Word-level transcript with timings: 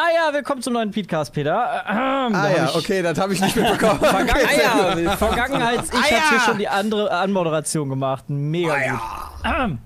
Ah 0.00 0.10
ja, 0.14 0.32
willkommen 0.32 0.62
zum 0.62 0.74
neuen 0.74 0.92
Podcast, 0.92 1.32
Peter. 1.32 1.82
Ähm, 1.88 2.32
Ah 2.32 2.50
ja, 2.56 2.70
okay, 2.76 3.02
das 3.02 3.18
habe 3.18 3.32
ich 3.32 3.40
nicht 3.40 3.56
mitbekommen. 3.56 3.98
Vergangen 3.98 4.30
Okay, 4.30 4.62
ah, 4.64 4.96
ja, 4.96 5.16
Vergangenheits, 5.16 5.88
ich 5.88 6.12
habe 6.12 6.30
hier 6.30 6.38
schon 6.38 6.58
die 6.58 6.68
andere 6.68 7.10
Anmoderation 7.10 7.88
gemacht. 7.88 8.26
Mega 8.28 8.78
gut. 8.78 9.00
Ähm, 9.44 9.78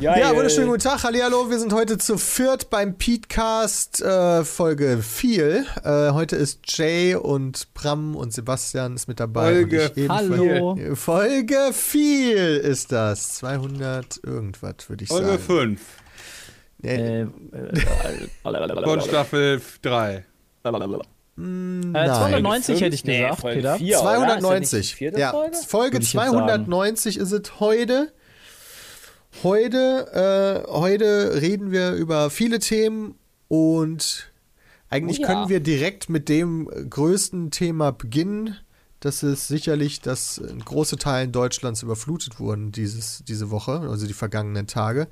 Ja, 0.00 0.34
wunderschönen 0.34 0.66
guten 0.66 0.82
Tag, 0.82 1.04
Hallihallo. 1.04 1.48
Wir 1.48 1.60
sind 1.60 1.72
heute 1.72 1.98
zu 1.98 2.18
viert 2.18 2.68
beim 2.68 2.98
Petecast 2.98 4.02
äh, 4.02 4.42
Folge 4.42 4.98
4. 5.00 5.66
Äh, 5.84 6.10
heute 6.10 6.34
ist 6.34 6.62
Jay 6.76 7.14
und 7.14 7.72
Bram 7.74 8.16
und 8.16 8.32
Sebastian 8.32 8.96
ist 8.96 9.06
mit 9.06 9.20
dabei. 9.20 9.52
Folge 9.52 9.82
und 9.82 9.90
ich 9.92 9.96
ebenfalls. 9.98 10.30
Hallo. 10.30 10.78
Folge 10.96 11.70
4 11.72 12.60
ist 12.60 12.90
das. 12.90 13.34
200 13.36 14.18
irgendwas, 14.24 14.74
würde 14.88 15.04
ich 15.04 15.10
Folge 15.10 15.26
sagen. 15.28 15.38
5 15.38 15.80
Nee, 15.80 16.05
äh, 16.82 17.22
äh, 17.22 17.26
von 18.42 19.00
Staffel 19.00 19.60
3. 19.82 20.16
äh, 20.16 20.22
290 21.38 22.80
hätte 22.80 22.94
ich 22.94 23.04
Nee, 23.04 23.20
gesagt, 23.22 23.40
Folge 23.40 23.56
Peter. 23.60 23.76
vier, 23.76 23.98
oder? 24.00 24.04
Ist 24.06 24.20
das 24.22 24.26
nicht 24.26 24.36
die 24.36 24.40
290. 24.40 24.94
vierte 24.94 25.20
ja, 25.20 25.30
Folge? 25.30 25.56
Folge 25.66 25.92
Würde 25.94 26.04
ich 26.04 26.12
jetzt 26.12 26.22
290 26.30 27.16
ist 27.18 27.32
es 27.32 27.60
heute. 27.60 28.12
Heute, 29.42 30.64
äh, 30.66 30.70
heute 30.70 31.40
reden 31.42 31.70
wir 31.70 31.92
über 31.92 32.30
viele 32.30 32.58
Themen 32.58 33.16
und 33.48 34.32
eigentlich 34.88 35.18
Oh 35.18 35.22
ja. 35.22 35.28
können 35.28 35.48
wir 35.50 35.60
direkt 35.60 36.08
mit 36.08 36.28
dem 36.30 36.70
größten 36.88 37.50
Thema 37.50 37.92
beginnen. 37.92 38.56
Das 39.00 39.22
ist 39.22 39.48
sicherlich, 39.48 40.00
dass 40.00 40.40
große 40.64 40.96
Teilen 40.96 41.30
Deutschlands 41.30 41.82
überflutet 41.82 42.40
wurden 42.40 42.72
dieses, 42.72 43.22
diese 43.24 43.50
Woche, 43.50 43.80
also 43.80 44.06
die 44.06 44.14
vergangenen 44.14 44.66
Tage. 44.66 45.08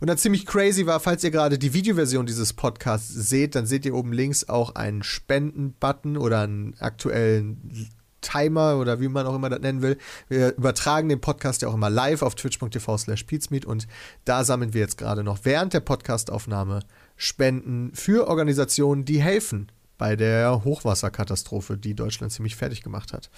Und 0.00 0.08
dann 0.08 0.16
ziemlich 0.16 0.46
crazy 0.46 0.86
war, 0.86 1.00
falls 1.00 1.22
ihr 1.22 1.30
gerade 1.30 1.58
die 1.58 1.74
Videoversion 1.74 2.24
dieses 2.24 2.54
Podcasts 2.54 3.12
seht, 3.12 3.54
dann 3.54 3.66
seht 3.66 3.84
ihr 3.84 3.94
oben 3.94 4.12
links 4.12 4.48
auch 4.48 4.74
einen 4.74 5.02
Spenden-Button 5.02 6.16
oder 6.16 6.40
einen 6.40 6.74
aktuellen 6.78 7.90
Timer 8.22 8.78
oder 8.78 9.00
wie 9.00 9.08
man 9.08 9.26
auch 9.26 9.34
immer 9.34 9.50
das 9.50 9.60
nennen 9.60 9.82
will. 9.82 9.98
Wir 10.28 10.56
übertragen 10.56 11.08
den 11.08 11.20
Podcast 11.20 11.62
ja 11.62 11.68
auch 11.68 11.74
immer 11.74 11.90
live 11.90 12.22
auf 12.22 12.34
twitch.tv 12.34 12.98
slash 12.98 13.26
und 13.66 13.86
da 14.24 14.44
sammeln 14.44 14.74
wir 14.74 14.80
jetzt 14.80 14.98
gerade 14.98 15.22
noch 15.22 15.40
während 15.42 15.74
der 15.74 15.80
Podcastaufnahme 15.80 16.80
Spenden 17.16 17.92
für 17.94 18.28
Organisationen, 18.28 19.04
die 19.04 19.20
helfen 19.20 19.70
bei 19.98 20.16
der 20.16 20.64
Hochwasserkatastrophe, 20.64 21.76
die 21.78 21.94
Deutschland 21.94 22.32
ziemlich 22.32 22.56
fertig 22.56 22.82
gemacht 22.82 23.12
hat. 23.12 23.30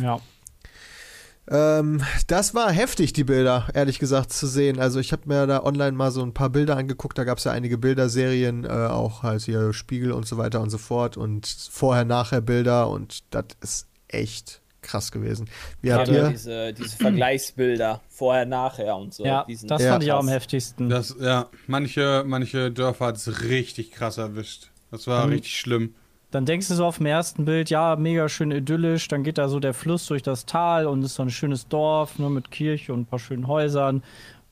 Ja. 0.00 0.20
Ähm, 1.46 2.00
das 2.26 2.54
war 2.54 2.72
heftig, 2.72 3.12
die 3.12 3.24
Bilder, 3.24 3.68
ehrlich 3.74 3.98
gesagt, 3.98 4.32
zu 4.32 4.46
sehen. 4.46 4.80
Also 4.80 4.98
ich 4.98 5.12
habe 5.12 5.22
mir 5.26 5.46
da 5.46 5.62
online 5.62 5.92
mal 5.92 6.10
so 6.10 6.22
ein 6.22 6.32
paar 6.32 6.48
Bilder 6.48 6.76
angeguckt. 6.76 7.18
Da 7.18 7.24
gab 7.24 7.36
es 7.38 7.44
ja 7.44 7.52
einige 7.52 7.76
Bilderserien, 7.76 8.64
äh, 8.64 8.68
auch 8.68 9.22
halt 9.22 9.42
hier 9.42 9.74
Spiegel 9.74 10.12
und 10.12 10.26
so 10.26 10.38
weiter 10.38 10.62
und 10.62 10.70
so 10.70 10.78
fort. 10.78 11.16
Und 11.18 11.46
vorher-nachher 11.70 12.40
Bilder 12.40 12.88
und 12.88 13.24
das 13.30 13.44
ist 13.60 13.88
echt 14.08 14.62
krass 14.80 15.12
gewesen. 15.12 15.48
Wie 15.82 15.92
habt 15.92 16.06
Gerade 16.06 16.18
ihr? 16.18 16.28
diese, 16.30 16.72
diese 16.72 16.96
Vergleichsbilder 16.96 18.00
vorher, 18.08 18.46
nachher 18.46 18.96
und 18.96 19.12
so. 19.12 19.24
Ja, 19.24 19.46
das 19.64 19.82
Ja. 19.82 19.92
fand 19.92 20.04
ich 20.04 20.12
auch 20.12 20.20
am 20.20 20.28
heftigsten. 20.28 20.88
Das, 20.88 21.14
ja, 21.20 21.48
manche, 21.66 22.22
manche 22.26 22.70
Dörfer 22.70 23.06
hat 23.06 23.16
es 23.16 23.42
richtig 23.42 23.90
krass 23.92 24.16
erwischt. 24.18 24.70
Das 24.90 25.06
war 25.06 25.26
Mhm. 25.26 25.32
richtig 25.34 25.56
schlimm. 25.58 25.94
Dann 26.34 26.46
denkst 26.46 26.66
du 26.66 26.74
so 26.74 26.84
auf 26.84 26.96
dem 26.96 27.06
ersten 27.06 27.44
Bild, 27.44 27.70
ja, 27.70 27.94
mega 27.94 28.28
schön 28.28 28.50
idyllisch. 28.50 29.06
Dann 29.06 29.22
geht 29.22 29.38
da 29.38 29.48
so 29.48 29.60
der 29.60 29.72
Fluss 29.72 30.06
durch 30.06 30.22
das 30.22 30.46
Tal 30.46 30.88
und 30.88 31.04
ist 31.04 31.14
so 31.14 31.22
ein 31.22 31.30
schönes 31.30 31.68
Dorf 31.68 32.18
ne, 32.18 32.28
mit 32.28 32.50
Kirche 32.50 32.92
und 32.92 33.02
ein 33.02 33.06
paar 33.06 33.20
schönen 33.20 33.46
Häusern. 33.46 34.02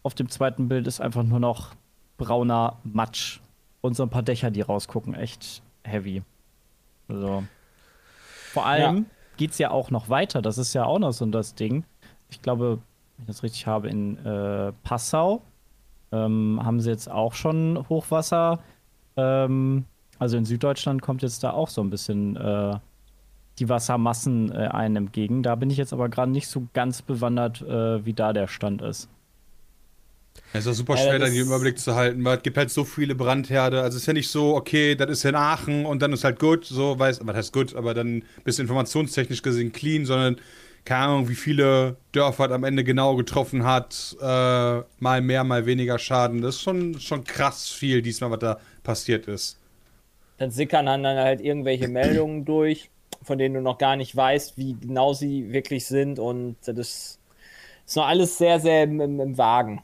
Auf 0.05 0.15
dem 0.15 0.29
zweiten 0.29 0.69
Bild 0.69 0.87
ist 0.87 1.01
einfach 1.01 1.25
nur 1.25 1.41
noch 1.41 1.75
brauner 2.19 2.77
Matsch 2.85 3.41
und 3.81 3.97
so 3.97 4.05
ein 4.05 4.11
paar 4.11 4.23
Dächer, 4.23 4.53
die 4.53 4.61
rausgucken. 4.61 5.15
Echt 5.15 5.61
heavy. 5.83 6.23
Also. 7.09 7.43
Vor 8.53 8.65
allem 8.65 9.07
geht's 9.37 9.59
ja 9.59 9.73
auch 9.73 9.91
noch 9.91 10.09
weiter. 10.09 10.41
Das 10.41 10.59
ist 10.59 10.75
ja 10.75 10.85
auch 10.85 11.01
noch 11.01 11.13
so 11.13 11.27
das 11.27 11.57
Ding. 11.57 11.83
Ich 12.31 12.43
glaube, 12.43 12.79
wenn 13.17 13.23
ich 13.23 13.27
das 13.27 13.43
richtig 13.43 13.67
habe, 13.67 13.89
in 13.89 14.25
äh, 14.25 14.73
Passau 14.85 15.43
ähm, 16.13 16.61
haben 16.63 16.81
sie 16.81 16.91
jetzt 16.91 17.11
auch 17.11 17.33
schon 17.33 17.85
Hochwasser. 17.89 18.61
Ähm, 19.17 19.85
also 20.23 20.37
in 20.37 20.45
Süddeutschland 20.45 21.03
kommt 21.03 21.23
jetzt 21.23 21.43
da 21.43 21.51
auch 21.51 21.69
so 21.69 21.83
ein 21.83 21.91
bisschen 21.91 22.37
äh, 22.37 22.77
die 23.59 23.69
Wassermassen 23.69 24.53
äh, 24.53 24.69
einem 24.69 25.07
entgegen. 25.07 25.43
Da 25.43 25.57
bin 25.57 25.69
ich 25.69 25.77
jetzt 25.77 25.93
aber 25.93 26.09
gerade 26.09 26.31
nicht 26.31 26.47
so 26.47 26.69
ganz 26.75 27.03
bewandert, 27.03 27.61
äh, 27.63 28.07
wie 28.07 28.13
da 28.13 28.33
der 28.33 28.47
Stand 28.47 28.83
ist. 28.83 29.09
Es 30.53 30.61
ist 30.61 30.69
auch 30.69 30.75
super 30.75 30.97
schwer, 30.97 31.19
das 31.19 31.31
da 31.31 31.35
den 31.35 31.45
Überblick 31.45 31.77
zu 31.77 31.97
halten, 31.97 32.25
weil 32.25 32.37
es 32.37 32.45
gibt 32.45 32.57
halt 32.57 32.71
so 32.71 32.85
viele 32.85 33.17
Brandherde. 33.17 33.83
Also 33.83 33.97
es 33.97 34.03
ist 34.03 34.07
ja 34.07 34.13
nicht 34.13 34.29
so, 34.29 34.55
okay, 34.55 34.95
das 34.95 35.11
ist 35.11 35.25
in 35.25 35.35
Aachen 35.35 35.87
und 35.87 36.01
dann 36.01 36.13
ist 36.13 36.23
halt 36.23 36.39
gut, 36.39 36.67
so 36.67 36.97
weiß, 36.97 37.19
was 37.25 37.35
heißt 37.35 37.53
gut, 37.53 37.75
aber 37.75 37.93
dann 37.93 38.23
bist 38.45 38.59
du 38.59 38.63
informationstechnisch 38.63 39.43
gesehen 39.43 39.73
clean, 39.73 40.07
sondern 40.07 40.37
keine 40.85 41.07
Ahnung, 41.07 41.29
wie 41.29 41.35
viele 41.35 41.97
Dörfer 42.13 42.47
es 42.47 42.53
am 42.53 42.63
Ende 42.63 42.85
genau 42.85 43.17
getroffen 43.17 43.65
hat, 43.65 44.17
äh, 44.21 44.83
mal 45.01 45.21
mehr, 45.21 45.43
mal 45.43 45.67
weniger 45.67 45.99
Schaden. 45.99 46.43
Das 46.43 46.55
ist 46.55 46.63
schon, 46.63 47.01
schon 47.01 47.25
krass 47.25 47.71
viel 47.71 48.03
diesmal, 48.03 48.31
was 48.31 48.39
da 48.39 48.61
passiert 48.85 49.27
ist. 49.27 49.59
Dann 50.39 50.51
sickern 50.51 50.87
dann 50.87 51.05
halt 51.05 51.41
irgendwelche 51.41 51.89
Meldungen 51.89 52.45
durch, 52.45 52.91
von 53.23 53.39
denen 53.39 53.55
du 53.55 53.61
noch 53.61 53.79
gar 53.79 53.97
nicht 53.97 54.15
weißt, 54.17 54.57
wie 54.59 54.75
genau 54.75 55.13
sie 55.13 55.53
wirklich 55.53 55.87
sind. 55.87 56.19
Und 56.19 56.57
das 56.65 56.77
ist, 57.87 57.97
noch 57.97 58.07
alles 58.07 58.39
sehr, 58.39 58.59
sehr 58.61 58.85
im, 58.85 59.01
im, 59.01 59.21
im 59.21 59.39
Wagen. 59.39 59.83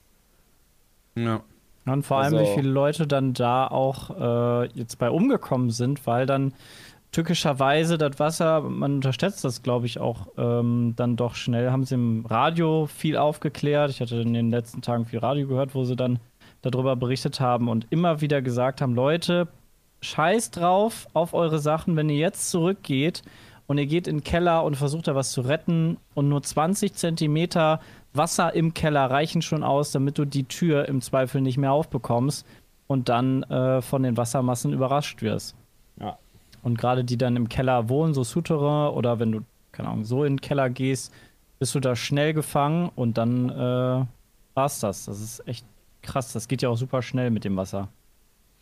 Ja. 1.16 1.42
Und 1.86 2.02
vor 2.04 2.18
allem, 2.18 2.34
Also- 2.34 2.50
wie 2.50 2.54
viele 2.54 2.70
Leute 2.70 3.06
dann 3.06 3.32
da 3.34 3.66
auch 3.66 4.10
äh, 4.64 4.68
jetzt 4.74 4.98
bei 4.98 5.10
umgekommen 5.10 5.70
sind, 5.70 6.06
weil 6.06 6.26
dann 6.26 6.52
tückischerweise 7.12 7.96
das 7.96 8.18
Wasser, 8.18 8.60
man 8.60 8.96
unterschätzt 8.96 9.42
das, 9.44 9.62
glaube 9.62 9.86
ich, 9.86 9.98
auch 9.98 10.28
ähm, 10.36 10.92
dann 10.96 11.16
doch 11.16 11.34
schnell, 11.34 11.70
haben 11.70 11.84
sie 11.84 11.94
im 11.94 12.26
Radio 12.26 12.86
viel 12.86 13.16
aufgeklärt. 13.16 13.90
Ich 13.90 14.00
hatte 14.00 14.16
in 14.16 14.34
den 14.34 14.50
letzten 14.50 14.82
Tagen 14.82 15.06
viel 15.06 15.18
Radio 15.20 15.48
gehört, 15.48 15.74
wo 15.74 15.84
sie 15.84 15.96
dann 15.96 16.18
darüber 16.60 16.96
berichtet 16.96 17.40
haben 17.40 17.68
und 17.68 17.86
immer 17.90 18.20
wieder 18.20 18.42
gesagt 18.42 18.82
haben, 18.82 18.94
Leute, 18.94 19.48
scheiß 20.00 20.50
drauf 20.50 21.08
auf 21.12 21.34
eure 21.34 21.58
Sachen, 21.58 21.96
wenn 21.96 22.08
ihr 22.08 22.16
jetzt 22.16 22.50
zurückgeht 22.50 23.22
und 23.66 23.78
ihr 23.78 23.86
geht 23.86 24.06
in 24.06 24.18
den 24.18 24.24
Keller 24.24 24.64
und 24.64 24.76
versucht 24.76 25.08
da 25.08 25.14
was 25.14 25.32
zu 25.32 25.42
retten 25.42 25.98
und 26.14 26.28
nur 26.28 26.42
20 26.42 26.94
Zentimeter 26.94 27.80
Wasser 28.14 28.54
im 28.54 28.74
Keller 28.74 29.10
reichen 29.10 29.42
schon 29.42 29.62
aus, 29.62 29.92
damit 29.92 30.18
du 30.18 30.24
die 30.24 30.44
Tür 30.44 30.88
im 30.88 31.00
Zweifel 31.00 31.40
nicht 31.40 31.58
mehr 31.58 31.72
aufbekommst 31.72 32.46
und 32.86 33.08
dann 33.08 33.42
äh, 33.44 33.82
von 33.82 34.02
den 34.02 34.16
Wassermassen 34.16 34.72
überrascht 34.72 35.22
wirst. 35.22 35.54
Ja. 36.00 36.18
Und 36.62 36.78
gerade 36.78 37.04
die 37.04 37.18
dann 37.18 37.36
im 37.36 37.48
Keller 37.48 37.88
wohnen, 37.88 38.14
so 38.14 38.24
Souterrain 38.24 38.94
oder 38.94 39.18
wenn 39.18 39.32
du, 39.32 39.40
keine 39.72 39.90
Ahnung, 39.90 40.04
so 40.04 40.24
in 40.24 40.34
den 40.34 40.40
Keller 40.40 40.70
gehst, 40.70 41.12
bist 41.58 41.74
du 41.74 41.80
da 41.80 41.94
schnell 41.96 42.32
gefangen 42.32 42.90
und 42.94 43.18
dann 43.18 43.50
äh, 43.50 44.04
war's 44.54 44.80
das. 44.80 45.04
Das 45.04 45.20
ist 45.20 45.46
echt 45.46 45.66
krass. 46.02 46.32
Das 46.32 46.48
geht 46.48 46.62
ja 46.62 46.68
auch 46.68 46.76
super 46.76 47.02
schnell 47.02 47.30
mit 47.30 47.44
dem 47.44 47.56
Wasser. 47.56 47.88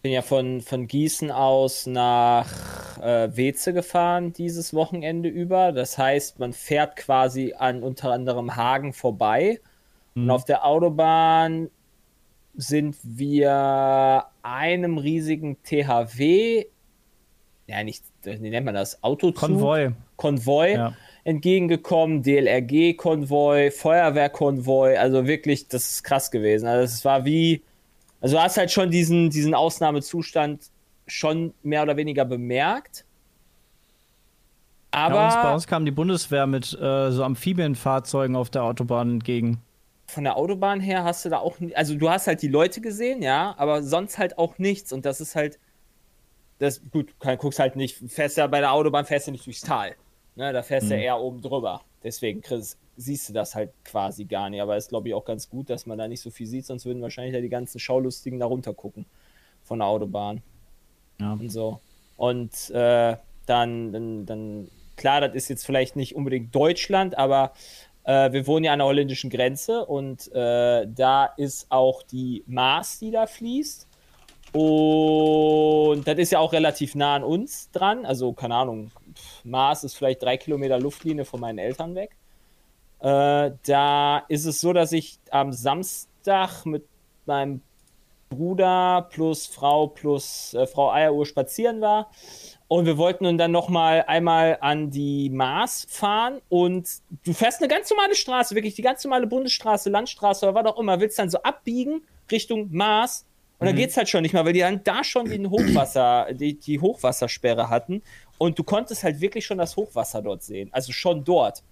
Bin 0.06 0.12
ja 0.12 0.22
von, 0.22 0.60
von 0.60 0.86
Gießen 0.86 1.32
aus 1.32 1.86
nach 1.86 2.46
äh, 3.02 3.28
Weze 3.36 3.72
gefahren 3.72 4.32
dieses 4.32 4.72
Wochenende 4.72 5.28
über. 5.28 5.72
Das 5.72 5.98
heißt, 5.98 6.38
man 6.38 6.52
fährt 6.52 6.94
quasi 6.94 7.54
an 7.58 7.82
unter 7.82 8.12
anderem 8.12 8.54
Hagen 8.54 8.92
vorbei. 8.92 9.60
Und 10.14 10.30
auf 10.30 10.44
der 10.44 10.64
Autobahn 10.64 11.70
sind 12.54 12.96
wir 13.02 14.26
einem 14.44 14.98
riesigen 14.98 15.60
THW, 15.64 16.66
ja 17.66 17.82
nicht, 17.82 18.04
wie 18.22 18.50
nennt 18.50 18.64
man 18.64 18.76
das, 18.76 19.02
Autozug? 19.02 19.40
Konvoi. 19.40 19.90
Konvoi 20.14 20.74
Ja. 20.74 20.92
entgegengekommen, 21.24 22.22
DLRG-Konvoi, 22.22 23.72
Feuerwehrkonvoi, 23.72 24.98
also 24.98 25.26
wirklich, 25.26 25.66
das 25.66 25.90
ist 25.90 26.04
krass 26.04 26.30
gewesen. 26.30 26.68
Also 26.68 26.84
es 26.84 27.04
war 27.04 27.24
wie, 27.24 27.64
also 28.20 28.36
du 28.36 28.42
hast 28.42 28.56
halt 28.56 28.70
schon 28.72 28.90
diesen, 28.90 29.30
diesen 29.30 29.54
Ausnahmezustand 29.54 30.70
schon 31.06 31.54
mehr 31.62 31.82
oder 31.82 31.96
weniger 31.96 32.24
bemerkt. 32.24 33.06
Aber 34.90 35.18
Ja, 35.18 35.22
uns, 35.22 35.36
bei 35.36 35.52
uns 35.52 35.66
kam 35.68 35.84
die 35.84 35.90
Bundeswehr 35.92 36.46
mit 36.48 36.72
äh, 36.74 37.10
so 37.12 37.22
Amphibienfahrzeugen 37.22 38.34
auf 38.36 38.50
der 38.50 38.64
Autobahn 38.64 39.10
entgegen. 39.12 39.62
von 40.08 40.24
der 40.24 40.36
Autobahn 40.36 40.80
her 40.80 41.04
hast 41.04 41.24
du 41.24 41.28
da 41.28 41.38
auch, 41.38 41.56
also 41.74 41.96
du 41.96 42.08
hast 42.10 42.26
halt 42.26 42.42
die 42.42 42.48
Leute 42.48 42.80
gesehen, 42.80 43.22
ja, 43.22 43.54
aber 43.58 43.82
sonst 43.82 44.18
halt 44.18 44.38
auch 44.38 44.58
nichts 44.58 44.92
und 44.92 45.04
das 45.04 45.20
ist 45.20 45.34
halt, 45.34 45.58
das, 46.58 46.80
gut, 46.90 47.14
du 47.20 47.36
guckst 47.36 47.58
halt 47.58 47.76
nicht, 47.76 47.98
fährst 48.10 48.36
ja 48.36 48.46
bei 48.46 48.60
der 48.60 48.72
Autobahn, 48.72 49.04
fährst 49.06 49.26
du 49.26 49.30
nicht 49.32 49.46
durchs 49.46 49.62
Tal. 49.62 49.96
Ne, 50.34 50.52
da 50.52 50.62
fährst 50.62 50.90
du 50.90 50.94
Mhm. 50.94 50.96
ja 50.96 51.00
eher 51.00 51.20
oben 51.20 51.40
drüber. 51.42 51.82
Deswegen 52.02 52.40
Chris, 52.42 52.78
siehst 52.96 53.28
du 53.28 53.32
das 53.32 53.54
halt 53.54 53.70
quasi 53.84 54.24
gar 54.24 54.50
nicht. 54.50 54.60
Aber 54.62 54.76
ist, 54.76 54.88
glaube 54.88 55.08
ich, 55.08 55.14
auch 55.14 55.24
ganz 55.24 55.48
gut, 55.48 55.70
dass 55.70 55.86
man 55.86 55.98
da 55.98 56.08
nicht 56.08 56.20
so 56.20 56.30
viel 56.30 56.46
sieht, 56.46 56.66
sonst 56.66 56.84
würden 56.86 57.02
wahrscheinlich 57.02 57.34
ja 57.34 57.40
die 57.40 57.48
ganzen 57.48 57.78
Schaulustigen 57.78 58.38
da 58.38 58.46
runter 58.46 58.74
gucken 58.74 59.06
von 59.62 59.78
der 59.80 59.88
Autobahn 59.88 60.42
Ja. 61.20 61.32
und 61.34 61.50
so. 61.50 61.80
Und 62.16 62.70
äh, 62.70 63.16
dann, 63.46 63.92
dann, 63.92 64.26
dann, 64.26 64.68
klar, 64.96 65.20
das 65.20 65.34
ist 65.34 65.48
jetzt 65.48 65.66
vielleicht 65.66 65.96
nicht 65.96 66.16
unbedingt 66.16 66.54
Deutschland, 66.54 67.16
aber 67.18 67.52
äh, 68.04 68.32
wir 68.32 68.46
wohnen 68.46 68.64
ja 68.64 68.72
an 68.72 68.78
der 68.78 68.86
holländischen 68.86 69.30
Grenze 69.30 69.84
und 69.84 70.32
äh, 70.32 70.86
da 70.88 71.26
ist 71.36 71.66
auch 71.70 72.02
die 72.02 72.44
Maas, 72.46 72.98
die 72.98 73.10
da 73.10 73.26
fließt. 73.26 73.86
Und 74.52 76.04
das 76.08 76.16
ist 76.18 76.32
ja 76.32 76.38
auch 76.38 76.52
relativ 76.52 76.94
nah 76.94 77.16
an 77.16 77.24
uns 77.24 77.70
dran. 77.72 78.06
Also, 78.06 78.32
keine 78.32 78.54
Ahnung, 78.54 78.90
Maas 79.44 79.84
ist 79.84 79.94
vielleicht 79.94 80.22
drei 80.22 80.36
Kilometer 80.38 80.78
Luftlinie 80.78 81.24
von 81.24 81.40
meinen 81.40 81.58
Eltern 81.58 81.94
weg. 81.94 82.16
Äh, 83.00 83.52
da 83.66 84.18
ist 84.28 84.46
es 84.46 84.60
so, 84.60 84.72
dass 84.72 84.92
ich 84.92 85.18
am 85.30 85.52
Samstag 85.52 86.64
mit 86.64 86.84
meinem 87.26 87.60
Bruder 88.28 89.06
plus 89.10 89.46
Frau 89.46 89.86
plus 89.86 90.54
äh, 90.54 90.66
Frau 90.66 90.90
Eieruhr 90.90 91.26
spazieren 91.26 91.80
war. 91.80 92.10
Und 92.68 92.86
wir 92.86 92.98
wollten 92.98 93.24
nun 93.24 93.38
dann 93.38 93.52
noch 93.52 93.68
mal 93.68 94.04
einmal 94.08 94.58
an 94.60 94.90
die 94.90 95.30
Maas 95.30 95.86
fahren 95.88 96.40
und 96.48 96.88
du 97.24 97.32
fährst 97.32 97.60
eine 97.60 97.68
ganz 97.68 97.88
normale 97.90 98.16
Straße, 98.16 98.56
wirklich 98.56 98.74
die 98.74 98.82
ganz 98.82 99.04
normale 99.04 99.28
Bundesstraße, 99.28 99.88
Landstraße 99.88 100.46
oder 100.46 100.54
was 100.54 100.72
auch 100.72 100.78
immer, 100.80 100.98
willst 100.98 101.18
dann 101.18 101.30
so 101.30 101.40
abbiegen 101.42 102.02
Richtung 102.30 102.68
Maas 102.72 103.24
und 103.58 103.66
dann 103.66 103.76
geht's 103.76 103.96
halt 103.96 104.08
schon 104.08 104.22
nicht 104.22 104.34
mehr, 104.34 104.44
weil 104.44 104.52
die 104.52 104.60
dann 104.60 104.82
da 104.82 105.04
schon 105.04 105.26
den 105.26 105.48
Hochwasser, 105.48 106.26
die, 106.32 106.58
die 106.58 106.80
Hochwassersperre 106.80 107.70
hatten 107.70 108.02
und 108.36 108.58
du 108.58 108.64
konntest 108.64 109.04
halt 109.04 109.20
wirklich 109.20 109.46
schon 109.46 109.58
das 109.58 109.76
Hochwasser 109.76 110.20
dort 110.20 110.42
sehen, 110.42 110.68
also 110.72 110.92
schon 110.92 111.22
dort. 111.22 111.62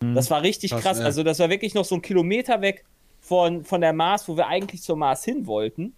Das 0.00 0.30
war 0.30 0.42
richtig 0.42 0.70
Krass, 0.70 0.82
krass, 0.82 1.00
also 1.00 1.22
das 1.22 1.38
war 1.38 1.50
wirklich 1.50 1.74
noch 1.74 1.84
so 1.84 1.94
ein 1.94 2.02
Kilometer 2.02 2.60
weg 2.60 2.84
von, 3.20 3.64
von 3.64 3.80
der 3.80 3.92
Maas, 3.92 4.28
wo 4.28 4.36
wir 4.36 4.46
eigentlich 4.48 4.82
zur 4.82 4.96
Maas 4.96 5.24
hin 5.24 5.46
wollten 5.46 5.94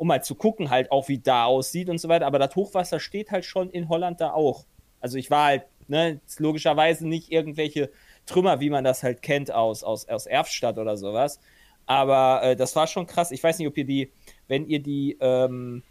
um 0.00 0.06
mal 0.06 0.24
zu 0.24 0.34
gucken 0.34 0.70
halt 0.70 0.90
auch, 0.90 1.08
wie 1.08 1.18
da 1.18 1.44
aussieht 1.44 1.90
und 1.90 1.98
so 1.98 2.08
weiter. 2.08 2.24
Aber 2.24 2.38
das 2.38 2.56
Hochwasser 2.56 2.98
steht 3.00 3.30
halt 3.30 3.44
schon 3.44 3.68
in 3.68 3.90
Holland 3.90 4.18
da 4.18 4.32
auch. 4.32 4.64
Also 4.98 5.18
ich 5.18 5.30
war 5.30 5.44
halt, 5.44 5.64
ne, 5.88 6.22
logischerweise 6.38 7.06
nicht 7.06 7.30
irgendwelche 7.30 7.90
Trümmer, 8.24 8.60
wie 8.60 8.70
man 8.70 8.82
das 8.82 9.02
halt 9.02 9.20
kennt 9.20 9.52
aus, 9.52 9.84
aus, 9.84 10.08
aus 10.08 10.24
Erfstadt 10.24 10.78
oder 10.78 10.96
sowas. 10.96 11.38
Aber 11.84 12.42
äh, 12.42 12.56
das 12.56 12.74
war 12.76 12.86
schon 12.86 13.06
krass. 13.06 13.30
Ich 13.30 13.42
weiß 13.44 13.58
nicht, 13.58 13.68
ob 13.68 13.76
ihr 13.76 13.84
die, 13.84 14.10
wenn 14.48 14.66
ihr 14.66 14.80
die, 14.82 15.18
ähm, 15.20 15.82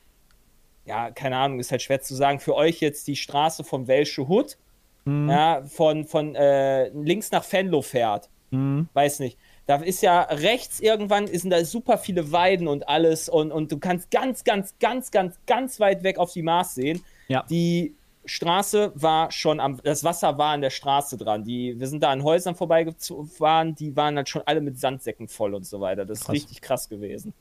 ja, 0.86 1.12
keine 1.12 1.38
Ahnung, 1.38 1.60
ist 1.60 1.70
halt 1.70 1.84
schwer 1.84 2.02
zu 2.02 2.16
sagen, 2.16 2.40
für 2.40 2.56
euch 2.56 2.80
jetzt 2.80 3.06
die 3.06 3.16
Straße 3.16 3.64
vom 3.64 3.88
Welsche 3.88 4.28
Hut, 4.28 4.58
ja, 5.06 5.64
von, 5.64 6.06
von 6.06 6.36
äh, 6.36 6.90
links 6.90 7.32
nach 7.32 7.50
Venlo 7.52 7.82
fährt. 7.82 8.30
Weiß 8.94 9.20
nicht. 9.20 9.38
Da 9.68 9.76
ist 9.76 10.02
ja 10.02 10.22
rechts 10.22 10.80
irgendwann 10.80 11.28
sind 11.28 11.52
da 11.52 11.64
super 11.64 12.00
viele 12.00 12.32
Weiden 12.32 12.68
und 12.68 12.90
alles 12.90 13.30
und, 13.30 13.52
und 13.52 13.72
du 13.72 13.78
kannst 13.78 14.10
ganz, 14.10 14.44
ganz, 14.44 14.74
ganz, 14.80 15.12
ganz, 15.12 15.36
ganz 15.46 15.80
weit 15.80 16.04
weg 16.04 16.18
auf 16.18 16.34
die 16.34 16.42
Maas 16.42 16.74
sehen. 16.74 17.04
Ja. 17.28 17.44
Die 17.50 17.96
Straße 18.26 18.92
war 18.96 19.32
schon 19.32 19.60
am, 19.60 19.80
das 19.84 20.04
Wasser 20.04 20.38
war 20.38 20.54
an 20.54 20.62
der 20.62 20.72
Straße 20.72 21.18
dran. 21.18 21.44
Die, 21.44 21.80
wir 21.80 21.88
sind 21.88 22.02
da 22.02 22.10
an 22.10 22.24
Häusern 22.24 22.56
vorbeigefahren, 22.56 23.76
die 23.76 23.96
waren 23.96 24.18
halt 24.18 24.30
schon 24.30 24.42
alle 24.46 24.62
mit 24.62 24.80
Sandsäcken 24.80 25.28
voll 25.28 25.54
und 25.54 25.66
so 25.66 25.80
weiter. 25.80 26.06
Das 26.06 26.20
ist 26.20 26.26
Krass. 26.26 26.34
richtig 26.34 26.62
krass 26.62 26.90
gewesen. 26.90 27.34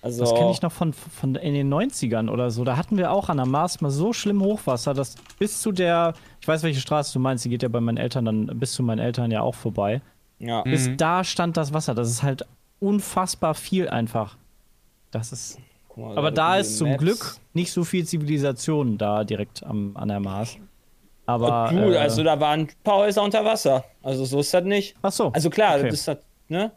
Also, 0.00 0.20
Das 0.22 0.34
kenne 0.34 0.50
ich 0.52 0.62
noch 0.62 0.70
von, 0.72 0.92
von 0.92 1.34
in 1.34 1.54
den 1.54 1.72
90ern 1.72 2.30
oder 2.30 2.50
so. 2.50 2.62
Da 2.64 2.76
hatten 2.76 2.96
wir 2.96 3.10
auch 3.10 3.28
an 3.28 3.36
der 3.38 3.46
Maas 3.46 3.80
mal 3.80 3.90
so 3.90 4.12
schlimm 4.12 4.40
Hochwasser, 4.42 4.94
dass 4.94 5.16
bis 5.38 5.60
zu 5.60 5.72
der, 5.72 6.14
ich 6.40 6.46
weiß, 6.46 6.62
welche 6.62 6.80
Straße 6.80 7.12
du 7.12 7.18
meinst, 7.18 7.44
die 7.44 7.48
geht 7.48 7.62
ja 7.64 7.68
bei 7.68 7.80
meinen 7.80 7.96
Eltern 7.96 8.24
dann 8.24 8.46
bis 8.58 8.72
zu 8.72 8.82
meinen 8.84 9.00
Eltern 9.00 9.30
ja 9.30 9.40
auch 9.42 9.56
vorbei. 9.56 10.00
ja. 10.38 10.62
Bis 10.62 10.88
da 10.96 11.24
stand 11.24 11.56
das 11.56 11.72
Wasser. 11.72 11.94
Das 11.94 12.08
ist 12.10 12.22
halt 12.22 12.46
unfassbar 12.78 13.54
viel 13.54 13.88
einfach. 13.88 14.36
Das 15.10 15.32
ist. 15.32 15.58
Guck 15.88 15.98
mal, 16.04 16.18
Aber 16.18 16.30
da 16.30 16.58
ist 16.58 16.78
zum 16.78 16.90
Maps. 16.90 17.02
Glück 17.02 17.36
nicht 17.54 17.72
so 17.72 17.82
viel 17.82 18.04
Zivilisation 18.06 18.98
da 18.98 19.24
direkt 19.24 19.64
am, 19.64 19.96
an 19.96 20.08
der 20.08 20.20
Maas. 20.20 20.56
Aber. 21.26 21.70
Gut, 21.70 21.94
äh, 21.94 21.96
also 21.96 22.22
da 22.22 22.38
waren 22.38 22.60
ein 22.60 22.68
paar 22.84 22.98
Häuser 22.98 23.22
unter 23.22 23.44
Wasser. 23.44 23.84
Also 24.02 24.24
so 24.24 24.38
ist 24.38 24.54
das 24.54 24.62
nicht. 24.64 24.94
ach 25.02 25.10
so. 25.12 25.32
Also 25.32 25.50
klar, 25.50 25.74
okay. 25.74 25.84
Mhm. 25.84 25.90
das 25.90 25.94
ist 25.98 26.08
das, 26.08 26.18
ne? 26.48 26.70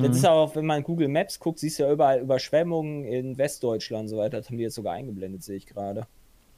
Das 0.00 0.16
ist 0.16 0.26
auch, 0.26 0.54
wenn 0.54 0.64
man 0.64 0.84
Google 0.84 1.08
Maps 1.08 1.40
guckt, 1.40 1.58
siehst 1.58 1.80
du 1.80 1.82
ja 1.82 1.92
überall 1.92 2.20
Überschwemmungen 2.20 3.04
in 3.04 3.36
Westdeutschland 3.36 4.02
und 4.02 4.08
so 4.08 4.16
weiter. 4.16 4.36
Das 4.36 4.48
haben 4.48 4.56
die 4.56 4.62
jetzt 4.62 4.76
sogar 4.76 4.94
eingeblendet, 4.94 5.42
sehe 5.42 5.56
ich 5.56 5.66
gerade. 5.66 6.06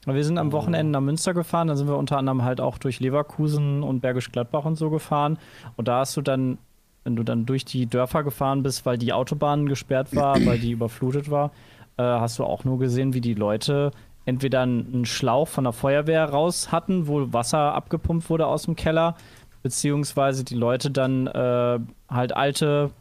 Wir 0.05 0.23
sind 0.23 0.37
am 0.37 0.51
Wochenende 0.51 0.91
nach 0.91 1.01
Münster 1.01 1.33
gefahren, 1.33 1.67
da 1.67 1.75
sind 1.75 1.87
wir 1.87 1.97
unter 1.97 2.17
anderem 2.17 2.43
halt 2.43 2.61
auch 2.61 2.77
durch 2.77 2.99
Leverkusen 2.99 3.81
und 3.81 4.01
Bergisch 4.01 4.31
Gladbach 4.31 4.65
und 4.65 4.75
so 4.75 4.91
gefahren. 4.91 5.39
Und 5.75 5.87
da 5.87 5.99
hast 5.99 6.15
du 6.17 6.21
dann, 6.21 6.59
wenn 7.03 7.15
du 7.15 7.23
dann 7.23 7.47
durch 7.47 7.65
die 7.65 7.87
Dörfer 7.87 8.23
gefahren 8.23 8.61
bist, 8.61 8.85
weil 8.85 8.99
die 8.99 9.13
Autobahn 9.13 9.67
gesperrt 9.67 10.15
war, 10.15 10.43
weil 10.45 10.59
die 10.59 10.71
überflutet 10.71 11.31
war, 11.31 11.51
äh, 11.97 12.03
hast 12.03 12.37
du 12.37 12.43
auch 12.43 12.63
nur 12.63 12.77
gesehen, 12.77 13.13
wie 13.15 13.21
die 13.21 13.33
Leute 13.33 13.91
entweder 14.25 14.61
einen 14.61 15.05
Schlauch 15.05 15.47
von 15.47 15.63
der 15.63 15.73
Feuerwehr 15.73 16.25
raus 16.25 16.71
hatten, 16.71 17.07
wo 17.07 17.33
Wasser 17.33 17.73
abgepumpt 17.73 18.29
wurde 18.29 18.45
aus 18.45 18.63
dem 18.63 18.75
Keller, 18.75 19.15
beziehungsweise 19.63 20.43
die 20.43 20.55
Leute 20.55 20.91
dann 20.91 21.25
äh, 21.25 21.79
halt 22.07 22.35
alte 22.35 22.91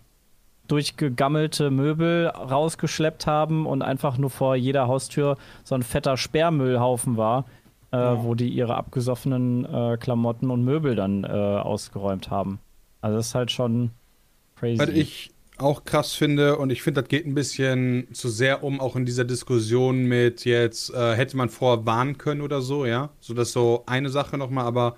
durchgegammelte 0.71 1.71
Möbel 1.71 2.29
rausgeschleppt 2.29 3.27
haben 3.27 3.67
und 3.67 3.83
einfach 3.83 4.19
nur 4.19 4.31
vor 4.31 4.57
jeder 4.57 4.87
Haustür 4.87 5.37
so 5.65 5.75
ein 5.75 5.83
fetter 5.83 6.17
Sperrmüllhaufen 6.17 7.17
war, 7.17 7.47
äh, 7.91 7.97
wo 7.97 8.35
die 8.35 8.49
ihre 8.49 8.77
abgesoffenen 8.77 9.65
äh, 9.65 9.97
Klamotten 9.99 10.51
und 10.51 10.65
Möbel 10.65 10.95
dann 10.95 11.25
äh, 11.25 11.29
ausgeräumt 11.29 12.31
haben. 12.31 12.61
Also 13.01 13.17
das 13.17 13.29
ist 13.29 13.35
halt 13.35 13.51
schon 13.51 13.91
crazy. 14.57 14.79
Was 14.79 14.89
ich 14.91 15.31
auch 15.59 15.85
krass 15.85 16.15
finde, 16.15 16.57
und 16.57 16.71
ich 16.71 16.83
finde, 16.83 17.03
das 17.03 17.09
geht 17.09 17.27
ein 17.27 17.35
bisschen 17.35 18.07
zu 18.13 18.29
sehr 18.29 18.63
um, 18.63 18.81
auch 18.81 18.97
in 18.97 19.05
dieser 19.05 19.25
Diskussion 19.25 20.05
mit 20.05 20.45
jetzt, 20.45 20.93
äh, 20.95 21.15
hätte 21.15 21.37
man 21.37 21.49
vorher 21.49 21.85
warnen 21.85 22.17
können 22.17 22.41
oder 22.41 22.63
so, 22.63 22.87
ja. 22.87 23.11
So, 23.21 23.35
das 23.35 23.49
ist 23.49 23.55
so 23.55 23.83
eine 23.87 24.09
Sache 24.09 24.39
nochmal, 24.39 24.65
aber 24.65 24.97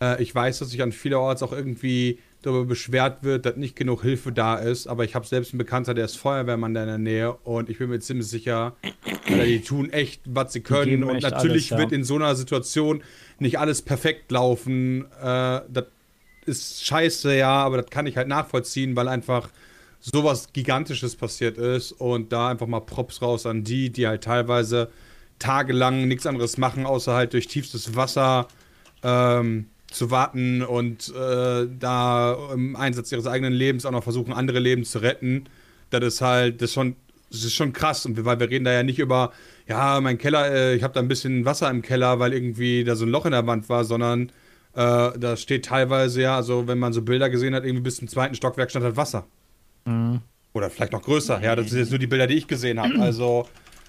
äh, 0.00 0.22
ich 0.22 0.34
weiß, 0.34 0.58
dass 0.58 0.70
sich 0.70 0.82
an 0.82 0.92
vielerorts 0.92 1.42
auch 1.42 1.52
irgendwie 1.52 2.18
darüber 2.42 2.64
beschwert 2.64 3.24
wird, 3.24 3.46
dass 3.46 3.56
nicht 3.56 3.74
genug 3.74 4.02
Hilfe 4.02 4.30
da 4.32 4.56
ist, 4.56 4.86
aber 4.86 5.04
ich 5.04 5.14
habe 5.14 5.26
selbst 5.26 5.52
einen 5.52 5.58
Bekannter, 5.58 5.94
der 5.94 6.04
ist 6.04 6.16
Feuerwehrmann 6.16 6.72
da 6.72 6.82
in 6.82 6.88
der 6.88 6.98
Nähe 6.98 7.32
und 7.32 7.68
ich 7.68 7.78
bin 7.78 7.90
mir 7.90 7.98
ziemlich 7.98 8.28
sicher, 8.28 8.76
die 9.28 9.60
tun 9.60 9.90
echt, 9.90 10.22
was 10.24 10.52
sie 10.52 10.60
können 10.60 11.02
und 11.02 11.22
natürlich 11.22 11.50
alles, 11.50 11.70
ja. 11.70 11.78
wird 11.78 11.92
in 11.92 12.04
so 12.04 12.14
einer 12.14 12.36
Situation 12.36 13.02
nicht 13.38 13.58
alles 13.58 13.82
perfekt 13.82 14.30
laufen. 14.30 15.06
Äh, 15.20 15.62
das 15.68 15.86
ist 16.46 16.86
scheiße, 16.86 17.36
ja, 17.36 17.50
aber 17.50 17.82
das 17.82 17.90
kann 17.90 18.06
ich 18.06 18.16
halt 18.16 18.28
nachvollziehen, 18.28 18.94
weil 18.94 19.08
einfach 19.08 19.50
sowas 20.00 20.52
Gigantisches 20.52 21.16
passiert 21.16 21.58
ist 21.58 21.92
und 21.92 22.32
da 22.32 22.48
einfach 22.48 22.66
mal 22.68 22.80
Props 22.80 23.20
raus 23.20 23.46
an 23.46 23.64
die, 23.64 23.90
die 23.90 24.06
halt 24.06 24.22
teilweise 24.22 24.90
tagelang 25.38 26.06
nichts 26.08 26.26
anderes 26.26 26.56
machen, 26.56 26.86
außer 26.86 27.14
halt 27.14 27.32
durch 27.32 27.48
tiefstes 27.48 27.96
Wasser 27.96 28.48
ähm, 29.02 29.66
zu 29.90 30.10
warten 30.10 30.62
und 30.62 31.08
äh, 31.14 31.66
da 31.78 32.36
im 32.52 32.76
Einsatz 32.76 33.10
ihres 33.10 33.26
eigenen 33.26 33.52
Lebens 33.52 33.86
auch 33.86 33.90
noch 33.90 34.02
versuchen, 34.02 34.32
andere 34.32 34.58
Leben 34.58 34.84
zu 34.84 34.98
retten. 34.98 35.44
Das 35.90 36.04
ist 36.04 36.20
halt, 36.20 36.60
das 36.60 36.70
ist 36.70 36.74
schon, 36.74 36.96
das 37.30 37.44
ist 37.44 37.54
schon 37.54 37.72
krass. 37.72 38.04
Und 38.04 38.22
weil 38.24 38.38
wir 38.38 38.50
reden 38.50 38.64
da 38.64 38.72
ja 38.72 38.82
nicht 38.82 38.98
über, 38.98 39.32
ja, 39.66 40.00
mein 40.00 40.18
Keller, 40.18 40.50
äh, 40.50 40.74
ich 40.74 40.82
habe 40.82 40.94
da 40.94 41.00
ein 41.00 41.08
bisschen 41.08 41.44
Wasser 41.44 41.70
im 41.70 41.82
Keller, 41.82 42.18
weil 42.18 42.34
irgendwie 42.34 42.84
da 42.84 42.96
so 42.96 43.06
ein 43.06 43.10
Loch 43.10 43.24
in 43.24 43.32
der 43.32 43.46
Wand 43.46 43.68
war, 43.68 43.84
sondern 43.84 44.30
äh, 44.74 45.18
da 45.18 45.36
steht 45.36 45.64
teilweise 45.64 46.22
ja, 46.22 46.36
also 46.36 46.68
wenn 46.68 46.78
man 46.78 46.92
so 46.92 47.02
Bilder 47.02 47.30
gesehen 47.30 47.54
hat, 47.54 47.64
irgendwie 47.64 47.84
bis 47.84 47.96
zum 47.96 48.08
zweiten 48.08 48.34
Stockwerk 48.34 48.70
stand 48.70 48.84
halt 48.84 48.96
Wasser. 48.96 49.26
Oder 50.52 50.70
vielleicht 50.70 50.92
noch 50.92 51.02
größer. 51.02 51.42
Ja, 51.42 51.56
das 51.56 51.70
sind 51.70 51.78
jetzt 51.78 51.90
nur 51.90 51.98
die 51.98 52.06
Bilder, 52.06 52.26
die 52.26 52.34
ich 52.34 52.46
gesehen 52.46 52.80
habe. 52.80 52.94
Also, 52.98 53.48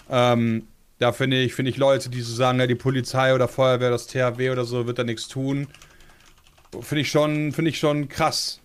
ähm, 0.10 0.64
da 0.98 1.12
finde 1.12 1.42
ich, 1.42 1.54
finde 1.54 1.72
ich 1.72 1.78
Leute, 1.78 2.10
die 2.10 2.22
so 2.22 2.34
sagen, 2.34 2.60
ja, 2.60 2.68
die 2.68 2.76
Polizei 2.76 3.34
oder 3.34 3.48
Feuerwehr, 3.48 3.90
das 3.90 4.08
THW 4.08 4.50
oder 4.50 4.66
so, 4.66 4.86
wird 4.88 5.00
da 5.00 5.04
nichts 5.04 5.28
tun. 5.28 5.68
Finde 6.80 7.02
ich 7.02 7.10
schon, 7.10 7.52
finde 7.52 7.70
ich 7.70 7.80
schon 7.80 8.08
krass. 8.10 8.62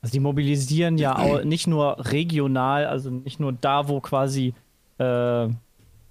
Also 0.00 0.12
die 0.12 0.20
mobilisieren 0.20 0.98
ja 0.98 1.16
auch 1.16 1.44
nicht 1.44 1.66
nur 1.66 1.96
regional, 1.98 2.86
also 2.86 3.10
nicht 3.10 3.38
nur 3.38 3.52
da, 3.52 3.88
wo 3.88 4.00
quasi 4.00 4.54
äh, 4.98 5.48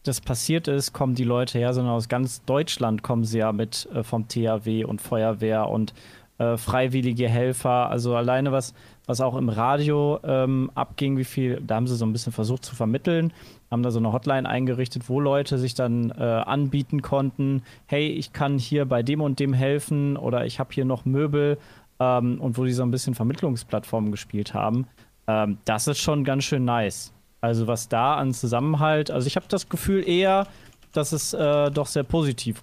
das 0.03 0.22
passiert 0.22 0.68
ist, 0.68 0.94
kommen 0.94 1.15
die 1.15 1.24
Leute 1.24 1.60
her, 1.60 1.74
sondern 1.74 1.94
aus 1.94 2.10
ganz 2.10 2.44
Deutschland 2.46 3.03
kommen 3.03 3.24
sie 3.24 3.39
ja 3.39 3.51
mit 3.51 3.88
äh, 3.94 4.03
vom 4.03 4.27
THW 4.27 4.86
und 4.86 5.01
Feuerwehr 5.01 5.68
und 5.70 5.94
äh, 6.38 6.58
freiwillige 6.58 7.30
Helfer. 7.30 7.89
Also 7.89 8.15
alleine 8.15 8.51
was, 8.51 8.74
was 9.06 9.22
auch 9.22 9.36
im 9.36 9.50
Radio 9.50 10.20
ähm, 10.24 10.72
abging, 10.74 11.18
wie 11.18 11.24
viel, 11.24 11.62
da 11.62 11.75
haben 11.75 11.88
sie 11.88 11.96
so 11.96 12.06
ein 12.06 12.13
bisschen 12.13 12.34
versucht 12.34 12.65
zu 12.65 12.75
vermitteln, 12.75 13.32
haben 13.72 13.84
da 13.84 13.92
so 13.92 14.00
eine 14.00 14.12
Hotline 14.12 14.48
eingerichtet, 14.48 15.08
wo 15.08 15.20
Leute 15.20 15.58
sich 15.58 15.74
dann 15.74 16.12
äh, 16.12 16.24
anbieten 16.24 17.01
konnten, 17.01 17.63
hey, 17.86 18.08
ich 18.10 18.34
kann 18.34 18.58
hier 18.58 18.86
bei 18.86 19.01
dem 19.01 19.22
und 19.22 19.40
dem 19.40 19.54
helfen 19.54 20.18
oder 20.18 20.46
ich 20.46 20.60
habe 20.60 20.74
hier 20.74 20.84
noch 20.84 21.06
Möbel 21.06 21.58
ähm, 22.00 22.42
und 22.42 22.58
wo 22.58 22.66
die 22.66 22.74
so 22.74 22.84
ein 22.84 22.92
bisschen 22.92 23.16
Vermittlungsplattformen 23.16 24.12
gespielt 24.12 24.54
haben. 24.54 24.88
Ähm, 25.28 25.58
das 25.63 25.88
ist 25.88 26.00
schon 26.00 26.25
ganz 26.25 26.44
schön 26.44 26.66
nice. 26.66 27.13
Also 27.40 27.66
was 27.66 27.88
da 27.88 28.16
an 28.16 28.34
Zusammenhalt, 28.34 29.10
also 29.10 29.25
ich 29.25 29.38
habe 29.38 29.46
das 29.48 29.70
Gefühl 29.70 30.08
eher, 30.08 30.48
dass 30.92 31.13
es 31.13 31.34
äh, 31.34 31.72
doch 31.72 31.88
sehr 31.88 32.04
positiv 32.04 32.62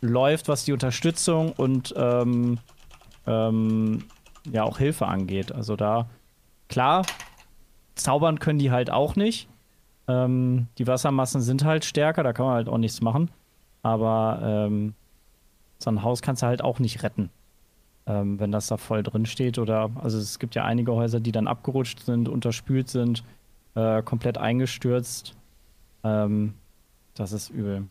läuft, 0.00 0.48
was 0.48 0.64
die 0.64 0.72
Unterstützung 0.72 1.52
und 1.52 1.92
ähm, 1.96 2.58
ähm, 3.26 4.04
ja 4.50 4.62
auch 4.62 4.78
Hilfe 4.78 5.06
angeht. 5.06 5.52
Also 5.52 5.76
da, 5.76 6.08
klar, 6.68 7.04
zaubern 7.96 8.38
können 8.38 8.58
die 8.58 8.70
halt 8.70 8.90
auch 8.90 9.16
nicht. 9.16 9.48
Ähm, 10.10 10.66
die 10.78 10.86
Wassermassen 10.86 11.40
sind 11.40 11.64
halt 11.64 11.84
stärker, 11.84 12.22
da 12.22 12.32
kann 12.32 12.46
man 12.46 12.54
halt 12.56 12.68
auch 12.68 12.78
nichts 12.78 13.00
machen. 13.00 13.30
Aber 13.82 14.40
ähm, 14.42 14.94
so 15.78 15.90
ein 15.90 16.02
Haus 16.02 16.20
kannst 16.20 16.42
du 16.42 16.46
halt 16.46 16.62
auch 16.62 16.80
nicht 16.80 17.02
retten, 17.02 17.30
ähm, 18.06 18.40
wenn 18.40 18.50
das 18.52 18.66
da 18.66 18.76
voll 18.76 19.02
drin 19.02 19.24
steht. 19.26 19.58
Oder 19.58 19.90
also 20.02 20.18
es 20.18 20.38
gibt 20.38 20.54
ja 20.54 20.64
einige 20.64 20.92
Häuser, 20.92 21.20
die 21.20 21.32
dann 21.32 21.46
abgerutscht 21.46 22.00
sind, 22.00 22.28
unterspült 22.28 22.88
sind, 22.88 23.22
äh, 23.74 24.02
komplett 24.02 24.36
eingestürzt. 24.36 25.36
Ähm, 26.02 26.54
das 27.14 27.32
ist 27.32 27.50
übel. 27.50 27.84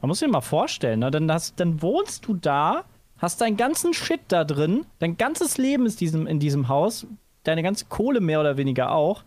Man 0.00 0.08
muss 0.08 0.20
sich 0.20 0.30
mal 0.30 0.40
vorstellen, 0.40 1.00
ne? 1.00 1.10
Dann, 1.10 1.30
hast, 1.30 1.60
dann 1.60 1.82
wohnst 1.82 2.26
du 2.26 2.34
da, 2.34 2.84
hast 3.18 3.42
deinen 3.42 3.58
ganzen 3.58 3.92
Shit 3.92 4.20
da 4.28 4.44
drin, 4.44 4.86
dein 4.98 5.18
ganzes 5.18 5.58
Leben 5.58 5.84
ist 5.84 6.00
diesem, 6.00 6.26
in 6.26 6.40
diesem 6.40 6.68
Haus, 6.68 7.06
deine 7.44 7.62
ganze 7.62 7.84
Kohle 7.86 8.20
mehr 8.20 8.40
oder 8.40 8.56
weniger 8.56 8.92
auch. 8.92 9.22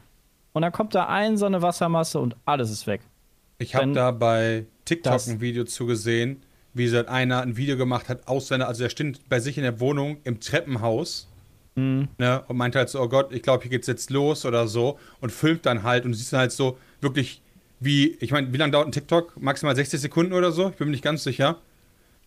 Und 0.53 0.61
dann 0.61 0.71
kommt 0.71 0.95
da 0.95 1.07
ein 1.07 1.37
so 1.37 1.45
eine 1.45 1.61
Wassermasse 1.61 2.19
und 2.19 2.35
alles 2.45 2.71
ist 2.71 2.87
weg. 2.87 3.01
Ich 3.57 3.75
habe 3.75 3.91
da 3.91 4.11
bei 4.11 4.65
TikTok 4.85 5.27
ein 5.27 5.41
Video 5.41 5.63
zugesehen, 5.63 6.41
wie 6.73 6.87
so 6.87 7.05
einer 7.05 7.41
ein 7.41 7.57
Video 7.57 7.77
gemacht 7.77 8.09
hat 8.09 8.27
aus 8.27 8.47
seiner, 8.47 8.67
also 8.67 8.83
er 8.83 8.89
steht 8.89 9.27
bei 9.29 9.39
sich 9.39 9.57
in 9.57 9.63
der 9.63 9.79
Wohnung 9.79 10.17
im 10.23 10.39
Treppenhaus 10.39 11.27
Mhm. 11.75 12.09
ne, 12.19 12.43
und 12.47 12.57
meinte 12.57 12.77
halt 12.77 12.89
so, 12.89 13.01
oh 13.01 13.09
Gott, 13.09 13.33
ich 13.33 13.41
glaube, 13.41 13.63
hier 13.63 13.71
geht's 13.71 13.87
jetzt 13.87 14.11
los 14.11 14.45
oder 14.45 14.67
so 14.67 14.99
und 15.21 15.31
filmt 15.31 15.65
dann 15.65 15.81
halt 15.81 16.05
und 16.05 16.11
du 16.11 16.17
siehst 16.17 16.31
dann 16.31 16.41
halt 16.41 16.51
so 16.51 16.77
wirklich 17.01 17.41
wie, 17.79 18.15
ich 18.19 18.31
meine, 18.31 18.53
wie 18.53 18.57
lange 18.57 18.71
dauert 18.71 18.87
ein 18.87 18.91
TikTok? 18.91 19.41
Maximal 19.41 19.75
60 19.75 19.99
Sekunden 19.99 20.33
oder 20.33 20.51
so? 20.51 20.69
Ich 20.69 20.75
bin 20.75 20.87
mir 20.87 20.91
nicht 20.91 21.03
ganz 21.03 21.23
sicher. 21.23 21.57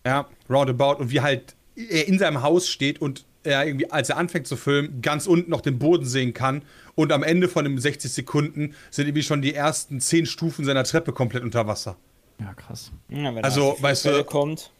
Ja, 0.05 0.27
roundabout 0.49 1.01
und 1.01 1.11
wie 1.11 1.21
halt 1.21 1.55
er 1.75 2.07
in 2.07 2.19
seinem 2.19 2.43
Haus 2.43 2.67
steht 2.67 3.01
und 3.01 3.25
er 3.43 3.65
irgendwie, 3.65 3.89
als 3.89 4.09
er 4.09 4.17
anfängt 4.17 4.47
zu 4.47 4.55
filmen, 4.57 5.01
ganz 5.01 5.25
unten 5.27 5.49
noch 5.49 5.61
den 5.61 5.79
Boden 5.79 6.05
sehen 6.05 6.33
kann 6.33 6.61
und 6.97 7.11
am 7.13 7.23
Ende 7.23 7.47
von 7.47 7.63
den 7.63 7.77
60 7.77 8.11
Sekunden 8.11 8.73
sind 8.89 9.05
irgendwie 9.07 9.23
schon 9.23 9.41
die 9.41 9.53
ersten 9.53 10.01
10 10.01 10.25
Stufen 10.25 10.65
seiner 10.65 10.83
Treppe 10.83 11.13
komplett 11.13 11.43
unter 11.43 11.67
Wasser. 11.67 11.95
Ja, 12.39 12.53
krass. 12.55 12.91
Ja, 13.09 13.33
wenn 13.33 13.43
Also, 13.43 13.77
weißt 13.79 14.05
du- 14.05 14.23
kommt, 14.25 14.71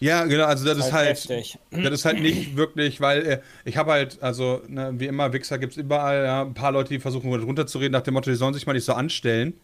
Ja, 0.00 0.24
genau, 0.24 0.46
also 0.46 0.64
das 0.64 0.78
ist 0.78 0.84
halt 0.92 1.06
halt, 1.06 1.16
heftig. 1.18 1.58
das 1.70 1.92
ist 1.92 2.04
halt 2.04 2.20
nicht 2.20 2.56
wirklich, 2.56 3.00
weil 3.00 3.24
äh, 3.26 3.40
ich 3.64 3.76
habe 3.76 3.92
halt, 3.92 4.20
also 4.22 4.62
ne, 4.66 4.92
wie 4.96 5.06
immer, 5.06 5.32
Wichser 5.32 5.58
gibt 5.58 5.72
es 5.74 5.78
überall, 5.78 6.24
ja, 6.24 6.42
ein 6.42 6.54
paar 6.54 6.72
Leute, 6.72 6.88
die 6.88 6.98
versuchen 6.98 7.32
runterzureden, 7.32 7.92
nach 7.92 8.00
dem 8.00 8.14
Motto, 8.14 8.30
die 8.30 8.36
sollen 8.36 8.54
sich 8.54 8.66
mal 8.66 8.72
nicht 8.72 8.84
so 8.84 8.94
anstellen. 8.94 9.54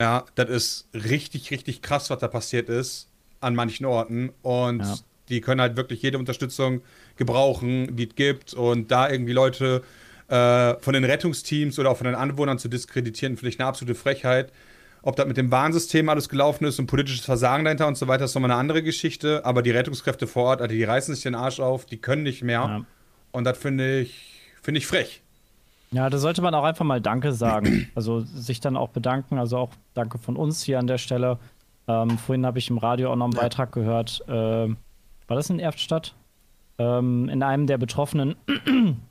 Ja, 0.00 0.24
das 0.36 0.48
ist 0.48 0.88
richtig, 0.94 1.50
richtig 1.50 1.82
krass, 1.82 2.08
was 2.10 2.18
da 2.20 2.28
passiert 2.28 2.68
ist 2.68 3.08
an 3.40 3.54
manchen 3.56 3.84
Orten 3.86 4.30
und 4.42 4.80
Ja. 4.84 4.96
die 5.28 5.40
können 5.40 5.60
halt 5.60 5.76
wirklich 5.76 6.00
jede 6.02 6.16
Unterstützung 6.18 6.80
gebrauchen, 7.16 7.94
die 7.96 8.08
es 8.08 8.14
gibt 8.14 8.54
und 8.54 8.90
da 8.90 9.10
irgendwie 9.10 9.32
Leute 9.32 9.82
äh, 10.28 10.74
von 10.80 10.94
den 10.94 11.04
Rettungsteams 11.04 11.78
oder 11.78 11.90
auch 11.90 11.96
von 11.96 12.06
den 12.06 12.14
Anwohnern 12.14 12.58
zu 12.58 12.68
diskreditieren, 12.68 13.36
finde 13.36 13.50
ich 13.50 13.58
eine 13.58 13.68
absolute 13.68 13.98
Frechheit. 13.98 14.52
Ob 15.02 15.16
das 15.16 15.26
mit 15.26 15.36
dem 15.36 15.50
Warnsystem 15.50 16.08
alles 16.08 16.28
gelaufen 16.28 16.64
ist 16.64 16.78
und 16.78 16.86
politisches 16.86 17.24
Versagen 17.24 17.64
dahinter 17.64 17.86
und 17.86 17.96
so 17.96 18.08
weiter, 18.08 18.24
ist 18.24 18.34
nochmal 18.34 18.50
eine 18.50 18.60
andere 18.60 18.82
Geschichte. 18.82 19.44
Aber 19.44 19.62
die 19.62 19.70
Rettungskräfte 19.70 20.26
vor 20.26 20.44
Ort, 20.44 20.60
also 20.60 20.74
die 20.74 20.84
reißen 20.84 21.14
sich 21.14 21.22
den 21.22 21.34
Arsch 21.34 21.60
auf, 21.60 21.86
die 21.86 21.98
können 21.98 22.24
nicht 22.24 22.42
mehr. 22.42 22.60
Ja. 22.60 22.84
Und 23.30 23.44
das 23.44 23.58
finde 23.58 24.00
ich, 24.00 24.40
finde 24.60 24.78
ich 24.78 24.86
frech. 24.86 25.22
Ja, 25.90 26.10
da 26.10 26.18
sollte 26.18 26.42
man 26.42 26.54
auch 26.54 26.64
einfach 26.64 26.84
mal 26.84 27.00
Danke 27.00 27.32
sagen. 27.32 27.88
Also 27.94 28.20
sich 28.20 28.60
dann 28.60 28.76
auch 28.76 28.90
bedanken. 28.90 29.38
Also 29.38 29.56
auch 29.56 29.70
Danke 29.94 30.18
von 30.18 30.36
uns 30.36 30.62
hier 30.62 30.78
an 30.78 30.86
der 30.86 30.98
Stelle. 30.98 31.38
Ähm, 31.86 32.18
vorhin 32.18 32.44
habe 32.44 32.58
ich 32.58 32.68
im 32.68 32.78
Radio 32.78 33.10
auch 33.10 33.16
noch 33.16 33.26
einen 33.26 33.34
Beitrag 33.34 33.72
gehört. 33.72 34.22
ähm, 34.28 34.76
war 35.26 35.36
das 35.36 35.48
in 35.50 35.58
Erftstadt? 35.58 36.14
Ähm, 36.78 37.28
in 37.28 37.42
einem 37.42 37.66
der 37.66 37.78
betroffenen 37.78 38.36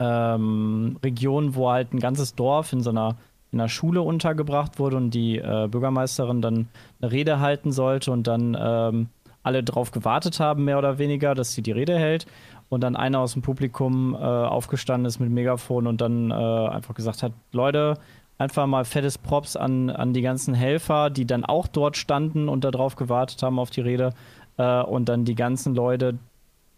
ähm, 0.00 0.98
Regionen, 1.02 1.54
wo 1.54 1.70
halt 1.70 1.92
ein 1.92 2.00
ganzes 2.00 2.34
Dorf 2.34 2.72
in 2.72 2.82
so 2.82 2.90
einer, 2.90 3.16
in 3.52 3.60
einer 3.60 3.68
Schule 3.68 4.02
untergebracht 4.02 4.78
wurde 4.78 4.96
und 4.96 5.10
die 5.10 5.38
äh, 5.38 5.68
Bürgermeisterin 5.70 6.42
dann 6.42 6.68
eine 7.00 7.12
Rede 7.12 7.40
halten 7.40 7.72
sollte 7.72 8.12
und 8.12 8.26
dann 8.26 8.56
ähm, 8.58 9.08
alle 9.42 9.62
drauf 9.62 9.90
gewartet 9.90 10.40
haben, 10.40 10.64
mehr 10.64 10.78
oder 10.78 10.98
weniger, 10.98 11.34
dass 11.34 11.52
sie 11.52 11.62
die 11.62 11.72
Rede 11.72 11.98
hält. 11.98 12.26
Und 12.68 12.82
dann 12.82 12.96
einer 12.96 13.20
aus 13.20 13.32
dem 13.32 13.40
Publikum 13.40 14.14
äh, 14.14 14.18
aufgestanden 14.18 15.06
ist 15.06 15.20
mit 15.20 15.30
Megafon 15.30 15.86
und 15.86 16.00
dann 16.02 16.30
äh, 16.30 16.34
einfach 16.34 16.94
gesagt 16.94 17.22
hat: 17.22 17.32
Leute, 17.52 17.94
einfach 18.36 18.66
mal 18.66 18.84
fettes 18.84 19.16
Props 19.16 19.56
an, 19.56 19.88
an 19.90 20.12
die 20.12 20.20
ganzen 20.20 20.54
Helfer, 20.54 21.08
die 21.08 21.26
dann 21.26 21.44
auch 21.44 21.66
dort 21.66 21.96
standen 21.96 22.48
und 22.48 22.64
darauf 22.64 22.96
gewartet 22.96 23.42
haben 23.42 23.58
auf 23.58 23.70
die 23.70 23.80
Rede. 23.80 24.12
Äh, 24.58 24.82
und 24.82 25.08
dann 25.08 25.24
die 25.24 25.34
ganzen 25.34 25.74
Leute 25.74 26.18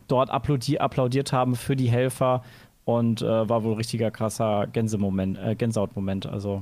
dort 0.07 0.31
applaudi 0.31 0.79
applaudiert 0.79 1.33
haben 1.33 1.55
für 1.55 1.77
die 1.77 1.91
Helfer. 1.91 2.43
Und 2.85 3.23
äh, 3.23 3.49
war 3.49 3.63
wohl 3.63 3.75
richtiger 3.75 4.11
krasser 4.11 4.67
Gänsemoment, 4.67 5.39
äh, 5.39 5.55
Gänsehautmoment. 5.55 6.27
Also, 6.27 6.61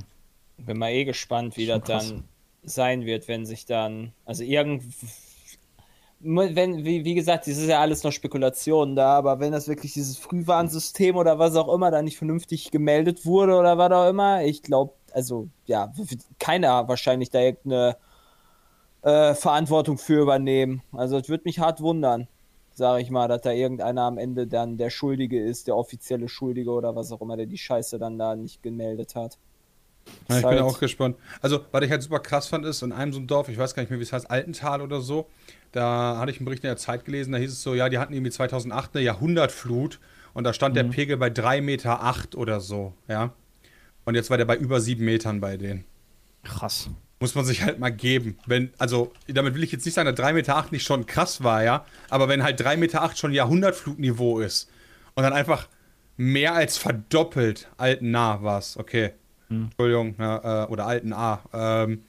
bin 0.57 0.77
mal 0.77 0.91
eh 0.91 1.05
gespannt, 1.05 1.57
wie 1.57 1.65
das 1.65 1.81
krass. 1.83 2.09
dann 2.09 2.23
sein 2.63 3.05
wird, 3.05 3.27
wenn 3.27 3.45
sich 3.45 3.65
dann, 3.65 4.11
also 4.25 4.43
irgend, 4.43 4.83
wenn, 6.19 6.83
wie, 6.83 7.05
wie 7.05 7.15
gesagt, 7.15 7.47
das 7.47 7.57
ist 7.57 7.69
ja 7.69 7.79
alles 7.79 8.03
noch 8.03 8.11
Spekulation 8.11 8.95
da, 8.95 9.13
aber 9.13 9.39
wenn 9.39 9.53
das 9.53 9.67
wirklich 9.67 9.93
dieses 9.93 10.17
Frühwarnsystem 10.17 11.15
oder 11.15 11.39
was 11.39 11.55
auch 11.55 11.73
immer 11.73 11.91
da 11.91 12.01
nicht 12.01 12.17
vernünftig 12.17 12.71
gemeldet 12.71 13.25
wurde 13.25 13.55
oder 13.55 13.77
was 13.77 13.91
auch 13.91 14.09
immer, 14.09 14.43
ich 14.43 14.61
glaube, 14.61 14.93
also 15.13 15.47
ja, 15.65 15.91
keiner 16.37 16.87
wahrscheinlich 16.87 17.29
da 17.29 17.39
irgendeine 17.39 17.97
äh, 19.01 19.33
Verantwortung 19.33 19.97
für 19.97 20.21
übernehmen. 20.21 20.81
Also 20.91 21.17
es 21.17 21.29
würde 21.29 21.43
mich 21.45 21.59
hart 21.59 21.81
wundern, 21.81 22.27
sage 22.79 23.03
ich 23.03 23.11
mal, 23.11 23.27
dass 23.27 23.41
da 23.41 23.51
irgendeiner 23.51 24.01
am 24.03 24.17
Ende 24.17 24.47
dann 24.47 24.77
der 24.77 24.89
Schuldige 24.89 25.39
ist, 25.39 25.67
der 25.67 25.75
offizielle 25.77 26.27
Schuldige 26.27 26.71
oder 26.71 26.95
was 26.95 27.11
auch 27.11 27.21
immer, 27.21 27.37
der 27.37 27.45
die 27.45 27.57
Scheiße 27.59 27.99
dann 27.99 28.17
da 28.17 28.35
nicht 28.35 28.63
gemeldet 28.63 29.13
hat. 29.15 29.37
Ja, 30.07 30.11
ich 30.29 30.35
Ist 30.37 30.41
bin 30.41 30.49
halt- 30.49 30.61
auch 30.61 30.79
gespannt. 30.79 31.17
Also, 31.41 31.59
was 31.71 31.83
ich 31.83 31.91
halt 31.91 32.01
super 32.01 32.19
krass 32.19 32.47
fand, 32.47 32.65
ist, 32.65 32.81
in 32.81 32.91
einem 32.91 33.11
so 33.13 33.19
einem 33.19 33.27
Dorf, 33.27 33.47
ich 33.49 33.57
weiß 33.59 33.75
gar 33.75 33.83
nicht 33.83 33.89
mehr, 33.91 33.99
wie 33.99 34.03
es 34.03 34.11
heißt, 34.13 34.31
Altental 34.31 34.81
oder 34.81 35.01
so, 35.01 35.27
da 35.71 36.17
hatte 36.17 36.31
ich 36.31 36.37
einen 36.39 36.45
Bericht 36.45 36.63
in 36.63 36.69
der 36.69 36.77
Zeit 36.77 37.05
gelesen, 37.05 37.31
da 37.33 37.37
hieß 37.37 37.51
es 37.51 37.61
so, 37.61 37.75
ja, 37.75 37.89
die 37.89 37.99
hatten 37.99 38.13
irgendwie 38.13 38.31
2008 38.31 38.95
eine 38.95 39.03
Jahrhundertflut 39.05 39.99
und 40.33 40.45
da 40.45 40.53
stand 40.53 40.75
der 40.75 40.85
Pegel 40.85 41.17
bei 41.17 41.27
3,8 41.27 41.61
Meter 41.61 42.01
acht 42.01 42.35
oder 42.35 42.59
so, 42.59 42.93
ja. 43.07 43.33
Und 44.05 44.15
jetzt 44.15 44.31
war 44.31 44.37
der 44.37 44.45
bei 44.45 44.55
über 44.57 44.79
7 44.81 45.05
Metern 45.05 45.39
bei 45.41 45.57
denen. 45.57 45.83
krass. 46.43 46.89
Muss 47.19 47.35
man 47.35 47.43
sich 47.43 47.63
halt 47.63 47.79
mal 47.79 47.89
geben. 47.89 48.37
Wenn, 48.45 48.71
also, 48.77 49.11
damit 49.27 49.53
will 49.53 49.63
ich 49.63 49.71
jetzt 49.71 49.85
nicht 49.85 49.93
sagen, 49.93 50.13
dass 50.13 50.25
3,8 50.25 50.33
Meter 50.33 50.55
acht 50.55 50.71
nicht 50.71 50.83
schon 50.83 51.05
krass 51.05 51.43
war, 51.43 51.63
ja. 51.63 51.85
Aber 52.09 52.29
wenn 52.29 52.43
halt 52.43 52.61
3,8 52.61 52.77
Meter 52.77 53.01
acht 53.01 53.17
schon 53.17 53.33
Jahrhundertflutniveau 53.33 54.39
ist 54.39 54.69
und 55.15 55.23
dann 55.23 55.33
einfach 55.33 55.67
mehr 56.15 56.53
als 56.53 56.77
verdoppelt 56.77 57.69
alten 57.77 58.11
nah 58.11 58.41
war 58.41 58.59
es, 58.59 58.77
okay. 58.77 59.11
Entschuldigung, 59.49 60.15
ja, 60.19 60.63
äh, 60.63 60.67
oder 60.67 60.85
alten 60.85 61.11
A. 61.11 61.41
Ähm, 61.53 62.03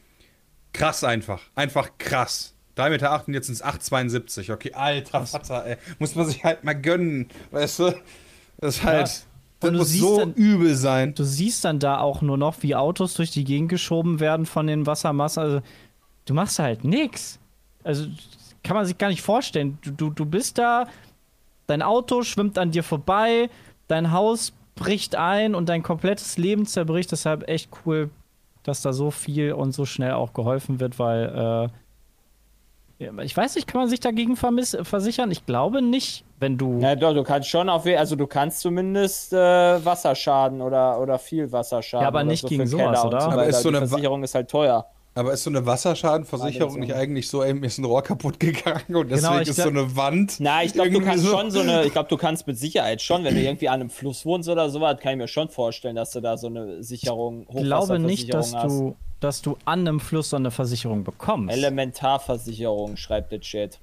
krass 0.73 1.05
einfach. 1.05 1.43
Einfach 1.55 1.91
krass. 1.99 2.55
3,8 2.77 2.91
Meter 2.91 3.11
acht 3.13 3.29
und 3.29 3.35
jetzt 3.35 3.47
sind 3.47 3.55
es 3.55 3.65
8,72. 3.65 4.53
Okay, 4.53 4.73
alter 4.75 5.27
Vater, 5.27 5.67
ey. 5.67 5.77
Muss 5.99 6.15
man 6.15 6.27
sich 6.27 6.45
halt 6.45 6.65
mal 6.65 6.75
gönnen. 6.75 7.29
Weißt 7.51 7.79
du? 7.81 7.95
Das 8.59 8.77
ist 8.77 8.85
halt. 8.85 9.27
Das 9.61 9.73
muss 9.73 9.89
siehst 9.91 10.03
so 10.05 10.19
dann- 10.19 10.35
übel 10.35 10.75
sein. 10.75 11.15
Du 11.15 11.25
siehst 11.25 11.65
dann 11.65 11.79
da 11.79 12.01
auch 12.01 12.23
nur 12.23 12.39
noch, 12.39 12.57
wie 12.63 12.75
Autos 12.75 13.15
durch 13.15 13.31
die 13.31 13.45
Gegend 13.45 13.69
geschoben 13.69 14.19
werden 14.21 14.47
von 14.47 14.67
den 14.67 14.87
Wassermassen. 14.87 15.43
Also, 15.43 15.61
du 16.27 16.35
machst 16.35 16.59
halt 16.59 16.85
nix. 16.85 17.39
Also, 17.85 18.07
kann 18.65 18.77
man 18.77 18.87
sich 18.87 18.97
gar 18.99 19.09
nicht 19.09 19.23
vorstellen. 19.23 19.79
Du, 19.83 19.91
du, 19.91 20.11
du 20.11 20.25
bist 20.27 20.59
da, 20.59 20.87
dein 21.67 21.83
Auto 21.83 22.23
schwimmt 22.23 22.59
an 22.59 22.71
dir 22.71 22.83
vorbei, 22.83 23.49
dein 23.89 24.13
Haus 24.13 24.53
bricht 24.77 25.15
ein 25.17 25.55
und 25.55 25.69
dein 25.69 25.83
komplettes 25.83 26.39
Leben 26.39 26.65
zerbricht. 26.67 27.13
Deshalb 27.13 27.49
echt 27.49 27.71
cool, 27.85 28.11
dass 28.63 28.81
da 28.83 28.93
so 28.93 29.11
viel 29.11 29.53
und 29.53 29.73
so 29.73 29.85
schnell 29.85 30.13
auch 30.13 30.33
geholfen 30.33 30.81
wird, 30.81 30.99
weil 30.99 31.69
äh, 31.71 31.77
ja, 33.01 33.11
ich 33.23 33.37
weiß 33.37 33.57
nicht, 33.57 33.67
kann 33.67 33.81
man 33.81 33.89
sich 33.91 33.99
dagegen 34.01 34.37
versichern? 34.37 35.31
Ich 35.31 35.47
glaube 35.47 35.83
nicht, 35.83 36.25
wenn 36.39 36.57
du. 36.59 36.79
Na 36.81 36.95
doch, 36.95 37.15
du 37.15 37.23
kannst 37.25 37.49
schon 37.49 37.69
auf, 37.69 37.85
also 37.87 38.15
du 38.15 38.27
kannst 38.27 38.61
zumindest 38.61 39.33
äh, 39.33 39.37
Wasserschaden 39.85 40.61
oder, 40.61 41.01
oder 41.01 41.19
viel 41.19 41.51
Wasserschaden. 41.51 42.03
Ja, 42.03 42.09
aber 42.09 42.23
nicht 42.25 42.43
so 42.43 42.49
gegen 42.49 42.67
sowas, 42.67 43.05
oder? 43.05 43.21
So 43.23 43.31
Aber 43.31 43.47
ist 43.47 43.63
so 43.63 43.71
die 43.71 43.77
eine 43.77 43.87
Wa- 43.87 43.89
Versicherung 43.89 44.23
ist 44.23 44.35
halt 44.35 44.49
teuer. 44.51 44.87
Aber 45.15 45.33
ist 45.33 45.43
so 45.43 45.51
eine 45.51 45.67
Wasserschadenversicherung 45.67 46.79
nicht 46.79 46.95
eigentlich 46.95 47.29
so, 47.29 47.43
ey, 47.43 47.53
mir 47.53 47.67
ist 47.67 47.79
ein 47.79 47.85
Rohr 47.85 48.03
kaputt 48.03 48.39
gegangen 48.39 48.95
und 48.95 49.11
deswegen 49.11 49.33
Genau, 49.33 49.41
ist 49.41 49.55
glaub- 49.57 49.65
so 49.67 49.71
eine 49.71 49.97
Wand. 49.97 50.37
Na, 50.39 50.63
ich 50.63 50.73
glaube, 50.73 50.91
du 50.91 51.01
kannst 51.01 51.25
so- 51.25 51.37
schon 51.37 51.51
so 51.51 51.61
eine, 51.61 51.85
ich 51.85 51.93
glaube, 51.93 52.09
du 52.09 52.17
kannst 52.19 52.47
mit 52.47 52.57
Sicherheit 52.59 53.03
schon, 53.03 53.25
wenn 53.25 53.35
du 53.35 53.41
irgendwie 53.41 53.69
an 53.69 53.81
einem 53.81 53.91
Fluss 53.91 54.25
wohnst 54.25 54.49
oder 54.49 54.71
sowas, 54.71 54.99
kann 55.01 55.13
ich 55.13 55.19
mir 55.19 55.27
schon 55.29 55.49
vorstellen, 55.49 55.97
dass 55.97 56.13
du 56.13 56.21
da 56.21 56.37
so 56.37 56.47
eine 56.47 56.83
Sicherung, 56.85 57.47
Ich 57.53 57.63
glaube 57.65 57.99
nicht, 57.99 58.33
dass 58.33 58.51
Hochwasserversicherung 58.53 58.91
du, 58.93 58.97
dass 59.21 59.43
du 59.43 59.57
an 59.65 59.81
einem 59.81 60.01
Fluss 60.01 60.31
so 60.31 60.37
eine 60.37 60.51
Versicherung 60.51 61.05
bekommst. 61.05 61.55
Elementarversicherung, 61.55 62.97
schreibt 62.97 63.33
der 63.33 63.41
Chat. 63.41 63.79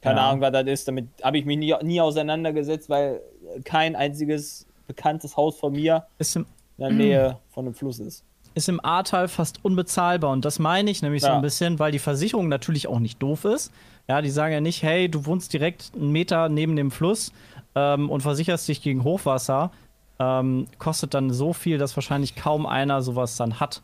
Keine 0.00 0.18
Ja. 0.20 0.28
Ahnung, 0.30 0.40
was 0.40 0.52
das 0.52 0.66
ist, 0.66 0.88
damit 0.88 1.08
habe 1.22 1.38
ich 1.38 1.44
mich 1.44 1.56
nie, 1.58 1.74
nie 1.82 2.00
auseinandergesetzt, 2.00 2.88
weil 2.90 3.20
kein 3.64 3.94
einziges 3.94 4.66
bekanntes 4.88 5.36
Haus 5.36 5.56
von 5.58 5.72
mir 5.72 6.04
Ist 6.18 6.34
im, 6.36 6.46
in 6.76 6.84
der 6.84 6.90
Nähe 6.90 7.38
von 7.54 7.66
einem 7.66 7.74
Fluss 7.74 8.00
ist. 8.00 8.24
ist 8.54 8.68
im 8.68 8.84
Ahrtal 8.84 9.28
fast 9.28 9.64
unbezahlbar. 9.64 10.32
Und 10.32 10.44
das 10.44 10.58
meine 10.58 10.90
ich 10.90 11.02
nämlich 11.02 11.22
so 11.22 11.28
Ja. 11.28 11.36
ein 11.36 11.42
bisschen, 11.42 11.78
weil 11.78 11.92
die 11.92 12.00
Versicherung 12.00 12.48
natürlich 12.48 12.88
auch 12.88 12.98
nicht 12.98 13.22
doof 13.22 13.44
ist. 13.44 13.70
Ja, 14.08 14.20
die 14.20 14.30
sagen 14.30 14.52
ja 14.52 14.60
nicht, 14.60 14.82
hey, 14.82 15.08
du 15.08 15.24
wohnst 15.26 15.52
direkt 15.52 15.92
einen 15.94 16.10
Meter 16.10 16.48
neben 16.48 16.74
dem 16.74 16.90
Fluss 16.90 17.32
ähm, 17.76 18.10
und 18.10 18.22
versicherst 18.22 18.66
dich 18.66 18.82
gegen 18.82 19.04
Hochwasser. 19.04 19.70
Ähm, 20.18 20.66
kostet 20.78 21.14
dann 21.14 21.30
so 21.30 21.52
viel, 21.52 21.78
dass 21.78 21.96
wahrscheinlich 21.96 22.34
kaum 22.34 22.66
einer 22.66 23.02
sowas 23.02 23.36
dann 23.36 23.60
hat. 23.60 23.80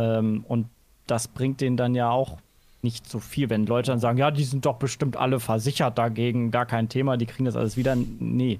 Ähm, 0.00 0.44
und 0.48 0.66
das 1.06 1.28
bringt 1.28 1.60
denen 1.60 1.76
dann 1.76 1.94
ja 1.94 2.10
auch 2.10 2.38
nicht 2.82 3.06
so 3.08 3.18
viel, 3.20 3.50
wenn 3.50 3.66
Leute 3.66 3.90
dann 3.90 3.98
sagen, 4.00 4.16
ja, 4.16 4.30
die 4.30 4.44
sind 4.44 4.64
doch 4.64 4.76
bestimmt 4.78 5.16
alle 5.16 5.38
versichert 5.40 5.98
dagegen, 5.98 6.50
gar 6.50 6.64
kein 6.64 6.88
Thema, 6.88 7.16
die 7.18 7.26
kriegen 7.26 7.44
das 7.44 7.56
alles 7.56 7.76
wieder. 7.76 7.94
Nee. 7.96 8.58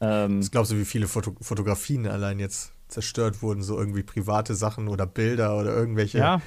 Ähm, 0.00 0.40
Was 0.40 0.50
glaubst 0.50 0.70
du, 0.72 0.76
wie 0.76 0.84
viele 0.84 1.08
Foto 1.08 1.34
Fotografien 1.40 2.06
allein 2.06 2.38
jetzt 2.38 2.72
zerstört 2.88 3.40
wurden? 3.42 3.62
So 3.62 3.78
irgendwie 3.78 4.02
private 4.02 4.54
Sachen 4.54 4.88
oder 4.88 5.06
Bilder 5.06 5.58
oder 5.58 5.74
irgendwelche, 5.74 6.18
ja, 6.18 6.40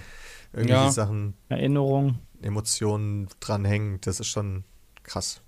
irgendwelche 0.54 0.84
Ja. 0.86 0.92
Sachen, 0.92 1.34
Erinnerung. 1.50 2.20
Emotionen 2.42 3.28
dranhängen. 3.40 4.00
Das 4.02 4.20
ist 4.20 4.28
schon 4.28 4.64
krass. 5.04 5.42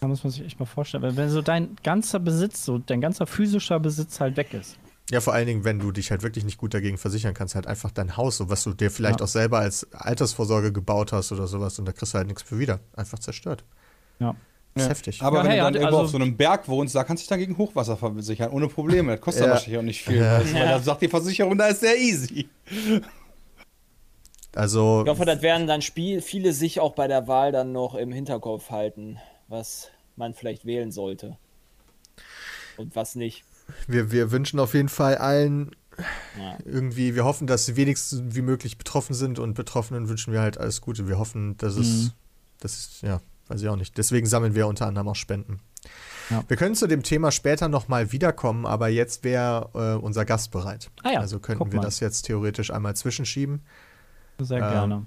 Da 0.00 0.08
muss 0.08 0.24
man 0.24 0.32
sich 0.32 0.44
echt 0.44 0.58
mal 0.58 0.66
vorstellen. 0.66 1.02
Wenn- 1.04 1.16
Wenn 1.16 1.28
so 1.30 1.42
dein 1.42 1.76
ganzer 1.84 2.18
Besitz, 2.18 2.64
so 2.64 2.78
dein 2.78 3.00
ganzer 3.00 3.26
physischer 3.26 3.78
Besitz 3.78 4.18
halt 4.20 4.36
weg 4.36 4.52
ist. 4.52 4.76
Ja, 5.10 5.20
vor 5.20 5.34
allen 5.34 5.46
Dingen, 5.46 5.64
wenn 5.64 5.78
du 5.78 5.90
dich 5.92 6.10
halt 6.10 6.22
wirklich 6.22 6.44
nicht 6.44 6.58
gut 6.58 6.72
dagegen 6.74 6.96
versichern 6.96 7.34
kannst, 7.34 7.54
halt 7.54 7.66
einfach 7.66 7.90
dein 7.90 8.16
Haus, 8.16 8.36
so 8.38 8.48
was 8.48 8.62
du 8.64 8.72
dir 8.72 8.90
vielleicht 8.90 9.20
Ja. 9.20 9.24
auch 9.24 9.28
selber 9.28 9.58
als 9.58 9.92
Altersvorsorge 9.92 10.72
gebaut 10.72 11.12
hast 11.12 11.32
oder 11.32 11.46
sowas 11.46 11.78
und 11.78 11.84
da 11.86 11.92
kriegst 11.92 12.14
du 12.14 12.18
halt 12.18 12.28
nichts 12.28 12.42
für 12.42 12.58
wieder. 12.58 12.80
Einfach 12.94 13.18
zerstört. 13.18 13.64
Ja. 14.20 14.36
Das 14.74 14.84
ist 14.84 14.86
Ja. 14.86 14.90
heftig. 14.94 15.22
Aber 15.22 15.38
Ja, 15.38 15.42
wenn 15.44 15.50
hey, 15.50 15.58
du 15.58 15.64
dann 15.64 15.74
also- 15.74 15.78
irgendwo 15.86 16.04
auf 16.04 16.10
so 16.10 16.16
einem 16.16 16.36
Berg 16.36 16.66
wohnst, 16.68 16.94
da 16.94 17.04
kannst 17.04 17.20
du 17.20 17.24
dich 17.24 17.28
dann 17.28 17.40
gegen 17.40 17.58
Hochwasser 17.58 17.96
versichern, 17.96 18.50
ohne 18.52 18.68
Probleme. 18.68 19.12
Das 19.12 19.20
kostet 19.20 19.44
Ja. 19.46 19.50
wahrscheinlich 19.50 19.78
auch 19.78 19.82
nicht 19.82 20.02
viel. 20.02 20.16
Ja. 20.16 20.38
weißt 20.40 20.50
du, 20.50 20.54
Weil 20.54 20.68
da 20.68 20.80
sagt 20.80 21.02
die 21.02 21.08
Versicherung, 21.08 21.58
da 21.58 21.66
ist 21.66 21.80
sehr 21.80 21.98
easy. 21.98 22.48
Also, 24.54 25.02
Ich 25.04 25.10
hoffe, 25.10 25.24
das 25.24 25.40
werden 25.42 25.66
dann 25.66 25.82
Spiel, 25.82 26.20
viele 26.20 26.52
sich 26.52 26.78
auch 26.80 26.94
bei 26.94 27.08
der 27.08 27.26
Wahl 27.26 27.52
dann 27.52 27.72
noch 27.72 27.94
im 27.94 28.12
Hinterkopf 28.12 28.70
halten, 28.70 29.18
was 29.48 29.88
man 30.16 30.34
vielleicht 30.34 30.66
wählen 30.66 30.92
sollte. 30.92 31.38
Und 32.76 32.94
was 32.94 33.14
nicht. 33.14 33.44
Wir, 33.86 34.10
wir 34.12 34.30
wünschen 34.30 34.58
auf 34.60 34.74
jeden 34.74 34.88
Fall 34.88 35.16
allen 35.16 35.70
Ja. 36.38 36.56
irgendwie, 36.64 37.14
wir 37.14 37.24
hoffen, 37.24 37.46
dass 37.46 37.66
sie 37.66 37.76
wenigstens 37.76 38.34
wie 38.34 38.42
möglich 38.42 38.78
betroffen 38.78 39.14
sind 39.14 39.38
und 39.38 39.54
Betroffenen 39.54 40.08
wünschen 40.08 40.32
wir 40.32 40.40
halt 40.40 40.56
alles 40.58 40.80
Gute. 40.80 41.06
Wir 41.06 41.18
hoffen, 41.18 41.56
dass 41.58 41.76
es, 41.76 41.86
Mhm. 41.86 42.10
das 42.60 42.76
ist, 42.78 43.02
ja, 43.02 43.20
weiß 43.48 43.60
ich 43.60 43.68
auch 43.68 43.76
nicht. 43.76 43.98
Deswegen 43.98 44.26
sammeln 44.26 44.54
wir 44.54 44.66
unter 44.66 44.86
anderem 44.86 45.08
auch 45.08 45.16
Spenden. 45.16 45.60
Ja. 46.30 46.42
Wir 46.48 46.56
können 46.56 46.74
zu 46.74 46.86
dem 46.86 47.02
Thema 47.02 47.30
später 47.30 47.68
nochmal 47.68 48.10
wiederkommen, 48.12 48.64
aber 48.64 48.88
jetzt 48.88 49.22
wäre 49.24 49.68
äh, 49.74 50.02
unser 50.02 50.24
Gast 50.24 50.50
bereit. 50.50 50.90
Ah 51.02 51.10
ja, 51.12 51.20
also 51.20 51.40
könnten 51.40 51.70
wir 51.72 51.80
das 51.80 52.00
jetzt 52.00 52.22
theoretisch 52.22 52.70
einmal 52.72 52.96
zwischenschieben. 52.96 53.60
Sehr 54.38 54.58
Ähm, 54.62 54.70
gerne. 54.70 55.06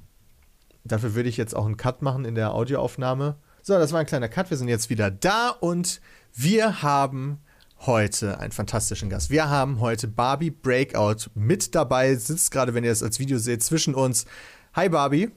Dafür 0.83 1.15
würde 1.15 1.29
ich 1.29 1.37
jetzt 1.37 1.55
auch 1.55 1.65
einen 1.65 1.77
Cut 1.77 2.03
machen 2.03 2.25
in 2.25 2.35
der 2.35 2.53
Audioaufnahme. 2.53 3.37
So, 3.63 3.73
das 3.73 3.91
war 3.91 4.01
ein 4.01 4.05
kleiner 4.05 4.29
Cut. 4.29 4.51
Wir 4.51 4.57
sind 4.57 4.67
jetzt 4.67 4.91
wieder 4.91 5.09
da 5.09 5.49
und 5.49 5.99
wir 6.33 6.83
haben 6.83 7.39
heute 7.81 8.39
einen 8.39 8.51
fantastischen 8.51 9.09
Gast. 9.09 9.29
Wir 9.29 9.49
haben 9.49 9.79
heute 9.79 10.07
Barbie 10.07 10.51
Breakout 10.51 11.29
mit 11.35 11.75
dabei, 11.75 12.15
sitzt 12.15 12.51
gerade, 12.51 12.73
wenn 12.73 12.83
ihr 12.83 12.89
das 12.89 13.03
als 13.03 13.19
Video 13.19 13.37
seht, 13.37 13.63
zwischen 13.63 13.95
uns. 13.95 14.25
Hi 14.73 14.89
Barbie. 14.89 15.31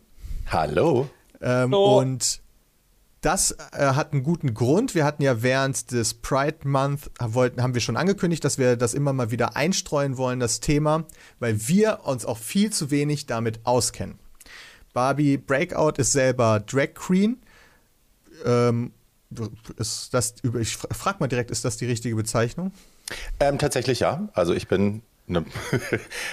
Hallo. 0.51 1.09
Ähm, 1.41 1.73
Hallo. 1.73 1.99
Und 1.99 2.41
das 3.21 3.51
äh, 3.73 3.95
hat 3.95 4.13
einen 4.13 4.23
guten 4.23 4.55
Grund. 4.55 4.95
Wir 4.95 5.05
hatten 5.05 5.23
ja 5.23 5.43
während 5.43 5.91
des 5.91 6.15
Pride 6.15 6.59
Month, 6.65 7.11
wollten, 7.21 7.63
haben 7.63 7.75
wir 7.75 7.81
schon 7.81 7.97
angekündigt, 7.97 8.45
dass 8.45 8.59
wir 8.59 8.77
das 8.77 8.95
immer 8.95 9.13
mal 9.13 9.31
wieder 9.31 9.57
einstreuen 9.57 10.17
wollen, 10.17 10.41
das 10.41 10.61
Thema, 10.61 11.05
weil 11.41 11.69
wir 11.69 12.01
uns 12.05 12.25
auch 12.25 12.39
viel 12.39 12.73
zu 12.73 12.91
wenig 12.91 13.27
damit 13.27 13.61
auskennen. 13.65 14.19
Barbie 14.93 15.37
Breakout 15.37 15.95
ist 15.99 16.13
selber 16.13 16.61
Drag 16.61 16.95
Queen. 16.95 17.39
Ähm, 18.45 18.93
ist 19.77 20.15
das, 20.15 20.35
über- 20.43 20.61
ich 20.61 20.77
fra- 20.77 20.93
frag 20.95 21.21
mal 21.21 21.27
direkt, 21.29 21.51
ist 21.51 21.65
das 21.65 21.77
die 21.77 21.87
richtige 21.87 22.17
Bezeichnung? 22.17 22.73
Ähm, 23.41 23.59
tatsächlich 23.59 24.01
ja. 24.01 24.29
Also 24.33 24.55
ich 24.55 24.69
bin 24.69 25.03
eine, 25.29 25.45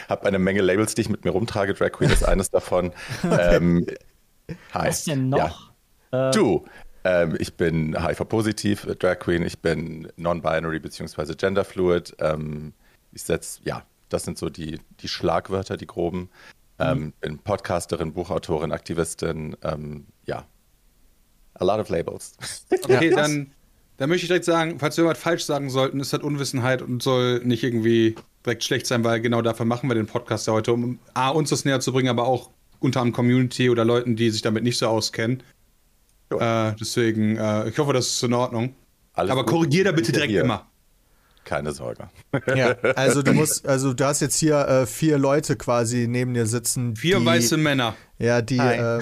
habe 0.07 0.25
eine 0.25 0.39
Menge 0.39 0.61
Labels, 0.61 0.95
die 0.95 1.01
ich 1.01 1.09
mit 1.09 1.25
mir 1.25 1.31
rumtrage. 1.31 1.73
Drag 1.73 1.91
Queen 1.91 2.09
ist 2.09 2.23
eines 2.23 2.49
davon. 2.49 2.93
ähm, 3.23 3.85
hi. 4.73 4.87
Was 4.87 5.03
denn 5.03 5.29
noch? 5.29 5.71
Ja. 6.11 6.31
Du. 6.31 6.65
Ähm, 7.03 7.35
ich 7.39 7.55
bin 7.55 8.01
HIV-positiv, 8.01 8.85
äh, 8.85 8.95
Drag 8.95 9.19
Queen. 9.19 9.43
Ich 9.43 9.59
bin 9.59 10.11
non-binary 10.15 10.79
bzw. 10.79 11.35
genderfluid. 11.35 12.15
Ähm, 12.19 12.73
ich 13.11 13.23
setze, 13.23 13.59
ja, 13.65 13.83
das 14.09 14.23
sind 14.23 14.37
so 14.37 14.49
die, 14.49 14.79
die 15.01 15.07
Schlagwörter, 15.07 15.75
die 15.77 15.87
groben. 15.87 16.29
Ähm, 16.79 17.13
bin 17.21 17.37
Podcasterin, 17.39 18.13
Buchautorin, 18.13 18.71
Aktivistin. 18.71 19.55
Ähm, 19.61 20.07
ja. 20.25 20.45
A 21.55 21.63
lot 21.63 21.79
of 21.79 21.89
labels. 21.89 22.33
Okay, 22.83 23.09
dann, 23.09 23.51
dann 23.97 24.09
möchte 24.09 24.23
ich 24.23 24.27
direkt 24.27 24.45
sagen, 24.45 24.79
falls 24.79 24.97
wir 24.97 25.03
irgendwas 25.03 25.21
falsch 25.21 25.43
sagen 25.43 25.69
sollten, 25.69 25.99
ist 25.99 26.13
das 26.13 26.21
Unwissenheit 26.21 26.81
und 26.81 27.01
soll 27.01 27.39
nicht 27.43 27.63
irgendwie 27.63 28.15
direkt 28.45 28.63
schlecht 28.63 28.85
sein, 28.87 29.03
weil 29.03 29.21
genau 29.21 29.41
dafür 29.41 29.65
machen 29.65 29.89
wir 29.89 29.95
den 29.95 30.05
Podcast 30.05 30.47
ja 30.47 30.53
heute, 30.53 30.73
um 30.73 30.99
A, 31.13 31.29
uns 31.29 31.49
das 31.49 31.65
näher 31.65 31.79
zu 31.79 31.91
bringen, 31.93 32.09
aber 32.09 32.27
auch 32.27 32.51
unter 32.79 33.01
anderem 33.01 33.15
Community 33.15 33.69
oder 33.69 33.85
Leuten, 33.85 34.15
die 34.15 34.29
sich 34.29 34.41
damit 34.41 34.63
nicht 34.63 34.77
so 34.77 34.87
auskennen. 34.87 35.41
Äh, 36.29 36.73
deswegen, 36.79 37.37
äh, 37.37 37.69
ich 37.69 37.77
hoffe, 37.77 37.93
das 37.93 38.07
ist 38.07 38.23
in 38.23 38.33
Ordnung. 38.33 38.75
Alles 39.13 39.31
aber 39.31 39.43
gut. 39.43 39.51
korrigier 39.51 39.85
da 39.85 39.91
bitte 39.91 40.11
direkt 40.11 40.31
hier. 40.31 40.43
immer. 40.43 40.67
Keine 41.45 41.71
Sorge. 41.71 42.09
Ja, 42.53 42.71
also 42.95 43.21
du 43.21 43.31
musst, 43.31 43.65
also 43.67 43.93
du 43.93 44.03
hast 44.03 44.19
jetzt 44.19 44.35
hier 44.35 44.67
äh, 44.67 44.85
vier 44.85 45.17
Leute 45.17 45.55
quasi 45.55 46.07
neben 46.07 46.33
dir 46.33 46.47
sitzen. 46.47 46.95
Vier 46.95 47.19
die, 47.19 47.25
weiße 47.25 47.55
Männer. 47.55 47.95
Ja, 48.17 48.41
die, 48.41 48.57
äh, 48.57 48.99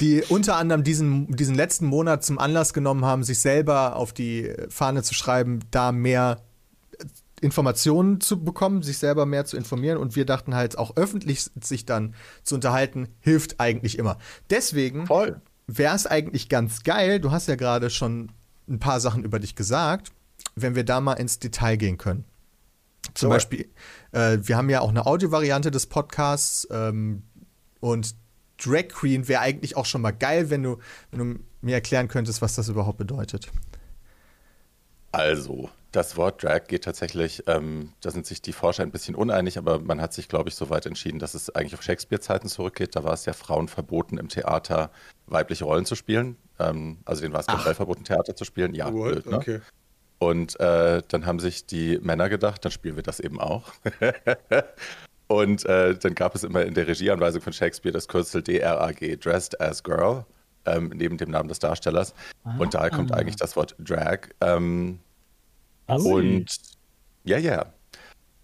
die 0.00 0.22
unter 0.28 0.56
anderem 0.56 0.84
diesen, 0.84 1.34
diesen 1.34 1.54
letzten 1.54 1.86
Monat 1.86 2.22
zum 2.22 2.38
Anlass 2.38 2.74
genommen 2.74 3.04
haben, 3.04 3.24
sich 3.24 3.38
selber 3.38 3.96
auf 3.96 4.12
die 4.12 4.52
Fahne 4.68 5.02
zu 5.02 5.14
schreiben, 5.14 5.60
da 5.70 5.90
mehr 5.90 6.42
Informationen 7.40 8.20
zu 8.20 8.44
bekommen, 8.44 8.82
sich 8.82 8.98
selber 8.98 9.24
mehr 9.26 9.46
zu 9.46 9.56
informieren 9.56 9.98
und 9.98 10.16
wir 10.16 10.26
dachten 10.26 10.54
halt 10.54 10.78
auch 10.78 10.96
öffentlich 10.96 11.50
sich 11.60 11.86
dann 11.86 12.14
zu 12.42 12.54
unterhalten, 12.54 13.08
hilft 13.20 13.58
eigentlich 13.60 13.98
immer. 13.98 14.18
Deswegen 14.50 15.06
Voll. 15.06 15.40
wäre 15.66 15.96
es 15.96 16.06
eigentlich 16.06 16.48
ganz 16.48 16.82
geil, 16.82 17.20
du 17.20 17.30
hast 17.30 17.48
ja 17.48 17.56
gerade 17.56 17.90
schon 17.90 18.32
ein 18.68 18.78
paar 18.78 19.00
Sachen 19.00 19.24
über 19.24 19.38
dich 19.38 19.56
gesagt, 19.56 20.12
wenn 20.56 20.74
wir 20.74 20.84
da 20.84 21.00
mal 21.00 21.14
ins 21.14 21.38
Detail 21.38 21.76
gehen 21.76 21.98
können. 21.98 22.24
Zum 23.14 23.28
Sure. 23.28 23.36
Beispiel, 23.36 23.68
äh, 24.12 24.38
wir 24.42 24.56
haben 24.56 24.70
ja 24.70 24.80
auch 24.80 24.88
eine 24.88 25.06
Audiovariante 25.06 25.70
des 25.70 25.86
Podcasts 25.86 26.66
ähm, 26.70 27.22
und 27.80 28.14
Drag 28.56 28.88
Queen 28.88 29.28
wäre 29.28 29.40
eigentlich 29.40 29.76
auch 29.76 29.84
schon 29.84 30.00
mal 30.00 30.12
geil, 30.12 30.48
wenn 30.48 30.62
du, 30.62 30.78
wenn 31.10 31.18
du 31.18 31.40
mir 31.60 31.74
erklären 31.74 32.08
könntest, 32.08 32.40
was 32.40 32.54
das 32.54 32.68
überhaupt 32.68 32.98
bedeutet. 32.98 33.50
Also, 35.12 35.70
das 35.92 36.16
Wort 36.16 36.42
Drag 36.42 36.66
geht 36.66 36.84
tatsächlich, 36.84 37.44
ähm, 37.46 37.92
da 38.00 38.10
sind 38.10 38.26
sich 38.26 38.42
die 38.42 38.52
Forscher 38.52 38.82
ein 38.82 38.90
bisschen 38.90 39.14
uneinig, 39.14 39.58
aber 39.58 39.78
man 39.78 40.00
hat 40.00 40.12
sich, 40.12 40.28
glaube 40.28 40.48
ich, 40.48 40.54
so 40.54 40.70
weit 40.70 40.86
entschieden, 40.86 41.18
dass 41.18 41.34
es 41.34 41.54
eigentlich 41.54 41.74
auf 41.74 41.82
Shakespeare-Zeiten 41.82 42.48
zurückgeht. 42.48 42.96
Da 42.96 43.04
war 43.04 43.12
es 43.12 43.24
ja 43.24 43.32
Frauen 43.32 43.68
verboten, 43.68 44.18
im 44.18 44.28
Theater 44.28 44.90
weibliche 45.26 45.64
Rollen 45.64 45.84
zu 45.84 45.94
spielen. 45.94 46.36
Ähm, 46.58 46.98
also 47.04 47.22
denen 47.22 47.32
war 47.32 47.40
es 47.40 47.46
generell 47.46 47.74
verboten, 47.74 48.04
Theater 48.04 48.34
zu 48.34 48.44
spielen. 48.44 48.74
Ja, 48.74 48.90
blöd, 48.90 49.26
ne? 49.26 49.36
Okay. 49.36 49.60
Und 50.24 50.58
äh, 50.58 51.02
dann 51.08 51.26
haben 51.26 51.38
sich 51.38 51.66
die 51.66 51.98
Männer 52.00 52.30
gedacht, 52.30 52.64
dann 52.64 52.72
spielen 52.72 52.96
wir 52.96 53.02
das 53.02 53.20
eben 53.20 53.38
auch. 53.40 53.72
Und 55.26 55.66
äh, 55.66 55.96
dann 55.98 56.14
gab 56.14 56.34
es 56.34 56.44
immer 56.44 56.64
in 56.64 56.72
der 56.72 56.86
Regieanweisung 56.86 57.42
von 57.42 57.52
Shakespeare 57.52 57.92
das 57.92 58.08
Kürzel 58.08 58.42
DRAG, 58.42 59.20
Dressed 59.20 59.60
as 59.60 59.82
Girl, 59.82 60.24
ähm, 60.64 60.92
neben 60.94 61.18
dem 61.18 61.30
Namen 61.30 61.48
des 61.50 61.58
Darstellers. 61.58 62.14
Und 62.58 62.72
daher 62.72 62.90
kommt 62.90 63.12
eigentlich 63.12 63.36
das 63.36 63.54
Wort 63.54 63.74
Drag. 63.78 64.28
Ähm, 64.40 64.98
und 65.86 66.46
ja, 67.24 67.36
ja. 67.36 67.66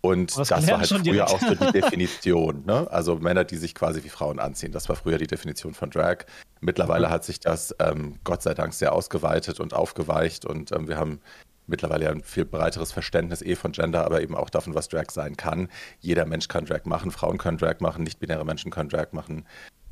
Und 0.03 0.37
Was 0.37 0.49
das 0.49 0.67
war 0.67 0.79
halt 0.79 0.89
früher 0.89 1.01
direkt. 1.01 1.31
auch 1.31 1.41
so 1.41 1.55
die 1.55 1.73
Definition. 1.81 2.65
Ne? 2.67 2.91
Also 2.91 3.17
Männer, 3.17 3.45
die 3.45 3.57
sich 3.57 3.75
quasi 3.75 4.05
wie 4.05 4.09
Frauen 4.09 4.39
anziehen. 4.39 4.73
Das 4.73 4.89
war 4.89 4.97
früher 4.97 5.19
die 5.19 5.27
Definition 5.27 5.73
von 5.73 5.91
Drag. 5.91 6.25
Mittlerweile 6.61 7.09
hat 7.09 7.25
sich 7.25 7.41
das 7.41 7.75
ähm, 7.79 8.19
Gott 8.25 8.43
sei 8.43 8.55
Dank 8.55 8.75
sehr 8.75 8.93
ausgeweitet 8.93 9.61
und 9.61 9.73
aufgeweicht. 9.75 10.45
Und 10.45 10.73
ähm, 10.73 10.89
wir 10.89 10.99
haben 10.99 11.21
mittlerweile 11.67 12.05
ja 12.07 12.11
ein 12.11 12.23
viel 12.23 12.45
breiteres 12.45 12.93
Verständnis 12.93 13.43
eh 13.43 13.57
von 13.57 13.73
Gender, 13.73 14.05
aber 14.05 14.21
eben 14.23 14.35
auch 14.35 14.51
davon, 14.51 14.75
was 14.75 14.89
Drag 14.89 15.11
sein 15.11 15.37
kann. 15.37 15.69
Jeder 16.01 16.27
Mensch 16.27 16.49
kann 16.49 16.65
Drag 16.65 16.85
machen. 16.85 17.11
Frauen 17.11 17.39
können 17.39 17.59
Drag 17.59 17.81
machen. 17.81 18.05
Nicht-binäre 18.05 18.45
Menschen 18.45 18.71
können 18.71 18.89
Drag 18.89 19.13
machen. 19.13 19.47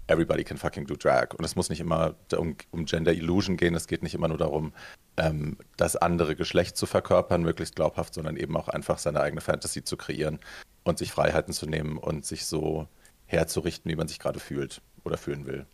Everybody 0.09 0.43
can 0.43 0.57
fucking 0.57 0.87
do 0.87 0.97
Drag. 0.97 1.35
Und 1.37 1.45
es 1.45 1.55
muss 1.55 1.69
nicht 1.69 1.81
immer 1.81 2.15
um, 2.37 2.57
um 2.71 2.87
Gender 2.87 3.13
Illusion 3.13 3.57
gehen. 3.57 3.75
Es 3.75 3.87
geht 3.87 4.03
nicht 4.03 4.15
immer 4.15 4.29
nur 4.29 4.39
darum, 4.39 4.73
ähm, 5.19 5.59
das 5.77 5.97
andere 5.97 6.35
Geschlecht 6.35 6.77
zu 6.77 6.87
verkörpern, 6.87 7.43
möglichst 7.43 7.77
glaubhaft, 7.77 8.15
sondern 8.15 8.37
eben 8.37 8.57
auch 8.57 8.69
einfach 8.69 8.99
seine 8.99 9.21
eigene 9.21 9.41
Fantasy 9.41 9.85
zu 9.85 9.97
kreieren 9.97 10.39
und 10.85 10.99
sich 10.99 11.13
Freiheiten 11.13 11.53
zu 11.53 11.67
nehmen 11.67 11.99
und 11.99 12.25
sich 12.25 12.47
so 12.47 12.89
herzurichten, 13.27 13.91
wie 13.91 13.97
man 13.97 14.09
sich 14.09 14.19
gerade 14.19 14.41
fühlt 14.41 14.81
oder 15.05 15.19
fühlen 15.19 15.47
will. 15.47 15.67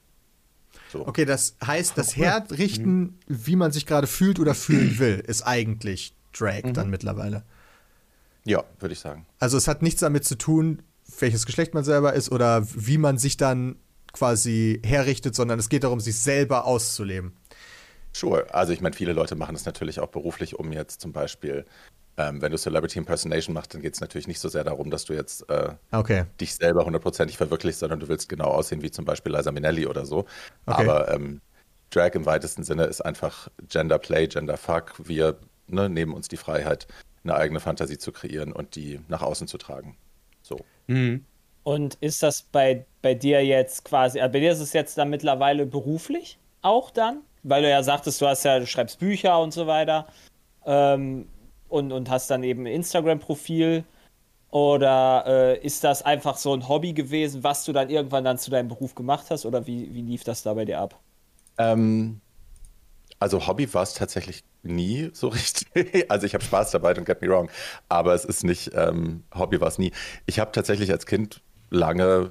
So. 0.93 1.07
Okay, 1.07 1.25
das 1.25 1.57
heißt, 1.65 1.99
das 1.99 2.17
Herrichten, 2.17 3.19
wie 3.27 3.57
man 3.57 3.73
sich 3.73 3.87
gerade 3.87 4.07
fühlt 4.07 4.39
oder 4.39 4.55
fühlen 4.55 4.99
will, 4.99 5.23
ist 5.27 5.43
eigentlich 5.43 6.15
Drag 6.33 6.63
dann 6.73 6.91
mittlerweile. 6.91 7.45
Ja, 8.45 8.65
würde 8.79 8.93
ich 8.93 9.01
sagen. 9.01 9.27
Also 9.39 9.57
es 9.57 9.69
hat 9.69 9.83
nichts 9.83 10.01
damit 10.01 10.25
zu 10.25 10.37
tun, 10.37 10.83
welches 11.19 11.47
Geschlecht 11.47 11.75
man 11.75 11.85
selber 11.85 12.13
ist 12.13 12.31
oder 12.31 12.67
wie 12.75 12.99
man 12.99 13.19
sich 13.19 13.37
dann 13.37 13.77
quasi 14.13 14.81
herrichtet, 14.85 15.35
sondern 15.35 15.59
es 15.59 15.69
geht 15.69 15.85
darum, 15.85 16.01
sich 16.01 16.19
selber 16.19 16.65
auszuleben. 16.65 17.33
Sure. 18.13 18.47
Also 18.55 18.73
ich 18.73 18.81
meine, 18.81 18.95
viele 18.95 19.13
Leute 19.13 19.35
machen 19.35 19.55
das 19.55 19.65
natürlich 19.65 19.99
auch 19.99 20.09
beruflich, 20.09 20.57
um 20.59 20.73
jetzt 20.73 21.01
zum 21.01 21.13
Beispiel, 21.13 21.65
ähm, 22.17 22.41
wenn 22.41 22.53
du 22.53 22.59
Celebrity 22.59 22.99
Impersonation 22.99 23.55
machst, 23.55 23.75
dann 23.75 23.83
geht 23.83 23.95
es 23.95 24.01
natürlich 24.01 24.29
nicht 24.29 24.41
so 24.41 24.49
sehr 24.49 24.65
darum, 24.65 24.91
dass 24.91 25.05
du 25.05 25.15
jetzt 25.15 25.49
äh, 25.51 25.71
Okay. 25.93 26.25
dich 26.41 26.55
selber 26.55 26.85
hundertprozentig 26.85 27.37
verwirklichst, 27.37 27.81
sondern 27.81 28.01
du 28.01 28.09
willst 28.09 28.29
genau 28.29 28.47
aussehen 28.47 28.83
wie 28.83 28.91
zum 28.91 29.05
Beispiel 29.05 29.35
Liza 29.35 29.51
Minnelli 29.51 29.87
oder 29.87 30.07
so. 30.07 30.19
Okay. 30.19 30.27
Aber 30.67 31.13
ähm, 31.13 31.41
Drag 31.91 32.15
im 32.15 32.27
weitesten 32.27 32.65
Sinne 32.65 32.85
ist 32.85 33.01
einfach 33.01 33.49
Gender 33.69 33.99
Play, 33.99 34.29
Gender 34.29 34.57
Fuck. 34.57 34.95
Wir 34.99 35.39
ne, 35.67 35.89
nehmen 35.89 36.13
uns 36.13 36.29
die 36.29 36.37
Freiheit, 36.37 36.87
eine 37.25 37.35
eigene 37.35 37.61
Fantasie 37.61 37.99
zu 37.99 38.13
kreieren 38.13 38.53
und 38.53 38.77
die 38.77 39.01
nach 39.09 39.23
außen 39.23 39.49
zu 39.49 39.59
tragen. 39.59 39.97
So. 40.43 40.59
Mhm. 40.87 41.25
Und 41.65 41.95
ist 42.01 42.23
das 42.23 42.43
bei, 42.43 42.85
bei 43.01 43.15
dir 43.15 43.45
jetzt 43.45 43.85
quasi, 43.85 44.21
also 44.21 44.33
bei 44.33 44.41
dir 44.41 44.53
ist 44.53 44.61
es 44.61 44.73
jetzt 44.73 44.99
dann 44.99 45.09
mittlerweile 45.11 45.67
beruflich 45.67 46.39
auch 46.63 46.91
dann? 46.91 47.23
Weil 47.43 47.63
du 47.63 47.71
ja 47.71 47.83
sagtest, 47.83 48.21
du 48.21 48.27
hast 48.27 48.45
ja, 48.45 48.59
du 48.59 48.67
schreibst 48.67 48.99
Bücher 48.99 49.41
und 49.41 49.53
so 49.53 49.67
weiter 49.67 50.07
ähm, 50.67 51.27
und, 51.75 51.91
und 51.91 52.09
hast 52.09 52.31
dann 52.31 52.45
eben 52.45 52.63
ein 52.63 52.73
Instagram-Profil. 52.73 53.85
Oder 54.51 55.25
äh, 55.27 55.67
ist 55.67 55.83
das 55.83 56.03
einfach 56.03 56.37
so 56.37 56.55
ein 56.55 56.69
Hobby 56.69 56.93
gewesen, 56.93 57.43
was 57.43 57.65
du 57.65 57.73
dann 57.73 57.91
irgendwann 57.91 58.23
dann 58.23 58.39
zu 58.39 58.53
deinem 58.53 58.69
Beruf 58.69 58.95
gemacht 58.95 59.27
hast? 59.31 59.45
Oder 59.45 59.67
wie, 59.67 59.93
wie 59.93 60.03
lief 60.03 60.23
das 60.23 60.45
da 60.45 60.55
bei 60.55 60.65
dir 60.65 60.79
ab? 60.79 61.01
Ähm, 61.59 62.21
also 63.19 63.45
Hobby 63.49 63.75
war 63.75 63.83
es 63.83 63.95
tatsächlich 63.95 64.45
nie 64.63 65.11
so 65.13 65.29
richtig. 65.75 66.09
Also 66.09 66.27
ich 66.27 66.35
habe 66.35 66.45
Spaß 66.45 66.71
dabei, 66.71 66.93
don't 66.93 67.05
get 67.05 67.21
me 67.21 67.29
wrong. 67.29 67.51
Aber 67.89 68.15
es 68.15 68.25
ist 68.25 68.45
nicht, 68.45 68.71
ähm, 68.75 69.25
Hobby 69.35 69.61
war 69.61 69.67
es 69.67 69.79
nie. 69.79 69.91
Ich 70.27 70.39
habe 70.39 70.53
tatsächlich 70.53 70.93
als 70.93 71.07
Kind 71.07 71.43
lange 71.71 72.31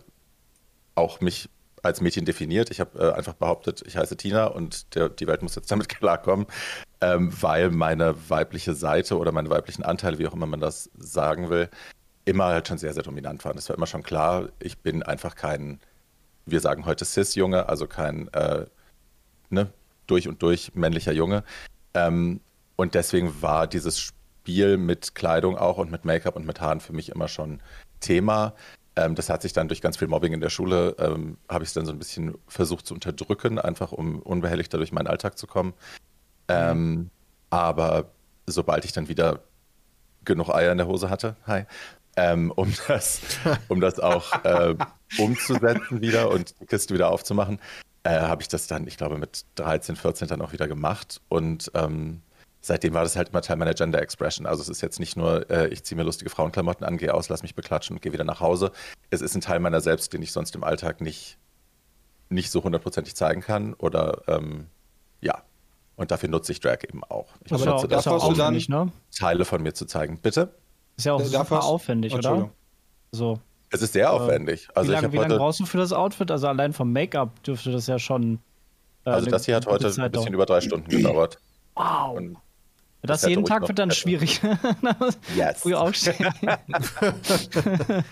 auch 0.96 1.20
mich 1.20 1.50
als 1.84 2.02
Mädchen 2.02 2.26
definiert. 2.26 2.72
Ich 2.72 2.80
habe 2.80 2.98
äh, 2.98 3.14
einfach 3.14 3.34
behauptet, 3.34 3.84
ich 3.86 3.98
heiße 3.98 4.18
Tina 4.18 4.48
und 4.48 4.96
der, 4.96 5.10
die 5.10 5.28
Welt 5.28 5.44
muss 5.44 5.56
jetzt 5.56 5.70
damit 5.70 5.90
klarkommen, 6.00 6.48
ähm, 7.02 7.32
weil 7.42 7.70
meine 7.70 8.16
weibliche 8.30 8.74
Seite 8.74 9.18
oder 9.18 9.32
meine 9.32 9.50
weiblichen 9.50 9.84
Anteile, 9.84 10.18
wie 10.18 10.28
auch 10.28 10.34
immer 10.34 10.48
man 10.48 10.62
das 10.62 10.90
sagen 10.98 11.50
will, 11.50 11.70
immer 12.26 12.46
halt 12.46 12.68
schon 12.68 12.78
sehr, 12.78 12.94
sehr 12.94 13.04
dominant 13.04 13.44
waren. 13.44 13.58
Es 13.58 13.70
war 13.70 13.76
immer 13.76 13.86
schon 13.86 14.02
klar, 14.02 14.50
ich 14.60 14.80
bin 14.80 15.04
einfach 15.04 15.36
kein, 15.36 15.80
wir 16.46 16.62
sagen 16.62 16.86
heute 16.86 17.06
Cis-Junge, 17.06 17.68
also 17.68 17.86
kein 17.86 18.30
äh, 18.34 18.66
ne, 19.50 19.72
durch 20.08 20.28
und 20.28 20.42
durch 20.42 20.74
männlicher 20.74 21.12
Junge. 21.12 21.44
Ähm, 21.94 22.40
und 22.78 22.96
deswegen 22.96 23.42
war 23.42 23.68
dieses 23.68 24.00
Spiel 24.00 24.78
mit 24.78 25.16
Kleidung 25.16 25.58
auch 25.58 25.78
und 25.78 25.92
mit 25.92 26.06
Make-up 26.06 26.38
und 26.38 26.46
mit 26.46 26.62
Haaren 26.62 26.80
für 26.80 26.94
mich 26.94 27.10
immer 27.10 27.28
schon 27.28 27.62
Thema. 28.00 28.54
Ähm, 28.96 29.16
das 29.16 29.30
hat 29.30 29.42
sich 29.42 29.54
dann 29.54 29.68
durch 29.68 29.82
ganz 29.82 29.98
viel 29.98 30.08
Mobbing 30.08 30.34
in 30.34 30.42
der 30.42 30.50
Schule, 30.50 30.96
ähm, 31.00 31.38
habe 31.50 31.64
ich 31.64 31.70
es 31.70 31.74
dann 31.74 31.86
so 31.86 31.92
ein 31.92 32.00
bisschen 32.00 32.36
versucht 32.48 32.86
zu 32.86 32.94
unterdrücken, 32.94 33.60
einfach 33.60 33.92
um 33.92 34.20
unbehelligter 34.20 34.78
durch 34.78 34.92
meinen 34.92 35.08
Alltag 35.08 35.38
zu 35.38 35.48
kommen. 35.48 35.74
Ähm, 36.48 37.10
aber 37.50 38.12
sobald 38.46 38.86
ich 38.86 38.92
dann 38.92 39.08
wieder 39.08 39.40
genug 40.26 40.50
Eier 40.50 40.72
in 40.72 40.78
der 40.78 40.88
Hose 40.88 41.10
hatte, 41.10 41.36
hi, 41.48 41.64
ähm, 42.16 42.52
um, 42.52 42.74
das, 42.88 43.22
um 43.68 43.82
das 43.82 44.00
auch 44.00 44.44
äh, 44.44 44.76
umzusetzen 45.18 46.02
wieder 46.02 46.30
und 46.30 46.60
die 46.60 46.66
Kiste 46.66 46.94
wieder 46.94 47.10
aufzumachen, 47.10 47.60
äh, 48.04 48.20
habe 48.20 48.42
ich 48.42 48.48
das 48.48 48.68
dann, 48.68 48.86
ich 48.88 48.98
glaube, 48.98 49.18
mit 49.18 49.46
13, 49.56 49.96
14 49.96 50.28
dann 50.28 50.42
auch 50.42 50.52
wieder 50.52 50.68
gemacht. 50.68 51.22
Und 51.30 51.72
ähm, 51.74 52.22
seitdem 52.66 52.94
war 52.94 53.04
das 53.04 53.16
halt 53.18 53.30
immer 53.30 53.42
Teil 53.42 53.58
meiner 53.58 53.74
Gender 53.74 54.02
Expression. 54.02 54.48
Also 54.48 54.62
es 54.62 54.70
ist 54.70 54.82
jetzt 54.82 55.00
nicht 55.00 55.18
nur, 55.18 55.50
äh, 55.52 55.68
ich 55.68 55.84
ziehe 55.84 55.98
mir 55.98 56.04
lustige 56.04 56.30
Frauenklamotten 56.30 56.86
an, 56.86 56.98
gehe 56.98 57.14
aus, 57.14 57.28
lass 57.28 57.44
mich 57.44 57.56
beklatschen 57.56 57.98
und 57.98 58.02
gehe 58.02 58.14
wieder 58.14 58.24
nach 58.24 58.40
Hause. 58.40 58.72
Es 59.10 59.22
ist 59.22 59.36
ein 59.36 59.42
Teil 59.42 59.60
meiner 59.60 59.82
selbst, 59.82 60.14
den 60.14 60.22
ich 60.22 60.32
sonst 60.32 60.56
im 60.56 60.64
Alltag 60.64 61.02
nicht, 61.02 61.38
nicht 62.30 62.50
so 62.52 62.64
hundertprozentig 62.64 63.16
zeigen 63.16 63.42
kann. 63.42 63.74
Oder 63.74 64.22
ähm, 64.28 64.68
ja. 65.20 65.44
Und 65.98 66.10
dafür 66.12 66.30
nutze 66.30 66.54
ich 66.54 66.62
Drag 66.62 66.84
eben 66.88 67.04
auch. 67.04 67.28
Ich 67.44 67.52
Aber 67.54 67.66
nutze 67.66 67.88
das 67.88 68.06
das, 68.06 68.24
du 68.28 68.34
dann- 68.34 68.56
ne? 68.56 68.92
Teile 69.16 69.44
von 69.46 69.62
mir 69.62 69.74
zu 69.74 69.86
zeigen. 69.86 70.18
Bitte? 70.20 70.54
Ist 70.96 71.06
ja 71.06 71.14
auch 71.14 71.22
super 71.22 71.64
aufwendig, 71.64 72.14
oder? 72.14 72.50
So. 73.12 73.40
Es 73.72 73.82
ist 73.82 73.94
sehr 73.94 74.12
aufwendig. 74.14 74.70
Also 74.74 74.90
wie 74.92 74.96
ich 74.96 75.02
lange 75.02 75.16
lang 75.16 75.26
heute, 75.26 75.38
brauchst 75.38 75.60
du 75.60 75.66
für 75.66 75.78
das 75.80 75.92
Outfit? 75.92 76.32
Also 76.32 76.48
allein 76.48 76.72
vom 76.74 76.94
Make-up 76.94 77.44
dürfte 77.44 77.72
das 77.72 77.88
ja 77.88 78.00
schon. 78.00 78.40
äh, 79.06 79.10
also 79.10 79.30
das 79.30 79.46
hier 79.46 79.56
hat 79.56 79.66
heute 79.66 79.86
ein 79.88 79.90
bisschen 79.90 80.12
dauern. 80.12 80.34
über 80.34 80.46
drei 80.46 80.62
Stunden 80.62 80.90
gedauert. 80.90 81.40
Wow. 81.76 82.18
Und 82.18 82.38
Das 83.06 83.22
hätte 83.22 83.32
jeden 83.32 83.46
Tag 83.46 83.68
wird 83.68 83.80
dann 83.80 83.90
besser. 83.90 84.02
schwierig. 84.02 84.42
yes. 85.36 85.60
Früh 85.60 85.74
aufstehen. 85.74 86.34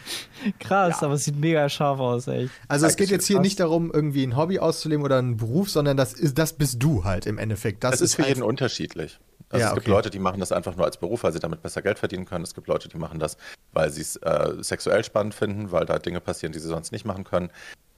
Krass, 0.59 1.01
aber 1.01 1.13
es 1.13 1.25
sieht 1.25 1.37
mega 1.37 1.69
scharf 1.69 1.99
aus, 1.99 2.27
echt. 2.27 2.51
Also 2.67 2.87
es 2.87 2.97
geht 2.97 3.09
jetzt 3.09 3.25
hier 3.25 3.39
nicht 3.39 3.59
darum, 3.59 3.91
irgendwie 3.91 4.23
ein 4.23 4.35
Hobby 4.35 4.59
auszuleben 4.59 5.05
oder 5.05 5.17
einen 5.17 5.37
Beruf, 5.37 5.69
sondern 5.69 5.95
das 5.95 6.13
ist, 6.13 6.37
das 6.37 6.53
bist 6.53 6.83
du 6.83 7.03
halt 7.05 7.25
im 7.25 7.37
Endeffekt. 7.37 7.83
Das, 7.83 7.91
Das 7.91 8.01
ist 8.01 8.15
für 8.15 8.27
jeden 8.27 8.43
unterschiedlich. 8.43 9.19
Also 9.49 9.61
Ja, 9.61 9.69
es 9.69 9.73
gibt 9.75 9.87
okay. 9.87 9.95
Leute, 9.95 10.09
die 10.09 10.19
machen 10.19 10.39
das 10.39 10.51
einfach 10.51 10.75
nur 10.75 10.85
als 10.85 10.97
Beruf, 10.97 11.23
weil 11.23 11.33
sie 11.33 11.39
damit 11.39 11.61
besser 11.61 11.81
Geld 11.81 11.99
verdienen 11.99 12.25
können. 12.25 12.43
Es 12.43 12.53
gibt 12.53 12.67
Leute, 12.67 12.89
die 12.89 12.97
machen 12.97 13.19
das, 13.19 13.37
weil 13.73 13.89
sie 13.91 14.01
es 14.01 14.15
äh, 14.17 14.53
sexuell 14.61 15.03
spannend 15.03 15.33
finden, 15.33 15.71
weil 15.71 15.85
da 15.85 15.99
Dinge 15.99 16.19
passieren, 16.21 16.53
die 16.53 16.59
sie 16.59 16.67
sonst 16.67 16.91
nicht 16.91 17.05
machen 17.05 17.23
können. 17.23 17.49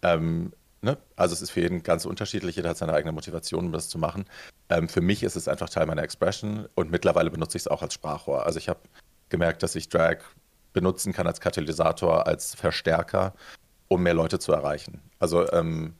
Ähm, 0.01 0.53
ne? 0.83 0.97
Also 1.15 1.33
es 1.33 1.41
ist 1.41 1.51
für 1.51 1.61
jeden 1.61 1.83
ganz 1.83 2.05
unterschiedlich. 2.05 2.55
Jeder 2.55 2.69
hat 2.69 2.77
seine 2.77 2.93
eigene 2.93 3.11
Motivation, 3.11 3.65
um 3.67 3.71
das 3.71 3.89
zu 3.89 3.97
machen. 3.97 4.25
Ähm, 4.69 4.87
für 4.89 5.01
mich 5.01 5.23
ist 5.23 5.35
es 5.35 5.47
einfach 5.47 5.69
Teil 5.69 5.85
meiner 5.85 6.03
Expression 6.03 6.67
und 6.75 6.91
mittlerweile 6.91 7.29
benutze 7.31 7.57
ich 7.57 7.63
es 7.63 7.67
auch 7.67 7.81
als 7.81 7.93
Sprachrohr. 7.93 8.45
Also 8.45 8.59
ich 8.59 8.69
habe 8.69 8.79
gemerkt, 9.29 9.63
dass 9.63 9.75
ich 9.75 9.89
Drag 9.89 10.17
benutzen 10.73 11.13
kann 11.13 11.27
als 11.27 11.39
Katalysator, 11.39 12.27
als 12.27 12.55
Verstärker, 12.55 13.33
um 13.87 14.03
mehr 14.03 14.13
Leute 14.13 14.39
zu 14.39 14.51
erreichen. 14.53 15.01
Also 15.19 15.51
ähm, 15.51 15.93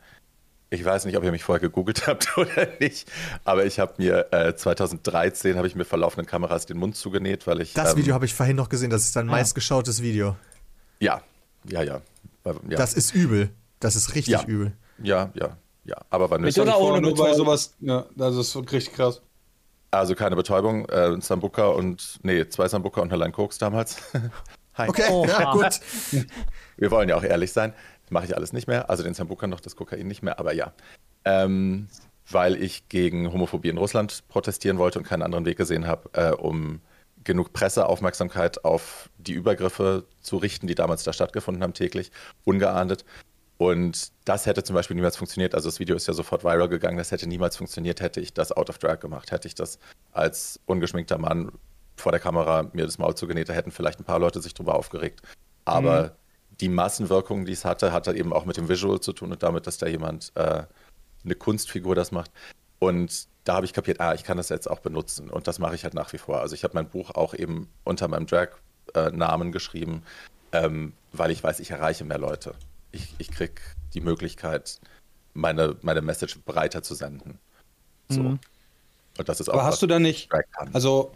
ich 0.72 0.84
weiß 0.84 1.06
nicht, 1.06 1.16
ob 1.18 1.24
ihr 1.24 1.32
mich 1.32 1.44
vorher 1.44 1.60
gegoogelt 1.62 2.08
habt 2.08 2.36
oder 2.38 2.68
nicht, 2.80 3.08
aber 3.46 3.66
ich 3.66 3.80
habe 3.80 3.94
mir 3.98 4.28
äh, 4.34 4.56
2013 4.56 5.56
habe 5.58 5.68
ich 5.68 5.76
mir 5.76 5.86
vor 5.86 6.00
laufenden 6.00 6.26
Kameras 6.26 6.66
den 6.66 6.78
Mund 6.78 6.96
zugenäht, 6.96 7.46
weil 7.46 7.62
ich 7.62 7.74
Das 7.74 7.92
ähm, 7.94 8.00
Video 8.00 8.16
habe 8.16 8.26
ich 8.26 8.34
vorhin 8.34 8.56
noch 8.56 8.70
gesehen, 8.70 8.90
das 8.90 9.04
ist 9.04 9.16
dein 9.16 9.30
Ah. 9.30 9.34
meistgeschautes 9.34 10.02
Video. 10.02 10.36
ja 11.00 11.22
ja 11.70 11.82
ja 11.84 12.02
ja 12.46 12.54
Das 12.78 12.94
ist 12.96 13.14
übel. 13.14 13.50
Das 13.84 13.96
ist 13.96 14.16
richtig 14.16 14.34
Ja. 14.34 14.44
übel. 14.46 14.74
ja 15.02 15.32
ja 15.36 15.58
ja 15.86 15.98
aber 16.10 16.30
war 16.30 16.38
Mit 16.40 16.56
nötig. 16.56 16.62
oder 16.62 16.80
ohne 16.80 17.02
nur 17.02 17.14
bei 17.16 17.34
sowas, 17.34 17.76
ja, 17.80 18.06
das 18.16 18.36
ist 18.36 18.56
richtig 18.56 18.94
krass. 18.94 19.22
Also 19.92 20.16
keine 20.16 20.36
Betäubung, 20.36 20.86
äh, 20.90 21.08
ein 21.14 21.22
Sambuca 21.22 21.68
und 21.68 22.20
nee 22.24 22.48
zwei 22.50 22.68
Sambuca 22.68 23.02
und 23.02 23.12
eine 23.12 23.20
Line 23.22 23.34
Koks 23.34 23.58
damals. 23.58 23.98
Hi. 24.76 24.90
Okay, 24.90 25.04
Oha. 25.12 25.28
ja, 25.28 25.52
gut. 25.52 25.80
Wir 26.78 26.90
wollen 26.90 27.08
ja 27.10 27.16
auch 27.16 27.24
ehrlich 27.24 27.52
sein. 27.52 27.74
Mache 28.10 28.26
ich 28.26 28.36
alles 28.36 28.54
nicht 28.54 28.68
mehr. 28.68 28.90
Also 28.90 29.04
den 29.04 29.14
Sambuca 29.14 29.46
noch, 29.46 29.60
das 29.60 29.76
Kokain 29.76 30.08
nicht 30.08 30.24
mehr, 30.24 30.40
aber 30.40 30.54
ja. 30.54 30.74
Ähm, 31.26 31.88
weil 32.32 32.56
ich 32.62 32.90
gegen 32.90 33.32
Homophobie 33.32 33.70
in 33.70 33.78
Russland 33.78 34.24
protestieren 34.30 34.78
wollte 34.80 34.98
und 35.00 35.06
keinen 35.06 35.22
anderen 35.22 35.46
Weg 35.46 35.58
gesehen 35.58 35.86
habe, 35.86 36.10
äh, 36.14 36.32
um 36.32 36.82
genug 37.24 37.54
Presseaufmerksamkeit 37.54 38.66
auf 38.66 39.10
die 39.18 39.34
Übergriffe 39.34 40.06
zu 40.22 40.38
richten, 40.38 40.66
die 40.68 40.76
damals 40.76 41.04
da 41.04 41.14
stattgefunden 41.14 41.62
haben, 41.64 41.74
täglich, 41.74 42.12
ungeahndet. 42.44 43.06
Und 43.64 44.12
das 44.26 44.46
hätte 44.46 44.62
zum 44.62 44.74
Beispiel 44.74 44.96
niemals 44.96 45.16
funktioniert. 45.16 45.56
Also 45.56 45.70
das 45.70 45.80
Video 45.80 45.96
ist 45.96 46.06
ja 46.06 46.14
sofort 46.14 46.44
viral 46.44 46.68
gegangen. 46.68 46.98
Das 46.98 47.12
hätte 47.12 47.28
niemals 47.28 47.56
funktioniert, 47.56 48.02
hätte 48.02 48.20
ich 48.20 48.34
das 48.34 48.52
out 48.52 48.70
of 48.70 48.78
drag 48.78 49.00
gemacht. 49.00 49.32
Hätte 49.32 49.48
ich 49.48 49.56
das 49.56 49.80
als 50.12 50.60
ungeschminkter 50.66 51.18
Mann 51.18 51.50
vor 51.96 52.12
der 52.12 52.20
Kamera 52.20 52.70
mir 52.74 52.84
das 52.84 52.98
Maul 52.98 53.16
zugenäht, 53.16 53.48
da 53.48 53.54
hätten 53.54 53.72
vielleicht 53.72 54.02
ein 54.02 54.04
paar 54.04 54.20
Leute 54.20 54.42
sich 54.42 54.54
drüber 54.54 54.76
aufgeregt. 54.76 55.22
Aber 55.64 56.18
die 56.60 56.68
Massenwirkung, 56.68 57.46
die 57.46 57.54
es 57.54 57.64
hatte, 57.64 57.94
hatte 57.94 58.14
eben 58.14 58.34
auch 58.34 58.44
mit 58.44 58.58
dem 58.58 58.68
Visual 58.68 59.00
zu 59.00 59.14
tun 59.14 59.32
und 59.32 59.44
damit, 59.44 59.66
dass 59.66 59.78
da 59.78 59.88
jemand 59.88 60.34
äh, 60.36 60.64
eine 61.24 61.36
Kunstfigur 61.36 61.96
das 61.96 62.12
macht. 62.12 62.32
Und 62.80 63.28
da 63.46 63.56
habe 63.56 63.66
ich 63.66 63.72
kapiert, 63.72 64.02
ah, 64.02 64.14
ich 64.14 64.26
kann 64.26 64.36
das 64.36 64.50
jetzt 64.50 64.70
auch 64.70 64.80
benutzen. 64.80 65.30
Und 65.30 65.48
das 65.48 65.60
mache 65.60 65.76
ich 65.76 65.86
halt 65.86 65.94
nach 65.94 66.12
wie 66.12 66.18
vor. 66.18 66.42
Also 66.42 66.54
ich 66.54 66.66
habe 66.66 66.74
mein 66.74 66.90
Buch 66.90 67.12
auch 67.12 67.34
eben 67.34 67.70
unter 67.86 68.10
meinem 68.10 68.28
Drag-Namen 68.28 69.54
geschrieben, 69.54 70.04
ähm, 70.52 70.92
weil 71.14 71.32
ich 71.32 71.42
weiß, 71.42 71.62
ich 71.62 71.72
erreiche 71.72 72.04
mehr 72.04 72.18
Leute. 72.18 72.56
Ich, 72.94 73.14
ich 73.18 73.30
kriege 73.30 73.56
die 73.94 74.02
Möglichkeit, 74.02 74.80
meine, 75.34 75.76
meine 75.82 76.02
Message 76.02 76.40
breiter 76.46 76.82
zu 76.82 76.96
senden. 76.96 77.40
So. 78.08 78.22
Mhm. 78.22 78.40
Und 79.18 79.30
das 79.30 79.40
ist 79.40 79.50
auch 79.50 79.56
Aber 79.56 79.66
hast 79.66 79.82
du 79.82 79.88
da 79.88 80.00
nicht, 80.00 80.30
also 80.72 81.12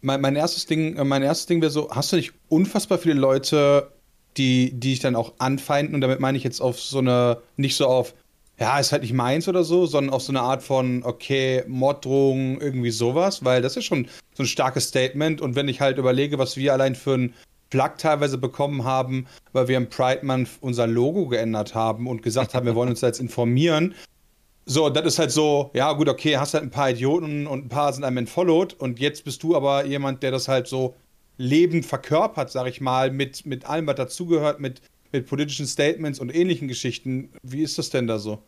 mein, 0.00 0.20
mein 0.20 0.36
erstes 0.36 0.66
Ding, 0.66 0.96
äh, 0.96 1.04
mein 1.04 1.22
erstes 1.22 1.46
Ding 1.46 1.60
wäre 1.60 1.70
so, 1.70 1.90
hast 1.90 2.12
du 2.12 2.16
nicht 2.16 2.32
unfassbar 2.48 2.98
viele 2.98 3.14
Leute, 3.14 3.92
die, 4.36 4.70
die 4.72 4.90
dich 4.90 5.00
dann 5.00 5.16
auch 5.16 5.34
anfeinden 5.38 5.94
und 5.94 6.00
damit 6.00 6.20
meine 6.20 6.38
ich 6.38 6.44
jetzt 6.44 6.60
auf 6.60 6.80
so 6.80 6.98
eine, 6.98 7.42
nicht 7.56 7.76
so 7.76 7.86
auf, 7.86 8.14
ja, 8.58 8.78
ist 8.78 8.92
halt 8.92 9.02
nicht 9.02 9.12
meins 9.12 9.48
oder 9.48 9.62
so, 9.62 9.86
sondern 9.86 10.12
auf 10.12 10.22
so 10.22 10.32
eine 10.32 10.40
Art 10.40 10.62
von, 10.62 11.02
okay, 11.04 11.64
Morddrohung, 11.68 12.60
irgendwie 12.60 12.90
sowas, 12.90 13.44
weil 13.44 13.62
das 13.62 13.76
ist 13.76 13.84
schon 13.84 14.08
so 14.34 14.42
ein 14.42 14.46
starkes 14.46 14.88
Statement 14.88 15.40
und 15.40 15.54
wenn 15.54 15.68
ich 15.68 15.80
halt 15.80 15.98
überlege, 15.98 16.38
was 16.38 16.56
wir 16.56 16.72
allein 16.72 16.94
für 16.94 17.14
ein 17.14 17.34
Plug 17.70 17.92
teilweise 17.98 18.38
bekommen 18.38 18.84
haben, 18.84 19.26
weil 19.52 19.68
wir 19.68 19.76
im 19.76 19.88
Pride 19.88 20.24
Month 20.24 20.50
unser 20.60 20.86
Logo 20.86 21.26
geändert 21.28 21.74
haben 21.74 22.06
und 22.06 22.22
gesagt 22.22 22.54
haben, 22.54 22.66
wir 22.66 22.74
wollen 22.74 22.88
uns 22.88 23.00
jetzt 23.00 23.20
informieren. 23.20 23.94
So, 24.64 24.90
das 24.90 25.06
ist 25.06 25.18
halt 25.18 25.30
so, 25.30 25.70
ja 25.74 25.92
gut, 25.92 26.08
okay, 26.08 26.36
hast 26.36 26.54
halt 26.54 26.64
ein 26.64 26.70
paar 26.70 26.90
Idioten 26.90 27.46
und 27.46 27.64
ein 27.64 27.68
paar 27.68 27.92
sind 27.92 28.04
einem 28.04 28.18
entfollowed 28.18 28.74
und 28.74 29.00
jetzt 29.00 29.24
bist 29.24 29.42
du 29.42 29.56
aber 29.56 29.86
jemand, 29.86 30.22
der 30.22 30.30
das 30.30 30.46
halt 30.48 30.66
so 30.66 30.94
lebend 31.38 31.86
verkörpert, 31.86 32.50
sag 32.50 32.66
ich 32.66 32.80
mal, 32.80 33.10
mit, 33.10 33.46
mit 33.46 33.64
allem, 33.64 33.86
was 33.86 33.94
dazugehört, 33.96 34.60
mit, 34.60 34.82
mit 35.12 35.26
politischen 35.26 35.66
Statements 35.66 36.18
und 36.18 36.34
ähnlichen 36.34 36.68
Geschichten. 36.68 37.30
Wie 37.42 37.62
ist 37.62 37.78
das 37.78 37.90
denn 37.90 38.06
da 38.06 38.18
so? 38.18 38.42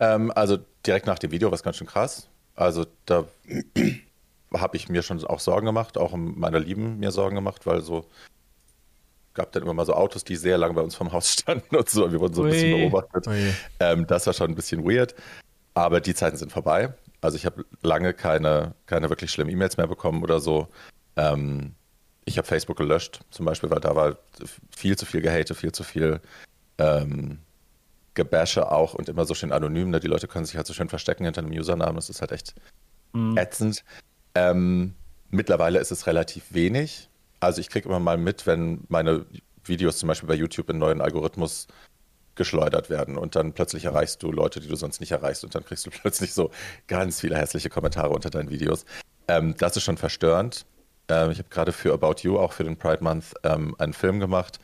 Ähm, 0.00 0.32
also 0.34 0.58
direkt 0.84 1.06
nach 1.06 1.18
dem 1.18 1.30
Video 1.30 1.48
war 1.48 1.54
es 1.54 1.62
ganz 1.62 1.76
schön 1.76 1.86
krass. 1.86 2.28
Also 2.54 2.84
da 3.06 3.26
habe 4.54 4.76
ich 4.76 4.88
mir 4.88 5.02
schon 5.02 5.22
auch 5.24 5.40
Sorgen 5.40 5.66
gemacht, 5.66 5.98
auch 5.98 6.14
meiner 6.16 6.58
Lieben 6.58 6.98
mir 6.98 7.10
Sorgen 7.10 7.36
gemacht, 7.36 7.66
weil 7.66 7.82
so 7.82 8.06
gab 9.34 9.52
dann 9.52 9.62
immer 9.62 9.74
mal 9.74 9.86
so 9.86 9.94
Autos, 9.94 10.24
die 10.24 10.36
sehr 10.36 10.58
lange 10.58 10.74
bei 10.74 10.82
uns 10.82 10.94
vom 10.94 11.12
Haus 11.12 11.32
standen 11.40 11.76
und 11.76 11.88
so. 11.88 12.10
Wir 12.10 12.20
wurden 12.20 12.34
so 12.34 12.42
ein 12.42 12.50
bisschen 12.50 12.90
beobachtet. 12.90 13.26
Ähm, 13.78 14.06
das 14.06 14.26
war 14.26 14.34
schon 14.34 14.50
ein 14.50 14.54
bisschen 14.56 14.84
weird. 14.84 15.14
Aber 15.74 16.00
die 16.00 16.14
Zeiten 16.14 16.36
sind 16.36 16.50
vorbei. 16.50 16.92
Also 17.20 17.36
ich 17.36 17.46
habe 17.46 17.64
lange 17.82 18.12
keine, 18.12 18.74
keine 18.86 19.08
wirklich 19.08 19.30
schlimmen 19.30 19.50
E-Mails 19.50 19.76
mehr 19.76 19.86
bekommen 19.86 20.22
oder 20.22 20.40
so. 20.40 20.68
Ähm, 21.16 21.74
ich 22.24 22.38
habe 22.38 22.46
Facebook 22.46 22.76
gelöscht, 22.76 23.20
zum 23.30 23.46
Beispiel, 23.46 23.70
weil 23.70 23.80
da 23.80 23.94
war 23.94 24.16
viel 24.76 24.96
zu 24.96 25.06
viel 25.06 25.20
Gehate, 25.20 25.54
viel 25.54 25.72
zu 25.72 25.84
viel 25.84 26.20
ähm, 26.78 27.38
Gebäsche 28.14 28.70
auch 28.70 28.94
und 28.94 29.08
immer 29.08 29.24
so 29.24 29.34
schön 29.34 29.52
anonym. 29.52 29.90
Ne? 29.90 30.00
Die 30.00 30.08
Leute 30.08 30.28
können 30.28 30.44
sich 30.44 30.56
halt 30.56 30.66
so 30.66 30.74
schön 30.74 30.88
verstecken 30.88 31.24
hinter 31.24 31.42
einem 31.42 31.52
Usernamen. 31.52 31.96
Das 31.96 32.10
ist 32.10 32.20
halt 32.20 32.32
echt 32.32 32.54
mhm. 33.12 33.36
ätzend. 33.36 33.84
Ähm, 34.34 34.94
mittlerweile 35.30 35.78
ist 35.78 35.90
es 35.90 36.06
relativ 36.06 36.52
wenig. 36.52 37.08
Also 37.40 37.60
ich 37.60 37.68
kriege 37.68 37.88
immer 37.88 38.00
mal 38.00 38.18
mit, 38.18 38.46
wenn 38.46 38.84
meine 38.88 39.26
Videos 39.64 39.98
zum 39.98 40.08
Beispiel 40.08 40.28
bei 40.28 40.34
YouTube 40.34 40.70
in 40.70 40.78
neuen 40.78 41.00
Algorithmus 41.00 41.68
geschleudert 42.34 42.90
werden 42.90 43.18
und 43.18 43.36
dann 43.36 43.52
plötzlich 43.52 43.84
erreichst 43.84 44.22
du 44.22 44.32
Leute, 44.32 44.60
die 44.60 44.68
du 44.68 44.76
sonst 44.76 45.00
nicht 45.00 45.12
erreichst 45.12 45.44
und 45.44 45.54
dann 45.54 45.64
kriegst 45.64 45.86
du 45.86 45.90
plötzlich 46.02 46.32
so 46.32 46.50
ganz 46.86 47.20
viele 47.20 47.36
hässliche 47.36 47.70
Kommentare 47.70 48.10
unter 48.10 48.30
deinen 48.30 48.50
Videos. 48.50 48.84
Ähm, 49.28 49.54
das 49.58 49.76
ist 49.76 49.82
schon 49.82 49.96
verstörend. 49.96 50.64
Ähm, 51.08 51.30
ich 51.30 51.38
habe 51.38 51.48
gerade 51.48 51.72
für 51.72 51.92
About 51.92 52.22
You, 52.22 52.38
auch 52.38 52.52
für 52.52 52.64
den 52.64 52.76
Pride 52.76 53.02
Month, 53.02 53.34
ähm, 53.42 53.74
einen 53.78 53.92
Film 53.92 54.20
gemacht, 54.20 54.58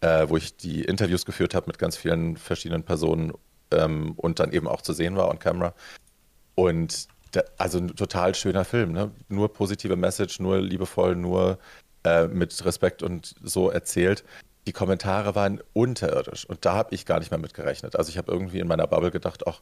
äh, 0.00 0.28
wo 0.28 0.36
ich 0.36 0.56
die 0.56 0.84
Interviews 0.84 1.24
geführt 1.24 1.54
habe 1.54 1.68
mit 1.68 1.78
ganz 1.78 1.96
vielen 1.96 2.36
verschiedenen 2.36 2.82
Personen 2.82 3.32
ähm, 3.70 4.12
und 4.16 4.38
dann 4.38 4.52
eben 4.52 4.68
auch 4.68 4.82
zu 4.82 4.92
sehen 4.92 5.16
war 5.16 5.28
on 5.28 5.38
camera. 5.38 5.74
Und 6.54 7.08
also 7.58 7.78
ein 7.78 7.88
total 7.88 8.34
schöner 8.34 8.64
Film, 8.64 8.92
ne? 8.92 9.10
Nur 9.28 9.52
positive 9.52 9.96
Message, 9.96 10.40
nur 10.40 10.60
liebevoll, 10.60 11.16
nur 11.16 11.58
äh, 12.04 12.26
mit 12.28 12.64
Respekt 12.64 13.02
und 13.02 13.34
so 13.42 13.70
erzählt. 13.70 14.24
Die 14.66 14.72
Kommentare 14.72 15.34
waren 15.34 15.60
unterirdisch 15.72 16.44
und 16.44 16.64
da 16.64 16.74
habe 16.74 16.94
ich 16.94 17.06
gar 17.06 17.18
nicht 17.18 17.30
mehr 17.30 17.38
mit 17.38 17.54
gerechnet. 17.54 17.96
Also 17.96 18.10
ich 18.10 18.18
habe 18.18 18.32
irgendwie 18.32 18.58
in 18.58 18.66
meiner 18.66 18.86
Bubble 18.86 19.10
gedacht, 19.10 19.46
ach, 19.46 19.60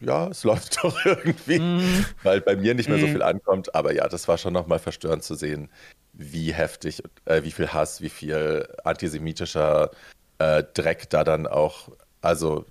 ja, 0.00 0.28
es 0.28 0.44
läuft 0.44 0.82
doch 0.82 1.04
irgendwie, 1.04 1.58
mm. 1.58 2.06
weil 2.22 2.40
bei 2.40 2.56
mir 2.56 2.74
nicht 2.74 2.88
mehr 2.88 2.98
so 2.98 3.06
mhm. 3.06 3.12
viel 3.12 3.22
ankommt. 3.22 3.74
Aber 3.74 3.92
ja, 3.94 4.08
das 4.08 4.28
war 4.28 4.38
schon 4.38 4.52
nochmal 4.52 4.78
verstörend 4.78 5.24
zu 5.24 5.34
sehen, 5.34 5.70
wie 6.12 6.52
heftig, 6.52 7.02
äh, 7.24 7.42
wie 7.42 7.52
viel 7.52 7.72
Hass, 7.72 8.00
wie 8.00 8.10
viel 8.10 8.68
antisemitischer 8.84 9.90
äh, 10.38 10.62
Dreck 10.74 11.08
da 11.10 11.24
dann 11.24 11.46
auch, 11.46 11.88
also 12.20 12.66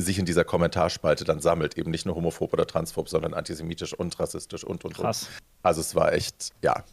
sich 0.00 0.18
in 0.18 0.26
dieser 0.26 0.44
Kommentarspalte 0.44 1.24
dann 1.24 1.40
sammelt. 1.40 1.78
Eben 1.78 1.90
nicht 1.90 2.06
nur 2.06 2.14
homophob 2.14 2.52
oder 2.52 2.66
transphob, 2.66 3.08
sondern 3.08 3.34
antisemitisch 3.34 3.94
und 3.94 4.18
rassistisch 4.18 4.64
und 4.64 4.84
und 4.84 4.94
Krass. 4.94 5.24
und. 5.24 5.42
Also 5.62 5.80
es 5.80 5.94
war 5.94 6.12
echt, 6.12 6.50
ja, 6.62 6.84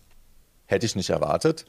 Hätte 0.66 0.86
ich 0.86 0.96
nicht 0.96 1.10
erwartet. 1.10 1.66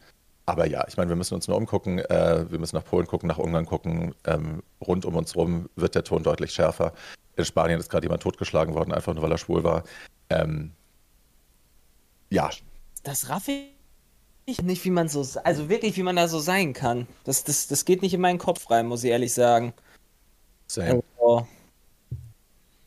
Aber 0.46 0.66
ja, 0.66 0.84
ich 0.88 0.96
meine, 0.96 1.08
wir 1.08 1.16
müssen 1.16 1.34
uns 1.34 1.48
nur 1.48 1.56
umgucken. 1.56 1.98
Äh, 1.98 2.50
wir 2.50 2.58
müssen 2.58 2.76
nach 2.76 2.84
Polen 2.84 3.06
gucken, 3.06 3.28
nach 3.28 3.38
Ungarn 3.38 3.66
gucken. 3.66 4.14
Ähm, 4.24 4.62
rund 4.80 5.04
um 5.04 5.16
uns 5.16 5.36
rum 5.36 5.68
wird 5.74 5.94
der 5.94 6.04
Ton 6.04 6.22
deutlich 6.22 6.52
schärfer. 6.52 6.92
In 7.36 7.44
Spanien 7.44 7.80
ist 7.80 7.90
gerade 7.90 8.04
jemand 8.04 8.22
totgeschlagen 8.22 8.74
worden, 8.74 8.92
einfach 8.92 9.14
nur 9.14 9.22
weil 9.22 9.32
er 9.32 9.38
schwul 9.38 9.64
war. 9.64 9.84
Ähm, 10.30 10.72
ja. 12.30 12.50
Das 13.02 13.28
raff 13.28 13.48
ich 14.46 14.62
nicht, 14.62 14.84
wie 14.84 14.90
man 14.90 15.08
so, 15.08 15.26
also 15.42 15.68
wirklich, 15.68 15.96
wie 15.96 16.02
man 16.02 16.16
da 16.16 16.28
so 16.28 16.38
sein 16.38 16.74
kann. 16.74 17.06
Das, 17.24 17.44
das, 17.44 17.66
das 17.66 17.84
geht 17.84 18.02
nicht 18.02 18.14
in 18.14 18.20
meinen 18.20 18.38
Kopf 18.38 18.70
rein, 18.70 18.86
muss 18.86 19.02
ich 19.02 19.10
ehrlich 19.10 19.32
sagen. 19.32 19.72
Same. 20.66 21.02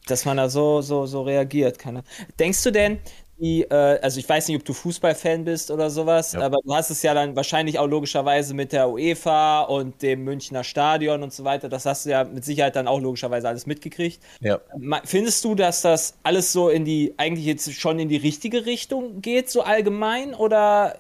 Dass 0.08 0.26
man 0.26 0.38
da 0.38 0.50
so, 0.50 0.82
so, 0.82 1.06
so 1.06 1.22
reagiert. 1.24 1.80
Keine. 1.80 2.04
Denkst 2.40 2.64
du 2.64 2.72
denn, 2.72 3.00
die, 3.40 3.64
äh, 3.64 4.00
also 4.02 4.20
ich 4.20 4.28
weiß 4.28 4.48
nicht, 4.48 4.58
ob 4.58 4.66
du 4.66 4.74
Fußballfan 4.74 5.46
bist 5.46 5.70
oder 5.70 5.90
sowas, 5.90 6.34
ja. 6.34 6.42
aber 6.42 6.58
du 6.64 6.74
hast 6.74 6.90
es 6.90 7.04
ja 7.04 7.14
dann 7.14 7.36
wahrscheinlich 7.36 7.78
auch 7.78 7.86
logischerweise 7.86 8.56
mit 8.56 8.72
der 8.72 8.90
UEFA 8.90 9.62
und 9.62 10.02
dem 10.02 10.24
Münchner 10.24 10.64
Stadion 10.64 11.22
und 11.22 11.32
so 11.32 11.44
weiter. 11.44 11.70
Das 11.70 11.86
hast 11.86 12.06
du 12.06 12.10
ja 12.10 12.24
mit 12.24 12.44
Sicherheit 12.46 12.76
dann 12.76 12.88
auch 12.88 13.00
logischerweise 13.00 13.48
alles 13.48 13.68
mitgekriegt. 13.68 14.24
Ja. 14.40 14.60
Findest 15.04 15.44
du, 15.44 15.54
dass 15.54 15.82
das 15.82 16.16
alles 16.24 16.52
so 16.52 16.70
in 16.70 16.84
die, 16.84 17.14
eigentlich 17.18 17.46
jetzt 17.46 17.72
schon 17.74 18.00
in 18.00 18.10
die 18.10 18.18
richtige 18.18 18.66
Richtung 18.66 19.22
geht, 19.22 19.52
so 19.52 19.62
allgemein? 19.62 20.34
Oder 20.34 20.98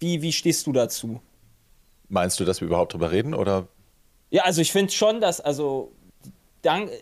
wie, 0.00 0.22
wie 0.22 0.32
stehst 0.32 0.66
du 0.66 0.72
dazu? 0.72 1.20
Meinst 2.08 2.40
du, 2.40 2.46
dass 2.46 2.62
wir 2.62 2.68
überhaupt 2.68 2.94
drüber 2.94 3.10
reden 3.10 3.34
oder? 3.34 3.68
Ja, 4.30 4.42
also 4.44 4.60
ich 4.60 4.72
finde 4.72 4.92
schon, 4.92 5.20
dass, 5.20 5.40
also, 5.40 5.92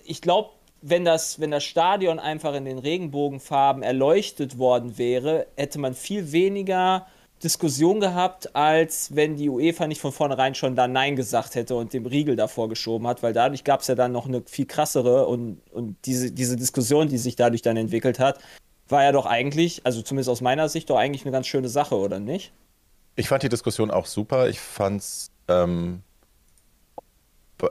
ich 0.05 0.23
glaube, 0.23 0.51
wenn 0.83 1.05
das, 1.05 1.41
wenn 1.41 1.51
das 1.51 1.65
Stadion 1.65 2.19
einfach 2.19 2.55
in 2.55 2.65
den 2.65 2.79
Regenbogenfarben 2.79 3.83
erleuchtet 3.83 4.59
worden 4.59 4.99
wäre, 4.99 5.47
hätte 5.57 5.79
man 5.79 5.95
viel 5.95 6.31
weniger 6.33 7.07
Diskussion 7.43 8.01
gehabt, 8.01 8.55
als 8.55 9.15
wenn 9.15 9.37
die 9.37 9.51
UEFA 9.51 9.87
nicht 9.87 10.01
von 10.01 10.13
vornherein 10.13 10.55
schon 10.55 10.75
da 10.75 10.89
Nein 10.89 11.17
gesagt 11.17 11.55
hätte 11.55 11.75
und 11.75 11.93
dem 11.93 12.07
Riegel 12.07 12.37
davor 12.37 12.69
geschoben 12.69 13.07
hat, 13.07 13.23
weil 13.23 13.33
dadurch 13.33 13.65
gab 13.65 13.81
es 13.81 13.89
ja 13.89 13.95
dann 13.95 14.13
noch 14.13 14.27
eine 14.27 14.43
viel 14.47 14.67
krassere 14.67 15.27
und, 15.27 15.61
und 15.71 15.97
diese, 16.07 16.33
diese 16.33 16.57
Diskussion, 16.57 17.09
die 17.09 17.19
sich 17.19 17.37
dadurch 17.37 17.63
dann 17.63 17.77
entwickelt 17.77 18.19
hat, 18.19 18.39
war 18.89 19.03
ja 19.03 19.13
doch 19.13 19.27
eigentlich, 19.27 19.85
also 19.85 20.01
zumindest 20.01 20.31
aus 20.31 20.41
meiner 20.41 20.69
Sicht, 20.69 20.89
doch 20.89 20.97
eigentlich 20.97 21.25
eine 21.25 21.33
ganz 21.33 21.47
schöne 21.47 21.69
Sache, 21.69 21.97
oder 21.97 22.21
nicht? 22.21 22.53
Ich 23.17 23.29
fand 23.29 23.43
die 23.43 23.49
Diskussion 23.49 23.91
auch 23.91 24.07
super. 24.07 24.49
Ich 24.49 24.61
fand's 24.61 25.31
ähm, 25.49 26.03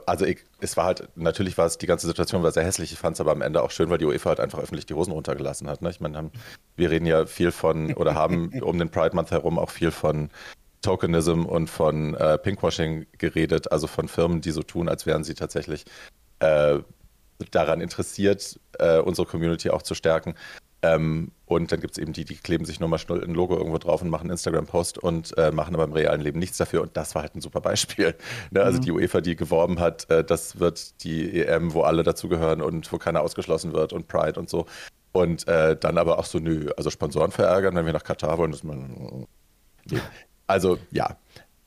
also 0.06 0.24
ich, 0.24 0.44
es 0.60 0.76
war 0.76 0.84
halt, 0.84 1.08
natürlich 1.16 1.56
war 1.58 1.66
es, 1.66 1.78
die 1.78 1.86
ganze 1.86 2.06
Situation 2.06 2.42
war 2.42 2.50
sehr 2.50 2.64
hässlich, 2.64 2.92
ich 2.92 2.98
fand 2.98 3.14
es 3.14 3.20
aber 3.20 3.32
am 3.32 3.42
Ende 3.42 3.62
auch 3.62 3.70
schön, 3.70 3.88
weil 3.88 3.98
die 3.98 4.04
UEFA 4.04 4.30
halt 4.30 4.40
einfach 4.40 4.58
öffentlich 4.58 4.86
die 4.86 4.94
Hosen 4.94 5.12
runtergelassen 5.12 5.68
hat. 5.68 5.82
Ne? 5.82 5.90
Ich 5.90 6.00
meine, 6.00 6.30
wir 6.76 6.90
reden 6.90 7.06
ja 7.06 7.26
viel 7.26 7.52
von, 7.52 7.94
oder 7.94 8.14
haben 8.14 8.50
um 8.62 8.78
den 8.78 8.90
Pride 8.90 9.14
Month 9.14 9.30
herum 9.30 9.58
auch 9.58 9.70
viel 9.70 9.90
von 9.90 10.30
Tokenism 10.82 11.44
und 11.44 11.68
von 11.68 12.14
äh, 12.14 12.38
Pinkwashing 12.38 13.06
geredet, 13.18 13.72
also 13.72 13.86
von 13.86 14.08
Firmen, 14.08 14.40
die 14.40 14.50
so 14.50 14.62
tun, 14.62 14.88
als 14.88 15.06
wären 15.06 15.24
sie 15.24 15.34
tatsächlich 15.34 15.84
äh, 16.40 16.78
daran 17.50 17.80
interessiert, 17.80 18.58
äh, 18.78 18.98
unsere 18.98 19.26
Community 19.26 19.70
auch 19.70 19.82
zu 19.82 19.94
stärken. 19.94 20.34
Ähm, 20.82 21.32
und 21.46 21.70
dann 21.70 21.80
gibt 21.80 21.92
es 21.92 21.98
eben 21.98 22.12
die, 22.12 22.24
die 22.24 22.34
kleben 22.34 22.64
sich 22.64 22.80
nur 22.80 22.88
mal 22.88 22.98
schnell 22.98 23.22
ein 23.22 23.32
Logo 23.32 23.56
irgendwo 23.56 23.78
drauf 23.78 24.02
und 24.02 24.10
machen 24.10 24.22
einen 24.22 24.32
Instagram-Post 24.32 24.98
und 24.98 25.36
äh, 25.38 25.52
machen 25.52 25.74
aber 25.74 25.84
im 25.84 25.92
realen 25.92 26.20
Leben 26.20 26.40
nichts 26.40 26.58
dafür. 26.58 26.82
Und 26.82 26.96
das 26.96 27.14
war 27.14 27.22
halt 27.22 27.34
ein 27.34 27.40
super 27.40 27.60
Beispiel. 27.60 28.14
Ne? 28.50 28.62
Also 28.62 28.78
mhm. 28.78 28.82
die 28.82 28.92
UEFA, 28.92 29.20
die 29.20 29.36
geworben 29.36 29.80
hat, 29.80 30.08
äh, 30.10 30.22
das 30.22 30.58
wird 30.58 31.02
die 31.04 31.40
EM, 31.40 31.72
wo 31.72 31.82
alle 31.82 32.02
dazugehören 32.02 32.62
und 32.62 32.92
wo 32.92 32.98
keiner 32.98 33.22
ausgeschlossen 33.22 33.72
wird 33.72 33.92
und 33.92 34.08
Pride 34.08 34.38
und 34.38 34.48
so. 34.48 34.66
Und 35.12 35.48
äh, 35.48 35.76
dann 35.76 35.98
aber 35.98 36.18
auch 36.18 36.26
so, 36.26 36.38
nö, 36.38 36.70
also 36.76 36.90
Sponsoren 36.90 37.30
verärgern, 37.30 37.74
wenn 37.74 37.86
wir 37.86 37.92
nach 37.92 38.04
Katar 38.04 38.38
wollen, 38.38 38.52
dass 38.52 38.64
man. 38.64 39.26
Nee. 39.86 40.00
Also 40.48 40.78
ja. 40.92 41.16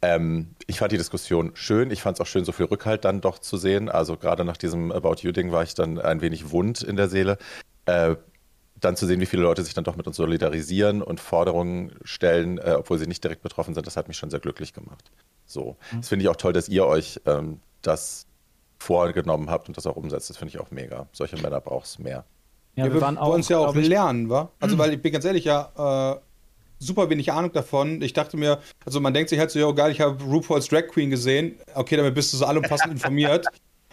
Ähm, 0.01 0.55
ich 0.67 0.79
fand 0.79 0.93
die 0.93 0.97
Diskussion 0.97 1.51
schön. 1.53 1.91
Ich 1.91 2.01
fand 2.01 2.15
es 2.15 2.21
auch 2.21 2.27
schön, 2.27 2.45
so 2.45 2.53
viel 2.53 2.67
Rückhalt 2.67 3.03
dann 3.03 3.19
doch 3.19 3.39
zu 3.39 3.57
sehen. 3.57 3.89
Also 3.89 4.15
gerade 4.15 4.45
nach 4.45 4.55
diesem 4.55 4.93
About 4.93 5.15
You-Ding 5.19 5.51
war 5.51 5.63
ich 5.63 5.73
dann 5.73 5.99
ein 5.99 6.21
wenig 6.21 6.51
wund 6.51 6.81
in 6.81 6.95
der 6.95 7.09
Seele. 7.09 7.37
Äh, 7.85 8.15
dann 8.79 8.95
zu 8.95 9.05
sehen, 9.05 9.19
wie 9.19 9.25
viele 9.25 9.43
Leute 9.43 9.63
sich 9.63 9.73
dann 9.73 9.83
doch 9.83 9.95
mit 9.95 10.07
uns 10.07 10.17
solidarisieren 10.17 11.01
und 11.01 11.19
Forderungen 11.19 11.93
stellen, 12.03 12.57
äh, 12.57 12.75
obwohl 12.77 12.97
sie 12.97 13.07
nicht 13.07 13.23
direkt 13.23 13.41
betroffen 13.41 13.73
sind, 13.73 13.85
das 13.87 13.97
hat 13.97 14.07
mich 14.07 14.17
schon 14.17 14.29
sehr 14.29 14.39
glücklich 14.39 14.73
gemacht. 14.73 15.11
So. 15.45 15.77
Mhm. 15.91 15.97
Das 15.97 16.09
finde 16.09 16.23
ich 16.23 16.29
auch 16.29 16.35
toll, 16.35 16.53
dass 16.53 16.69
ihr 16.69 16.85
euch 16.85 17.19
ähm, 17.25 17.59
das 17.81 18.25
vorgenommen 18.77 19.49
habt 19.49 19.67
und 19.67 19.77
das 19.77 19.85
auch 19.85 19.95
umsetzt. 19.95 20.29
Das 20.29 20.37
finde 20.37 20.53
ich 20.53 20.59
auch 20.59 20.71
mega. 20.71 21.07
Solche 21.11 21.37
Männer 21.37 21.59
braucht 21.59 21.85
es 21.85 21.99
mehr. 21.99 22.23
Ja, 22.75 22.85
wir, 22.85 22.93
wir 22.93 23.01
wollen 23.01 23.41
es 23.41 23.49
ja 23.49 23.57
auch 23.57 23.75
lernen, 23.75 24.29
wa? 24.29 24.51
Also, 24.59 24.75
mhm. 24.75 24.79
weil 24.79 24.93
ich 24.93 25.01
bin 25.01 25.11
ganz 25.11 25.25
ehrlich, 25.25 25.43
ja, 25.43 26.15
äh, 26.15 26.19
super 26.79 27.09
wenig 27.09 27.31
Ahnung 27.31 27.51
davon. 27.51 28.01
Ich 28.01 28.13
dachte 28.13 28.37
mir, 28.37 28.59
also 28.85 29.01
man 29.01 29.13
denkt 29.13 29.29
sich 29.29 29.39
halt 29.39 29.51
so, 29.51 29.59
ja, 29.59 29.69
geil, 29.71 29.91
ich 29.91 29.99
habe 29.99 30.23
RuPaul's 30.23 30.67
Drag 30.69 30.87
Queen 30.87 31.09
gesehen. 31.09 31.59
Okay, 31.75 31.97
damit 31.97 32.15
bist 32.15 32.31
du 32.31 32.37
so 32.37 32.45
allumfassend 32.45 32.93
informiert. 32.93 33.45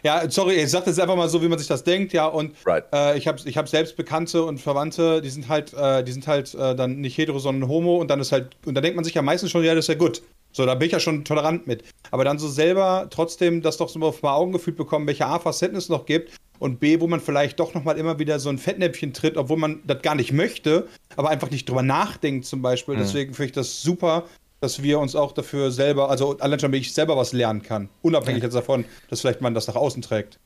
Ja, 0.06 0.30
sorry, 0.30 0.54
ich 0.54 0.70
sage 0.70 0.84
das 0.84 1.00
einfach 1.00 1.16
mal 1.16 1.28
so, 1.28 1.42
wie 1.42 1.48
man 1.48 1.58
sich 1.58 1.66
das 1.66 1.82
denkt, 1.82 2.12
ja. 2.12 2.26
Und 2.26 2.54
right. 2.64 2.84
äh, 2.92 3.18
ich 3.18 3.26
habe 3.26 3.40
ich 3.44 3.56
hab 3.56 3.68
selbst 3.68 3.96
Bekannte 3.96 4.44
und 4.44 4.60
Verwandte, 4.60 5.20
die 5.20 5.30
sind 5.30 5.48
halt, 5.48 5.74
äh, 5.74 6.04
die 6.04 6.12
sind 6.12 6.28
halt 6.28 6.54
äh, 6.54 6.76
dann 6.76 7.00
nicht 7.00 7.18
hetero, 7.18 7.40
sondern 7.40 7.68
homo 7.68 7.96
und 7.96 8.08
dann 8.08 8.20
ist 8.20 8.30
halt, 8.30 8.56
und 8.64 8.76
da 8.76 8.80
denkt 8.80 8.94
man 8.94 9.04
sich 9.04 9.14
ja 9.14 9.22
meistens 9.22 9.50
schon, 9.50 9.64
ja, 9.64 9.74
das 9.74 9.86
ist 9.86 9.88
ja 9.88 9.94
gut. 9.96 10.22
So, 10.52 10.64
da 10.64 10.76
bin 10.76 10.86
ich 10.86 10.92
ja 10.92 11.00
schon 11.00 11.24
tolerant 11.24 11.66
mit. 11.66 11.82
Aber 12.12 12.22
dann 12.22 12.38
so 12.38 12.46
selber 12.46 13.08
trotzdem 13.10 13.62
das 13.62 13.78
doch 13.78 13.88
so 13.88 13.98
mal 13.98 14.06
auf 14.06 14.22
mal 14.22 14.34
Augen 14.34 14.52
gefühlt 14.52 14.76
bekommen, 14.76 15.08
welche 15.08 15.26
A 15.26 15.40
Facetten 15.40 15.76
es 15.76 15.88
noch 15.88 16.06
gibt 16.06 16.30
und 16.60 16.78
B, 16.78 17.00
wo 17.00 17.08
man 17.08 17.20
vielleicht 17.20 17.58
doch 17.58 17.74
nochmal 17.74 17.98
immer 17.98 18.20
wieder 18.20 18.38
so 18.38 18.48
ein 18.48 18.58
Fettnäpfchen 18.58 19.12
tritt, 19.12 19.36
obwohl 19.36 19.56
man 19.56 19.80
das 19.88 20.02
gar 20.02 20.14
nicht 20.14 20.30
möchte, 20.30 20.86
aber 21.16 21.30
einfach 21.30 21.50
nicht 21.50 21.68
drüber 21.68 21.82
nachdenkt 21.82 22.46
zum 22.46 22.62
Beispiel. 22.62 22.94
Mhm. 22.94 23.00
Deswegen 23.00 23.34
finde 23.34 23.46
ich 23.46 23.52
das 23.52 23.82
super, 23.82 24.22
dass 24.60 24.82
wir 24.82 24.98
uns 24.98 25.14
auch 25.14 25.32
dafür 25.32 25.70
selber, 25.70 26.10
also 26.10 26.38
allein 26.38 26.58
schon, 26.58 26.72
wenn 26.72 26.80
ich 26.80 26.92
selber 26.94 27.16
was 27.16 27.32
lernen 27.32 27.62
kann, 27.62 27.88
unabhängig 28.02 28.42
ja. 28.42 28.48
davon, 28.48 28.84
dass 29.08 29.20
vielleicht 29.20 29.40
man 29.40 29.54
das 29.54 29.66
nach 29.66 29.76
außen 29.76 30.02
trägt. 30.02 30.38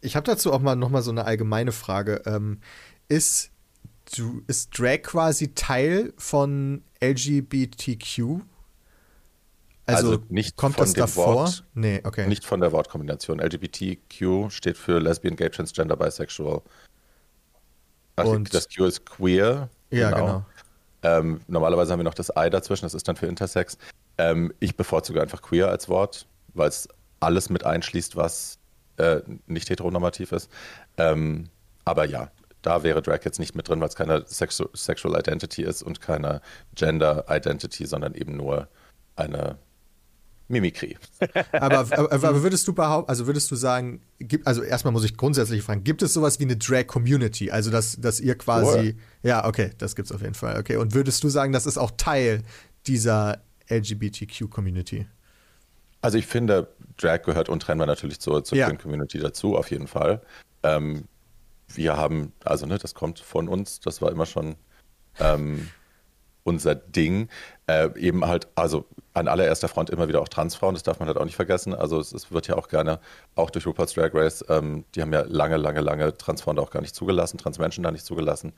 Ich 0.00 0.16
habe 0.16 0.26
dazu 0.26 0.52
auch 0.52 0.60
mal 0.60 0.76
noch 0.76 0.90
mal 0.90 1.02
so 1.02 1.10
eine 1.10 1.24
allgemeine 1.24 1.72
Frage. 1.72 2.22
Ähm, 2.26 2.60
ist 3.08 3.50
du, 4.16 4.42
ist 4.46 4.78
Drag 4.78 5.02
quasi 5.02 5.54
Teil 5.54 6.12
von 6.16 6.82
LGBTQ? 7.02 8.40
Also, 9.88 10.10
Also 10.10 10.24
nicht 10.28 10.56
kommt 10.56 10.74
von 10.76 10.84
das 10.84 10.94
dem 10.94 11.00
davor? 11.00 11.34
Wort. 11.34 11.64
Nee, 11.74 12.00
okay. 12.04 12.26
Nicht 12.26 12.44
von 12.44 12.60
der 12.60 12.72
Wortkombination. 12.72 13.38
LGBTQ 13.38 14.50
steht 14.50 14.76
für 14.76 14.98
Lesbian, 14.98 15.36
Gay, 15.36 15.48
Transgender, 15.50 15.96
Bisexual. 15.96 16.62
Und- 18.16 18.52
das 18.52 18.66
Q 18.68 18.84
ist 18.86 19.06
queer. 19.06 19.70
ja, 19.90 20.10
genau. 20.10 20.44
Ähm, 21.06 21.40
normalerweise 21.46 21.92
haben 21.92 22.00
wir 22.00 22.04
noch 22.04 22.14
das 22.14 22.32
I 22.36 22.50
dazwischen, 22.50 22.84
das 22.84 22.92
ist 22.94 23.06
dann 23.06 23.14
für 23.14 23.26
Intersex. 23.26 23.78
Ähm, 24.18 24.52
ich 24.58 24.76
bevorzuge 24.76 25.22
einfach 25.22 25.40
queer 25.40 25.68
als 25.68 25.88
Wort, 25.88 26.26
weil 26.52 26.68
es 26.68 26.88
alles 27.20 27.48
mit 27.48 27.64
einschließt, 27.64 28.16
was 28.16 28.58
äh, 28.96 29.20
nicht 29.46 29.70
heteronormativ 29.70 30.32
ist. 30.32 30.50
Ähm, 30.96 31.48
aber 31.84 32.06
ja, 32.06 32.32
da 32.62 32.82
wäre 32.82 33.02
Drag 33.02 33.20
jetzt 33.24 33.38
nicht 33.38 33.54
mit 33.54 33.68
drin, 33.68 33.80
weil 33.80 33.88
es 33.88 33.94
keine 33.94 34.24
Sexu 34.26 34.66
Sexual 34.74 35.16
Identity 35.16 35.62
ist 35.62 35.82
und 35.82 36.00
keine 36.00 36.40
Gender 36.74 37.24
Identity, 37.28 37.86
sondern 37.86 38.14
eben 38.14 38.36
nur 38.36 38.66
eine 39.14 39.58
Mimikrie. 40.48 40.96
Aber, 41.52 41.78
aber, 41.98 42.12
aber 42.12 42.42
würdest 42.42 42.68
du 42.68 42.72
behaupten, 42.72 43.08
also 43.08 43.26
würdest 43.26 43.50
du 43.50 43.56
sagen, 43.56 44.00
gibt, 44.18 44.46
also 44.46 44.62
erstmal 44.62 44.92
muss 44.92 45.04
ich 45.04 45.16
grundsätzlich 45.16 45.62
fragen, 45.62 45.82
gibt 45.82 46.02
es 46.02 46.14
sowas 46.14 46.38
wie 46.38 46.44
eine 46.44 46.56
Drag-Community? 46.56 47.50
Also, 47.50 47.70
dass, 47.70 48.00
dass 48.00 48.20
ihr 48.20 48.36
quasi. 48.36 48.96
Ja, 49.22 49.46
okay, 49.46 49.70
das 49.78 49.96
gibt's 49.96 50.12
auf 50.12 50.22
jeden 50.22 50.34
Fall. 50.34 50.58
Okay. 50.58 50.76
Und 50.76 50.94
würdest 50.94 51.24
du 51.24 51.28
sagen, 51.28 51.52
das 51.52 51.66
ist 51.66 51.78
auch 51.78 51.90
Teil 51.96 52.42
dieser 52.86 53.42
LGBTQ-Community? 53.68 55.06
Also 56.00 56.18
ich 56.18 56.26
finde, 56.26 56.68
Drag 56.96 57.22
gehört 57.22 57.48
untrennbar 57.48 57.86
natürlich 57.86 58.20
zur, 58.20 58.44
zur 58.44 58.56
Ja. 58.56 58.70
Community 58.74 59.18
dazu, 59.18 59.56
auf 59.56 59.70
jeden 59.70 59.88
Fall. 59.88 60.22
Ähm, 60.62 61.04
wir 61.74 61.96
haben, 61.96 62.32
also 62.44 62.66
ne, 62.66 62.78
das 62.78 62.94
kommt 62.94 63.18
von 63.18 63.48
uns, 63.48 63.80
das 63.80 64.00
war 64.00 64.12
immer 64.12 64.26
schon 64.26 64.54
ähm, 65.18 65.68
unser 66.44 66.74
Ding. 66.74 67.28
Äh, 67.66 67.90
eben 67.98 68.24
halt, 68.24 68.48
also 68.54 68.86
an 69.16 69.28
allererster 69.28 69.68
Front 69.68 69.88
immer 69.88 70.08
wieder 70.08 70.20
auch 70.20 70.28
Transfrauen, 70.28 70.74
das 70.74 70.82
darf 70.82 70.98
man 70.98 71.08
halt 71.08 71.16
auch 71.16 71.24
nicht 71.24 71.36
vergessen. 71.36 71.74
Also 71.74 71.98
es, 71.98 72.12
es 72.12 72.30
wird 72.30 72.48
ja 72.48 72.56
auch 72.56 72.68
gerne, 72.68 73.00
auch 73.34 73.48
durch 73.50 73.66
RuPaul's 73.66 73.94
Drag 73.94 74.10
Race, 74.12 74.44
ähm, 74.50 74.84
die 74.94 75.00
haben 75.00 75.12
ja 75.12 75.22
lange, 75.22 75.56
lange, 75.56 75.80
lange 75.80 76.16
Transfrauen 76.16 76.56
da 76.56 76.62
auch 76.62 76.70
gar 76.70 76.82
nicht 76.82 76.94
zugelassen, 76.94 77.38
Transmenschen 77.38 77.82
da 77.82 77.90
nicht 77.90 78.04
zugelassen. 78.04 78.52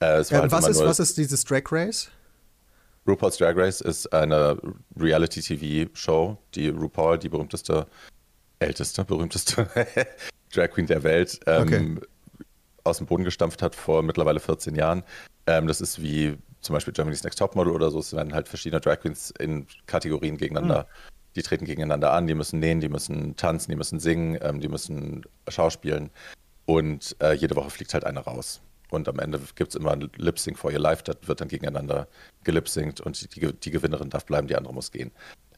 Äh, 0.00 0.18
es 0.18 0.30
war 0.30 0.36
Ähm, 0.36 0.42
halt 0.42 0.52
was, 0.52 0.68
ist, 0.68 0.84
was 0.84 1.00
ist 1.00 1.16
dieses 1.16 1.44
Drag 1.44 1.62
Race? 1.70 2.10
RuPaul's 3.06 3.38
Drag 3.38 3.56
Race 3.56 3.80
ist 3.80 4.12
eine 4.12 4.58
Reality-TV-Show, 5.00 6.36
die 6.54 6.68
RuPaul, 6.68 7.18
die 7.18 7.30
berühmteste, 7.30 7.86
älteste, 8.58 9.04
berühmteste 9.06 9.66
Drag 10.54 10.70
Queen 10.70 10.86
der 10.86 11.02
Welt, 11.04 11.40
ähm, 11.46 12.00
aus 12.84 12.98
dem 12.98 13.06
Boden 13.06 13.24
gestampft 13.24 13.62
hat 13.62 13.74
vor 13.74 14.02
mittlerweile 14.02 14.40
14 14.40 14.74
Jahren. 14.74 15.04
Ähm, 15.46 15.66
das 15.66 15.80
ist 15.80 16.02
wie 16.02 16.36
zum 16.62 16.74
Beispiel 16.74 16.94
Germany's 16.94 17.22
Next 17.22 17.38
Topmodel 17.38 17.72
oder 17.72 17.90
so. 17.90 17.98
Es 17.98 18.12
werden 18.14 18.34
halt 18.34 18.48
verschiedene 18.48 18.80
Drag 18.80 19.00
Queens 19.00 19.32
in 19.38 19.66
Kategorien 19.86 20.36
gegeneinander, 20.38 20.86
die 21.36 21.42
treten 21.42 21.64
gegeneinander 21.64 22.12
an, 22.12 22.26
die 22.26 22.34
müssen 22.34 22.60
nähen, 22.60 22.80
die 22.80 22.88
müssen 22.88 23.36
tanzen, 23.36 23.70
die 23.70 23.76
müssen 23.76 24.00
singen, 24.00 24.38
ähm, 24.42 24.60
die 24.60 24.68
müssen 24.68 25.24
schauspielen. 25.48 26.10
Und 26.64 27.16
äh, 27.20 27.32
jede 27.34 27.56
Woche 27.56 27.70
fliegt 27.70 27.92
halt 27.94 28.04
eine 28.04 28.20
raus. 28.20 28.60
Und 28.90 29.08
am 29.08 29.18
Ende 29.18 29.40
gibt 29.54 29.70
es 29.70 29.74
immer 29.74 29.92
ein 29.92 30.10
Lip 30.16 30.38
Sync 30.38 30.58
for 30.58 30.70
Your 30.70 30.78
Life, 30.78 31.02
das 31.02 31.16
wird 31.22 31.40
dann 31.40 31.48
gegeneinander 31.48 32.08
gelipsingt 32.44 33.00
und 33.00 33.34
die, 33.34 33.52
die 33.52 33.70
Gewinnerin 33.70 34.10
darf 34.10 34.26
bleiben, 34.26 34.46
die 34.46 34.56
andere 34.56 34.74
muss 34.74 34.90
gehen. 34.90 35.10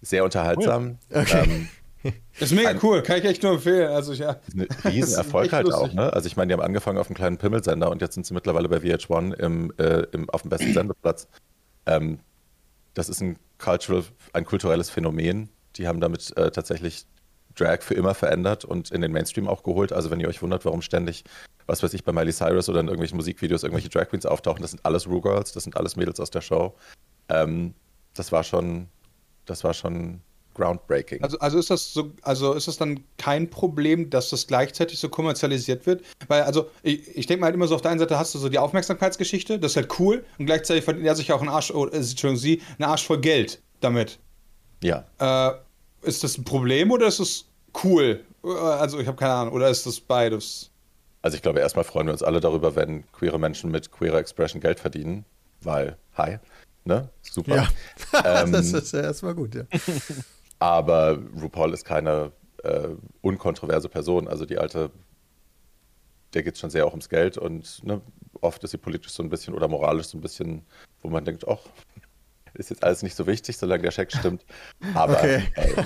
Sehr 0.03 0.25
unterhaltsam. 0.25 0.99
Okay. 1.11 1.43
Ähm, 1.45 1.69
Ist 2.39 2.53
mega 2.53 2.75
cool, 2.83 3.03
kann 3.03 3.19
ich 3.19 3.25
echt 3.25 3.43
nur 3.43 3.53
empfehlen. 3.53 3.91
Also 3.91 4.13
ja. 4.13 4.37
ein 4.55 4.67
Riesenerfolg 4.85 5.53
halt 5.53 5.67
lustig. 5.67 5.91
auch, 5.91 5.95
ne? 5.95 6.13
Also 6.13 6.27
ich 6.27 6.37
meine, 6.37 6.49
die 6.49 6.55
haben 6.55 6.65
angefangen 6.65 6.99
auf 6.99 7.07
einem 7.07 7.17
kleinen 7.17 7.39
Pimmelsender 7.39 7.91
und 7.91 8.03
jetzt 8.03 8.15
sind 8.15 8.27
sie 8.27 8.35
mittlerweile 8.35 8.69
bei 8.69 8.79
VH1 8.79 9.35
im, 9.35 9.73
äh, 9.79 10.07
im, 10.13 10.29
auf 10.31 10.43
dem 10.43 10.51
besten 10.51 10.73
Sendeplatz. 10.75 11.29
Ähm, 11.87 12.19
das 12.95 13.09
ist 13.09 13.21
ein 13.21 13.39
cultural, 13.59 14.05
ein 14.33 14.45
kulturelles 14.45 14.91
Phänomen. 14.91 15.49
Die 15.77 15.89
haben 15.89 16.01
damit 16.01 16.37
äh, 16.37 16.51
tatsächlich 16.51 17.07
Drag 17.55 17.83
für 17.83 17.95
immer 17.95 18.15
verändert 18.15 18.65
und 18.65 18.91
in 18.91 19.01
den 19.01 19.13
Mainstream 19.13 19.49
auch 19.49 19.63
geholt. 19.63 19.93
Also 19.93 20.11
wenn 20.11 20.21
ihr 20.21 20.29
euch 20.29 20.43
wundert, 20.43 20.65
warum 20.65 20.83
ständig, 20.83 21.25
was 21.67 21.83
weiß 21.83 21.95
ich, 21.95 22.05
bei 22.05 22.13
Miley 22.13 22.33
Cyrus 22.33 22.69
oder 22.69 22.81
in 22.81 22.87
irgendwelchen 22.87 23.17
Musikvideos 23.17 23.63
irgendwelche 23.63 23.89
Drag 23.89 24.09
Queens 24.09 24.27
auftauchen, 24.27 24.63
das 24.63 24.73
sind 24.73 24.85
alles 24.85 25.07
Ru-Girls, 25.07 25.53
das 25.53 25.65
sind 25.65 25.77
alles 25.77 25.97
Mädels 25.97 26.21
aus 26.21 26.31
der 26.31 26.41
Show. 26.41 26.75
Ähm, 27.29 27.75
das 28.15 28.33
war 28.33 28.45
schon, 28.45 28.89
das 29.45 29.65
war 29.65 29.75
schon 29.75 30.21
groundbreaking. 30.55 31.23
Also, 31.23 31.39
also 31.39 31.59
ist 31.59 31.71
das 31.71 31.93
so, 31.93 32.13
also 32.23 32.53
ist 32.55 32.69
das 32.69 32.77
dann 32.77 33.05
kein 33.19 33.51
Problem, 33.51 34.11
dass 34.11 34.31
das 34.31 34.47
gleichzeitig 34.47 34.99
so 34.99 35.09
kommerzialisiert 35.09 35.87
wird? 35.87 36.03
Weil, 36.29 36.43
also, 36.43 36.71
ich, 36.83 37.17
ich 37.17 37.27
denke 37.27 37.41
mal 37.41 37.47
halt 37.47 37.55
immer 37.55 37.67
so, 37.67 37.75
auf 37.75 37.83
der 37.83 37.91
einen 37.91 38.01
Seite 38.01 38.19
hast 38.19 38.35
du 38.35 38.39
so 38.39 38.49
die 38.49 38.59
Aufmerksamkeitsgeschichte, 38.59 39.59
das 39.59 39.73
ist 39.73 39.77
halt 39.77 39.99
cool, 39.99 40.25
und 40.39 40.47
gleichzeitig 40.47 40.85
verdient 40.85 41.07
er 41.07 41.17
sich 41.17 41.33
auch 41.33 41.41
einen 41.41 41.51
Arsch, 41.51 41.71
oh, 41.73 41.87
Entschuldigung, 41.87 42.37
sie, 42.37 42.63
einen 42.79 42.89
Arsch 42.89 43.07
voll 43.07 43.21
Geld 43.21 43.61
damit. 43.81 44.19
ja. 44.83 45.05
Äh, 45.19 45.53
ist 46.03 46.23
das 46.23 46.37
ein 46.37 46.45
Problem 46.45 46.91
oder 46.91 47.07
ist 47.07 47.19
es 47.19 47.47
cool? 47.83 48.21
Äh, 48.45 48.49
Also, 48.49 48.99
ich 49.01 49.07
habe 49.07 49.17
keine 49.17 49.33
Ahnung, 49.33 49.55
oder 49.55 49.69
ist 49.71 49.87
das 49.87 49.99
beides? 50.01 50.71
Also 51.23 51.37
ich 51.37 51.43
glaube, 51.43 51.61
erstmal 51.61 51.85
freuen 51.85 52.07
wir 52.07 52.13
uns 52.13 52.23
alle 52.23 52.39
darüber, 52.41 52.77
wenn 52.77 53.11
queere 53.13 53.39
Menschen 53.39 53.71
mit 53.71 53.91
queerer 53.91 54.19
Expression 54.19 54.61
Geld 54.61 54.79
verdienen, 54.79 55.25
weil, 55.63 55.97
hi, 56.19 56.37
ne? 56.85 57.09
Super. 57.23 57.57
Ja. 57.57 58.43
Ähm, 58.43 58.53
das 58.53 58.71
ist 58.75 58.93
ja 58.93 59.01
erstmal 59.01 59.35
gut, 59.35 59.55
ja. 59.55 59.63
Aber 60.65 61.19
RuPaul 61.43 61.75
ist 61.75 61.85
keine 61.85 62.33
äh, 62.63 62.89
unkontroverse 63.21 63.91
Person. 63.91 64.27
Also 64.29 64.47
die 64.47 64.57
alte, 64.57 64.91
der 66.33 66.43
geht 66.43 66.57
schon 66.57 66.71
sehr 66.71 66.87
auch 66.87 66.93
ums 66.93 67.11
Geld 67.11 67.37
und 67.37 67.85
ne, 67.85 68.01
oft 68.41 68.65
ist 68.65 68.71
sie 68.71 68.79
politisch 68.79 69.13
so 69.13 69.23
ein 69.23 69.29
bisschen 69.29 69.53
oder 69.53 69.69
moralisch 69.69 70.07
so 70.07 70.17
ein 70.17 70.23
bisschen, 70.23 70.65
wo 71.03 71.11
man 71.11 71.23
denkt, 71.27 71.47
ach, 71.47 71.59
ist 72.55 72.71
jetzt 72.71 72.83
alles 72.83 73.03
nicht 73.03 73.15
so 73.15 73.27
wichtig, 73.27 73.59
solange 73.59 73.83
der 73.83 73.91
Scheck 73.91 74.11
stimmt. 74.11 74.47
Aber 74.95 75.19
Okay. 75.19 75.43
äh, 75.57 75.83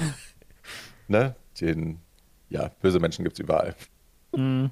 ne, 1.09 1.35
den, 1.61 1.99
ja, 2.49 2.71
böse 2.81 3.01
Menschen 3.01 3.25
gibt 3.25 3.33
es 3.35 3.41
überall. 3.41 3.75
Mhm. 4.37 4.71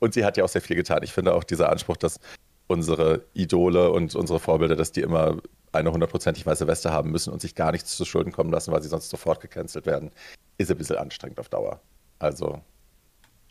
Und 0.00 0.12
sie 0.12 0.22
hat 0.26 0.36
ja 0.36 0.44
auch 0.44 0.48
sehr 0.50 0.60
viel 0.60 0.76
getan. 0.76 1.02
Ich 1.02 1.14
finde 1.14 1.32
auch 1.34 1.44
dieser 1.44 1.70
Anspruch, 1.72 1.96
dass 1.96 2.20
unsere 2.66 3.24
Idole 3.32 3.90
und 3.90 4.14
unsere 4.14 4.38
Vorbilder, 4.38 4.76
dass 4.76 4.92
die 4.92 5.00
immer 5.00 5.38
eine 5.72 5.92
hundertprozentig 5.92 6.46
weiße 6.46 6.66
Weste 6.66 6.92
haben 6.92 7.10
müssen 7.10 7.32
und 7.32 7.40
sich 7.40 7.54
gar 7.54 7.72
nichts 7.72 7.96
zu 7.96 8.04
Schulden 8.04 8.32
kommen 8.32 8.50
lassen, 8.50 8.72
weil 8.72 8.82
sie 8.82 8.88
sonst 8.88 9.10
sofort 9.10 9.40
gecancelt 9.40 9.86
werden, 9.86 10.10
ist 10.58 10.70
ein 10.70 10.78
bisschen 10.78 10.96
anstrengend 10.96 11.38
auf 11.38 11.48
Dauer. 11.48 11.80
Also 12.18 12.60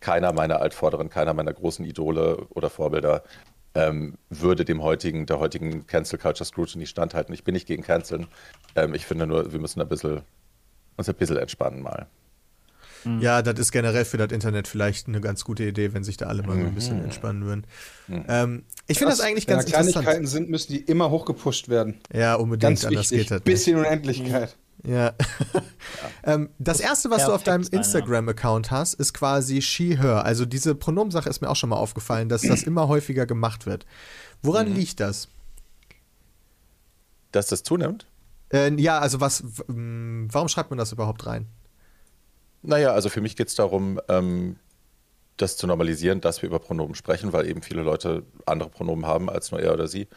keiner 0.01 0.33
meiner 0.33 0.61
Altvorderen, 0.61 1.09
keiner 1.09 1.33
meiner 1.33 1.53
großen 1.53 1.85
Idole 1.85 2.47
oder 2.49 2.69
Vorbilder 2.69 3.23
ähm, 3.75 4.17
würde 4.29 4.65
dem 4.65 4.81
heutigen, 4.83 5.25
der 5.25 5.39
heutigen 5.39 5.85
Cancel 5.87 6.19
Culture 6.19 6.45
Scrutiny 6.45 6.85
standhalten. 6.85 7.33
Ich 7.33 7.43
bin 7.43 7.53
nicht 7.53 7.67
gegen 7.67 7.83
Canceln. 7.83 8.27
Ähm, 8.75 8.93
ich 8.93 9.05
finde 9.05 9.27
nur, 9.27 9.51
wir 9.51 9.59
müssen 9.59 9.81
ein 9.81 9.87
bisschen, 9.87 10.21
uns 10.97 11.09
ein 11.09 11.15
bisschen 11.15 11.37
entspannen 11.37 11.81
mal. 11.81 12.07
Ja, 13.19 13.41
das 13.41 13.57
ist 13.59 13.71
generell 13.71 14.03
für 14.05 14.17
das 14.17 14.31
Internet 14.31 14.67
vielleicht 14.67 15.07
eine 15.07 15.21
ganz 15.21 15.43
gute 15.45 15.63
Idee, 15.63 15.93
wenn 15.93 16.03
sich 16.03 16.17
da 16.17 16.27
alle 16.27 16.43
mal 16.43 16.53
so 16.55 16.59
ein 16.59 16.65
Mhm. 16.71 16.75
bisschen 16.75 17.03
entspannen 17.03 17.45
würden. 17.45 17.65
Ähm, 18.27 18.63
ich 18.87 18.97
finde 18.97 19.11
das 19.13 19.21
eigentlich 19.21 19.47
Wenn 19.47 19.55
ganz 19.55 19.65
da 19.65 19.71
Kleinigkeiten 19.71 20.07
interessant. 20.07 20.29
sind, 20.29 20.49
müssen 20.49 20.73
die 20.73 20.79
immer 20.81 21.09
hochgepusht 21.09 21.69
werden. 21.69 21.99
Ja, 22.13 22.35
unbedingt, 22.35 22.61
Ganz 22.81 22.85
anders 22.85 23.11
wichtig. 23.11 23.29
geht 23.29 23.41
das 23.41 23.45
nicht. 23.45 23.67
in 23.67 23.75
Unendlichkeit. 23.77 24.57
Ja. 24.85 25.13
ähm, 26.23 26.49
das 26.57 26.79
erste, 26.79 27.09
was 27.09 27.25
du 27.25 27.33
auf 27.33 27.43
deinem. 27.43 27.65
Instagram-Account 27.69 28.71
hast, 28.71 28.93
ist 28.95 29.13
quasi 29.13 29.61
she, 29.61 29.97
her. 29.97 30.23
Also 30.25 30.45
diese 30.45 30.73
Pronomensache 30.75 31.29
ist 31.29 31.41
mir 31.41 31.49
auch 31.49 31.55
schon 31.57 31.69
mal 31.69 31.75
aufgefallen, 31.77 32.29
dass 32.29 32.41
das 32.43 32.63
immer 32.63 32.87
häufiger 32.87 33.25
gemacht 33.25 33.65
wird. 33.65 33.85
Woran 34.41 34.69
Mhm. 34.69 34.75
liegt 34.75 34.99
das? 35.01 35.27
Dass 37.31 37.47
das 37.47 37.63
zunimmt? 37.63 38.05
Äh, 38.51 38.73
ja, 38.81 38.99
also 38.99 39.19
was, 39.21 39.43
warum 39.67 40.47
schreibt 40.47 40.71
man 40.71 40.77
das 40.79 40.91
überhaupt 40.91 41.25
rein? 41.27 41.47
Naja, 42.61 42.91
also 42.91 43.09
für 43.09 43.21
mich 43.21 43.35
geht 43.35 43.47
es 43.47 43.55
darum, 43.55 43.99
ähm, 44.09 44.57
das 45.37 45.57
zu 45.57 45.67
normalisieren, 45.67 46.21
dass 46.21 46.41
wir 46.41 46.47
über 46.47 46.59
Pronomen 46.59 46.95
sprechen, 46.95 47.31
weil 47.33 47.47
eben 47.47 47.61
viele 47.61 47.81
Leute 47.81 48.23
andere 48.45 48.69
Pronomen 48.69 49.05
haben 49.05 49.29
als 49.29 49.51
nur 49.51 49.61
er 49.61 49.73
oder 49.73 49.87
sie. 49.87 50.07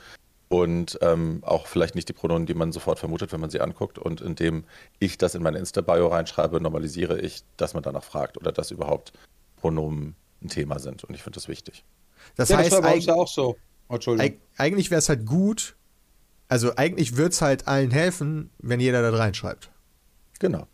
Und 0.49 0.99
ähm, 1.01 1.39
auch 1.43 1.67
vielleicht 1.67 1.95
nicht 1.95 2.09
die 2.09 2.13
Pronomen, 2.13 2.45
die 2.45 2.55
man 2.55 2.73
sofort 2.73 2.99
vermutet, 2.99 3.33
wenn 3.33 3.41
man 3.41 3.49
sie 3.49 3.61
anguckt. 3.61 3.99
Und 3.99 4.21
indem 4.21 4.65
ich 4.99 5.17
das 5.17 5.35
in 5.35 5.43
meine 5.43 5.59
Insta-Bio 5.59 6.09
reinschreibe, 6.09 6.61
normalisiere 6.61 7.19
ich, 7.19 7.43
dass 7.57 7.73
man 7.73 7.83
danach 7.83 8.05
fragt 8.05 8.37
oder 8.37 8.53
dass 8.53 8.71
überhaupt 8.71 9.13
Pronomen 9.57 10.15
ein 10.43 10.49
Thema 10.49 10.79
sind. 10.79 11.05
Und 11.05 11.15
ich 11.15 11.23
finde 11.23 11.37
das 11.37 11.49
wichtig. 11.49 11.85
Das 12.37 12.51
ja, 12.51 12.57
das 12.57 12.67
heißt, 12.67 12.73
war 12.75 12.83
bei 12.83 12.95
uns 12.95 13.05
eig 13.05 13.09
ja 13.09 13.15
auch 13.15 13.29
so. 13.29 13.57
Oh, 13.89 13.95
Entschuldigung. 13.95 14.37
eig 14.37 14.41
eigentlich 14.59 14.91
wäre 14.91 14.99
es 14.99 15.09
halt 15.09 15.25
gut, 15.25 15.75
also 16.49 16.77
eigentlich 16.77 17.17
würde 17.17 17.31
es 17.31 17.41
halt 17.41 17.67
allen 17.67 17.91
helfen, 17.91 18.51
wenn 18.59 18.79
jeder 18.79 19.01
da 19.01 19.17
reinschreibt. 19.17 19.71
Genau. 20.39 20.67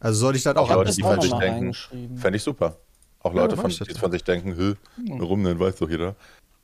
Also 0.00 0.20
sollte 0.20 0.38
ich 0.38 0.42
das 0.44 0.56
auch 0.56 0.70
Auch 0.70 0.74
Leute, 0.76 0.94
die 0.94 1.02
von 1.02 1.20
sich 1.20 1.32
denken, 1.32 1.74
fände 2.16 2.36
ich 2.36 2.42
super. 2.42 2.76
Auch 3.20 3.34
Ja, 3.34 3.42
Leute, 3.42 3.56
von, 3.56 3.70
die 3.70 3.94
von 3.94 4.12
sich 4.12 4.24
denken, 4.24 4.56
Hö, 4.56 4.74
warum 5.18 5.42
denn, 5.42 5.58
weiß 5.58 5.76
doch 5.76 5.90
jeder. 5.90 6.14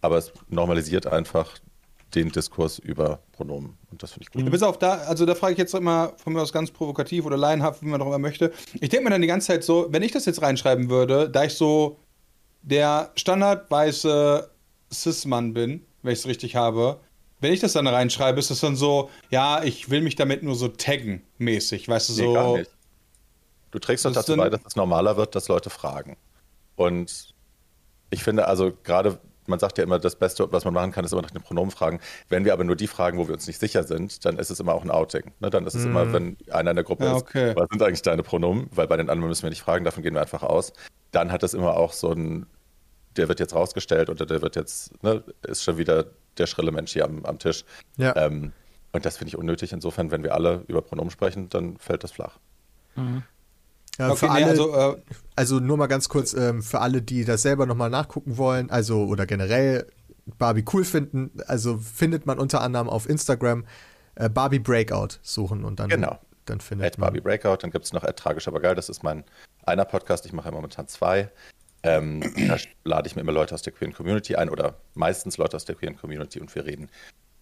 Aber 0.00 0.18
es 0.18 0.32
normalisiert 0.48 1.06
einfach 1.06 1.58
den 2.14 2.30
Diskurs 2.30 2.78
über 2.78 3.20
Pronomen. 3.32 3.76
Und 3.90 4.02
das 4.02 4.12
finde 4.12 4.24
ich 4.24 4.30
gut. 4.30 4.50
Bis 4.50 4.62
auf 4.62 4.78
da, 4.78 4.94
also 4.98 5.24
da 5.24 5.34
frage 5.34 5.52
ich 5.52 5.58
jetzt 5.58 5.74
immer 5.74 6.12
von 6.16 6.32
mir 6.32 6.42
aus 6.42 6.52
ganz 6.52 6.70
provokativ 6.70 7.24
oder 7.24 7.36
laienhaft, 7.36 7.82
wie 7.82 7.86
man 7.86 8.00
darüber 8.00 8.18
möchte. 8.18 8.52
Ich 8.80 8.90
denke 8.90 9.04
mir 9.04 9.10
dann 9.10 9.22
die 9.22 9.28
ganze 9.28 9.48
Zeit 9.48 9.64
so, 9.64 9.86
wenn 9.90 10.02
ich 10.02 10.12
das 10.12 10.26
jetzt 10.26 10.42
reinschreiben 10.42 10.90
würde, 10.90 11.30
da 11.30 11.44
ich 11.44 11.54
so 11.54 11.98
der 12.62 13.10
standard 13.16 13.70
weiße 13.70 14.50
Cis-Mann 14.92 15.54
bin, 15.54 15.84
wenn 16.02 16.12
ich 16.12 16.20
es 16.20 16.26
richtig 16.26 16.54
habe. 16.54 17.00
Wenn 17.40 17.52
ich 17.52 17.60
das 17.60 17.72
dann 17.72 17.86
reinschreibe, 17.86 18.38
ist 18.38 18.50
das 18.50 18.60
dann 18.60 18.76
so, 18.76 19.10
ja, 19.30 19.64
ich 19.64 19.90
will 19.90 20.00
mich 20.00 20.14
damit 20.14 20.42
nur 20.42 20.54
so 20.54 20.68
taggen 20.68 21.22
mäßig, 21.38 21.88
weißt 21.88 22.10
du, 22.10 22.12
so. 22.12 22.22
Nee, 22.22 22.34
gar 22.34 22.58
nicht. 22.58 22.70
Du 23.72 23.78
trägst 23.78 24.04
doch 24.04 24.10
ist 24.10 24.16
dazu 24.16 24.36
bei, 24.36 24.50
dass 24.50 24.60
es 24.64 24.76
normaler 24.76 25.16
wird, 25.16 25.34
dass 25.34 25.48
Leute 25.48 25.70
fragen. 25.70 26.16
Und 26.76 27.34
ich 28.10 28.22
finde, 28.22 28.46
also 28.46 28.72
gerade, 28.84 29.18
man 29.46 29.58
sagt 29.58 29.78
ja 29.78 29.84
immer, 29.84 29.98
das 29.98 30.14
Beste, 30.16 30.46
was 30.52 30.64
man 30.64 30.74
machen 30.74 30.92
kann, 30.92 31.04
ist 31.04 31.12
immer 31.12 31.22
nach 31.22 31.30
den 31.30 31.42
Pronomen 31.42 31.70
fragen. 31.70 31.98
Wenn 32.28 32.44
wir 32.44 32.52
aber 32.52 32.64
nur 32.64 32.76
die 32.76 32.86
fragen, 32.86 33.18
wo 33.18 33.26
wir 33.26 33.34
uns 33.34 33.46
nicht 33.46 33.58
sicher 33.58 33.82
sind, 33.82 34.24
dann 34.26 34.38
ist 34.38 34.50
es 34.50 34.60
immer 34.60 34.74
auch 34.74 34.84
ein 34.84 34.90
Outing. 34.90 35.32
Ne? 35.40 35.48
Dann 35.48 35.66
ist 35.66 35.74
es 35.74 35.86
immer, 35.86 36.12
wenn 36.12 36.36
einer 36.50 36.70
in 36.70 36.76
der 36.76 36.84
Gruppe 36.84 37.04
Ja, 37.04 37.16
ist, 37.16 37.22
okay. 37.22 37.54
was 37.56 37.66
sind 37.70 37.82
eigentlich 37.82 38.02
deine 38.02 38.22
Pronomen? 38.22 38.68
Weil 38.70 38.86
bei 38.86 38.98
den 38.98 39.08
anderen 39.08 39.30
müssen 39.30 39.42
wir 39.42 39.50
nicht 39.50 39.62
fragen, 39.62 39.84
davon 39.84 40.02
gehen 40.02 40.14
wir 40.14 40.20
einfach 40.20 40.42
aus. 40.42 40.74
Dann 41.10 41.32
hat 41.32 41.42
das 41.42 41.54
immer 41.54 41.76
auch 41.76 41.94
so 41.94 42.12
ein, 42.12 42.46
der 43.16 43.28
wird 43.28 43.40
jetzt 43.40 43.54
rausgestellt 43.54 44.10
oder 44.10 44.26
der 44.26 44.42
wird 44.42 44.54
jetzt, 44.54 45.02
ne, 45.02 45.24
ist 45.46 45.62
schon 45.62 45.78
wieder 45.78 46.06
der 46.36 46.46
schrille 46.46 46.72
Mensch 46.72 46.92
hier 46.92 47.06
am, 47.06 47.24
am 47.24 47.38
Tisch. 47.38 47.64
Ja. 47.96 48.14
Ähm, 48.16 48.52
und 48.92 49.06
das 49.06 49.16
finde 49.16 49.30
ich 49.30 49.38
unnötig. 49.38 49.72
Insofern, 49.72 50.10
wenn 50.10 50.22
wir 50.22 50.34
alle 50.34 50.64
über 50.68 50.82
Pronomen 50.82 51.10
sprechen, 51.10 51.48
dann 51.48 51.78
fällt 51.78 52.04
das 52.04 52.12
flach. 52.12 52.38
Ja, 53.98 54.08
Okay, 54.10 54.16
für 54.18 54.26
nee, 54.26 54.32
alle, 54.32 54.46
also, 54.46 54.74
äh, 54.74 54.96
Also 55.36 55.60
nur 55.60 55.76
mal 55.76 55.86
ganz 55.86 56.08
kurz 56.08 56.32
ähm, 56.34 56.62
für 56.62 56.80
alle, 56.80 57.02
die 57.02 57.24
das 57.24 57.42
selber 57.42 57.66
nochmal 57.66 57.90
nachgucken 57.90 58.36
wollen, 58.38 58.70
also 58.70 59.04
oder 59.04 59.26
generell 59.26 59.86
Barbie 60.38 60.64
cool 60.72 60.84
finden, 60.84 61.30
also 61.46 61.78
findet 61.78 62.26
man 62.26 62.38
unter 62.38 62.60
anderem 62.62 62.88
auf 62.88 63.08
Instagram 63.08 63.64
äh, 64.14 64.28
Barbie 64.28 64.60
Breakout 64.60 65.18
suchen 65.22 65.64
und 65.64 65.80
dann, 65.80 65.88
Genau. 65.88 66.18
dann 66.46 66.60
findet 66.60 66.86
At 66.86 66.98
man. 66.98 67.06
Barbie 67.08 67.20
Breakout, 67.20 67.58
dann 67.62 67.70
gibt 67.70 67.84
es 67.84 67.92
noch 67.92 68.04
At 68.04 68.18
Tragisch 68.18 68.48
aber 68.48 68.60
geil, 68.60 68.74
das 68.74 68.88
ist 68.88 69.02
mein 69.02 69.24
einer 69.64 69.84
Podcast, 69.84 70.24
ich 70.26 70.32
mache 70.32 70.48
ja 70.48 70.52
momentan 70.54 70.86
zwei. 70.88 71.30
Ähm, 71.82 72.20
da 72.48 72.56
lade 72.84 73.08
ich 73.08 73.16
mir 73.16 73.22
immer 73.22 73.32
Leute 73.32 73.54
aus 73.54 73.62
der 73.62 73.72
queeren 73.72 73.92
Community 73.92 74.36
ein 74.36 74.48
oder 74.48 74.76
meistens 74.94 75.36
Leute 75.38 75.56
aus 75.56 75.64
der 75.64 75.74
queeren 75.74 75.96
Community 75.96 76.40
und 76.40 76.54
wir 76.54 76.64
reden 76.64 76.88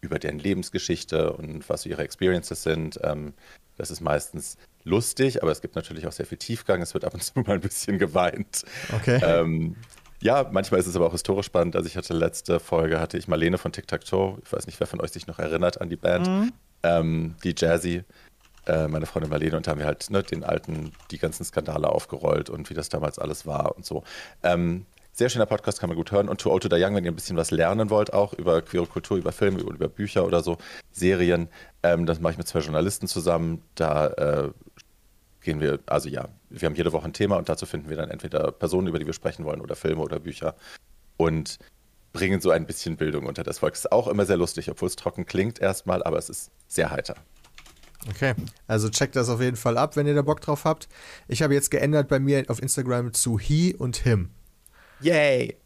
über 0.00 0.18
deren 0.18 0.38
Lebensgeschichte 0.38 1.32
und 1.32 1.68
was 1.68 1.86
ihre 1.86 2.02
Experiences 2.02 2.62
sind. 2.62 2.98
Ähm, 3.02 3.34
das 3.76 3.90
ist 3.90 4.00
meistens 4.00 4.56
lustig, 4.84 5.42
aber 5.42 5.52
es 5.52 5.60
gibt 5.60 5.74
natürlich 5.74 6.06
auch 6.06 6.12
sehr 6.12 6.26
viel 6.26 6.38
Tiefgang. 6.38 6.82
Es 6.82 6.94
wird 6.94 7.04
ab 7.04 7.14
und 7.14 7.22
zu 7.22 7.38
mal 7.46 7.54
ein 7.54 7.60
bisschen 7.60 7.98
geweint. 7.98 8.64
Okay. 8.94 9.20
Ähm, 9.22 9.76
ja, 10.22 10.48
manchmal 10.50 10.80
ist 10.80 10.86
es 10.86 10.96
aber 10.96 11.06
auch 11.06 11.12
historisch 11.12 11.46
spannend. 11.46 11.76
Also 11.76 11.88
ich 11.88 11.96
hatte 11.96 12.12
letzte 12.12 12.60
Folge, 12.60 13.00
hatte 13.00 13.16
ich 13.16 13.26
Marlene 13.26 13.56
von 13.56 13.72
Tic 13.72 13.86
Tac 13.86 14.04
Toe. 14.04 14.38
Ich 14.44 14.52
weiß 14.52 14.66
nicht, 14.66 14.78
wer 14.78 14.86
von 14.86 15.00
euch 15.00 15.12
sich 15.12 15.26
noch 15.26 15.38
erinnert 15.38 15.80
an 15.80 15.88
die 15.88 15.96
Band. 15.96 16.52
Ähm, 16.82 17.36
die 17.42 17.54
Jazzy, 17.56 18.04
äh, 18.66 18.86
meine 18.88 19.06
Freundin 19.06 19.30
Marlene. 19.30 19.56
Und 19.56 19.66
da 19.66 19.70
haben 19.70 19.78
wir 19.78 19.86
halt 19.86 20.10
ne, 20.10 20.22
den 20.22 20.44
alten, 20.44 20.92
die 21.10 21.18
ganzen 21.18 21.44
Skandale 21.44 21.88
aufgerollt 21.88 22.50
und 22.50 22.68
wie 22.68 22.74
das 22.74 22.90
damals 22.90 23.18
alles 23.18 23.46
war 23.46 23.76
und 23.76 23.86
so. 23.86 24.04
Ähm, 24.42 24.84
sehr 25.20 25.28
schöner 25.28 25.44
Podcast, 25.44 25.78
kann 25.78 25.90
man 25.90 25.98
gut 25.98 26.12
hören. 26.12 26.30
Und 26.30 26.40
To 26.40 26.50
Old 26.50 26.62
to 26.62 26.70
Die 26.70 26.82
Young, 26.82 26.94
wenn 26.94 27.04
ihr 27.04 27.12
ein 27.12 27.14
bisschen 27.14 27.36
was 27.36 27.50
lernen 27.50 27.90
wollt, 27.90 28.14
auch 28.14 28.32
über 28.32 28.62
queere 28.62 28.86
Kultur, 28.86 29.18
über 29.18 29.32
Filme, 29.32 29.60
über, 29.60 29.74
über 29.74 29.88
Bücher 29.88 30.24
oder 30.24 30.42
so, 30.42 30.56
Serien, 30.92 31.48
ähm, 31.82 32.06
das 32.06 32.20
mache 32.20 32.32
ich 32.32 32.38
mit 32.38 32.48
zwei 32.48 32.60
Journalisten 32.60 33.06
zusammen. 33.06 33.62
Da 33.74 34.06
äh, 34.06 34.50
gehen 35.42 35.60
wir, 35.60 35.78
also 35.84 36.08
ja, 36.08 36.28
wir 36.48 36.64
haben 36.66 36.74
jede 36.74 36.92
Woche 36.92 37.04
ein 37.04 37.12
Thema 37.12 37.36
und 37.36 37.50
dazu 37.50 37.66
finden 37.66 37.90
wir 37.90 37.98
dann 37.98 38.08
entweder 38.08 38.50
Personen, 38.50 38.86
über 38.86 38.98
die 38.98 39.04
wir 39.04 39.12
sprechen 39.12 39.44
wollen 39.44 39.60
oder 39.60 39.76
Filme 39.76 40.00
oder 40.00 40.20
Bücher 40.20 40.54
und 41.18 41.58
bringen 42.14 42.40
so 42.40 42.50
ein 42.50 42.66
bisschen 42.66 42.96
Bildung 42.96 43.26
unter 43.26 43.42
das 43.42 43.58
Volk. 43.58 43.74
Ist 43.74 43.92
auch 43.92 44.08
immer 44.08 44.24
sehr 44.24 44.38
lustig, 44.38 44.70
obwohl 44.70 44.88
es 44.88 44.96
trocken 44.96 45.26
klingt 45.26 45.60
erstmal, 45.60 46.02
aber 46.02 46.16
es 46.16 46.30
ist 46.30 46.50
sehr 46.66 46.90
heiter. 46.90 47.14
Okay, 48.08 48.32
also 48.66 48.88
checkt 48.88 49.16
das 49.16 49.28
auf 49.28 49.42
jeden 49.42 49.58
Fall 49.58 49.76
ab, 49.76 49.96
wenn 49.96 50.06
ihr 50.06 50.14
da 50.14 50.22
Bock 50.22 50.40
drauf 50.40 50.64
habt. 50.64 50.88
Ich 51.28 51.42
habe 51.42 51.52
jetzt 51.52 51.70
geändert 51.70 52.08
bei 52.08 52.18
mir 52.18 52.42
auf 52.48 52.62
Instagram 52.62 53.12
zu 53.12 53.38
he 53.38 53.74
und 53.74 53.96
him. 53.96 54.30
Yay! 55.02 55.56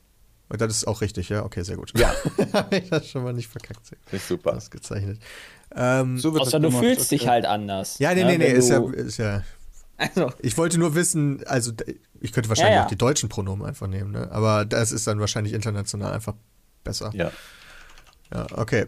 Und 0.48 0.60
das 0.60 0.76
ist 0.76 0.86
auch 0.86 1.00
richtig, 1.00 1.30
ja? 1.30 1.44
Okay, 1.44 1.62
sehr 1.62 1.76
gut. 1.76 1.92
Ja. 1.98 2.14
habe 2.52 2.76
ich 2.76 2.90
das 2.90 3.08
schon 3.08 3.24
mal 3.24 3.32
nicht 3.32 3.48
verkackt. 3.48 3.92
Ich 4.12 4.22
super. 4.22 4.54
Ausgezeichnet. 4.54 5.18
Ähm, 5.74 6.18
so 6.18 6.32
wird 6.32 6.42
Außer 6.42 6.60
du 6.60 6.68
gemacht, 6.68 6.84
fühlst 6.84 7.06
okay. 7.06 7.18
dich 7.18 7.28
halt 7.28 7.46
anders. 7.46 7.98
ja, 7.98 8.14
nee, 8.14 8.22
ne? 8.22 8.32
nee, 8.32 8.38
nee, 8.38 8.48
Wenn 8.48 8.56
ist 8.56 8.68
ja, 8.68 8.90
ist 8.90 9.16
ja. 9.18 9.42
Also, 9.96 10.32
Ich 10.40 10.58
wollte 10.58 10.76
nur 10.78 10.96
wissen, 10.96 11.44
also 11.46 11.72
ich 12.20 12.32
könnte 12.32 12.48
wahrscheinlich 12.48 12.72
Ja, 12.72 12.80
ja. 12.80 12.84
auch 12.84 12.88
die 12.88 12.98
deutschen 12.98 13.28
Pronomen 13.28 13.64
einfach 13.64 13.86
nehmen, 13.86 14.10
ne? 14.10 14.30
Aber 14.32 14.64
das 14.64 14.90
ist 14.90 15.06
dann 15.06 15.20
wahrscheinlich 15.20 15.54
international 15.54 16.12
einfach 16.12 16.34
besser. 16.82 17.10
Ja. 17.14 17.30
Ja, 18.32 18.46
okay. 18.52 18.86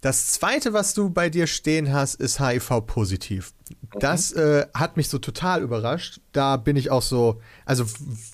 Das 0.00 0.28
zweite, 0.28 0.72
was 0.72 0.94
du 0.94 1.10
bei 1.10 1.28
dir 1.28 1.48
stehen 1.48 1.92
hast, 1.92 2.14
ist 2.14 2.38
HIV-positiv. 2.38 3.52
Das 3.98 4.32
äh, 4.32 4.66
hat 4.72 4.96
mich 4.96 5.08
so 5.08 5.18
total 5.18 5.62
überrascht. 5.62 6.20
Da 6.32 6.56
bin 6.56 6.76
ich 6.76 6.90
auch 6.90 7.02
so. 7.02 7.40
Also, 7.64 7.84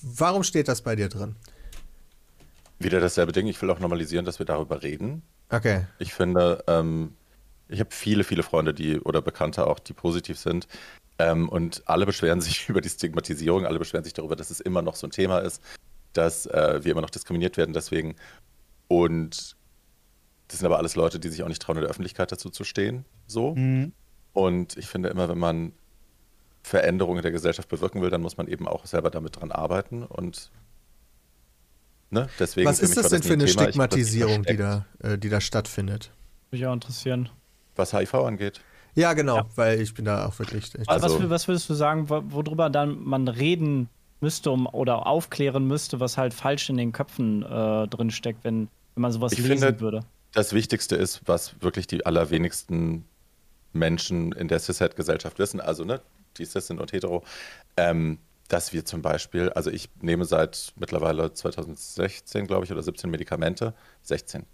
warum 0.03 0.43
steht 0.43 0.69
das 0.69 0.83
bei 0.83 0.95
dir 0.95 1.09
drin? 1.09 1.37
Wieder 2.79 3.01
dasselbe 3.01 3.33
Ding. 3.33 3.47
Ich 3.47 3.61
will 3.63 3.71
auch 3.71 3.79
normalisieren, 3.79 4.27
dass 4.27 4.39
wir 4.39 4.47
darüber 4.47 4.83
reden. 4.83 5.23
Okay. 5.49 5.87
Ich 5.99 6.13
finde, 6.13 6.63
ähm, 6.67 7.15
ich 7.69 7.81
habe 7.81 7.91
viele, 7.93 8.25
viele 8.25 8.43
Freunde, 8.43 8.75
die 8.75 9.01
oder 9.01 9.23
Bekannte 9.23 9.67
auch, 9.67 9.79
die 9.79 9.95
positiv 9.95 10.39
sind. 10.39 10.69
Ähm, 11.19 11.49
und 11.49 11.83
alle 11.87 12.05
beschweren 12.05 12.41
sich 12.43 12.69
über 12.69 12.83
die 12.83 12.91
Stigmatisierung, 12.91 13.65
alle 13.65 13.79
beschweren 13.79 14.05
sich 14.05 14.13
darüber, 14.13 14.37
dass 14.37 14.51
es 14.51 14.61
immer 14.61 14.83
noch 14.83 14.97
so 14.97 15.07
ein 15.07 15.13
Thema 15.13 15.39
ist, 15.39 15.63
dass 16.13 16.45
äh, 16.47 16.81
wir 16.83 16.93
immer 16.93 17.01
noch 17.01 17.11
diskriminiert 17.11 17.57
werden 17.57 17.73
deswegen. 17.73 18.17
Und 18.89 19.57
das 20.49 20.59
sind 20.59 20.67
aber 20.67 20.79
alles 20.79 20.95
Leute, 20.97 21.19
die 21.19 21.29
sich 21.29 21.43
auch 21.43 21.49
nicht 21.49 21.63
trauen, 21.63 21.77
in 21.77 21.83
der 21.83 21.91
Öffentlichkeit 21.91 22.31
dazu 22.33 22.51
zu 22.51 22.65
stehen. 22.65 23.05
So. 23.27 23.57
Und 24.33 24.77
ich 24.77 24.87
finde 24.87 25.09
immer, 25.09 25.29
wenn 25.29 25.39
man 25.39 25.73
Veränderungen 26.63 27.19
in 27.19 27.23
der 27.23 27.33
Gesellschaft 27.33 27.69
bewirken 27.69 28.01
will, 28.03 28.11
dann 28.11 28.21
muss 28.23 28.37
man 28.37 28.49
eben 28.49 28.67
auch 28.69 28.87
selber 28.87 29.11
damit 29.11 29.41
dran 29.41 29.53
arbeiten. 29.53 30.03
Und 30.03 30.51
ne, 32.11 32.29
deswegen 32.39 32.69
Was 32.69 32.81
ist 32.81 32.97
das 32.97 33.09
denn 33.11 33.21
nie 33.21 33.27
für 33.27 33.33
ein 33.35 33.41
eine 33.41 33.47
Thema. 33.51 33.63
Das 33.65 33.69
Stigmatisierung, 33.71 34.43
die 34.45 34.57
da, 34.57 34.87
äh, 35.03 35.19
die 35.19 35.29
da 35.29 35.41
stattfindet? 35.41 36.11
Mich 36.51 36.67
auch 36.67 36.73
interessieren. 36.73 37.29
Was 37.77 37.93
HIV 37.93 38.15
angeht. 38.15 38.61
Ja, 38.95 39.13
genau, 39.15 39.43
weil 39.57 39.81
ich 39.81 39.93
bin 39.95 40.05
da 40.05 40.27
auch 40.27 40.39
wirklich. 40.39 40.71
Also- 40.87 41.21
was, 41.21 41.31
was 41.31 41.49
würdest 41.49 41.69
du 41.69 41.75
sagen, 41.75 42.09
wo- 42.09 42.23
worüber 42.27 42.71
dann 42.71 43.03
man 43.03 43.27
reden 43.27 43.89
müsste 44.21 44.51
um, 44.53 44.67
oder 44.67 45.07
aufklären 45.07 45.67
müsste, 45.67 45.99
was 46.01 46.17
halt 46.17 46.33
falsch 46.33 46.71
in 46.71 46.77
den 46.77 46.93
Köpfen 46.93 47.43
äh, 47.43 47.89
drin 47.89 48.11
steckt, 48.11 48.45
wenn, 48.45 48.69
wenn 48.95 49.01
man 49.03 49.11
sowas 49.13 49.33
Ich 49.33 49.41
lesen 49.41 49.59
finde- 49.59 49.81
würde? 49.81 50.01
Das 50.35 50.53
Wichtigste 50.53 50.97
ist, 50.97 51.23
was 51.27 51.63
wirklich 51.63 51.87
die 51.87 52.05
allerwenigsten 52.05 53.07
Menschen 53.73 54.33
in 54.33 54.49
der 54.49 54.59
Cis-Het-Gesellschaft 54.59 55.39
wissen, 55.39 55.61
also 55.61 55.85
ne, 55.85 56.01
die 56.37 56.45
Cis 56.45 56.67
sind 56.67 56.81
und 56.81 56.93
hetero, 56.93 57.25
ähm, 57.77 58.19
dass 58.49 58.73
wir 58.73 58.85
zum 58.85 59.01
Beispiel, 59.01 59.51
also 59.51 59.71
ich 59.71 59.89
nehme 60.01 60.25
seit 60.25 60.73
mittlerweile 60.77 61.33
2016, 61.33 62.47
glaube 62.47 62.65
ich, 62.65 62.73
oder 62.73 62.83
17 62.83 63.11
Medikamente, 63.11 63.75
16, 64.03 64.45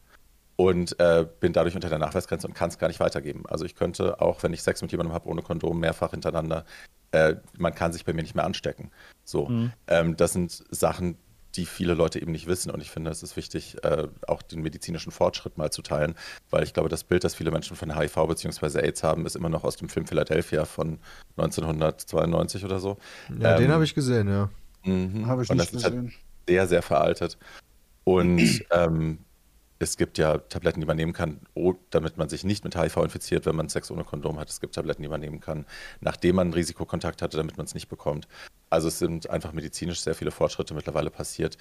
und 0.56 1.00
äh, 1.00 1.26
bin 1.40 1.54
dadurch 1.54 1.74
unter 1.74 1.88
der 1.88 1.98
Nachweisgrenze 1.98 2.46
und 2.46 2.54
kann 2.54 2.68
es 2.68 2.78
gar 2.78 2.88
nicht 2.88 3.00
weitergeben. 3.00 3.44
Also 3.48 3.64
ich 3.64 3.74
könnte 3.74 4.20
auch, 4.20 4.42
wenn 4.42 4.52
ich 4.52 4.62
Sex 4.62 4.82
mit 4.82 4.92
jemandem 4.92 5.14
habe 5.14 5.28
ohne 5.28 5.40
Kondom, 5.42 5.80
mehrfach 5.80 6.10
hintereinander, 6.10 6.66
äh, 7.12 7.36
man 7.56 7.74
kann 7.74 7.92
sich 7.92 8.04
bei 8.04 8.12
mir 8.12 8.22
nicht 8.22 8.34
mehr 8.34 8.44
anstecken. 8.44 8.90
So, 9.24 9.50
ähm, 9.86 10.16
das 10.16 10.34
sind 10.34 10.64
Sachen, 10.70 11.16
die 11.56 11.66
viele 11.66 11.94
Leute 11.94 12.20
eben 12.20 12.32
nicht 12.32 12.46
wissen. 12.46 12.70
Und 12.70 12.80
ich 12.80 12.90
finde, 12.90 13.10
es 13.10 13.22
ist 13.22 13.36
wichtig, 13.36 13.82
äh, 13.84 14.08
auch 14.26 14.42
den 14.42 14.62
medizinischen 14.62 15.12
Fortschritt 15.12 15.58
mal 15.58 15.70
zu 15.70 15.82
teilen, 15.82 16.14
weil 16.50 16.62
ich 16.62 16.74
glaube, 16.74 16.88
das 16.88 17.04
Bild, 17.04 17.24
das 17.24 17.34
viele 17.34 17.50
Menschen 17.50 17.76
von 17.76 17.96
HIV 17.96 18.26
bzw. 18.26 18.80
AIDS 18.80 19.02
haben, 19.02 19.26
ist 19.26 19.36
immer 19.36 19.48
noch 19.48 19.64
aus 19.64 19.76
dem 19.76 19.88
Film 19.88 20.06
Philadelphia 20.06 20.64
von 20.64 20.98
1992 21.36 22.64
oder 22.64 22.78
so. 22.78 22.98
ja, 23.40 23.56
den 23.56 23.66
Ähm, 23.66 23.72
habe 23.72 23.84
ich 23.84 23.94
gesehen, 23.94 24.28
ja. 24.28 24.50
Mhm. 24.84 25.26
Habe 25.26 25.42
ich 25.42 25.50
und 25.50 25.58
nicht 25.58 25.72
halt 25.72 25.82
gesehen. 25.82 26.12
sehr, 26.48 26.66
sehr 26.66 26.82
veraltet. 26.82 27.38
Und 28.04 28.40
ähm, 28.70 29.18
es 29.80 29.96
gibt 29.96 30.18
ja 30.18 30.38
Tabletten, 30.38 30.80
die 30.80 30.86
man 30.86 30.98
nehmen 30.98 31.14
kann, 31.14 31.40
damit 31.88 32.18
man 32.18 32.28
sich 32.28 32.44
nicht 32.44 32.64
mit 32.64 32.76
HIV 32.76 32.98
infiziert, 32.98 33.46
wenn 33.46 33.56
man 33.56 33.70
Sex 33.70 33.90
ohne 33.90 34.04
Kondom 34.04 34.38
hat. 34.38 34.50
Es 34.50 34.60
gibt 34.60 34.74
Tabletten, 34.74 35.02
die 35.02 35.08
man 35.08 35.22
nehmen 35.22 35.40
kann, 35.40 35.64
nachdem 36.00 36.36
man 36.36 36.48
einen 36.48 36.54
Risikokontakt 36.54 37.22
hatte, 37.22 37.38
damit 37.38 37.56
man 37.56 37.64
es 37.64 37.72
nicht 37.72 37.88
bekommt. 37.88 38.28
Also 38.68 38.88
es 38.88 38.98
sind 38.98 39.30
einfach 39.30 39.52
medizinisch 39.52 40.00
sehr 40.00 40.14
viele 40.14 40.32
Fortschritte 40.32 40.74
mittlerweile 40.74 41.10
passiert, 41.10 41.56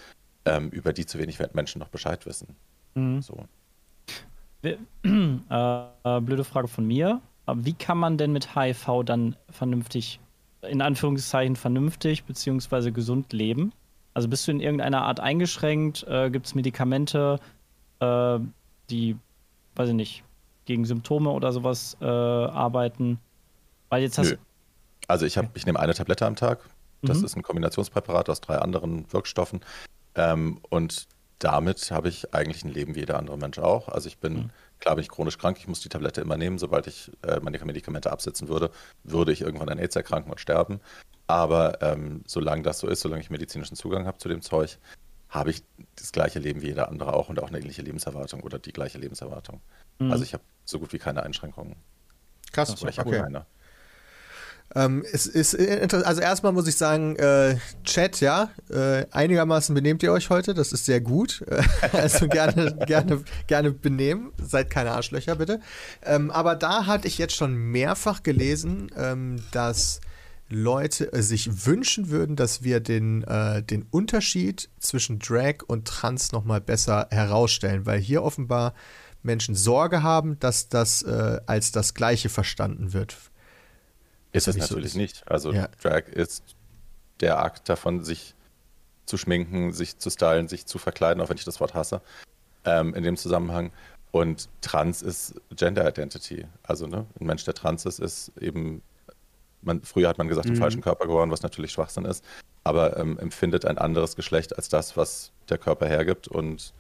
ähm, 0.45 0.69
über 0.69 0.91
die 0.91 1.05
zu 1.05 1.17
wenig 1.17 1.39
Menschen 1.53 1.79
noch 1.79 1.87
Bescheid 1.87 2.25
wissen. 2.25 2.55
Mhm. 2.93 3.21
So. 3.21 3.45
Äh, 5.01 5.83
äh, 6.03 6.21
blöde 6.21 6.43
Frage 6.43 6.67
von 6.67 6.85
mir. 6.85 7.21
Wie 7.55 7.73
kann 7.73 7.97
man 7.97 8.17
denn 8.17 8.33
mit 8.33 8.55
HIV 8.55 9.03
dann 9.05 9.37
vernünftig, 9.49 10.19
in 10.61 10.81
Anführungszeichen 10.81 11.55
vernünftig 11.55 12.25
beziehungsweise 12.25 12.91
gesund 12.91 13.31
leben? 13.31 13.71
Also 14.13 14.27
bist 14.27 14.45
du 14.45 14.51
in 14.51 14.59
irgendeiner 14.59 15.03
Art 15.03 15.21
eingeschränkt? 15.21 16.03
Äh, 16.07 16.29
Gibt 16.29 16.47
es 16.47 16.55
Medikamente, 16.55 17.39
äh, 17.99 18.39
die, 18.89 19.17
weiß 19.75 19.89
ich 19.89 19.95
nicht, 19.95 20.23
gegen 20.65 20.85
Symptome 20.85 21.29
oder 21.29 21.51
sowas 21.51 21.97
äh, 22.01 22.05
arbeiten? 22.05 23.19
Weil 23.89 24.03
jetzt 24.03 24.17
hast 24.17 24.31
Nö. 24.31 24.37
Also 25.07 25.25
ich, 25.25 25.37
hab, 25.37 25.55
ich 25.55 25.65
nehme 25.65 25.79
eine 25.79 25.93
Tablette 25.93 26.25
am 26.25 26.35
Tag. 26.35 26.59
Das 27.01 27.19
Mhm. 27.19 27.25
ist 27.25 27.35
ein 27.37 27.43
Kombinationspräparat 27.43 28.29
aus 28.29 28.41
drei 28.41 28.57
anderen 28.57 29.11
Wirkstoffen. 29.11 29.61
Ähm, 30.15 30.59
und 30.69 31.07
damit 31.39 31.89
habe 31.91 32.09
ich 32.09 32.33
eigentlich 32.33 32.63
ein 32.65 32.73
Leben 32.73 32.95
wie 32.95 32.99
jeder 32.99 33.17
andere 33.17 33.37
Mensch 33.37 33.57
auch. 33.57 33.87
Also 33.87 34.07
ich 34.07 34.17
bin, 34.17 34.51
klar 34.79 34.95
bin 34.95 35.03
ich 35.03 35.09
chronisch 35.09 35.37
krank, 35.37 35.57
ich 35.57 35.67
muss 35.67 35.79
die 35.79 35.89
Tablette 35.89 36.19
immer 36.21 36.35
nehmen. 36.37 36.59
Sobald 36.59 36.87
ich 36.87 37.11
äh, 37.23 37.39
meine 37.39 37.57
Medikamente 37.63 38.11
absetzen 38.11 38.49
würde, 38.49 38.69
würde 39.03 39.31
ich 39.31 39.41
irgendwann 39.41 39.69
an 39.69 39.79
AIDS 39.79 39.95
erkranken 39.95 40.31
und 40.31 40.39
sterben. 40.39 40.81
Aber 41.27 41.81
ähm, 41.81 42.23
solange 42.27 42.63
das 42.63 42.79
so 42.79 42.87
ist, 42.87 42.99
solange 43.01 43.21
ich 43.21 43.29
medizinischen 43.29 43.75
Zugang 43.75 44.05
habe 44.05 44.17
zu 44.17 44.27
dem 44.27 44.41
Zeug, 44.41 44.77
habe 45.29 45.51
ich 45.51 45.63
das 45.95 46.11
gleiche 46.11 46.39
Leben 46.39 46.61
wie 46.61 46.67
jeder 46.67 46.89
andere 46.89 47.13
auch 47.13 47.29
und 47.29 47.39
auch 47.39 47.49
eine 47.49 47.59
ähnliche 47.59 47.81
Lebenserwartung 47.81 48.41
oder 48.41 48.59
die 48.59 48.73
gleiche 48.73 48.97
Lebenserwartung. 48.97 49.61
Mhm. 49.99 50.11
Also 50.11 50.23
ich 50.23 50.33
habe 50.33 50.43
so 50.65 50.79
gut 50.79 50.91
wie 50.93 50.99
keine 50.99 51.23
Einschränkungen. 51.23 51.75
Krass, 52.51 52.81
Oder 52.81 52.89
ich 52.89 52.97
habe 52.99 53.09
okay. 53.09 53.21
keine. 53.21 53.45
Ähm, 54.75 55.03
es 55.11 55.25
ist 55.25 55.55
inter- 55.55 56.05
also 56.05 56.21
erstmal 56.21 56.51
muss 56.51 56.67
ich 56.67 56.77
sagen, 56.77 57.15
äh, 57.15 57.57
Chat, 57.83 58.21
ja, 58.21 58.49
äh, 58.69 59.05
einigermaßen 59.09 59.73
benehmt 59.73 60.03
ihr 60.03 60.11
euch 60.11 60.29
heute, 60.29 60.53
das 60.53 60.71
ist 60.71 60.85
sehr 60.85 61.01
gut. 61.01 61.43
Äh, 61.47 61.63
also 61.97 62.27
gerne, 62.27 62.75
gerne, 62.85 63.23
gerne 63.47 63.71
benehmen, 63.71 64.31
seid 64.37 64.69
keine 64.69 64.91
Arschlöcher 64.91 65.35
bitte. 65.35 65.59
Ähm, 66.03 66.29
aber 66.29 66.55
da 66.55 66.85
hatte 66.85 67.07
ich 67.07 67.17
jetzt 67.17 67.35
schon 67.35 67.55
mehrfach 67.55 68.21
gelesen, 68.21 68.91
ähm, 68.95 69.43
dass 69.51 70.01
Leute 70.49 71.13
äh, 71.13 71.21
sich 71.21 71.65
wünschen 71.65 72.09
würden, 72.09 72.35
dass 72.35 72.63
wir 72.63 72.79
den, 72.79 73.23
äh, 73.23 73.63
den 73.63 73.83
Unterschied 73.91 74.69
zwischen 74.79 75.19
Drag 75.19 75.63
und 75.67 75.87
Trans 75.87 76.31
nochmal 76.31 76.61
besser 76.61 77.07
herausstellen, 77.11 77.85
weil 77.85 77.99
hier 77.99 78.23
offenbar 78.23 78.73
Menschen 79.21 79.55
Sorge 79.55 80.01
haben, 80.03 80.39
dass 80.39 80.69
das 80.69 81.01
äh, 81.03 81.41
als 81.45 81.71
das 81.71 81.93
Gleiche 81.93 82.29
verstanden 82.29 82.93
wird. 82.93 83.17
Ist 84.31 84.47
es 84.47 84.55
so 84.55 84.61
natürlich 84.61 84.85
ist. 84.87 84.95
nicht. 84.95 85.23
Also 85.29 85.51
Ja. 85.51 85.69
Drag 85.81 86.07
ist 86.07 86.43
der 87.19 87.39
Akt 87.39 87.67
davon, 87.67 88.03
sich 88.03 88.35
zu 89.05 89.17
schminken, 89.17 89.73
sich 89.73 89.97
zu 89.97 90.09
stylen, 90.09 90.47
sich 90.47 90.65
zu 90.65 90.77
verkleiden, 90.77 91.21
auch 91.21 91.29
wenn 91.29 91.37
ich 91.37 91.45
das 91.45 91.59
Wort 91.59 91.73
hasse, 91.73 92.01
ähm, 92.63 92.93
in 92.93 93.03
dem 93.03 93.17
Zusammenhang. 93.17 93.71
Und 94.11 94.49
Trans 94.61 95.01
ist 95.01 95.35
Gender 95.55 95.87
Identity. 95.87 96.45
Also 96.63 96.87
ne, 96.87 97.05
ein 97.19 97.25
Mensch, 97.25 97.43
der 97.43 97.53
trans 97.53 97.85
ist, 97.85 97.99
ist 97.99 98.31
eben, 98.39 98.81
man, 99.61 99.81
früher 99.83 100.07
hat 100.09 100.17
man 100.17 100.27
gesagt, 100.27 100.47
im 100.47 100.55
falschen 100.55 100.81
Körper 100.81 101.05
geboren, 101.05 101.31
was 101.31 101.41
natürlich 101.41 101.71
Schwachsinn 101.71 102.05
ist, 102.05 102.23
aber 102.63 102.97
ähm, 102.97 103.17
empfindet 103.19 103.65
ein 103.65 103.77
anderes 103.77 104.15
Geschlecht 104.15 104.55
als 104.55 104.69
das, 104.69 104.95
was 104.97 105.31
der 105.49 105.57
Körper 105.57 105.87
hergibt 105.87 106.27
und 106.27 106.73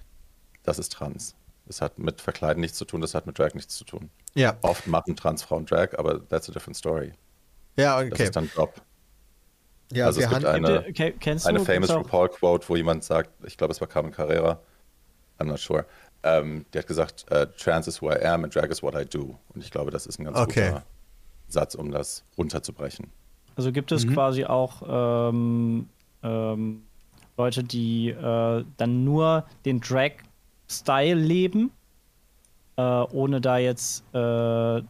das 0.63 0.79
ist 0.79 0.91
Trans. 0.93 1.35
Das 1.65 1.81
hat 1.81 1.99
mit 1.99 2.19
Verkleiden 2.21 2.61
nichts 2.61 2.77
zu 2.77 2.85
tun, 2.85 3.01
das 3.01 3.13
hat 3.13 3.27
mit 3.27 3.37
Drag 3.37 3.53
nichts 3.53 3.75
zu 3.75 3.83
tun. 3.83 4.09
Ja, 4.33 4.57
Oft 4.61 4.87
machen 4.87 5.15
Transfrauen 5.15 5.65
Drag, 5.65 5.97
aber 5.97 6.27
that's 6.27 6.49
a 6.49 6.51
different 6.51 6.77
story. 6.77 7.13
ja, 7.77 8.01
Das 8.03 8.11
okay. 8.11 8.23
ist 8.23 8.35
dann 8.35 8.49
Job. 8.55 8.81
Ja, 9.91 10.05
also 10.05 10.19
wir 10.19 10.27
es 10.27 10.33
gibt 10.33 10.45
eine, 10.45 10.83
kennst 10.93 11.45
du 11.45 11.49
eine 11.49 11.59
gibt's 11.59 11.73
famous 11.73 11.91
RuPaul-Quote, 11.91 12.69
wo 12.69 12.75
jemand 12.75 13.03
sagt, 13.03 13.31
ich 13.45 13.57
glaube, 13.57 13.71
es 13.73 13.81
war 13.81 13.87
Carmen 13.87 14.11
Carrera, 14.11 14.59
I'm 15.39 15.45
not 15.45 15.59
sure, 15.59 15.85
ähm, 16.23 16.65
die 16.73 16.79
hat 16.79 16.87
gesagt, 16.87 17.25
äh, 17.31 17.47
Trans 17.57 17.87
is 17.87 18.01
who 18.01 18.11
I 18.11 18.23
am 18.23 18.43
and 18.43 18.53
Drag 18.53 18.69
is 18.69 18.83
what 18.83 18.93
I 18.93 19.05
do. 19.05 19.39
Und 19.53 19.63
ich 19.63 19.71
glaube, 19.71 19.89
das 19.89 20.05
ist 20.05 20.19
ein 20.19 20.25
ganz 20.25 20.37
Okay. 20.37 20.67
guter 20.69 20.85
Satz, 21.49 21.75
um 21.75 21.91
das 21.91 22.23
runterzubrechen. 22.37 23.07
Also 23.55 23.71
gibt 23.71 23.91
es 23.91 24.07
quasi 24.07 24.45
auch 24.45 25.29
ähm, 25.29 25.89
ähm, 26.23 26.83
Leute, 27.37 27.63
die 27.63 28.09
äh, 28.09 28.63
dann 28.77 29.03
nur 29.03 29.45
den 29.65 29.81
Drag-Style 29.81 31.15
leben, 31.15 31.71
äh, 32.77 32.81
ohne 32.81 33.41
da 33.41 33.57
jetzt 33.57 34.03
äh, 34.13 34.81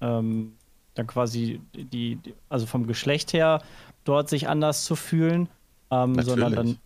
ähm, 0.00 0.52
dann 0.94 1.06
quasi 1.06 1.60
die, 1.74 2.16
die, 2.16 2.34
also 2.48 2.66
vom 2.66 2.86
Geschlecht 2.86 3.32
her 3.32 3.62
dort 4.04 4.28
sich 4.28 4.48
anders 4.48 4.84
zu 4.84 4.96
fühlen, 4.96 5.48
ähm, 5.90 6.20
sondern 6.22 6.52
dann. 6.52 6.66
Natürlich. 6.66 6.80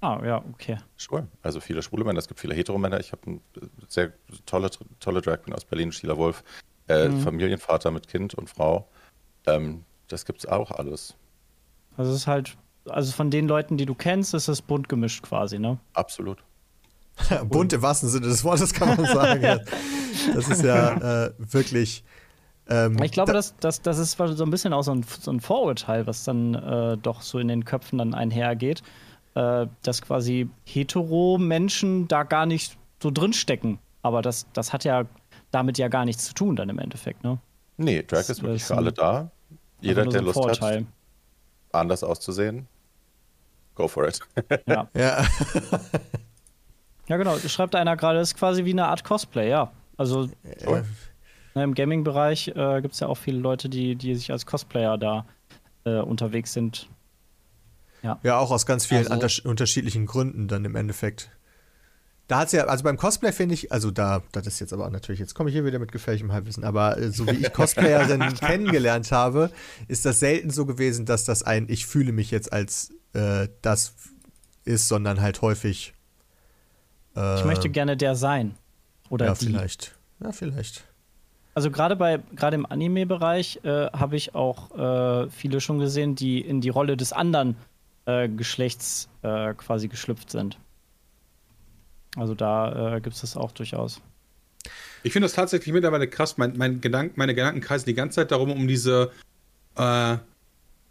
Ah, 0.00 0.20
ja, 0.24 0.44
okay. 0.52 0.76
Sure. 0.96 1.26
Also 1.42 1.60
viele 1.60 1.82
schwule 1.82 2.04
Männer, 2.04 2.18
es 2.18 2.28
gibt 2.28 2.38
viele 2.38 2.54
Heteromänner. 2.54 3.00
Ich 3.00 3.12
habe 3.12 3.22
eine 3.26 3.40
sehr 3.88 4.12
tolle, 4.44 4.70
tolle 5.00 5.22
Drag 5.22 5.42
Queen 5.42 5.54
aus 5.54 5.64
Berlin, 5.64 5.90
Sheila 5.90 6.16
Wolf, 6.16 6.44
äh, 6.88 7.08
Mhm. 7.08 7.20
Familienvater 7.20 7.90
mit 7.90 8.08
Kind 8.08 8.34
und 8.34 8.48
Frau. 8.50 8.86
Ähm, 9.46 9.84
das 10.08 10.24
gibt's 10.24 10.46
auch 10.46 10.70
alles. 10.70 11.14
Also 11.96 12.12
es 12.12 12.18
ist 12.18 12.26
halt, 12.26 12.56
also 12.88 13.12
von 13.12 13.30
den 13.30 13.48
Leuten, 13.48 13.76
die 13.76 13.86
du 13.86 13.94
kennst, 13.94 14.34
ist 14.34 14.48
es 14.48 14.62
bunt 14.62 14.88
gemischt 14.88 15.22
quasi, 15.22 15.58
ne? 15.58 15.78
Absolut. 15.94 16.38
Bunt 17.48 17.72
im 17.72 17.80
wahrsten 17.80 18.10
Sinne 18.10 18.26
des 18.26 18.44
Wortes 18.44 18.74
kann 18.74 18.88
man 18.94 19.06
sagen. 19.06 19.42
ja. 19.42 19.58
Das 20.34 20.48
ist 20.50 20.62
ja 20.62 21.24
äh, 21.26 21.32
wirklich. 21.38 22.04
Ähm, 22.68 23.02
Ich 23.02 23.12
glaube, 23.12 23.28
da- 23.32 23.38
das, 23.38 23.54
das, 23.58 23.80
das 23.80 23.96
ist 23.98 24.18
so 24.18 24.44
ein 24.44 24.50
bisschen 24.50 24.74
auch 24.74 24.82
so 24.82 24.92
ein, 24.92 25.02
so 25.02 25.30
ein 25.30 25.40
Vorurteil, 25.40 26.06
was 26.06 26.24
dann 26.24 26.54
äh, 26.54 26.98
doch 26.98 27.22
so 27.22 27.38
in 27.38 27.48
den 27.48 27.64
Köpfen 27.64 27.98
dann 27.98 28.12
einhergeht, 28.12 28.82
äh, 29.34 29.66
dass 29.82 30.02
quasi 30.02 30.50
hetero-Menschen 30.66 32.08
da 32.08 32.22
gar 32.22 32.46
nicht 32.46 32.76
so 33.02 33.10
drinstecken. 33.10 33.78
Aber 34.02 34.22
das, 34.22 34.46
das 34.52 34.72
hat 34.72 34.84
ja 34.84 35.04
damit 35.56 35.78
ja 35.78 35.88
gar 35.88 36.04
nichts 36.04 36.24
zu 36.26 36.34
tun 36.34 36.54
dann 36.54 36.68
im 36.68 36.78
Endeffekt, 36.78 37.24
ne? 37.24 37.38
Nee, 37.78 38.02
Drag 38.02 38.18
Das 38.18 38.30
ist 38.30 38.42
wirklich 38.42 38.62
ist 38.62 38.68
für 38.68 38.76
alle 38.76 38.92
da. 38.92 39.30
Jeder, 39.80 40.04
der 40.06 40.22
Lust 40.22 40.36
hat, 40.38 40.42
Vorurteil. 40.58 40.86
anders 41.72 42.02
auszusehen, 42.04 42.66
go 43.74 43.88
for 43.88 44.06
it. 44.08 44.20
Ja. 44.66 44.88
ja, 44.94 45.26
ja, 47.08 47.16
genau. 47.16 47.36
Schreibt 47.38 47.74
einer 47.74 47.96
gerade, 47.96 48.20
ist 48.20 48.36
quasi 48.36 48.64
wie 48.64 48.70
eine 48.72 48.86
Art 48.86 49.04
Cosplay, 49.04 49.48
ja. 49.50 49.70
Also 49.96 50.28
äh, 50.44 50.82
ne, 51.54 51.64
im 51.64 51.74
Gaming-Bereich 51.74 52.48
äh, 52.48 52.80
gibt 52.82 52.94
es 52.94 53.00
ja 53.00 53.06
auch 53.08 53.16
viele 53.16 53.38
Leute, 53.38 53.68
die, 53.68 53.96
die 53.96 54.14
sich 54.14 54.32
als 54.32 54.44
Cosplayer 54.46 54.98
da 54.98 55.24
äh, 55.84 56.00
unterwegs 56.00 56.52
sind. 56.52 56.88
ja, 58.02 58.38
auch 58.38 58.50
aus 58.50 58.66
ganz 58.66 58.86
vielen 58.86 59.06
Also- 59.08 59.26
untersch- 59.26 59.46
unterschiedlichen 59.46 60.06
Gründen 60.06 60.48
dann 60.48 60.64
im 60.64 60.76
Endeffekt. 60.76 61.30
Da 62.28 62.40
hat's 62.40 62.52
ja, 62.52 62.64
also 62.64 62.82
beim 62.82 62.96
Cosplay 62.96 63.30
finde 63.30 63.54
ich, 63.54 63.70
also 63.70 63.92
da, 63.92 64.22
das 64.32 64.46
ist 64.48 64.58
jetzt 64.58 64.72
aber 64.72 64.86
auch 64.86 64.90
natürlich, 64.90 65.20
jetzt 65.20 65.34
komme 65.34 65.48
ich 65.48 65.54
hier 65.54 65.64
wieder 65.64 65.78
mit 65.78 65.92
gefährlichem 65.92 66.32
Halbwissen, 66.32 66.64
aber 66.64 66.98
äh, 66.98 67.12
so 67.12 67.26
wie 67.26 67.36
ich 67.36 67.52
Cosplayerinnen 67.52 68.34
kennengelernt 68.40 69.12
habe, 69.12 69.50
ist 69.86 70.04
das 70.04 70.18
selten 70.18 70.50
so 70.50 70.66
gewesen, 70.66 71.06
dass 71.06 71.24
das 71.24 71.44
ein, 71.44 71.66
ich 71.68 71.86
fühle 71.86 72.10
mich 72.12 72.32
jetzt 72.32 72.52
als 72.52 72.92
äh, 73.12 73.48
das 73.62 73.94
ist, 74.64 74.88
sondern 74.88 75.20
halt 75.20 75.40
häufig. 75.40 75.94
Äh, 77.14 77.38
Ich 77.38 77.44
möchte 77.44 77.70
gerne 77.70 77.96
der 77.96 78.16
sein. 78.16 78.56
Oder 79.08 79.26
ja, 79.26 79.34
die. 79.34 79.46
vielleicht. 79.46 79.94
Ja, 80.20 80.32
vielleicht. 80.32 80.84
Also 81.54 81.70
gerade 81.70 81.96
bei 81.96 82.20
gerade 82.34 82.56
im 82.56 82.66
Anime-Bereich 82.66 83.60
äh, 83.62 83.86
habe 83.92 84.16
ich 84.16 84.34
auch 84.34 84.76
äh, 84.76 85.30
viele 85.30 85.60
schon 85.60 85.78
gesehen, 85.78 86.14
die 86.16 86.40
in 86.40 86.60
die 86.60 86.68
Rolle 86.68 86.96
des 86.96 87.12
anderen 87.12 87.56
äh, 88.04 88.28
Geschlechts 88.28 89.08
äh, 89.22 89.54
quasi 89.54 89.88
geschlüpft 89.88 90.30
sind. 90.30 90.58
Also 92.16 92.34
da 92.34 92.96
äh, 92.96 93.00
gibt 93.00 93.14
es 93.14 93.20
das 93.20 93.36
auch 93.36 93.52
durchaus. 93.52 94.00
Ich 95.02 95.12
finde 95.12 95.26
das 95.26 95.34
tatsächlich 95.34 95.72
mittlerweile 95.72 96.08
krass. 96.08 96.38
Mein, 96.38 96.56
mein 96.56 96.80
Gedank, 96.80 97.16
meine 97.16 97.34
Gedanken 97.34 97.60
kreisen 97.60 97.86
die 97.86 97.94
ganze 97.94 98.16
Zeit 98.16 98.32
darum, 98.32 98.50
um 98.50 98.66
diese, 98.66 99.12
äh, 99.76 100.16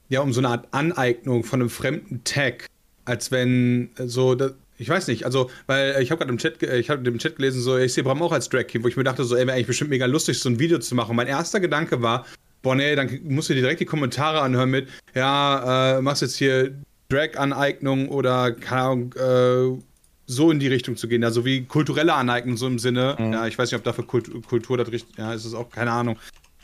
ja, 0.10 0.22
um 0.22 0.32
so 0.32 0.40
eine 0.40 0.50
Art 0.50 0.68
Aneignung 0.72 1.44
von 1.44 1.60
einem 1.60 1.70
fremden 1.70 2.24
Tag. 2.24 2.68
Als 3.04 3.32
wenn 3.32 3.90
äh, 3.98 4.08
so, 4.08 4.36
das, 4.36 4.54
ich 4.78 4.90
weiß 4.90 5.08
nicht, 5.08 5.26
also, 5.26 5.50
weil 5.68 5.96
äh, 5.96 6.04
ich 6.04 6.12
habe 6.12 6.20
gerade 6.20 6.32
im 6.32 6.38
Chat, 6.38 6.62
äh, 6.64 6.78
ich 6.78 6.90
habe 6.90 7.08
im 7.08 7.18
Chat 7.20 7.36
gelesen, 7.36 7.62
so, 7.62 7.78
ich 7.78 7.94
sehe 7.94 8.04
Bram 8.04 8.22
auch 8.22 8.32
als 8.32 8.50
Drag 8.50 8.68
King, 8.68 8.84
wo 8.84 8.88
ich 8.88 8.98
mir 8.98 9.04
dachte, 9.04 9.24
so, 9.24 9.36
ey, 9.36 9.46
wäre 9.46 9.56
eigentlich 9.56 9.68
bestimmt 9.68 9.90
mega 9.90 10.06
lustig, 10.06 10.40
so 10.40 10.50
ein 10.50 10.60
Video 10.60 10.80
zu 10.80 10.96
machen. 10.96 11.16
Mein 11.16 11.28
erster 11.28 11.60
Gedanke 11.60 12.02
war, 12.02 12.26
boah, 12.62 12.76
nee, 12.76 12.96
dann 12.96 13.20
musst 13.24 13.50
du 13.50 13.54
dir 13.54 13.62
direkt 13.62 13.82
die 13.82 13.86
Kommentare 13.86 14.42
anhören 14.42 14.70
mit, 14.70 14.88
ja, 15.14 15.98
äh, 15.98 16.02
machst 16.02 16.22
jetzt 16.22 16.38
hier 16.38 16.74
Drag-Aneignung 17.10 18.10
oder, 18.10 18.52
keine 18.54 18.82
Ahnung, 18.82 19.14
äh, 19.14 19.82
so 20.28 20.52
in 20.52 20.60
die 20.60 20.68
Richtung 20.68 20.96
zu 20.96 21.08
gehen, 21.08 21.24
also 21.24 21.46
wie 21.46 21.66
kulturelle 21.66 22.14
Aneignung, 22.14 22.58
so 22.58 22.68
im 22.68 22.80
Sinne, 22.80 23.16
ja, 23.20 23.48
ich 23.48 23.58
weiß 23.58 23.72
nicht, 23.72 23.78
ob 23.78 23.84
dafür 23.84 24.08
Kultur, 24.08 24.42
Kultur 24.42 24.78
das 24.78 24.92
richtig, 24.92 25.18
ja, 25.18 25.34
ist 25.34 25.46
es 25.46 25.54
auch, 25.54 25.70
keine 25.70 25.92
Ahnung, 25.92 26.18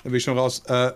da 0.03 0.09
bin 0.09 0.16
ich 0.16 0.24
schon 0.24 0.38
raus. 0.38 0.64
Äh, 0.68 0.91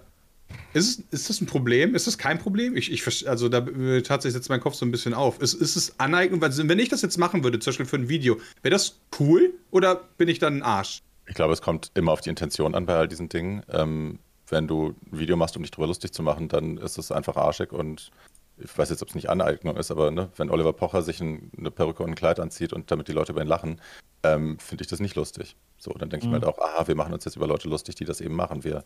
ist, 0.74 1.04
ist 1.12 1.30
das 1.30 1.42
ein 1.42 1.48
Problem? 1.48 1.96
Ist 1.96 2.08
das 2.08 2.18
kein 2.18 2.38
Problem? 2.38 2.76
Ich, 2.76 2.92
ich 2.92 3.28
also 3.28 3.50
da 3.50 3.62
tatsächlich 4.02 4.34
setzt 4.34 4.50
mein 4.50 4.60
Kopf 4.60 4.76
so 4.76 4.86
ein 4.86 4.92
bisschen 4.92 5.14
auf. 5.14 5.42
Ist, 5.42 5.54
ist 5.54 5.76
es 5.76 6.00
Aneignung? 6.00 6.42
Weil, 6.42 6.52
wenn 6.56 6.80
ich 6.80 6.90
das 6.90 7.02
jetzt 7.02 7.18
machen 7.18 7.44
würde, 7.44 7.60
zum 7.60 7.72
Beispiel 7.72 7.86
für 7.86 7.96
ein 7.96 8.10
Video, 8.10 8.38
wäre 8.62 8.72
das 8.72 9.00
cool 9.20 9.54
oder 9.72 10.02
bin 10.18 10.28
ich 10.28 10.40
dann 10.40 10.58
ein 10.58 10.64
Arsch? 10.64 11.02
Ich 11.28 11.36
glaube, 11.36 11.54
es 11.54 11.62
kommt 11.62 11.92
immer 11.96 12.12
auf 12.12 12.22
die 12.22 12.30
Intention 12.30 12.76
an 12.76 12.86
bei 12.86 12.96
all 12.96 13.08
diesen 13.08 13.30
Dingen. 13.30 13.64
Ähm, 13.72 14.20
wenn 14.48 14.68
du 14.68 14.94
ein 15.12 15.20
Video 15.20 15.38
machst, 15.38 15.58
um 15.58 15.64
dich 15.64 15.72
drüber 15.72 15.88
lustig 15.88 16.12
zu 16.12 16.22
machen, 16.22 16.50
dann 16.50 16.78
ist 16.78 16.98
es 16.98 17.12
einfach 17.12 17.36
arschig 17.36 17.72
und 17.72 18.12
ich 18.58 18.78
weiß 18.78 18.90
jetzt, 18.90 19.02
ob 19.02 19.10
es 19.10 19.16
nicht 19.16 19.30
Aneignung 19.30 19.76
ist, 19.78 19.92
aber 19.92 20.12
ne, 20.12 20.30
wenn 20.38 20.50
Oliver 20.50 20.74
Pocher 20.74 21.02
sich 21.02 21.20
ein, 21.22 21.52
eine 21.58 21.72
Perücke 21.72 22.04
und 22.04 22.12
ein 22.12 22.16
Kleid 22.16 22.40
anzieht 22.40 22.74
und 22.74 22.90
damit 22.92 23.08
die 23.08 23.14
Leute 23.14 23.34
über 23.34 23.42
ihn 23.42 23.48
lachen, 23.48 23.82
ähm, 24.24 24.58
finde 24.60 24.84
ich 24.84 24.88
das 24.88 25.00
nicht 25.00 25.16
lustig. 25.16 25.56
So, 25.78 25.92
dann 25.94 26.10
denke 26.10 26.26
ich 26.26 26.30
mir 26.32 26.40
halt 26.40 26.46
auch, 26.46 26.60
aha, 26.60 26.88
wir 26.88 26.96
machen 26.96 27.14
uns 27.14 27.26
jetzt 27.26 27.36
über 27.36 27.48
Leute 27.48 27.68
lustig, 27.68 27.96
die 27.96 28.06
das 28.06 28.22
eben 28.22 28.36
machen. 28.36 28.64
Wir 28.64 28.84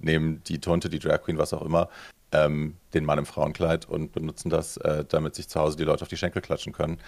nehmen 0.00 0.42
die 0.44 0.60
Tonte, 0.60 0.88
die 0.88 0.98
Drag 0.98 1.22
Queen, 1.22 1.38
was 1.38 1.52
auch 1.52 1.62
immer, 1.62 1.88
ähm, 2.32 2.76
den 2.94 3.04
Mann 3.04 3.18
im 3.18 3.26
Frauenkleid 3.26 3.88
und 3.88 4.12
benutzen 4.12 4.50
das, 4.50 4.76
äh, 4.78 5.04
damit 5.04 5.34
sich 5.34 5.48
zu 5.48 5.60
Hause 5.60 5.76
die 5.76 5.84
Leute 5.84 6.02
auf 6.02 6.08
die 6.08 6.16
Schenkel 6.16 6.42
klatschen 6.42 6.72
können. 6.72 6.98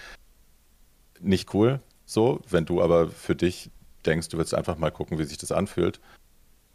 Nicht 1.19 1.53
cool, 1.53 1.81
so, 2.05 2.39
wenn 2.49 2.65
du 2.65 2.81
aber 2.81 3.09
für 3.09 3.35
dich 3.35 3.71
denkst, 4.05 4.29
du 4.29 4.37
willst 4.37 4.53
einfach 4.53 4.77
mal 4.77 4.91
gucken, 4.91 5.17
wie 5.17 5.23
sich 5.23 5.37
das 5.37 5.51
anfühlt, 5.51 5.99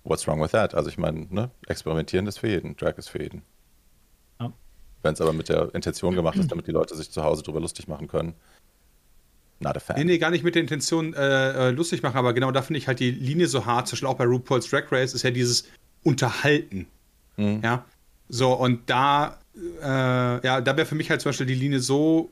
what's 0.05 0.27
wrong 0.27 0.43
with 0.43 0.51
that? 0.51 0.75
Also 0.75 0.91
ich 0.91 0.99
meine, 0.99 1.27
ne, 1.31 1.51
experimentieren 1.67 2.27
ist 2.27 2.39
für 2.39 2.49
jeden, 2.49 2.77
Drag 2.77 2.99
ist 2.99 3.09
für 3.09 3.23
jeden. 3.23 3.43
Wenn 5.03 5.15
es 5.15 5.21
aber 5.21 5.33
mit 5.33 5.49
der 5.49 5.75
Intention 5.75 6.15
gemacht 6.15 6.39
ist, 6.39 6.49
damit 6.51 6.67
die 6.67 6.73
Leute 6.73 6.95
sich 6.95 7.11
zu 7.11 7.23
Hause 7.23 7.43
drüber 7.43 7.61
lustig 7.61 7.89
machen 7.89 8.09
können, 8.09 8.35
not 9.61 9.77
a 9.77 9.81
fan. 9.81 9.97
Nee, 9.99 10.05
nee, 10.05 10.19
gar 10.19 10.31
nicht 10.31 10.45
mit 10.45 10.55
der 10.55 10.63
Intention 10.63 11.15
äh, 11.15 11.69
äh, 11.69 11.71
lustig 11.71 12.03
machen, 12.03 12.17
aber 12.17 12.33
genau 12.33 12.51
da 12.51 12.63
finde 12.63 12.79
ich 12.79 12.89
halt 12.89 13.01
die 13.01 13.11
Linie 13.11 13.47
so 13.47 13.67
hart, 13.67 13.89
zum 13.89 13.97
Beispiel 13.97 14.09
auch 14.09 14.17
bei 14.17 14.25
RuPaul's 14.25 14.69
Drag 14.69 14.91
Race, 14.91 15.15
ist 15.15 15.23
ja 15.23 15.31
dieses 15.31 15.65
Unterhalten. 16.03 16.87
Mhm. 17.37 17.61
Ja. 17.63 17.85
So, 18.29 18.53
und 18.53 18.89
da, 18.89 19.39
äh, 19.83 20.47
ja, 20.47 20.61
da 20.61 20.77
wäre 20.77 20.87
für 20.87 20.95
mich 20.95 21.11
halt 21.11 21.21
zum 21.21 21.31
Beispiel 21.31 21.47
die 21.47 21.55
Linie 21.55 21.81
so 21.81 22.31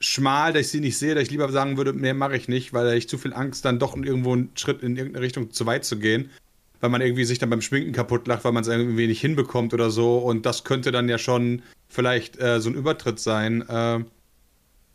schmal, 0.00 0.52
dass 0.52 0.62
ich 0.62 0.68
sie 0.68 0.80
nicht 0.80 0.98
sehe, 0.98 1.14
dass 1.14 1.24
ich 1.24 1.30
lieber 1.30 1.50
sagen 1.50 1.76
würde, 1.76 1.92
mehr 1.92 2.14
mache 2.14 2.36
ich 2.36 2.48
nicht, 2.48 2.72
weil 2.72 2.96
ich 2.96 3.08
zu 3.08 3.18
viel 3.18 3.32
Angst, 3.32 3.64
dann 3.64 3.78
doch 3.78 3.96
irgendwo 3.96 4.32
einen 4.32 4.50
Schritt 4.54 4.82
in 4.82 4.96
irgendeine 4.96 5.24
Richtung 5.24 5.50
zu 5.50 5.66
weit 5.66 5.84
zu 5.84 5.98
gehen. 5.98 6.30
Weil 6.80 6.90
man 6.90 7.00
irgendwie 7.00 7.24
sich 7.24 7.40
dann 7.40 7.50
beim 7.50 7.60
Schminken 7.60 7.92
kaputt 7.92 8.28
lacht, 8.28 8.44
weil 8.44 8.52
man 8.52 8.62
es 8.62 8.68
irgendwie 8.68 9.08
nicht 9.08 9.20
hinbekommt 9.20 9.74
oder 9.74 9.90
so. 9.90 10.18
Und 10.18 10.46
das 10.46 10.62
könnte 10.62 10.92
dann 10.92 11.08
ja 11.08 11.18
schon 11.18 11.62
vielleicht 11.88 12.40
äh, 12.40 12.60
so 12.60 12.70
ein 12.70 12.74
Übertritt 12.74 13.18
sein. 13.18 13.68
Äh, 13.68 14.04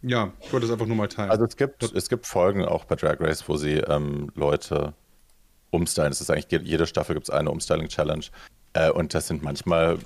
ja, 0.01 0.33
ich 0.41 0.51
wollte 0.51 0.65
es 0.65 0.71
einfach 0.71 0.85
nur 0.85 0.97
mal 0.97 1.07
teilen. 1.07 1.31
Also 1.31 1.45
es 1.45 1.55
gibt, 1.55 1.83
es 1.83 2.09
gibt 2.09 2.27
Folgen 2.27 2.65
auch 2.65 2.85
bei 2.85 2.95
Drag 2.95 3.19
Race, 3.19 3.47
wo 3.47 3.57
sie 3.57 3.75
ähm, 3.77 4.31
Leute 4.35 4.93
umstylen. 5.71 6.11
Es 6.11 6.21
ist 6.21 6.29
eigentlich 6.29 6.61
jede 6.63 6.85
Staffel 6.85 7.15
gibt 7.15 7.27
es 7.27 7.33
eine 7.33 7.49
Umstyling-Challenge. 7.49 8.25
Äh, 8.73 8.91
und 8.91 9.13
das 9.13 9.27
sind 9.27 9.43
manchmal, 9.43 9.97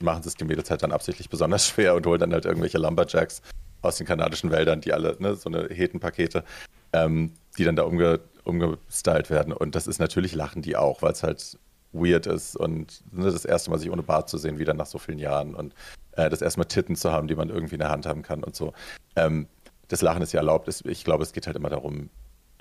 machen 0.00 0.22
sie 0.22 0.30
es 0.30 0.34
die 0.36 0.44
Mädels 0.44 0.70
halt 0.70 0.82
dann 0.82 0.92
absichtlich 0.92 1.28
besonders 1.28 1.66
schwer 1.68 1.94
und 1.94 2.06
holen 2.06 2.20
dann 2.20 2.32
halt 2.32 2.44
irgendwelche 2.44 2.78
Lumberjacks 2.78 3.42
aus 3.82 3.96
den 3.96 4.06
kanadischen 4.06 4.50
Wäldern, 4.50 4.80
die 4.80 4.92
alle, 4.92 5.16
ne, 5.18 5.34
so 5.34 5.50
eine 5.50 5.68
Hetenpakete, 5.68 6.44
ähm, 6.92 7.32
die 7.58 7.64
dann 7.64 7.76
da 7.76 7.82
umge, 7.82 8.20
umgestylt 8.44 9.28
werden. 9.28 9.52
Und 9.52 9.74
das 9.74 9.86
ist 9.86 9.98
natürlich 9.98 10.34
lachen 10.34 10.62
die 10.62 10.76
auch, 10.76 11.02
weil 11.02 11.12
es 11.12 11.22
halt 11.22 11.58
weird 11.92 12.26
ist 12.26 12.56
und 12.56 13.02
ne, 13.12 13.30
das 13.30 13.44
erste 13.44 13.70
Mal 13.70 13.78
sich 13.78 13.90
ohne 13.90 14.02
Bart 14.02 14.28
zu 14.28 14.38
sehen, 14.38 14.58
wieder 14.58 14.72
nach 14.72 14.86
so 14.86 14.98
vielen 14.98 15.18
Jahren 15.18 15.54
und 15.54 15.74
äh, 16.12 16.30
das 16.30 16.42
erste 16.42 16.60
Mal 16.60 16.64
Titten 16.64 16.96
zu 16.96 17.12
haben, 17.12 17.28
die 17.28 17.34
man 17.34 17.48
irgendwie 17.48 17.74
in 17.74 17.80
der 17.80 17.90
Hand 17.90 18.06
haben 18.06 18.22
kann 18.22 18.44
und 18.44 18.54
so. 18.54 18.72
Ähm, 19.16 19.46
das 19.88 20.02
Lachen 20.02 20.22
ist 20.22 20.32
ja 20.32 20.40
erlaubt. 20.40 20.68
Ich 20.84 21.04
glaube, 21.04 21.22
es 21.22 21.32
geht 21.32 21.46
halt 21.46 21.56
immer 21.56 21.70
darum, 21.70 22.08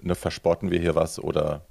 ne, 0.02 0.16
verspotten 0.16 0.72
wir 0.72 0.80
hier 0.80 0.96
was 0.96 1.20
oder 1.20 1.66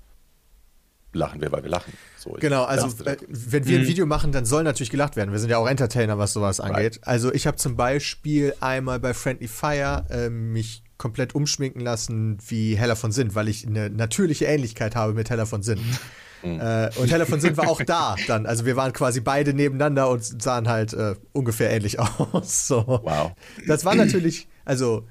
lachen 1.13 1.41
wir, 1.41 1.51
weil 1.53 1.63
wir 1.63 1.71
lachen. 1.71 1.93
So, 2.17 2.37
genau, 2.39 2.65
also 2.65 2.87
äh, 3.05 3.17
wenn 3.29 3.67
wir 3.67 3.79
ein 3.79 3.85
mhm. 3.85 3.89
Video 3.89 4.07
machen, 4.07 4.33
dann 4.33 4.45
soll 4.45 4.63
natürlich 4.63 4.91
gelacht 4.91 5.17
werden. 5.17 5.33
Wir 5.33 5.39
sind 5.39 5.51
ja 5.51 5.59
auch 5.59 5.67
Entertainer, 5.67 6.19
was 6.19 6.33
sowas 6.33 6.61
angeht. 6.61 6.97
Right. 6.97 7.01
Also 7.03 7.33
ich 7.33 7.47
habe 7.47 7.57
zum 7.57 7.77
Beispiel 7.77 8.55
einmal 8.61 9.01
bei 9.01 9.13
Friendly 9.13 9.49
Fire 9.49 10.07
äh, 10.11 10.31
mich 10.31 10.85
komplett 10.99 11.35
umschminken 11.35 11.81
lassen 11.81 12.39
wie 12.47 12.77
Heller 12.77 12.97
von 12.97 13.11
Sinn, 13.11 13.35
weil 13.35 13.49
ich 13.49 13.67
eine 13.67 13.91
natürliche 13.91 14.45
Ähnlichkeit 14.45 14.95
habe 14.95 15.15
mit 15.15 15.31
Heller 15.31 15.47
von 15.47 15.63
Sinn. 15.63 15.81
Mhm. 16.43 16.61
Äh, 16.61 16.91
und 16.97 17.11
Heller 17.11 17.27
von 17.27 17.41
Sinn 17.41 17.57
war 17.57 17.69
auch 17.69 17.83
da 17.83 18.17
dann. 18.27 18.47
Also 18.47 18.67
wir 18.67 18.77
waren 18.77 18.93
quasi 18.93 19.21
beide 19.21 19.55
nebeneinander 19.55 20.09
und 20.11 20.43
sahen 20.43 20.69
halt 20.69 20.93
äh, 20.93 21.15
ungefähr 21.33 21.71
ähnlich 21.71 21.99
aus. 21.99 22.67
So. 22.67 22.87
Wow. 22.87 23.33
Das 23.67 23.85
war 23.85 23.95
natürlich, 23.95 24.49
also 24.65 25.07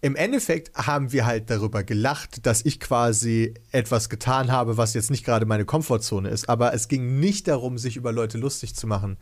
im 0.00 0.16
Endeffekt 0.16 0.74
haben 0.74 1.12
wir 1.12 1.26
halt 1.26 1.48
darüber 1.48 1.84
gelacht, 1.84 2.44
dass 2.44 2.64
ich 2.64 2.80
quasi 2.80 3.54
etwas 3.70 4.08
getan 4.08 4.50
habe, 4.50 4.76
was 4.76 4.94
jetzt 4.94 5.12
nicht 5.12 5.24
gerade 5.24 5.46
meine 5.46 5.64
Komfortzone 5.64 6.28
ist. 6.28 6.48
Aber 6.48 6.74
es 6.74 6.88
ging 6.88 7.20
nicht 7.20 7.46
darum, 7.46 7.78
sich 7.78 7.96
über 7.96 8.10
Leute 8.10 8.36
lustig 8.36 8.74
zu 8.74 8.88
machen, 8.88 9.16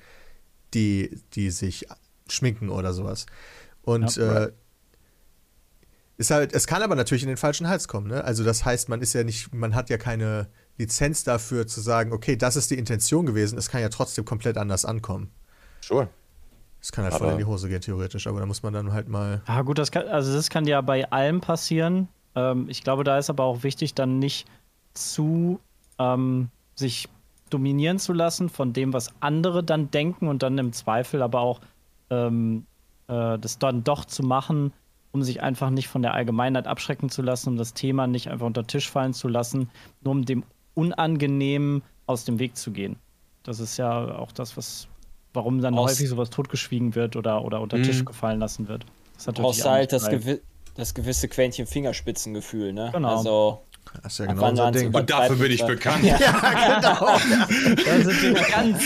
die, 0.73 1.21
die 1.35 1.51
sich 1.51 1.87
schminken 2.29 2.71
oder 2.71 2.95
sowas. 2.95 3.27
Und 3.83 4.17
ja, 4.17 4.45
äh, 4.45 4.53
ist 6.17 6.31
halt, 6.31 6.55
es 6.55 6.67
kann 6.67 6.83
aber 6.83 6.95
natürlich 6.95 7.23
in 7.23 7.29
den 7.29 7.37
falschen 7.37 7.69
Hals 7.69 7.87
kommen. 7.87 8.09
Ne? 8.09 8.25
Also 8.25 8.45
das 8.45 8.65
heißt, 8.65 8.89
man 8.89 9.03
ist 9.03 9.13
ja 9.13 9.23
nicht, 9.23 9.53
man 9.55 9.75
hat 9.75 9.91
ja 9.91 9.99
keine 9.99 10.49
Lizenz 10.81 11.25
dafür 11.25 11.67
zu 11.67 11.81
sagen, 11.81 12.13
okay, 12.13 12.37
das 12.37 12.57
ist 12.57 12.71
die 12.71 12.79
Intention 12.79 13.27
gewesen. 13.27 13.59
Es 13.59 13.71
kann 13.71 13.81
ja 13.81 13.89
trotzdem 13.89 14.25
komplett 14.25 14.57
anders 14.57 14.85
ankommen. 14.85 15.31
Sure. 15.81 16.09
Das 16.81 16.93
kann 16.93 17.05
halt 17.05 17.15
aber 17.15 17.25
voll 17.25 17.33
in 17.33 17.39
die 17.39 17.45
Hose 17.45 17.69
gehen, 17.69 17.81
theoretisch, 17.81 18.27
aber 18.27 18.41
da 18.41 18.47
muss 18.47 18.63
man 18.63 18.73
dann 18.73 18.93
halt 18.93 19.09
mal. 19.09 19.43
Ah, 19.47 19.63
gut, 19.63 19.79
das 19.79 19.91
kann, 19.91 20.09
also 20.09 20.33
das 20.33 20.49
kann 20.49 20.67
ja 20.67 20.81
bei 20.81 21.11
allem 21.11 21.41
passieren. 21.41 22.09
Ähm, 22.35 22.67
ich 22.69 22.83
glaube, 22.83 23.05
da 23.05 23.19
ist 23.19 23.29
aber 23.29 23.45
auch 23.45 23.63
wichtig, 23.63 23.95
dann 23.95 24.19
nicht 24.19 24.47
zu 24.95 25.61
ähm, 25.99 26.49
sich 26.75 27.09
dominieren 27.51 27.99
zu 27.99 28.13
lassen 28.13 28.49
von 28.49 28.73
dem, 28.73 28.93
was 28.93 29.11
andere 29.21 29.63
dann 29.63 29.91
denken 29.91 30.29
und 30.29 30.43
dann 30.43 30.57
im 30.57 30.73
Zweifel 30.73 31.21
aber 31.23 31.41
auch 31.41 31.61
ähm, 32.09 32.65
äh, 33.09 33.39
das 33.39 33.59
dann 33.59 33.85
doch 33.85 34.07
zu 34.07 34.23
machen, 34.23 34.73
um 35.13 35.23
sich 35.23 35.43
einfach 35.43 35.69
nicht 35.69 35.89
von 35.89 36.01
der 36.01 36.15
Allgemeinheit 36.15 36.67
abschrecken 36.67 37.11
zu 37.11 37.21
lassen, 37.21 37.51
um 37.51 37.57
das 37.57 37.75
Thema 37.75 38.07
nicht 38.07 38.31
einfach 38.31 38.47
unter 38.47 38.63
den 38.63 38.69
Tisch 38.69 38.89
fallen 38.89 39.13
zu 39.13 39.29
lassen, 39.29 39.69
nur 40.01 40.13
um 40.13 40.25
dem 40.25 40.45
Unangenehmen 40.81 41.83
aus 42.07 42.25
dem 42.25 42.39
Weg 42.39 42.57
zu 42.57 42.71
gehen. 42.71 42.97
Das 43.43 43.61
ist 43.61 43.77
ja 43.77 44.17
auch 44.17 44.33
das, 44.33 44.57
was 44.57 44.89
warum 45.33 45.61
dann 45.61 45.75
Aus 45.75 45.93
häufig 45.93 46.09
sowas 46.09 46.31
totgeschwiegen 46.31 46.95
wird 46.95 47.17
oder, 47.17 47.45
oder 47.45 47.61
unter 47.61 47.77
den 47.77 47.85
Tisch 47.85 48.01
mhm. 48.01 48.07
gefallen 48.07 48.41
lassen 48.41 48.69
wird. 48.69 48.85
Das 49.15 49.35
brauchst 49.35 49.65
halt 49.65 49.93
das, 49.93 50.09
gewi 50.09 50.41
das 50.77 50.95
gewisse 50.95 51.29
Quäntchen 51.29 51.67
Fingerspitzengefühl, 51.67 52.73
ne? 52.73 52.91
Genau. 52.93 53.17
Also, 53.17 53.61
das 54.03 54.13
ist 54.13 54.19
ja 54.21 54.27
genau 54.27 54.55
so 54.55 54.71
Ding. 54.71 54.95
Und 54.95 55.11
dafür 55.11 55.37
bin 55.37 55.51
ich 55.53 55.65
bekannt. 55.65 56.05
ja, 56.05 56.17
genau. 56.17 57.19
da 57.85 58.01
sind 58.03 58.23
wir 58.23 58.35
ganz, 58.51 58.83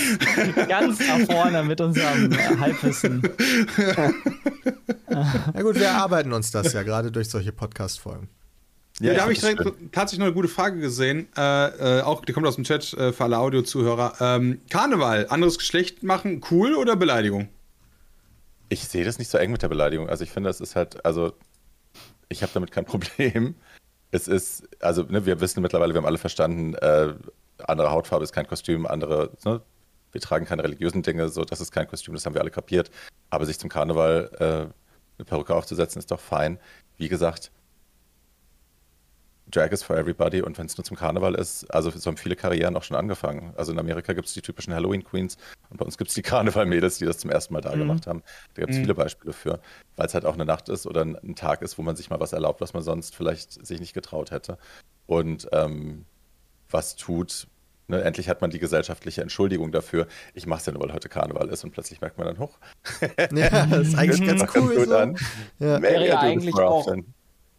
ganz 0.68 0.98
nach 1.06 1.20
vorne 1.26 1.62
mit 1.62 1.80
unserem 1.80 2.60
Halbwissen. 2.60 3.22
Na 5.08 5.62
gut, 5.62 5.76
wir 5.76 5.86
erarbeiten 5.86 6.32
uns 6.32 6.50
das 6.50 6.72
ja 6.72 6.82
gerade 6.82 7.12
durch 7.12 7.28
solche 7.28 7.52
Podcast-Folgen. 7.52 8.28
Ja, 9.00 9.08
ja 9.08 9.14
da 9.14 9.22
habe 9.22 9.32
ich 9.32 9.40
direkt 9.40 9.62
tatsächlich 9.92 10.20
noch 10.20 10.26
eine 10.26 10.34
gute 10.34 10.48
Frage 10.48 10.78
gesehen. 10.78 11.28
Äh, 11.36 11.98
äh, 11.98 12.02
auch, 12.02 12.24
die 12.24 12.32
kommt 12.32 12.46
aus 12.46 12.54
dem 12.54 12.64
Chat 12.64 12.92
äh, 12.94 13.12
für 13.12 13.24
alle 13.24 13.38
Audio-Zuhörer. 13.38 14.14
Ähm, 14.20 14.60
Karneval, 14.70 15.26
anderes 15.30 15.58
Geschlecht 15.58 16.02
machen, 16.02 16.40
cool 16.50 16.74
oder 16.74 16.94
Beleidigung? 16.94 17.48
Ich 18.68 18.84
sehe 18.84 19.04
das 19.04 19.18
nicht 19.18 19.28
so 19.28 19.38
eng 19.38 19.50
mit 19.50 19.62
der 19.62 19.68
Beleidigung. 19.68 20.08
Also 20.08 20.22
ich 20.24 20.30
finde, 20.30 20.48
das 20.48 20.60
ist 20.60 20.76
halt, 20.76 21.04
also 21.04 21.32
ich 22.28 22.42
habe 22.42 22.52
damit 22.54 22.70
kein 22.70 22.84
Problem. 22.86 23.56
Es 24.12 24.28
ist, 24.28 24.68
also 24.80 25.02
ne, 25.02 25.26
wir 25.26 25.40
wissen 25.40 25.60
mittlerweile, 25.60 25.92
wir 25.92 25.98
haben 25.98 26.06
alle 26.06 26.18
verstanden, 26.18 26.74
äh, 26.74 27.14
andere 27.58 27.90
Hautfarbe 27.90 28.22
ist 28.22 28.32
kein 28.32 28.46
Kostüm, 28.46 28.86
andere, 28.86 29.32
ne, 29.44 29.60
wir 30.12 30.20
tragen 30.20 30.44
keine 30.44 30.62
religiösen 30.62 31.02
Dinge, 31.02 31.28
so 31.28 31.44
das 31.44 31.60
ist 31.60 31.72
kein 31.72 31.88
Kostüm, 31.88 32.14
das 32.14 32.24
haben 32.24 32.34
wir 32.34 32.40
alle 32.40 32.52
kapiert. 32.52 32.92
Aber 33.30 33.44
sich 33.44 33.58
zum 33.58 33.68
Karneval 33.68 34.30
äh, 34.38 34.44
eine 35.18 35.24
Perücke 35.24 35.54
aufzusetzen, 35.54 35.98
ist 35.98 36.12
doch 36.12 36.20
fein. 36.20 36.60
Wie 36.96 37.08
gesagt, 37.08 37.50
Drag 39.54 39.70
is 39.72 39.82
for 39.82 39.96
everybody 39.96 40.42
und 40.42 40.58
wenn 40.58 40.66
es 40.66 40.76
nur 40.76 40.84
zum 40.84 40.96
Karneval 40.96 41.34
ist, 41.34 41.64
also 41.72 41.90
so 41.90 42.08
haben 42.08 42.16
viele 42.16 42.36
Karrieren 42.36 42.76
auch 42.76 42.82
schon 42.82 42.96
angefangen. 42.96 43.52
Also 43.56 43.72
in 43.72 43.78
Amerika 43.78 44.12
gibt 44.12 44.26
es 44.26 44.34
die 44.34 44.42
typischen 44.42 44.74
Halloween 44.74 45.04
Queens 45.04 45.36
und 45.70 45.78
bei 45.78 45.84
uns 45.84 45.96
gibt 45.96 46.08
es 46.08 46.14
die 46.14 46.22
Karneval-Mädels, 46.22 46.98
die 46.98 47.04
das 47.04 47.18
zum 47.18 47.30
ersten 47.30 47.54
Mal 47.54 47.60
da 47.60 47.74
mhm. 47.74 47.80
gemacht 47.80 48.06
haben. 48.06 48.22
Da 48.54 48.62
gibt 48.62 48.70
es 48.70 48.78
mhm. 48.78 48.82
viele 48.82 48.94
Beispiele 48.94 49.32
für, 49.32 49.60
weil 49.96 50.06
es 50.06 50.14
halt 50.14 50.24
auch 50.24 50.34
eine 50.34 50.44
Nacht 50.44 50.68
ist 50.68 50.86
oder 50.86 51.02
ein, 51.02 51.34
Tag 51.34 51.62
ist, 51.62 51.78
wo 51.78 51.82
man 51.82 51.96
sich 51.96 52.10
mal 52.10 52.20
was 52.20 52.32
erlaubt, 52.32 52.60
was 52.60 52.74
man 52.74 52.82
sonst 52.82 53.14
vielleicht 53.14 53.66
sich 53.66 53.80
nicht 53.80 53.92
getraut 53.92 54.30
hätte. 54.30 54.58
Und 55.06 55.48
ähm, 55.52 56.04
was 56.70 56.96
tut, 56.96 57.46
Ne, 57.86 58.02
endlich 58.02 58.30
hat 58.30 58.40
man 58.40 58.50
die 58.50 58.58
gesellschaftliche 58.58 59.20
Entschuldigung 59.20 59.70
dafür. 59.70 60.06
Ich 60.32 60.46
mache 60.46 60.60
es 60.60 60.66
ja 60.66 60.72
nur, 60.72 60.80
weil 60.82 60.94
heute 60.94 61.10
Karneval 61.10 61.50
ist 61.50 61.64
und 61.64 61.72
plötzlich 61.72 62.00
merkt 62.00 62.16
man 62.16 62.26
dann, 62.26 62.38
hoch. 62.38 62.58
ja, 63.30 63.66
das 63.66 63.88
ist 63.88 63.98
eigentlich 63.98 64.26
ganz 64.38 64.42
cool. 64.56 64.86
So. 64.86 64.94
Ja. 65.62 65.82
Wäre 65.82 66.06
ja 66.06 66.18
eigentlich 66.18 66.54
auch, 66.54 66.90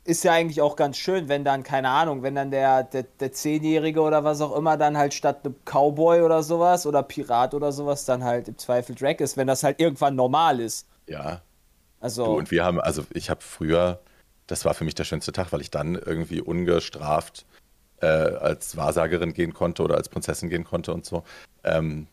ist 0.06 0.24
ja 0.24 0.34
eigentlich 0.34 0.62
auch 0.62 0.76
ganz 0.76 0.98
schön, 0.98 1.28
wenn 1.30 1.44
dann, 1.44 1.64
keine 1.64 1.90
Ahnung, 1.90 2.22
wenn 2.22 2.36
dann 2.36 2.52
der, 2.52 2.84
der, 2.84 3.04
der 3.04 3.32
Zehnjährige 3.32 4.02
oder 4.02 4.24
was 4.24 4.40
auch 4.40 4.56
immer 4.56 4.78
dann 4.78 4.98
halt 4.98 5.16
statt 5.16 5.40
einem 5.44 5.56
Cowboy 5.66 6.22
oder 6.22 6.44
sowas 6.44 6.86
oder 6.86 7.02
Pirat 7.02 7.56
oder 7.56 7.72
sowas 7.72 8.06
dann 8.06 8.24
halt 8.24 8.48
im 8.48 8.58
Zweifel 8.58 8.96
Drag 8.96 9.20
ist, 9.20 9.36
wenn 9.36 9.48
das 9.48 9.64
halt 9.64 9.80
irgendwann 9.80 10.16
normal 10.16 10.60
ist. 10.60 10.88
Ja. 11.08 11.42
Also. 12.00 12.26
Du, 12.26 12.38
und 12.38 12.52
wir 12.52 12.64
haben, 12.64 12.80
also 12.80 13.04
ich 13.14 13.32
habe 13.32 13.42
früher, 13.42 14.00
das 14.46 14.64
war 14.64 14.76
für 14.76 14.84
mich 14.84 14.94
der 14.94 15.06
schönste 15.06 15.32
Tag, 15.32 15.52
weil 15.52 15.62
ich 15.62 15.72
dann 15.72 15.96
irgendwie 15.96 16.40
ungestraft 16.40 17.46
äh, 18.02 18.06
als 18.06 18.78
Wahrsagerin 18.78 19.34
gehen 19.34 19.56
konnte 19.56 19.82
oder 19.82 19.96
als 19.96 20.10
Prinzessin 20.10 20.50
gehen 20.50 20.66
konnte 20.66 20.94
und 20.94 21.04
so. 21.04 21.24
Ähm, 21.64 22.06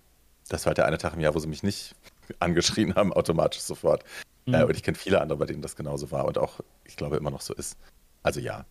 das 0.48 0.64
war 0.64 0.70
halt 0.70 0.78
der 0.78 0.86
eine 0.86 0.96
Tag 0.96 1.12
im 1.12 1.20
Jahr, 1.20 1.34
wo 1.34 1.38
sie 1.38 1.48
mich 1.48 1.62
nicht 1.62 1.94
angeschrien 2.38 2.94
haben, 2.94 3.12
automatisch 3.12 3.60
sofort. 3.60 4.02
Mhm. 4.46 4.54
Äh, 4.54 4.64
und 4.64 4.76
ich 4.76 4.82
kenne 4.82 4.96
viele 4.96 5.20
andere, 5.20 5.38
bei 5.38 5.46
denen 5.46 5.62
das 5.62 5.76
genauso 5.76 6.10
war 6.10 6.24
und 6.24 6.38
auch, 6.38 6.60
ich 6.84 6.96
glaube, 6.96 7.16
immer 7.16 7.30
noch 7.30 7.40
so 7.40 7.54
ist. 7.54 7.76
Also 8.22 8.40
ja. 8.40 8.66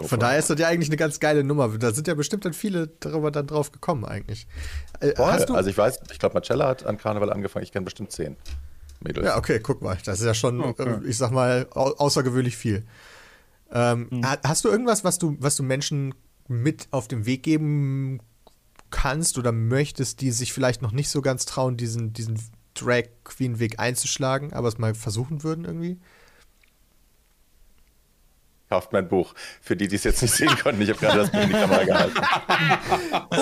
Von 0.00 0.20
daher 0.20 0.38
ist 0.38 0.48
das 0.48 0.60
ja 0.60 0.68
eigentlich 0.68 0.88
eine 0.88 0.96
ganz 0.96 1.18
geile 1.18 1.42
Nummer. 1.42 1.76
Da 1.76 1.92
sind 1.92 2.06
ja 2.06 2.14
bestimmt 2.14 2.44
dann 2.44 2.52
viele 2.52 2.86
darüber 3.00 3.32
dann 3.32 3.48
drauf 3.48 3.72
gekommen 3.72 4.04
eigentlich. 4.04 4.46
Äh, 5.00 5.14
also 5.14 5.66
ich 5.66 5.76
weiß, 5.76 6.00
ich 6.12 6.20
glaube, 6.20 6.34
Marcella 6.34 6.68
hat 6.68 6.86
an 6.86 6.98
Karneval 6.98 7.32
angefangen. 7.32 7.64
Ich 7.64 7.72
kenne 7.72 7.84
bestimmt 7.84 8.12
zehn 8.12 8.36
Mädels. 9.00 9.26
Ja, 9.26 9.36
okay, 9.36 9.58
guck 9.58 9.82
mal. 9.82 9.98
Das 10.04 10.20
ist 10.20 10.26
ja 10.26 10.34
schon, 10.34 10.60
okay. 10.60 11.00
ich 11.04 11.18
sag 11.18 11.32
mal, 11.32 11.66
au 11.74 11.90
außergewöhnlich 11.96 12.56
viel. 12.56 12.86
Ähm, 13.72 14.06
mhm. 14.10 14.26
Hast 14.44 14.64
du 14.64 14.68
irgendwas, 14.68 15.02
was 15.02 15.18
du, 15.18 15.36
was 15.40 15.56
du 15.56 15.64
Menschen 15.64 16.14
mit 16.46 16.86
auf 16.92 17.08
den 17.08 17.26
Weg 17.26 17.42
geben 17.42 18.20
kannst 18.90 19.36
oder 19.36 19.52
möchtest, 19.52 20.20
die 20.20 20.30
sich 20.30 20.52
vielleicht 20.52 20.80
noch 20.80 20.92
nicht 20.92 21.10
so 21.10 21.22
ganz 21.22 21.44
trauen, 21.44 21.76
diesen, 21.76 22.12
diesen 22.12 22.40
Drag 22.80 23.04
Queen 23.24 23.58
Weg 23.58 23.78
einzuschlagen, 23.78 24.52
aber 24.52 24.68
es 24.68 24.78
mal 24.78 24.94
versuchen 24.94 25.42
würden 25.42 25.64
irgendwie? 25.64 25.98
Kauft 28.68 28.92
mein 28.92 29.08
Buch. 29.08 29.34
Für 29.62 29.76
die, 29.76 29.88
die 29.88 29.96
es 29.96 30.04
jetzt 30.04 30.20
nicht 30.20 30.34
sehen 30.34 30.54
konnten, 30.62 30.82
ich 30.82 30.90
habe 30.90 30.98
gerade 30.98 31.18
das 31.18 31.30
Buch 31.30 31.40
in 31.40 31.48
die 31.48 31.54
Kamera 31.54 31.84
gehalten. 31.84 32.20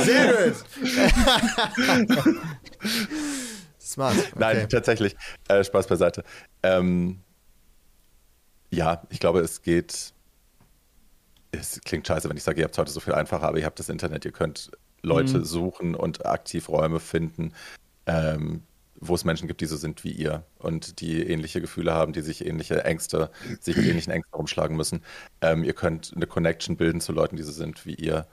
Sehr 0.04 0.52
gut. 0.52 0.64
Smart. 3.80 4.16
Okay. 4.16 4.32
Nein, 4.36 4.68
tatsächlich. 4.68 5.16
Äh, 5.48 5.64
Spaß 5.64 5.86
beiseite. 5.88 6.22
Ähm, 6.62 7.20
ja, 8.70 9.02
ich 9.10 9.18
glaube, 9.20 9.40
es 9.40 9.62
geht. 9.62 10.12
Es 11.50 11.80
klingt 11.84 12.06
scheiße, 12.06 12.28
wenn 12.28 12.36
ich 12.36 12.42
sage, 12.42 12.60
ihr 12.60 12.64
habt 12.64 12.74
es 12.74 12.78
heute 12.78 12.90
so 12.92 13.00
viel 13.00 13.14
einfacher, 13.14 13.48
aber 13.48 13.58
ihr 13.58 13.64
habt 13.64 13.78
das 13.78 13.88
Internet, 13.88 14.24
ihr 14.24 14.32
könnt 14.32 14.70
Leute 15.02 15.38
mhm. 15.38 15.44
suchen 15.44 15.94
und 15.94 16.26
aktiv 16.26 16.68
Räume 16.68 17.00
finden. 17.00 17.52
Ähm, 18.06 18.62
wo 19.00 19.14
es 19.14 19.24
Menschen 19.24 19.48
gibt, 19.48 19.60
die 19.60 19.66
so 19.66 19.76
sind 19.76 20.04
wie 20.04 20.12
ihr 20.12 20.44
und 20.58 21.00
die 21.00 21.22
ähnliche 21.22 21.60
Gefühle 21.60 21.92
haben, 21.92 22.12
die 22.12 22.22
sich 22.22 22.44
ähnliche 22.44 22.84
Ängste, 22.84 23.30
sich 23.60 23.76
mit 23.76 23.86
ähnlichen 23.86 24.12
Ängsten 24.12 24.34
rumschlagen 24.34 24.76
müssen. 24.76 25.02
Ähm, 25.40 25.64
ihr 25.64 25.74
könnt 25.74 26.12
eine 26.14 26.26
Connection 26.26 26.76
bilden 26.76 27.00
zu 27.00 27.12
Leuten, 27.12 27.36
die 27.36 27.42
so 27.42 27.52
sind 27.52 27.86
wie 27.86 27.94
ihr, 27.94 28.26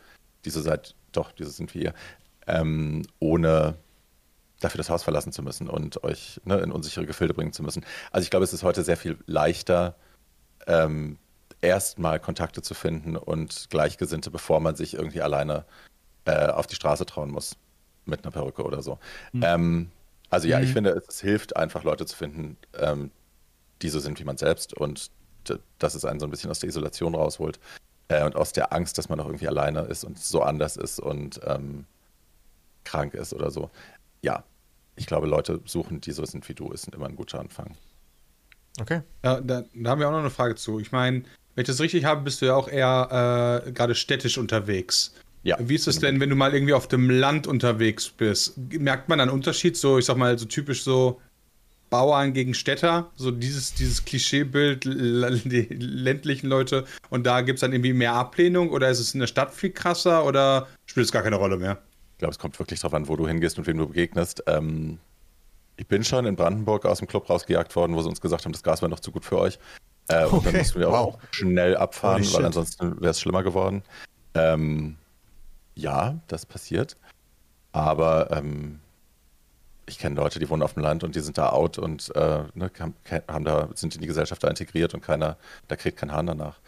die 0.45 0.49
so 0.49 0.61
seid, 0.61 0.95
doch, 1.11 1.31
die 1.31 1.43
so 1.43 1.51
sind 1.51 1.73
wie 1.73 1.83
ihr, 1.83 1.93
ähm, 2.47 3.03
ohne 3.19 3.75
dafür 4.59 4.77
das 4.77 4.89
Haus 4.89 5.03
verlassen 5.03 5.33
zu 5.33 5.43
müssen 5.43 5.69
und 5.69 6.03
euch 6.03 6.39
ne, 6.45 6.57
in 6.59 6.71
unsichere 6.71 7.05
Gefilde 7.05 7.33
bringen 7.33 7.53
zu 7.53 7.63
müssen. 7.63 7.85
Also 8.11 8.23
ich 8.23 8.29
glaube, 8.29 8.45
es 8.45 8.53
ist 8.53 8.63
heute 8.63 8.83
sehr 8.83 8.97
viel 8.97 9.17
leichter, 9.25 9.95
ähm, 10.67 11.17
erstmal 11.61 12.19
Kontakte 12.19 12.61
zu 12.61 12.73
finden 12.73 13.17
und 13.17 13.67
Gleichgesinnte, 13.69 14.31
bevor 14.31 14.59
man 14.59 14.75
sich 14.75 14.93
irgendwie 14.93 15.21
alleine 15.21 15.65
äh, 16.25 16.47
auf 16.47 16.67
die 16.67 16.75
Straße 16.75 17.05
trauen 17.05 17.31
muss 17.31 17.57
mit 18.05 18.23
einer 18.23 18.31
Perücke 18.31 18.63
oder 18.63 18.81
so. 18.81 18.99
Mhm. 19.31 19.43
Ähm, 19.43 19.91
also 20.33 20.47
ja, 20.47 20.57
mhm. 20.57 20.63
ich 20.63 20.73
finde, 20.73 20.89
es, 20.89 21.07
es, 21.07 21.21
hilft 21.21 21.55
einfach, 21.55 21.83
Leute 21.83 22.07
zu 22.07 22.15
finden, 22.17 22.57
ähm, 22.79 23.11
die 23.83 23.89
so 23.89 23.99
sind 23.99 24.19
wie 24.19 24.23
man 24.23 24.37
selbst 24.37 24.73
und 24.73 25.11
dass 25.77 25.93
es 25.93 26.05
einen 26.05 26.19
so 26.19 26.25
ein 26.25 26.31
bisschen 26.31 26.49
aus 26.49 26.59
der 26.59 26.69
Isolation 26.69 27.13
rausholt 27.13 27.59
äh, 28.07 28.23
und 28.23 28.35
aus 28.35 28.51
der 28.51 28.73
Angst, 28.73 28.97
dass 28.97 29.09
man 29.09 29.19
auch 29.19 29.27
irgendwie 29.27 29.47
alleine 29.47 29.81
ist 29.81 30.03
und 30.03 30.17
so 30.17 30.41
anders 30.41 30.75
ist 30.75 30.99
und 30.99 31.39
ähm, 31.45 31.85
krank 32.83 33.13
ist 33.13 33.33
oder 33.33 33.51
so. 33.51 33.69
Ja, 34.23 34.43
ich 34.95 35.05
glaube, 35.05 35.27
Leute 35.27 35.61
suchen, 35.65 36.01
die 36.01 36.11
so 36.13 36.25
sind 36.25 36.49
wie 36.49 36.55
du, 36.55 36.71
ist 36.71 36.87
immer 36.87 37.07
ein 37.07 37.15
guter 37.15 37.39
Anfang. 37.39 37.77
Okay. 38.79 39.01
Ja, 39.23 39.39
da, 39.39 39.65
da 39.73 39.89
haben 39.89 39.99
wir 39.99 40.07
auch 40.07 40.13
noch 40.13 40.19
eine 40.19 40.31
Frage 40.31 40.55
zu. 40.55 40.79
Ich 40.79 40.91
meine, 40.91 41.25
wenn 41.53 41.61
ich 41.61 41.67
das 41.67 41.79
richtig 41.79 42.05
habe, 42.05 42.21
bist 42.21 42.41
du 42.41 42.47
ja 42.47 42.55
auch 42.55 42.67
eher 42.67 43.63
äh, 43.67 43.71
gerade 43.71 43.93
städtisch 43.93 44.39
unterwegs. 44.39 45.13
Ja. 45.43 45.57
Wie 45.59 45.75
ist 45.75 45.87
es 45.87 45.99
denn, 45.99 46.19
wenn 46.19 46.29
du 46.29 46.35
mal 46.35 46.53
irgendwie 46.53 46.73
auf 46.73 46.87
dem 46.87 47.09
Land 47.09 47.47
unterwegs 47.47 48.09
bist? 48.09 48.57
Merkt 48.57 49.09
man 49.09 49.19
einen 49.19 49.31
Unterschied? 49.31 49.75
So, 49.75 49.97
ich 49.97 50.05
sag 50.05 50.17
mal, 50.17 50.37
so 50.39 50.45
typisch 50.45 50.83
so 50.83 51.19
Bauern 51.89 52.33
gegen 52.33 52.55
Städter, 52.55 53.11
so 53.15 53.29
dieses, 53.29 53.75
dieses 53.75 54.03
Klischeebild, 54.03 54.85
die 54.85 55.67
ländlichen 55.69 56.47
Leute, 56.47 56.85
und 57.11 57.23
da 57.27 57.41
gibt 57.41 57.57
es 57.57 57.61
dann 57.61 57.71
irgendwie 57.71 57.93
mehr 57.93 58.13
Ablehnung 58.13 58.71
oder 58.71 58.89
ist 58.89 58.99
es 58.99 59.13
in 59.13 59.19
der 59.19 59.27
Stadt 59.27 59.53
viel 59.53 59.69
krasser 59.69 60.25
oder 60.25 60.67
spielt 60.87 61.05
es 61.05 61.11
gar 61.11 61.21
keine 61.21 61.35
Rolle 61.35 61.57
mehr? 61.57 61.77
Ich 62.13 62.17
glaube, 62.17 62.31
es 62.31 62.39
kommt 62.39 62.57
wirklich 62.57 62.79
darauf 62.79 62.95
an, 62.95 63.07
wo 63.07 63.15
du 63.15 63.27
hingehst 63.27 63.59
und 63.59 63.67
wem 63.67 63.77
du 63.77 63.87
begegnest. 63.87 64.43
Ähm, 64.47 64.97
ich 65.77 65.85
bin 65.87 66.03
schon 66.03 66.25
in 66.25 66.35
Brandenburg 66.35 66.85
aus 66.85 66.97
dem 66.97 67.07
Club 67.07 67.29
rausgejagt 67.29 67.75
worden, 67.75 67.95
wo 67.95 68.01
sie 68.01 68.09
uns 68.09 68.21
gesagt 68.21 68.45
haben, 68.45 68.53
das 68.53 68.63
Gas 68.63 68.81
war 68.81 68.89
noch 68.89 68.99
zu 68.99 69.11
gut 69.11 69.25
für 69.25 69.37
euch. 69.37 69.59
Äh, 70.07 70.23
okay. 70.23 70.35
Und 70.35 70.45
dann 70.47 70.57
mussten 70.57 70.79
wir 70.79 70.87
wow. 70.87 70.95
auch 70.95 71.19
schnell 71.29 71.77
abfahren, 71.77 72.25
weil 72.33 72.45
ansonsten 72.45 72.99
wäre 73.01 73.11
es 73.11 73.21
schlimmer 73.21 73.43
geworden. 73.43 73.83
Ähm, 74.33 74.95
ja, 75.75 76.19
das 76.27 76.45
passiert. 76.45 76.97
Aber 77.71 78.31
ähm, 78.31 78.79
ich 79.85 79.97
kenne 79.97 80.15
Leute, 80.15 80.39
die 80.39 80.49
wohnen 80.49 80.61
auf 80.61 80.73
dem 80.73 80.83
Land 80.83 81.03
und 81.03 81.15
die 81.15 81.19
sind 81.19 81.37
da 81.37 81.49
out 81.49 81.77
und 81.77 82.15
äh, 82.15 82.43
ne, 82.53 82.71
haben, 83.27 83.45
da, 83.45 83.69
sind 83.75 83.95
in 83.95 84.01
die 84.01 84.07
Gesellschaft 84.07 84.43
da 84.43 84.47
integriert 84.47 84.93
und 84.93 85.01
keiner, 85.01 85.37
da 85.67 85.75
kriegt 85.75 85.97
kein 85.97 86.11
Hahn 86.11 86.27
danach. 86.27 86.59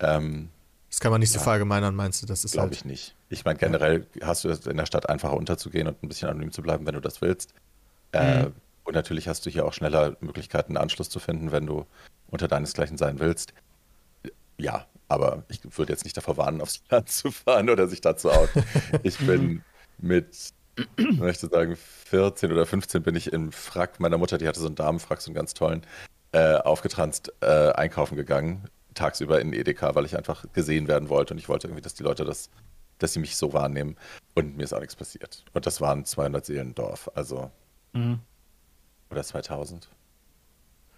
Ähm, 0.00 0.48
das 0.90 1.00
kann 1.00 1.10
man 1.10 1.20
nicht 1.20 1.32
ja, 1.32 1.40
so 1.40 1.44
verallgemeinern, 1.44 1.94
meinst 1.94 2.22
du? 2.22 2.26
Das 2.26 2.44
ist 2.44 2.52
Glaube 2.52 2.68
halt 2.68 2.76
ich 2.76 2.84
nicht. 2.84 3.14
Ich 3.28 3.44
meine, 3.44 3.58
generell 3.58 4.06
ja. 4.14 4.28
hast 4.28 4.44
du 4.44 4.48
es 4.48 4.66
in 4.66 4.76
der 4.76 4.86
Stadt 4.86 5.08
einfacher 5.08 5.36
unterzugehen 5.36 5.88
und 5.88 6.02
ein 6.02 6.08
bisschen 6.08 6.28
anonym 6.28 6.52
zu 6.52 6.62
bleiben, 6.62 6.86
wenn 6.86 6.94
du 6.94 7.00
das 7.00 7.20
willst. 7.20 7.52
Äh, 8.12 8.44
mhm. 8.44 8.52
und 8.84 8.94
natürlich 8.94 9.28
hast 9.28 9.44
du 9.44 9.50
hier 9.50 9.66
auch 9.66 9.72
schneller 9.72 10.16
Möglichkeiten, 10.20 10.76
Anschluss 10.76 11.10
zu 11.10 11.18
finden, 11.18 11.52
wenn 11.52 11.66
du 11.66 11.86
unter 12.28 12.48
deinesgleichen 12.48 12.96
sein 12.96 13.18
willst. 13.18 13.54
Ja, 14.56 14.86
aber 15.08 15.44
ich 15.48 15.60
würde 15.76 15.92
jetzt 15.92 16.04
nicht 16.04 16.16
davor 16.16 16.36
warnen, 16.36 16.60
aufs 16.60 16.82
Land 16.90 17.10
zu 17.10 17.30
fahren 17.30 17.70
oder 17.70 17.88
sich 17.88 18.00
dazu 18.00 18.30
out. 18.30 18.50
Ich 19.02 19.18
bin 19.18 19.62
mit, 19.98 20.52
ich 20.96 21.18
möchte 21.18 21.48
sagen, 21.48 21.76
14 21.76 22.52
oder 22.52 22.66
15 22.66 23.02
bin 23.02 23.16
ich 23.16 23.32
im 23.32 23.52
Frack 23.52 24.00
meiner 24.00 24.18
Mutter, 24.18 24.38
die 24.38 24.48
hatte 24.48 24.60
so 24.60 24.66
einen 24.66 24.76
Damenfrack, 24.76 25.20
so 25.20 25.30
einen 25.30 25.36
ganz 25.36 25.54
tollen, 25.54 25.82
äh, 26.32 26.56
aufgetranst 26.56 27.32
äh, 27.40 27.72
einkaufen 27.72 28.16
gegangen, 28.16 28.64
tagsüber 28.94 29.40
in 29.40 29.52
Edeka, 29.52 29.94
weil 29.94 30.04
ich 30.04 30.16
einfach 30.16 30.44
gesehen 30.52 30.88
werden 30.88 31.08
wollte 31.08 31.34
und 31.34 31.38
ich 31.38 31.48
wollte 31.48 31.66
irgendwie, 31.66 31.82
dass 31.82 31.94
die 31.94 32.02
Leute 32.02 32.24
das, 32.24 32.50
dass 32.98 33.12
sie 33.12 33.20
mich 33.20 33.36
so 33.36 33.52
wahrnehmen 33.52 33.96
und 34.34 34.56
mir 34.56 34.64
ist 34.64 34.72
auch 34.72 34.80
nichts 34.80 34.96
passiert. 34.96 35.44
Und 35.52 35.66
das 35.66 35.80
waren 35.80 36.04
200 36.04 36.44
Seelen 36.44 36.74
Dorf, 36.74 37.10
also 37.14 37.50
mhm. 37.92 38.20
oder 39.10 39.22
2000. 39.22 39.88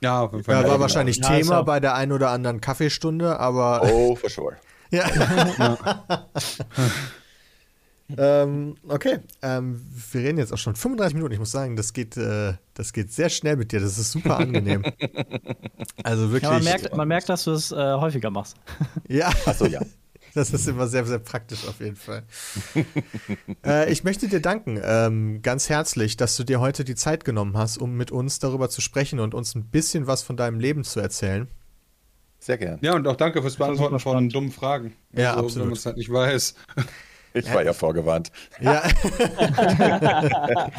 Ja, 0.00 0.22
auf 0.22 0.32
jeden 0.32 0.44
Fall. 0.44 0.62
Ja, 0.62 0.68
war 0.68 0.80
wahrscheinlich 0.80 1.16
ja, 1.16 1.28
Thema 1.28 1.62
bei 1.62 1.80
der 1.80 1.94
einen 1.94 2.12
oder 2.12 2.30
anderen 2.30 2.60
Kaffeestunde, 2.60 3.38
aber. 3.40 3.82
Oh, 3.82 4.14
for 4.14 4.30
sure. 4.30 4.56
ja. 4.90 5.04
ähm, 8.16 8.76
okay, 8.88 9.18
ähm, 9.42 9.80
wir 10.12 10.20
reden 10.20 10.38
jetzt 10.38 10.52
auch 10.52 10.58
schon 10.58 10.76
35 10.76 11.14
Minuten. 11.14 11.32
Ich 11.32 11.38
muss 11.38 11.50
sagen, 11.50 11.76
das 11.76 11.92
geht, 11.92 12.16
äh, 12.16 12.54
das 12.74 12.92
geht 12.92 13.12
sehr 13.12 13.28
schnell 13.30 13.56
mit 13.56 13.72
dir. 13.72 13.80
Das 13.80 13.98
ist 13.98 14.12
super 14.12 14.38
angenehm. 14.38 14.84
also 16.04 16.30
wirklich. 16.30 16.42
Ja, 16.42 16.50
man, 16.50 16.64
merkt, 16.64 16.96
man 16.96 17.08
merkt, 17.08 17.28
dass 17.28 17.44
du 17.44 17.52
es 17.52 17.72
äh, 17.72 17.94
häufiger 17.94 18.30
machst. 18.30 18.56
ja. 19.08 19.30
Achso, 19.44 19.66
ja. 19.66 19.80
Das 20.36 20.52
ist 20.52 20.68
immer 20.68 20.86
sehr, 20.86 21.06
sehr 21.06 21.18
praktisch 21.18 21.66
auf 21.66 21.80
jeden 21.80 21.96
Fall. 21.96 22.22
äh, 23.66 23.90
ich 23.90 24.04
möchte 24.04 24.28
dir 24.28 24.40
danken, 24.40 24.78
ähm, 24.84 25.40
ganz 25.40 25.70
herzlich, 25.70 26.18
dass 26.18 26.36
du 26.36 26.44
dir 26.44 26.60
heute 26.60 26.84
die 26.84 26.94
Zeit 26.94 27.24
genommen 27.24 27.56
hast, 27.56 27.78
um 27.78 27.96
mit 27.96 28.10
uns 28.10 28.38
darüber 28.38 28.68
zu 28.68 28.82
sprechen 28.82 29.18
und 29.18 29.32
uns 29.32 29.54
ein 29.54 29.64
bisschen 29.64 30.06
was 30.06 30.22
von 30.22 30.36
deinem 30.36 30.60
Leben 30.60 30.84
zu 30.84 31.00
erzählen. 31.00 31.48
Sehr 32.38 32.58
gern. 32.58 32.78
Ja, 32.82 32.94
und 32.94 33.08
auch 33.08 33.16
danke 33.16 33.40
fürs 33.40 33.56
Beantworten 33.56 33.98
von 33.98 34.28
dummen 34.28 34.52
Fragen. 34.52 34.92
Ja, 35.12 35.30
also, 35.30 35.44
absolut. 35.44 35.62
Wenn 35.62 35.68
man 35.68 35.78
es 35.78 35.86
halt 35.86 35.96
nicht 35.96 36.12
weiß. 36.12 36.54
Ich 37.32 37.54
war 37.54 37.64
ja 37.64 37.72
vorgewarnt. 37.72 38.30
Ja. 38.60 38.82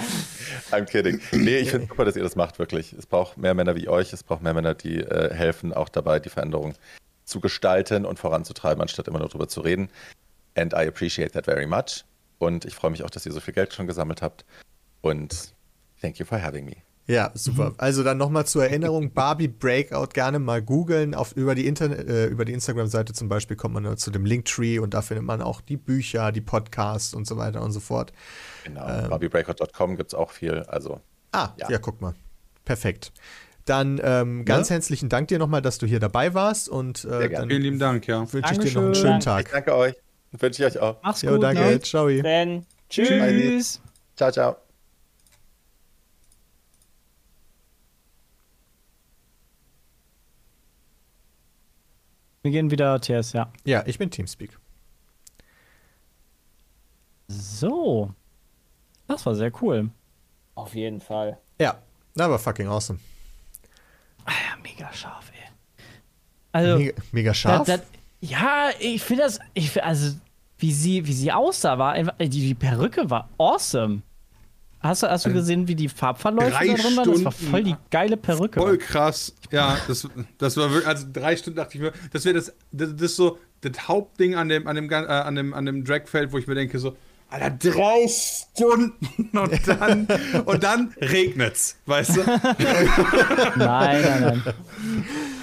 I'm 0.71 0.85
kidding. 0.85 1.19
Nee, 1.31 1.57
ich 1.57 1.71
finde 1.71 1.85
es 1.85 1.89
super, 1.89 2.05
dass 2.05 2.15
ihr 2.15 2.21
das 2.21 2.35
macht, 2.35 2.59
wirklich. 2.59 2.93
Es 2.93 3.07
braucht 3.07 3.39
mehr 3.39 3.55
Männer 3.55 3.75
wie 3.75 3.87
euch. 3.87 4.13
Es 4.13 4.21
braucht 4.23 4.43
mehr 4.43 4.53
Männer, 4.53 4.75
die 4.75 4.99
äh, 4.99 5.33
helfen, 5.33 5.73
auch 5.73 5.89
dabei, 5.89 6.19
die 6.19 6.29
Veränderung 6.29 6.75
zu 7.27 7.39
gestalten 7.39 8.05
und 8.05 8.19
voranzutreiben, 8.19 8.81
anstatt 8.81 9.07
immer 9.07 9.19
nur 9.19 9.27
darüber 9.27 9.47
zu 9.47 9.61
reden. 9.61 9.89
And 10.55 10.73
I 10.73 10.87
appreciate 10.87 11.33
that 11.33 11.45
very 11.45 11.67
much. 11.67 12.05
Und 12.39 12.65
ich 12.65 12.73
freue 12.73 12.91
mich 12.91 13.03
auch, 13.03 13.09
dass 13.09 13.25
ihr 13.25 13.31
so 13.31 13.39
viel 13.39 13.53
Geld 13.53 13.73
schon 13.73 13.85
gesammelt 13.85 14.21
habt. 14.21 14.45
Und 15.01 15.53
thank 16.01 16.19
you 16.19 16.25
for 16.25 16.41
having 16.41 16.65
me. 16.65 16.77
Ja, 17.07 17.31
super. 17.33 17.69
Mhm. 17.69 17.75
Also 17.77 18.03
dann 18.03 18.17
nochmal 18.17 18.45
zur 18.45 18.65
Erinnerung, 18.65 19.11
Barbie 19.13 19.47
Breakout 19.47 20.09
gerne 20.13 20.39
mal 20.39 20.61
googeln. 20.61 21.15
Auf, 21.15 21.31
über 21.33 21.55
die, 21.55 21.65
äh, 21.65 22.45
die 22.45 22.53
Instagram-Seite 22.53 23.13
zum 23.13 23.29
Beispiel 23.29 23.55
kommt 23.55 23.73
man 23.73 23.83
nur 23.83 23.95
zu 23.95 24.11
dem 24.11 24.25
Linktree 24.25 24.79
und 24.79 24.93
da 24.93 25.01
findet 25.01 25.25
man 25.25 25.41
auch 25.41 25.61
die 25.61 25.77
Bücher, 25.77 26.33
die 26.33 26.41
Podcasts 26.41 27.13
und 27.13 27.25
so 27.25 27.37
weiter 27.37 27.61
und 27.61 27.71
so 27.71 27.79
fort. 27.79 28.11
Genau, 28.65 28.87
ähm, 28.87 29.09
barbiebreakout.com 29.09 29.95
gibt 29.95 30.11
es 30.11 30.15
auch 30.15 30.31
viel. 30.31 30.63
Also, 30.67 30.99
ah, 31.31 31.49
ja. 31.57 31.69
ja, 31.69 31.77
guck 31.77 32.01
mal. 32.01 32.13
Perfekt. 32.65 33.13
Dann 33.67 33.99
ähm, 34.01 34.45
ganz 34.45 34.69
ja? 34.69 34.75
herzlichen 34.75 35.09
Dank 35.09 35.27
dir 35.27 35.39
nochmal, 35.39 35.61
dass 35.61 35.77
du 35.77 35.85
hier 35.85 35.99
dabei 35.99 36.33
warst 36.33 36.69
und 36.69 37.03
äh, 37.03 37.29
dann 37.29 37.49
vielen 37.49 37.61
lieben 37.61 37.79
Dank, 37.79 38.07
ja. 38.07 38.21
Wünsche 38.31 38.53
ich 38.53 38.59
dir 38.59 38.71
noch 38.73 38.83
einen 38.83 38.95
schönen 38.95 39.19
Tag. 39.19 39.47
Ich 39.47 39.51
danke 39.51 39.75
euch. 39.75 39.93
Wünsche 40.31 40.65
ich 40.65 40.75
euch 40.75 40.81
auch. 40.81 40.97
Mach's 41.03 41.21
jo, 41.21 41.33
gut. 41.33 41.43
danke. 41.43 41.61
Ne? 41.61 41.79
Ciao. 41.81 42.05
Ben. 42.05 42.65
Tschüss. 42.89 43.09
Tschüss. 43.09 43.81
Ciao, 44.15 44.31
ciao. 44.31 44.55
Wir 52.43 52.51
gehen 52.51 52.71
wieder 52.71 53.01
TS, 53.01 53.33
ja. 53.33 53.51
Ja, 53.65 53.83
ich 53.85 53.97
bin 53.97 54.09
Teamspeak. 54.09 54.57
So. 57.27 58.13
Das 59.07 59.25
war 59.25 59.35
sehr 59.35 59.51
cool. 59.61 59.89
Auf 60.55 60.73
jeden 60.73 61.01
Fall. 61.01 61.37
Ja, 61.59 61.81
das 62.15 62.29
war 62.29 62.39
fucking 62.39 62.67
awesome. 62.67 62.99
Mega 64.77 64.93
scharf, 64.93 65.31
ey. 65.33 65.83
Also, 66.51 66.77
mega, 66.77 66.93
mega 67.11 67.33
scharf? 67.33 67.65
Das, 67.65 67.81
das, 67.81 67.87
ja, 68.21 68.69
ich 68.79 69.01
finde 69.01 69.23
das, 69.23 69.39
ich, 69.53 69.83
also, 69.83 70.15
wie 70.59 70.71
sie, 70.71 71.05
wie 71.05 71.13
sie 71.13 71.31
aussah, 71.31 71.77
war 71.77 71.93
einfach, 71.93 72.15
die, 72.19 72.29
die 72.29 72.55
Perücke 72.55 73.09
war 73.09 73.29
awesome. 73.37 74.01
Hast 74.79 75.01
du, 75.01 75.09
hast 75.09 75.25
du 75.25 75.33
gesehen, 75.33 75.67
wie 75.67 75.75
die 75.75 75.89
Farbverläufe 75.89 76.51
da 76.51 76.59
drin 76.59 76.97
waren? 76.97 77.11
Das 77.11 77.25
war 77.25 77.31
voll 77.31 77.63
die 77.63 77.75
geile 77.89 78.15
Perücke. 78.15 78.59
Voll 78.59 78.77
krass. 78.77 79.33
Ja, 79.51 79.77
das, 79.87 80.07
das 80.37 80.55
war 80.55 80.69
wirklich, 80.69 80.87
also 80.87 81.07
drei 81.11 81.35
Stunden 81.35 81.57
dachte 81.57 81.77
ich 81.77 81.81
mir, 81.81 81.91
das 82.13 82.25
wäre 82.25 82.35
das, 82.35 82.53
das, 82.71 82.95
das 82.95 83.15
so 83.15 83.39
das 83.61 83.87
Hauptding 83.87 84.35
an 84.35 84.49
dem, 84.49 84.67
an 84.67 84.75
dem, 84.75 84.89
äh, 84.91 84.95
an 84.95 85.35
dem, 85.35 85.53
an 85.53 85.65
dem 85.65 85.83
Dragfeld, 85.83 86.31
wo 86.31 86.37
ich 86.37 86.45
mir 86.45 86.55
denke 86.55 86.77
so, 86.77 86.95
Alter, 87.29 87.49
drei 87.51 88.07
Stunden 88.07 89.37
und 89.37 89.67
dann, 89.67 90.07
und 90.45 90.63
dann 90.63 90.93
regnet's, 91.01 91.75
weißt 91.85 92.17
du? 92.17 92.21
nein, 92.23 93.57
nein, 93.57 94.21
nein. 94.21 94.43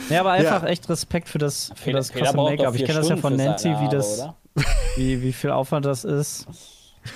Ja, 0.08 0.20
aber 0.20 0.32
einfach 0.32 0.62
ja. 0.62 0.68
echt 0.68 0.88
Respekt 0.88 1.28
für 1.28 1.38
das, 1.38 1.72
für 1.76 1.92
das 1.92 2.10
krasse 2.10 2.36
Make-up. 2.36 2.74
Ich 2.74 2.84
kenne 2.84 3.00
das 3.00 3.08
ja 3.10 3.16
von 3.16 3.36
Nancy, 3.36 3.68
wie 3.68 3.88
das, 3.90 4.22
wie, 4.96 5.20
wie 5.22 5.32
viel 5.32 5.50
Aufwand 5.50 5.84
das 5.84 6.04
ist. 6.04 6.46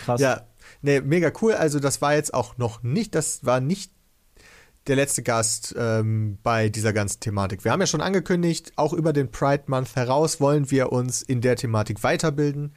Krass. 0.05 0.21
Ja, 0.21 0.43
nee, 0.83 1.01
mega 1.01 1.33
cool. 1.41 1.55
Also, 1.55 1.81
das 1.81 2.03
war 2.03 2.15
jetzt 2.15 2.35
auch 2.35 2.59
noch 2.59 2.83
nicht, 2.83 3.15
das 3.15 3.47
war 3.47 3.61
nicht 3.61 3.93
der 4.87 4.97
letzte 4.97 5.23
Gast 5.23 5.75
ähm, 5.79 6.39
bei 6.43 6.69
dieser 6.69 6.93
ganzen 6.93 7.21
Thematik. 7.21 7.65
Wir 7.65 7.73
haben 7.73 7.81
ja 7.81 7.87
schon 7.87 8.01
angekündigt, 8.01 8.73
auch 8.77 8.93
über 8.93 9.13
den 9.13 9.31
Pride 9.31 9.65
Month 9.67 9.97
heraus 9.97 10.41
wollen 10.41 10.71
wir 10.71 10.93
uns 10.93 11.23
in 11.23 11.41
der 11.41 11.57
Thematik 11.57 12.03
weiterbilden 12.03 12.75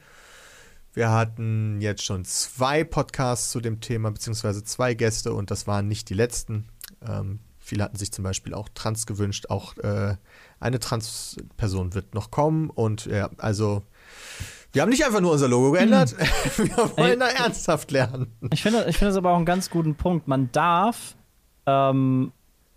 Wir 0.94 1.10
hatten 1.10 1.80
jetzt 1.80 2.04
schon 2.04 2.24
zwei 2.24 2.84
Podcasts 2.84 3.50
zu 3.50 3.60
dem 3.60 3.80
Thema, 3.80 4.10
beziehungsweise 4.10 4.62
zwei 4.62 4.94
Gäste 4.94 5.32
und 5.32 5.50
das 5.50 5.66
waren 5.66 5.88
nicht 5.88 6.10
die 6.10 6.14
letzten. 6.14 6.68
Ähm, 7.06 7.40
viele 7.58 7.84
hatten 7.84 7.96
sich 7.96 8.12
zum 8.12 8.24
Beispiel 8.24 8.52
auch 8.52 8.68
Trans 8.74 9.06
gewünscht. 9.06 9.46
Auch 9.48 9.76
äh, 9.78 10.16
eine 10.60 10.78
Trans-Person 10.80 11.94
wird 11.94 12.14
noch 12.14 12.30
kommen 12.30 12.68
und 12.68 13.06
ja, 13.06 13.30
also 13.38 13.82
wir 14.72 14.82
haben 14.82 14.90
nicht 14.90 15.04
einfach 15.04 15.20
nur 15.20 15.32
unser 15.32 15.48
Logo 15.48 15.72
geändert, 15.72 16.14
wir 16.56 16.96
wollen 16.96 17.20
da 17.20 17.28
ernsthaft 17.28 17.90
lernen. 17.90 18.32
Ich 18.52 18.62
finde, 18.62 18.84
ich 18.88 18.96
finde 18.98 19.10
das 19.10 19.16
aber 19.16 19.32
auch 19.32 19.36
einen 19.36 19.46
ganz 19.46 19.70
guten 19.70 19.94
Punkt. 19.94 20.28
Man 20.28 20.50
darf, 20.52 21.14
ähm, 21.66 22.32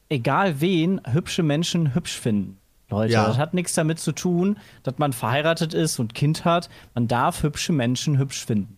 egal 0.10 0.62
wen, 0.62 1.02
hübsche 1.06 1.44
Menschen 1.44 1.96
hübsch 1.96 2.18
finden. 2.18 2.60
Leute, 2.90 3.14
Ja. 3.14 3.28
das 3.28 3.38
hat 3.38 3.54
nichts 3.54 3.74
damit 3.74 4.00
zu 4.00 4.12
tun, 4.12 4.58
dass 4.84 4.98
man 4.98 5.14
verheiratet 5.14 5.74
ist 5.74 6.00
und 6.00 6.14
Kind 6.14 6.46
hat. 6.46 6.70
Man 6.94 7.08
darf 7.08 7.44
hübsche 7.44 7.74
Menschen 7.74 8.18
hübsch 8.20 8.46
finden. 8.46 8.78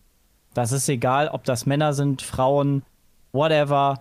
Das 0.54 0.72
ist 0.72 0.88
egal, 0.88 1.28
ob 1.28 1.44
das 1.44 1.66
Männer 1.66 1.92
sind, 1.92 2.22
Frauen, 2.22 2.82
whatever. 3.32 4.00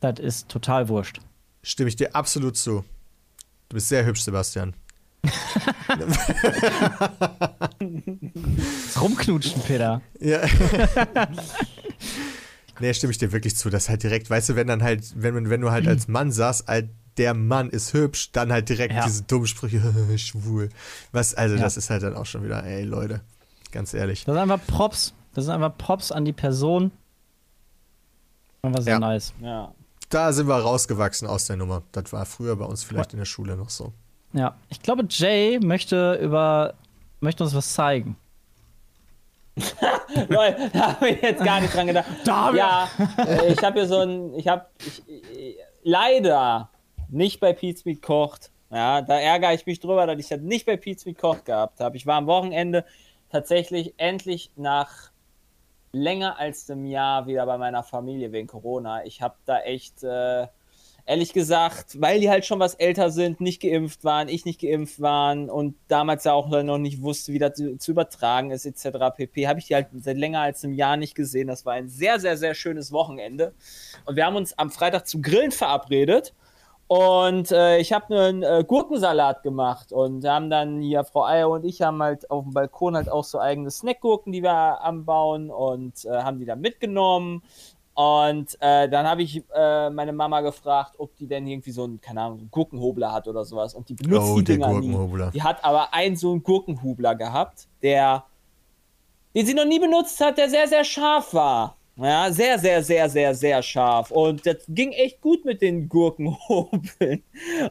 Das 0.00 0.18
ist 0.18 0.48
total 0.48 0.88
wurscht. 0.88 1.20
Stimme 1.62 1.88
ich 1.88 1.96
dir 1.96 2.14
absolut 2.14 2.56
zu. 2.56 2.84
Du 3.68 3.74
bist 3.74 3.88
sehr 3.88 4.04
hübsch, 4.04 4.22
Sebastian. 4.22 4.74
Rumknutschen, 9.00 9.62
Peter. 9.62 10.00
Ja. 10.20 10.40
nee, 12.80 12.94
stimme 12.94 13.10
ich 13.12 13.18
dir 13.18 13.32
wirklich 13.32 13.56
zu. 13.56 13.70
Das 13.70 13.88
halt 13.88 14.02
direkt, 14.02 14.28
weißt 14.30 14.50
du, 14.50 14.56
wenn 14.56 14.66
dann 14.66 14.82
halt, 14.82 15.12
wenn, 15.16 15.34
man- 15.34 15.50
wenn 15.50 15.60
du 15.60 15.70
halt 15.70 15.86
als 15.88 16.08
Mann 16.08 16.32
sagst, 16.32 16.66
halt, 16.68 16.88
der 17.18 17.34
Mann 17.34 17.70
ist 17.70 17.92
hübsch, 17.92 18.30
dann 18.32 18.52
halt 18.52 18.68
direkt 18.68 18.94
Ja. 18.94 19.04
diese 19.04 19.22
dummen 19.22 19.46
Sprüche, 19.46 19.80
schwul. 20.18 20.68
Was, 21.12 21.34
also 21.34 21.56
Ja. 21.56 21.62
das 21.62 21.76
ist 21.76 21.90
halt 21.90 22.02
dann 22.02 22.14
auch 22.16 22.26
schon 22.26 22.44
wieder, 22.44 22.62
ey, 22.64 22.82
Leute, 22.84 23.20
ganz 23.72 23.94
ehrlich. 23.94 24.24
Das 24.24 24.34
ist 24.34 24.40
einfach 24.40 24.60
Props. 24.66 25.14
Das 25.34 25.44
sind 25.44 25.54
einfach 25.54 25.76
Props 25.76 26.12
an 26.12 26.24
die 26.24 26.32
Person. 26.32 26.90
Einfach 28.62 28.82
sehr 28.82 28.94
Ja. 28.94 28.98
nice. 29.00 29.32
Ja. 29.40 29.72
Da 30.08 30.32
sind 30.32 30.46
wir 30.48 30.54
rausgewachsen 30.56 31.26
aus 31.26 31.46
der 31.46 31.56
Nummer. 31.56 31.82
Das 31.92 32.12
war 32.12 32.24
früher 32.26 32.56
bei 32.56 32.64
uns 32.64 32.84
vielleicht 32.84 33.12
in 33.12 33.18
der 33.18 33.26
Schule 33.26 33.56
noch 33.56 33.70
so. 33.70 33.92
Ja, 34.32 34.56
ich 34.68 34.80
glaube, 34.82 35.04
Jay 35.08 35.58
möchte 35.60 36.14
über 36.22 36.74
möchte 37.20 37.42
uns 37.42 37.54
was 37.54 37.72
zeigen. 37.72 38.16
Leute, 40.28 40.70
da 40.72 40.92
habe 40.94 41.08
ich 41.08 41.22
jetzt 41.22 41.42
gar 41.44 41.60
nicht 41.60 41.74
dran 41.74 41.86
gedacht. 41.86 42.06
ja, 42.26 42.88
äh, 43.18 43.52
ich 43.52 43.62
habe 43.64 43.78
hier 43.80 43.88
so 43.88 44.00
ein, 44.00 44.34
ich 44.34 44.46
habe 44.48 44.66
ich, 44.84 45.02
ich, 45.08 45.56
leider 45.82 46.68
nicht 47.08 47.40
bei 47.40 47.52
Pete's 47.52 47.84
Meat 47.84 48.02
kocht. 48.02 48.50
Ja, 48.70 49.00
da 49.00 49.18
ärgere 49.18 49.54
ich 49.54 49.66
mich 49.66 49.80
drüber, 49.80 50.06
dass 50.06 50.18
ich 50.18 50.28
das 50.28 50.40
nicht 50.40 50.66
bei 50.66 50.76
Pete's 50.76 51.06
Meat 51.06 51.18
kocht 51.18 51.44
gehabt 51.44 51.80
habe. 51.80 51.96
Ich 51.96 52.06
war 52.06 52.16
am 52.16 52.26
Wochenende 52.26 52.84
tatsächlich 53.30 53.94
endlich 53.96 54.50
nach 54.56 55.10
länger 55.92 56.38
als 56.38 56.70
einem 56.70 56.86
Jahr 56.86 57.26
wieder 57.26 57.46
bei 57.46 57.58
meiner 57.58 57.82
Familie 57.82 58.32
wegen 58.32 58.46
Corona. 58.46 59.04
Ich 59.04 59.22
habe 59.22 59.36
da 59.46 59.60
echt, 59.60 60.02
äh, 60.02 60.46
ehrlich 61.06 61.32
gesagt, 61.32 62.00
weil 62.00 62.20
die 62.20 62.28
halt 62.28 62.44
schon 62.44 62.58
was 62.58 62.74
älter 62.74 63.10
sind, 63.10 63.40
nicht 63.40 63.62
geimpft 63.62 64.04
waren, 64.04 64.28
ich 64.28 64.44
nicht 64.44 64.60
geimpft 64.60 65.00
waren 65.00 65.48
und 65.48 65.76
damals 65.88 66.24
ja 66.24 66.32
auch 66.32 66.48
noch 66.48 66.78
nicht 66.78 67.00
wusste, 67.02 67.32
wie 67.32 67.38
das 67.38 67.54
zu, 67.54 67.78
zu 67.78 67.92
übertragen 67.92 68.50
ist, 68.50 68.66
etc. 68.66 68.98
pp, 69.16 69.46
habe 69.46 69.58
ich 69.58 69.66
die 69.66 69.74
halt 69.74 69.88
seit 69.94 70.16
länger 70.16 70.40
als 70.40 70.64
einem 70.64 70.74
Jahr 70.74 70.96
nicht 70.96 71.14
gesehen. 71.14 71.48
Das 71.48 71.64
war 71.64 71.74
ein 71.74 71.88
sehr, 71.88 72.20
sehr, 72.20 72.36
sehr 72.36 72.54
schönes 72.54 72.92
Wochenende. 72.92 73.54
Und 74.04 74.16
wir 74.16 74.26
haben 74.26 74.36
uns 74.36 74.58
am 74.58 74.70
Freitag 74.70 75.06
zum 75.06 75.22
Grillen 75.22 75.52
verabredet. 75.52 76.34
Und 76.88 77.50
äh, 77.50 77.78
ich 77.78 77.92
habe 77.92 78.16
einen 78.16 78.42
äh, 78.44 78.64
Gurkensalat 78.66 79.42
gemacht 79.42 79.92
und 79.92 80.24
haben 80.24 80.50
dann 80.50 80.80
hier, 80.80 81.02
Frau 81.02 81.24
Eier 81.24 81.48
und 81.48 81.64
ich 81.64 81.82
haben 81.82 82.00
halt 82.00 82.30
auf 82.30 82.44
dem 82.44 82.52
Balkon 82.52 82.94
halt 82.94 83.08
auch 83.10 83.24
so 83.24 83.40
eigene 83.40 83.70
Snackgurken, 83.72 84.32
die 84.32 84.42
wir 84.42 84.80
anbauen 84.82 85.50
und 85.50 86.04
äh, 86.04 86.10
haben 86.10 86.38
die 86.38 86.44
dann 86.44 86.60
mitgenommen. 86.60 87.42
Und 87.94 88.56
äh, 88.60 88.88
dann 88.88 89.06
habe 89.06 89.22
ich 89.22 89.42
äh, 89.54 89.90
meine 89.90 90.12
Mama 90.12 90.42
gefragt, 90.42 90.94
ob 90.98 91.16
die 91.16 91.26
denn 91.26 91.46
irgendwie 91.46 91.70
so 91.70 91.84
einen, 91.84 92.00
keine 92.00 92.20
Ahnung, 92.20 92.48
Gurkenhobler 92.50 93.10
hat 93.10 93.26
oder 93.26 93.44
sowas. 93.44 93.74
Und 93.74 93.88
die 93.88 93.94
benutzt 93.94 94.28
Oh, 94.30 94.36
die 94.36 94.44
Dinger 94.44 94.68
nie. 94.68 94.74
Gurkenhobler. 94.74 95.30
Die 95.32 95.42
hat 95.42 95.64
aber 95.64 95.92
einen 95.92 96.14
so 96.14 96.30
einen 96.30 96.42
Gurkenhubler 96.42 97.14
gehabt, 97.16 97.66
der, 97.82 98.24
den 99.34 99.46
sie 99.46 99.54
noch 99.54 99.64
nie 99.64 99.80
benutzt 99.80 100.20
hat, 100.20 100.38
der 100.38 100.50
sehr, 100.50 100.68
sehr 100.68 100.84
scharf 100.84 101.34
war. 101.34 101.75
Ja, 101.98 102.30
sehr, 102.30 102.58
sehr, 102.58 102.82
sehr, 102.82 103.08
sehr, 103.08 103.34
sehr 103.34 103.62
scharf. 103.62 104.10
Und 104.10 104.44
das 104.46 104.58
ging 104.68 104.92
echt 104.92 105.20
gut 105.22 105.44
mit 105.46 105.62
den 105.62 105.88
Gurkenhobeln. 105.88 107.22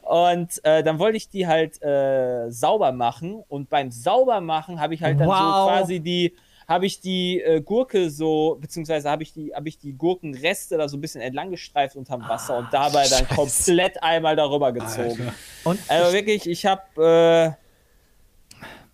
Und 0.02 0.64
äh, 0.66 0.84
dann 0.84 0.98
wollte 0.98 1.18
ich 1.18 1.30
die 1.30 1.46
halt 1.46 1.82
äh, 1.84 2.50
sauber 2.50 2.92
machen. 2.92 3.44
Und 3.48 3.70
beim 3.70 3.92
Saubermachen 3.92 4.80
habe 4.80 4.96
ich 4.96 5.04
halt 5.04 5.20
dann 5.20 5.28
Wow. 5.28 5.36
so 5.38 5.68
quasi 5.70 6.00
die, 6.00 6.36
habe 6.68 6.88
ich 6.88 7.00
die 7.02 7.40
äh, 7.42 7.62
Gurke 7.62 8.10
so, 8.10 8.58
beziehungsweise 8.60 9.12
habe 9.12 9.22
ich 9.22 9.32
die, 9.34 9.54
habe 9.54 9.70
ich 9.70 9.78
die 9.78 9.94
Gurkenreste 9.94 10.78
da 10.78 10.90
so 10.90 10.98
ein 10.98 11.02
bisschen 11.02 11.22
entlang 11.22 11.52
gestreift 11.52 11.96
unterm 11.96 12.28
Wasser 12.28 12.58
und 12.58 12.68
dabei 12.72 13.08
dann 13.08 13.28
komplett 13.28 14.02
einmal 14.02 14.36
darüber 14.36 14.72
gezogen. 14.72 15.32
Und 15.64 15.80
Also 15.88 16.14
wirklich, 16.14 16.50
ich 16.50 16.66
habe 16.66 17.56
äh, 17.56 17.65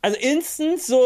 also 0.01 0.17
instant 0.19 0.81
so, 0.81 0.99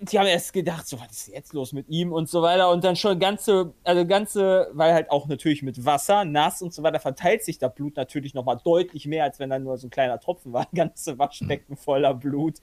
die 0.00 0.18
haben 0.18 0.26
erst 0.26 0.52
gedacht, 0.52 0.86
so 0.86 1.00
was 1.00 1.10
ist 1.10 1.28
jetzt 1.28 1.54
los 1.54 1.72
mit 1.72 1.88
ihm 1.88 2.12
und 2.12 2.28
so 2.28 2.42
weiter 2.42 2.70
und 2.70 2.84
dann 2.84 2.94
schon 2.94 3.18
ganze, 3.18 3.72
also 3.84 4.06
ganze, 4.06 4.68
weil 4.72 4.92
halt 4.92 5.10
auch 5.10 5.26
natürlich 5.28 5.62
mit 5.62 5.84
Wasser, 5.84 6.24
nass 6.24 6.60
und 6.60 6.74
so 6.74 6.82
weiter 6.82 7.00
verteilt 7.00 7.42
sich 7.42 7.58
das 7.58 7.74
Blut 7.74 7.96
natürlich 7.96 8.34
noch 8.34 8.44
mal 8.44 8.56
deutlich 8.56 9.06
mehr, 9.06 9.24
als 9.24 9.38
wenn 9.38 9.48
dann 9.48 9.64
nur 9.64 9.78
so 9.78 9.86
ein 9.86 9.90
kleiner 9.90 10.20
Tropfen 10.20 10.52
war, 10.52 10.68
ganze 10.74 11.18
Waschbecken 11.18 11.76
voller 11.76 12.12
Blut. 12.12 12.56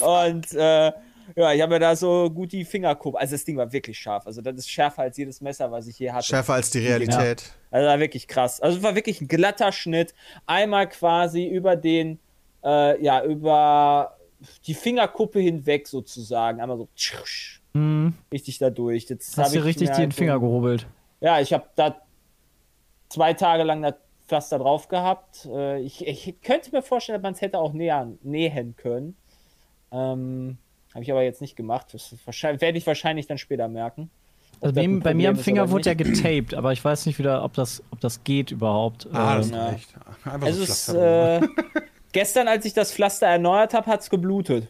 Und 0.00 0.52
äh, 0.52 0.92
ja, 1.34 1.52
ich 1.52 1.60
habe 1.60 1.74
mir 1.74 1.80
da 1.80 1.96
so 1.96 2.30
gut 2.30 2.52
die 2.52 2.64
Fingerkuppe, 2.64 3.18
also 3.18 3.34
das 3.34 3.44
Ding 3.44 3.56
war 3.56 3.72
wirklich 3.72 3.98
scharf, 3.98 4.28
also 4.28 4.42
das 4.42 4.58
ist 4.58 4.70
schärfer 4.70 5.02
als 5.02 5.16
jedes 5.16 5.40
Messer, 5.40 5.72
was 5.72 5.88
ich 5.88 5.98
je 5.98 6.12
hatte. 6.12 6.26
Schärfer 6.26 6.54
als 6.54 6.70
die 6.70 6.86
Realität. 6.86 7.52
Also 7.72 7.88
war 7.88 7.98
wirklich 7.98 8.28
krass. 8.28 8.60
Also 8.60 8.78
es 8.78 8.82
war 8.84 8.94
wirklich 8.94 9.20
ein 9.20 9.26
glatter 9.26 9.72
Schnitt. 9.72 10.14
Einmal 10.46 10.88
quasi 10.88 11.46
über 11.46 11.74
den, 11.74 12.20
äh, 12.64 13.02
ja, 13.02 13.24
über 13.24 14.15
die 14.66 14.74
Fingerkuppe 14.74 15.40
hinweg 15.40 15.86
sozusagen. 15.88 16.60
Einmal 16.60 16.76
so 16.78 16.88
tschüss, 16.94 17.60
hm, 17.74 18.14
richtig 18.32 18.58
da 18.58 18.70
durch. 18.70 19.08
Jetzt 19.08 19.36
hast 19.38 19.54
du 19.54 19.58
ich 19.58 19.64
richtig 19.64 19.88
mir 19.88 19.94
den 19.94 20.02
halt 20.04 20.12
so- 20.12 20.18
Finger 20.18 20.40
gehobelt. 20.40 20.86
Ja, 21.20 21.40
ich 21.40 21.52
habe 21.52 21.64
da 21.76 21.96
zwei 23.08 23.32
Tage 23.34 23.62
lang 23.62 23.82
das 23.82 23.94
Pflaster 24.26 24.58
drauf 24.58 24.88
gehabt. 24.88 25.46
Äh, 25.46 25.80
ich, 25.80 26.06
ich 26.06 26.40
könnte 26.42 26.70
mir 26.72 26.82
vorstellen, 26.82 27.16
dass 27.18 27.22
man 27.22 27.32
es 27.34 27.40
hätte 27.40 27.58
auch 27.58 27.72
nähern, 27.72 28.18
nähen 28.22 28.76
können. 28.76 29.16
Ähm, 29.92 30.58
habe 30.92 31.02
ich 31.04 31.10
aber 31.10 31.22
jetzt 31.22 31.40
nicht 31.40 31.56
gemacht. 31.56 31.88
Das 31.92 32.12
ist 32.12 32.26
werde 32.26 32.76
ich 32.78 32.86
wahrscheinlich 32.86 33.26
dann 33.26 33.38
später 33.38 33.68
merken. 33.68 34.10
Also 34.60 34.74
bei, 34.74 34.86
bei 34.88 35.14
mir 35.14 35.28
am 35.28 35.36
ist 35.36 35.42
Finger 35.44 35.70
wurde 35.70 35.90
ja 35.90 35.94
getaped, 35.94 36.54
aber 36.54 36.72
ich 36.72 36.82
weiß 36.82 37.04
nicht 37.06 37.18
wieder, 37.18 37.44
ob 37.44 37.52
das, 37.52 37.82
ob 37.90 38.00
das 38.00 38.24
geht 38.24 38.50
überhaupt. 38.50 39.06
Ah, 39.12 39.36
das 39.36 39.48
Ähm, 39.48 39.54
ja. 39.54 39.66
reicht. 39.66 39.94
Einfach 40.24 40.48
Es 40.48 40.56
so 40.56 40.62
ist, 40.62 40.88
äh, 40.88 41.40
gestern, 42.16 42.48
als 42.48 42.64
ich 42.64 42.72
das 42.72 42.92
Pflaster 42.92 43.26
erneuert 43.26 43.74
habe, 43.74 43.90
hat 43.90 44.00
es 44.00 44.08
geblutet. 44.08 44.68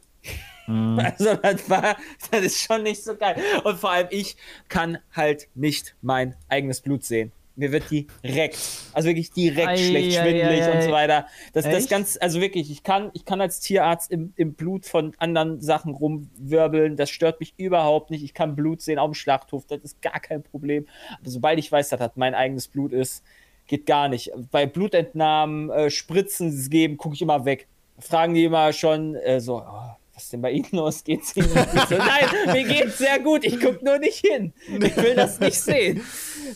Mhm. 0.66 0.98
Also 1.16 1.36
das 1.36 1.70
war, 1.70 1.96
das 2.32 2.40
ist 2.40 2.60
schon 2.60 2.82
nicht 2.82 3.04
so 3.04 3.14
geil. 3.14 3.36
Und 3.62 3.78
vor 3.78 3.90
allem 3.90 4.08
ich 4.10 4.36
kann 4.68 4.98
halt 5.14 5.46
nicht 5.54 5.94
mein 6.02 6.34
eigenes 6.48 6.80
Blut 6.80 7.04
sehen. 7.04 7.30
Mir 7.54 7.70
wird 7.70 7.84
direkt, 7.90 8.58
also 8.92 9.08
wirklich 9.08 9.30
direkt 9.30 9.68
Ei, 9.68 9.76
schlecht, 9.76 10.18
ei, 10.18 10.22
schwindelig 10.22 10.62
ei, 10.62 10.72
und 10.72 10.82
so 10.82 10.90
weiter. 10.90 11.26
Das, 11.52 11.64
das 11.64 11.88
ganz, 11.88 12.18
also 12.20 12.40
wirklich, 12.40 12.68
ich 12.70 12.82
kann, 12.82 13.10
ich 13.14 13.24
kann 13.24 13.40
als 13.40 13.60
Tierarzt 13.60 14.10
im, 14.10 14.32
im 14.34 14.54
Blut 14.54 14.84
von 14.84 15.14
anderen 15.18 15.62
Sachen 15.62 15.94
rumwirbeln. 15.94 16.96
Das 16.96 17.10
stört 17.10 17.38
mich 17.38 17.54
überhaupt 17.58 18.10
nicht. 18.10 18.24
Ich 18.24 18.34
kann 18.34 18.56
Blut 18.56 18.82
sehen 18.82 18.98
auf 18.98 19.08
dem 19.08 19.14
Schlachthof. 19.14 19.64
Das 19.68 19.80
ist 19.82 20.02
gar 20.02 20.18
kein 20.18 20.42
Problem. 20.42 20.86
Aber 21.20 21.30
sobald 21.30 21.60
ich 21.60 21.70
weiß, 21.70 21.90
dass 21.90 22.00
das 22.00 22.10
mein 22.16 22.34
eigenes 22.34 22.66
Blut 22.66 22.92
ist, 22.92 23.22
geht 23.66 23.86
gar 23.86 24.08
nicht. 24.08 24.30
Bei 24.50 24.66
Blutentnahmen, 24.66 25.70
äh, 25.70 25.90
Spritzen 25.90 26.68
geben, 26.70 26.96
gucke 26.96 27.14
ich 27.14 27.22
immer 27.22 27.44
weg. 27.44 27.66
Fragen 27.98 28.34
die 28.34 28.44
immer 28.44 28.72
schon 28.72 29.14
äh, 29.16 29.40
so, 29.40 29.56
oh, 29.58 29.90
was 30.14 30.24
ist 30.24 30.32
denn 30.32 30.42
bei 30.42 30.50
Ihnen 30.52 30.68
los? 30.72 31.04
Geht's 31.04 31.36
Ihnen 31.36 31.48
gut? 31.48 31.66
So, 31.88 31.96
Nein, 31.96 32.24
mir 32.52 32.64
geht's 32.64 32.98
sehr 32.98 33.18
gut. 33.20 33.44
Ich 33.44 33.60
gucke 33.60 33.84
nur 33.84 33.98
nicht 33.98 34.24
hin. 34.24 34.52
Ich 34.68 34.96
will 34.96 35.14
das 35.14 35.40
nicht 35.40 35.60
sehen. 35.60 36.00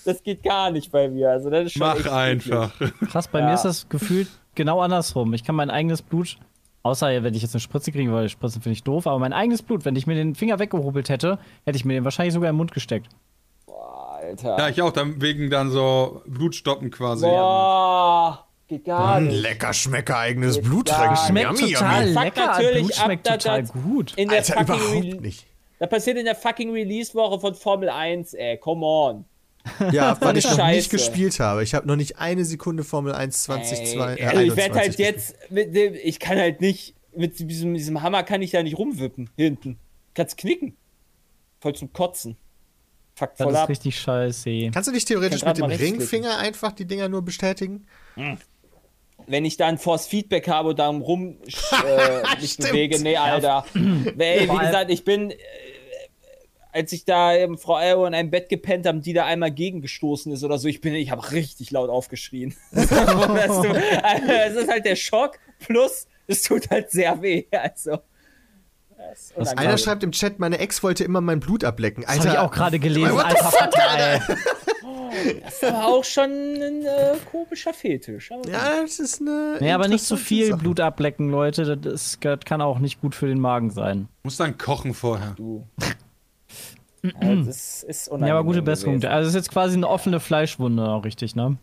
Das 0.05 0.23
geht 0.23 0.43
gar 0.43 0.71
nicht 0.71 0.91
bei 0.93 1.09
mir. 1.09 1.31
Also 1.31 1.51
das 1.51 1.67
ist 1.67 1.73
schon 1.73 1.97
echt 1.97 2.05
Mach 2.07 2.13
einfach. 2.13 2.73
Krass, 3.11 3.29
bei 3.29 3.41
Ja. 3.41 3.47
mir 3.47 3.55
ist 3.55 3.65
das 3.65 3.89
gefühlt 3.89 4.29
genau 4.55 4.81
andersrum. 4.81 5.35
Ich 5.35 5.45
kann 5.45 5.55
mein 5.57 5.69
eigenes 5.71 6.01
Blut, 6.03 6.39
außer 6.83 7.23
wenn 7.23 7.35
ich 7.35 7.43
jetzt 7.43 7.55
eine 7.55 7.61
Spritze 7.61 7.93
kriege, 7.93 8.13
weil 8.13 8.29
Spritzen 8.29 8.63
finde 8.63 8.75
ich 8.75 8.83
doof, 8.83 9.07
aber 9.07 9.19
mein 9.19 9.33
eigenes 9.33 9.63
Blut, 9.63 9.85
wenn 9.85 9.97
ich 9.97 10.07
mir 10.07 10.15
den 10.15 10.35
Finger 10.35 10.59
weggehobelt 10.59 11.09
hätte, 11.09 11.39
hätte 11.67 11.77
ich 11.77 11.85
mir 11.85 11.95
den 11.95 12.05
wahrscheinlich 12.05 12.35
sogar 12.35 12.51
im 12.51 12.57
Mund 12.57 12.73
gesteckt. 12.73 13.09
Alter. 14.21 14.59
Ja, 14.59 14.69
ich 14.69 14.81
auch, 14.83 14.93
dann 14.93 15.21
wegen 15.21 15.51
dann 15.51 15.71
so 15.71 16.23
Blutstoppen 16.27 16.91
quasi. 16.91 17.27
Boah, 17.27 18.47
geht 18.69 18.85
gar 18.85 19.21
nicht. 19.21 19.41
Lecker 19.41 19.73
Schmecker 19.73 20.19
eigenes 20.19 20.57
Geht 20.57 20.65
Blut 20.65 20.89
trinken. 20.89 21.17
Schmeckt 21.17 21.59
Yummy, 21.61 21.73
total 21.73 22.09
yummy. 22.09 22.25
Lecker, 22.25 22.47
natürlich 22.47 22.79
Blut 22.87 22.99
ab, 22.99 23.05
schmeckt 23.05 23.27
dass 23.27 23.43
total 23.43 23.63
gut. 23.65 24.13
In 24.17 24.29
der 24.29 24.39
Alter, 24.39 24.65
fucking 24.65 25.03
überhaupt 25.03 25.21
nicht. 25.23 25.47
Das 25.79 25.89
passiert 25.89 26.19
in 26.19 26.27
der 26.27 26.35
fucking 26.35 26.73
Release-Woche 26.73 27.41
von 27.41 27.55
Formel 27.55 27.89
1, 27.89 28.35
ey. 28.35 28.59
Come 28.59 28.85
on. 28.85 29.25
Ja, 29.93 30.17
weil 30.21 30.37
ich 30.37 30.45
noch 30.45 30.57
Scheiße. 30.57 30.77
nicht 30.77 30.91
gespielt 30.91 31.41
habe. 31.41 31.63
Ich 31.63 31.75
habe 31.75 31.87
noch 31.87 31.97
nicht 31.97 32.19
eine 32.19 32.45
Sekunde 32.45 32.85
Formel 32.85 33.15
1 33.15 33.43
2022. 33.45 34.21
Ey, 34.21 34.25
Äh, 34.25 34.27
also 34.29 34.41
ich 34.43 34.57
werde 34.57 34.75
21 34.75 34.79
halt 34.79 34.99
jetzt, 34.99 35.51
mit 35.51 35.75
dem, 35.75 35.95
ich 35.95 36.19
kann 36.19 36.39
halt 36.39 36.61
nicht, 36.61 36.95
mit 37.17 37.39
diesem, 37.39 37.75
diesem 37.75 38.03
Hammer 38.03 38.23
kann 38.23 38.43
ich 38.43 38.53
ja 38.53 38.63
nicht 38.63 38.77
rumwippen 38.79 39.31
hinten. 39.37 39.79
Kannst 40.15 40.37
knicken. 40.37 40.77
voll 41.61 41.75
zum 41.75 41.93
Kotzen. 41.93 42.37
Fuck 43.21 43.37
Das 43.37 43.45
voll 43.45 43.53
ist 43.53 43.59
ab. 43.59 43.69
richtig 43.69 44.01
scheiße. 44.01 44.71
Kannst 44.73 44.89
du 44.89 44.93
nicht 44.93 45.07
theoretisch 45.07 45.45
mit 45.45 45.59
dem 45.59 45.67
Ringfinger 45.67 46.39
einfach 46.39 46.73
die 46.73 46.87
Dinger 46.87 47.11
nur 47.11 47.23
bestätigen? 47.23 47.87
Wenn 49.27 49.45
ich 49.45 49.59
dann 49.59 49.77
Force 49.77 50.07
Feedback 50.07 50.49
habe 50.49 50.71
und 50.71 50.79
da 50.79 50.89
rum 50.89 51.37
äh, 51.45 52.37
mich 52.41 52.57
bewege, 52.57 52.99
nee, 53.01 53.17
Alter. 53.17 53.67
Ey, 53.75 54.49
wie 54.51 54.59
gesagt, 54.59 54.91
ich 54.91 55.05
bin, 55.05 55.33
äh, 55.33 55.37
als 56.73 56.93
ich 56.93 57.05
da 57.05 57.35
im 57.35 57.59
Frau 57.59 57.79
Elro 57.79 58.07
in 58.07 58.15
einem 58.15 58.31
Bett 58.31 58.49
gepennt 58.49 58.87
habe, 58.87 59.01
die 59.01 59.13
da 59.13 59.27
einmal 59.27 59.51
gegengestoßen 59.51 60.33
ist 60.33 60.43
oder 60.43 60.57
so, 60.57 60.67
ich 60.67 60.81
bin, 60.81 60.95
ich 60.95 61.11
habe 61.11 61.31
richtig 61.33 61.71
laut 61.71 61.91
aufgeschrien. 61.91 62.57
das 62.73 62.89
du, 62.89 62.97
also, 64.03 64.33
es 64.33 64.57
ist 64.57 64.71
halt 64.71 64.87
der 64.87 64.97
Schock 64.97 65.39
plus 65.59 66.07
es 66.27 66.43
tut 66.43 66.71
halt 66.71 66.91
sehr 66.91 67.21
weh. 67.21 67.45
Also. 67.53 67.99
Das 69.37 69.57
Einer 69.57 69.79
schreibt 69.79 70.03
im 70.03 70.13
Chat, 70.13 70.39
meine 70.39 70.59
Ex 70.59 70.83
wollte 70.83 71.05
immer 71.05 71.21
mein 71.21 71.41
Blut 71.41 71.65
ablecken. 71.65 72.05
Das 72.07 72.19
habe 72.21 72.29
ich 72.29 72.39
auch 72.39 72.51
gerade 72.51 72.79
gelesen. 72.79 73.13
What 73.13 73.25
Alter, 73.25 73.45
fuck, 73.51 73.71
geil. 73.73 74.23
Das 75.43 75.55
ist 75.55 75.65
aber 75.65 75.87
auch 75.87 76.05
schon 76.05 76.31
ein 76.31 76.85
äh, 76.85 77.17
komischer 77.31 77.75
Fetisch. 77.75 78.31
Aber 78.31 78.49
Ja, 78.49 78.81
das 78.83 78.99
ist 78.99 79.21
eine. 79.21 79.57
Nee, 79.61 79.73
aber 79.73 79.89
nicht 79.89 80.05
zu 80.05 80.15
interessante 80.15 80.25
viel 80.29 80.47
Sache. 80.51 80.59
Blut 80.61 80.81
ablecken, 80.81 81.31
Leute. 81.31 81.77
Das, 81.77 81.93
ist, 81.93 82.25
das 82.25 82.41
kann 82.45 82.63
auch 82.63 82.79
nicht 82.79 83.01
gut 83.01 83.15
für 83.15 83.27
den 83.27 83.41
Magen 83.41 83.71
sein. 83.71 84.09
Muss 84.23 84.37
dann 84.37 84.57
kochen 84.57 84.95
vorher. 84.95 85.35
du. 85.37 85.67
Ja, 87.03 87.35
das 87.35 87.83
ist 87.83 88.09
unangenehm. 88.09 88.29
Ja, 88.29 88.35
aber 88.35 88.45
gute 88.45 88.61
Besserung. 88.61 89.03
Also, 89.05 89.29
es 89.29 89.29
ist 89.29 89.35
jetzt 89.35 89.51
quasi 89.51 89.75
eine 89.75 89.89
offene 89.89 90.21
Fleischwunde, 90.21 90.87
auch 90.87 91.03
richtig, 91.05 91.35
ne? 91.35 91.57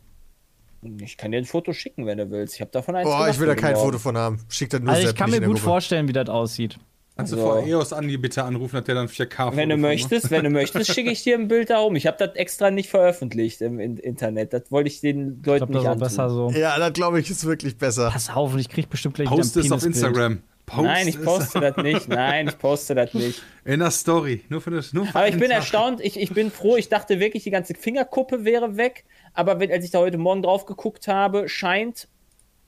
Ich 0.99 1.15
kann 1.17 1.31
dir 1.31 1.37
ein 1.37 1.45
Foto 1.45 1.73
schicken, 1.73 2.07
wenn 2.07 2.17
du 2.17 2.31
willst. 2.31 2.55
Ich 2.55 2.61
habe 2.61 2.71
davon 2.71 2.95
eins 2.95 3.07
Boah, 3.07 3.29
ich 3.29 3.37
will 3.39 3.45
da 3.45 3.53
kein. 3.53 3.75
Foto 3.75 3.99
von 3.99 4.17
haben. 4.17 4.39
Schick 4.49 4.71
das 4.71 4.81
nur 4.81 4.91
Also, 4.91 5.07
ich 5.07 5.15
kann 5.15 5.29
mir 5.29 5.39
gut 5.39 5.49
Gruppe. 5.49 5.59
vorstellen, 5.59 6.07
wie 6.07 6.13
das 6.13 6.27
aussieht. 6.29 6.79
Kannst 7.17 7.33
du 7.33 7.37
Also- 7.37 7.47
vor 7.49 7.63
EOS 7.65 7.93
Andi 7.93 8.15
bitte 8.17 8.43
anrufen, 8.43 8.77
hat 8.77 8.87
der 8.87 8.95
dann 8.95 9.07
4K 9.09 9.55
Wenn 9.55 9.69
du 9.69 9.77
möchtest, 9.77 10.29
wenn 10.31 10.43
du 10.43 10.49
möchtest, 10.51 10.93
schicke 10.93 11.11
ich 11.11 11.23
dir 11.23 11.35
ein 11.37 11.47
Bild 11.47 11.69
darum. 11.71 11.95
Ich 11.95 12.05
habe 12.07 12.15
das 12.17 12.35
extra 12.35 12.69
nicht 12.71 12.89
veröffentlicht 12.89 13.61
im, 13.61 13.79
in- 13.79 13.97
Internet. 13.97 14.53
Das 14.53 14.71
wollte 14.71 14.87
ich 14.89 15.01
den 15.01 15.39
Ich 15.41 15.45
Leuten 15.47 15.65
glaube, 15.71 15.73
das 15.73 15.81
nicht 15.81 15.87
antun. 15.89 15.99
besser 15.99 16.29
so. 16.29 16.49
Ja, 16.51 16.77
das 16.79 16.93
glaube 16.93 17.19
ich 17.19 17.29
ist 17.29 17.43
wirklich 17.45 17.77
besser. 17.77 18.11
Pass 18.11 18.29
auf, 18.29 18.55
ich 18.55 18.69
krieg 18.69 18.89
bestimmt 18.89 19.15
gleich 19.15 19.27
Post 19.27 19.57
es 19.57 19.65
ein 19.65 19.73
auf. 19.73 19.83
Instagram. 19.83 20.41
Post 20.67 20.83
Nein, 20.83 21.07
ich 21.07 21.15
es 21.15 21.23
poste 21.23 21.59
das 21.61 21.77
nicht. 21.77 22.07
Nein, 22.09 22.49
ich 22.49 22.57
poste 22.59 22.93
das 22.93 23.13
nicht. 23.13 23.41
In 23.63 23.79
der 23.79 23.89
Story. 23.89 24.43
Nur 24.49 24.59
für 24.61 24.69
das. 24.71 24.91
Nur 24.93 25.05
für 25.05 25.15
Aber 25.17 25.27
ich 25.29 25.37
bin 25.37 25.47
Tag. 25.49 25.59
erstaunt, 25.59 26.01
ich, 26.01 26.19
ich 26.19 26.33
bin 26.33 26.51
froh, 26.51 26.75
ich 26.75 26.89
dachte 26.89 27.19
wirklich, 27.21 27.43
die 27.43 27.51
ganze 27.51 27.73
Fingerkuppe 27.73 28.43
wäre 28.43 28.75
weg. 28.75 29.05
Aber 29.33 29.59
wenn, 29.61 29.71
als 29.71 29.85
ich 29.85 29.91
da 29.91 29.99
heute 29.99 30.17
Morgen 30.17 30.43
drauf 30.43 30.65
geguckt 30.65 31.07
habe, 31.07 31.47
scheint 31.47 32.09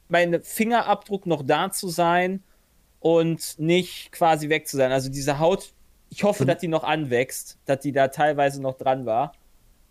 mein 0.08 0.42
Fingerabdruck 0.42 1.26
noch 1.26 1.44
da 1.46 1.72
zu 1.72 1.90
sein 1.90 2.42
und 3.00 3.56
nicht 3.60 4.12
quasi 4.12 4.50
weg 4.50 4.68
zu 4.68 4.78
sein. 4.78 4.92
Also 4.92 5.10
diese 5.10 5.40
Haut, 5.40 5.74
ich 6.10 6.24
hoffe, 6.24 6.46
dass 6.46 6.58
die 6.60 6.68
noch 6.68 6.84
anwächst, 6.84 7.58
dass 7.66 7.80
die 7.80 7.92
da 7.92 8.08
teilweise 8.10 8.62
noch 8.62 8.78
dran 8.78 9.06
war. 9.06 9.32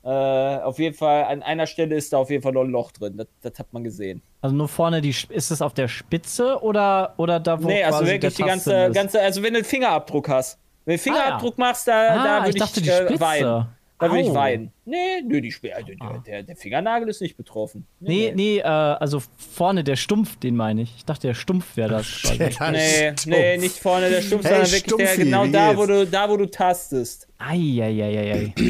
Äh, 0.05 0.09
auf 0.09 0.79
jeden 0.79 0.95
Fall, 0.97 1.25
an 1.25 1.43
einer 1.43 1.67
Stelle 1.67 1.97
ist 1.97 2.13
da 2.13 2.19
auf 2.19 2.31
jeden 2.31 2.43
Fall 2.43 2.53
noch 2.53 2.63
ein 2.63 2.71
Loch 2.71 2.93
drin. 2.93 3.17
Das, 3.17 3.27
das 3.43 3.59
hat 3.59 3.73
man 3.73 3.83
gesehen. 3.85 4.23
Also 4.41 4.55
nur 4.55 4.69
vorne 4.69 5.01
die, 5.01 5.11
Sp- 5.13 5.35
ist 5.35 5.51
es 5.51 5.61
auf 5.61 5.75
der 5.75 5.89
Spitze 5.89 6.63
oder, 6.63 7.15
oder 7.17 7.41
da, 7.41 7.63
wo 7.63 7.67
nee, 7.67 7.83
also 7.83 7.99
quasi 7.99 8.13
wirklich 8.13 8.35
die 8.35 8.43
ganze, 8.45 8.75
ist? 8.87 8.95
ganze, 8.95 9.21
also 9.21 9.43
wenn 9.43 9.53
du 9.55 9.59
einen 9.59 9.65
Fingerabdruck 9.67 10.29
hast. 10.29 10.59
Wenn 10.85 10.97
du 10.97 11.03
einen 11.03 11.17
Fingerabdruck 11.17 11.59
machst, 11.59 11.89
da, 11.89 11.93
Ah, 11.93 12.25
da 12.25 12.39
ich 12.39 12.45
würde 12.47 12.59
ich, 12.59 12.63
dachte, 12.63 12.81
die 12.81 12.89
äh, 12.89 13.07
Spitze. 13.07 13.21
weinen. 13.21 13.67
Da 14.01 14.11
würde 14.11 14.21
ich 14.29 14.33
weinen. 14.35 14.71
Nee, 14.85 15.23
nö, 15.25 15.41
die 15.41 15.49
Sp- 15.51 15.73
also 15.75 15.89
der, 15.93 16.19
der, 16.25 16.43
der 16.45 16.57
Fingernagel 16.57 17.09
ist 17.09 17.21
nicht 17.21 17.37
betroffen. 17.37 17.85
Nee, 17.99 18.33
nee, 18.35 18.59
äh, 18.59 18.63
also 18.63 19.21
vorne 19.37 19.83
der 19.83 19.97
Stumpf, 19.97 20.37
den 20.37 20.55
meine 20.57 20.83
ich. 20.83 20.95
Ich 20.99 21.05
dachte, 21.05 21.27
der 21.27 21.35
Stumpf 21.35 21.77
wäre 21.77 21.91
das. 21.91 22.23
Ja, 22.39 22.71
Nee, 22.71 23.13
Stumpf. 23.13 23.27
nee, 23.27 23.57
nicht 23.57 23.77
vorne 23.79 24.09
der 24.09 24.23
Stumpf, 24.23 24.45
Hey, 24.45 24.53
sondern 24.65 24.73
wirklich 24.73 24.97
der, 25.09 25.17
genau 25.25 25.47
da 25.49 25.77
wo, 25.77 25.85
du, 25.87 26.07
da, 26.07 26.29
wo 26.31 26.37
du 26.37 26.47
tastest. 26.47 27.27
Eieieiei. 27.39 28.55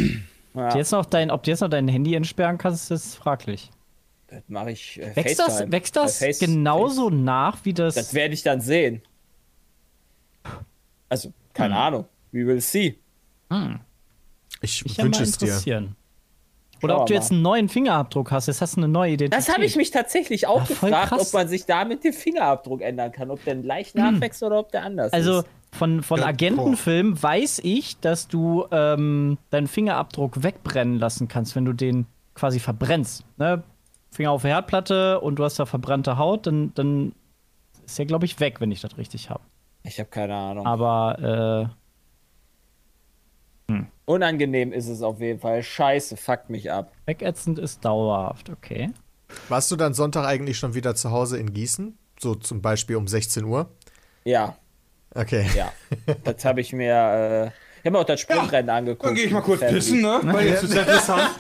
Ja, 0.54 0.76
Jetzt 0.76 0.90
noch 0.90 1.04
dein, 1.04 1.30
ob 1.30 1.44
du 1.44 1.50
jetzt 1.52 1.60
noch 1.60 1.68
dein 1.68 1.86
Handy 1.86 2.14
entsperren 2.14 2.58
kannst, 2.58 2.90
ist 2.90 3.14
fraglich. 3.14 3.70
das 4.26 4.42
mache 4.48 4.72
ich. 4.72 4.98
Äh, 5.00 5.14
Wächst 5.14 5.38
das, 5.38 5.70
wächst 5.70 5.94
das 5.94 6.20
Äh, 6.20 6.26
Face- 6.32 6.40
genauso 6.40 7.10
nach, 7.10 7.64
wie 7.64 7.74
das. 7.74 7.94
Das 7.94 8.12
werde 8.12 8.34
ich 8.34 8.42
dann 8.42 8.60
sehen. 8.60 9.02
Also, 11.08 11.32
keine 11.52 11.74
Hm. 11.74 11.80
Ahnung. 11.80 12.04
We 12.32 12.44
will 12.46 12.60
see. 12.60 12.98
Ich 14.61 14.84
mich 14.84 14.98
wünsche 14.98 15.22
es 15.22 15.38
dir. 15.38 15.46
interessieren. 15.46 15.96
Oder 16.82 17.00
ob 17.00 17.06
du 17.06 17.14
jetzt 17.14 17.32
einen 17.32 17.42
neuen 17.42 17.68
Fingerabdruck 17.68 18.30
hast. 18.30 18.46
Jetzt 18.46 18.61
hast 18.61 18.76
du 18.76 18.80
eine 18.80 18.88
neue 18.88 19.12
Identität. 19.14 19.36
Das 19.46 19.52
habe 19.52 19.64
ich 19.64 19.74
mich 19.74 19.90
tatsächlich 19.90 20.46
auch 20.46 20.64
voll 20.64 20.90
gefragt, 20.90 21.09
krass. 21.09 21.26
ob 21.28 21.32
man 21.34 21.48
sich 21.48 21.66
damit 21.66 22.04
den 22.04 22.12
Fingerabdruck 22.12 22.82
ändern 22.82 23.11
kann. 23.11 23.30
Ob 23.32 23.42
der 23.44 23.56
leicht 23.56 23.96
nachwächst 23.96 24.42
oder 24.44 24.61
ob 24.61 24.70
der 24.70 24.84
anders 24.84 25.12
Also 25.12 25.40
ist. 25.40 25.48
von, 25.72 26.04
von 26.04 26.20
Ja, 26.20 26.26
Agentenfilmen 26.26 27.20
weiß 27.20 27.61
ich, 27.64 27.98
dass 27.98 28.28
du 28.28 28.64
ähm, 28.70 29.38
deinen 29.50 29.66
Fingerabdruck 29.66 30.44
wegbrennen 30.44 31.00
lassen 31.00 31.26
kannst, 31.26 31.56
wenn 31.56 31.64
du 31.64 31.72
den 31.72 32.06
quasi 32.34 32.61
verbrennst. 32.61 33.24
Ne? 33.38 33.64
Finger 34.12 34.30
auf 34.30 34.42
der 34.42 34.52
Herdplatte 34.52 35.20
und 35.20 35.36
du 35.36 35.44
hast 35.44 35.59
da 35.59 35.66
verbrannte 35.66 36.16
Haut, 36.16 36.46
dann, 36.46 36.72
dann 36.74 37.12
ist 37.84 37.98
der, 37.98 38.06
glaube 38.06 38.24
ich, 38.24 38.38
weg, 38.38 38.61
wenn 38.61 38.70
ich 38.70 38.80
das 38.82 38.96
richtig 38.98 39.30
habe. 39.30 39.40
Ich 39.82 39.98
habe 39.98 40.09
keine 40.11 40.34
Ahnung. 40.36 40.64
Aber 40.64 41.70
Unangenehm 44.09 44.72
ist 44.72 44.88
es 44.88 45.02
auf 45.02 45.20
jeden 45.20 45.38
Fall. 45.38 45.62
Scheiße, 45.62 46.16
fuckt 46.16 46.48
mich 46.50 46.72
ab. 46.72 46.92
äh, 47.04 47.09
wegätzend 47.11 47.59
ist 47.59 47.84
dauerhaft, 47.84 48.48
okay. 48.50 48.90
Warst 49.48 49.70
du 49.70 49.76
dann 49.76 49.92
Sonntag 49.92 50.24
eigentlich 50.26 50.56
schon 50.59 50.74
wieder 50.74 50.94
zu 50.94 51.11
Hause 51.11 51.38
in 51.38 51.52
Gießen? 51.52 51.98
So 52.18 52.34
zum 52.34 52.62
Beispiel 52.62 52.96
um 52.96 53.06
16 53.06 53.44
Uhr? 53.44 53.70
Ja, 54.24 54.56
Okay. 55.14 55.46
ja. 55.56 55.72
das 56.24 56.44
habe 56.44 56.61
ich 56.61 56.72
mir. 56.72 56.92
Äh, 56.92 57.46
ich 57.80 57.84
habe 57.86 57.90
mir 57.92 57.98
auch 57.98 58.04
das 58.04 58.20
Sprintrennen 58.20 58.70
angeguckt. 58.70 59.04
Dann 59.06 59.14
gehe 59.14 59.24
ich 59.26 59.32
mal 59.32 59.40
kurz 59.42 59.61
pissen, 59.61 60.00
ne? 60.02 60.20
Weil 60.22 60.48
jetzt 60.48 60.64
ist 60.64 60.74
ja 60.74 60.82
interessant. 60.82 61.30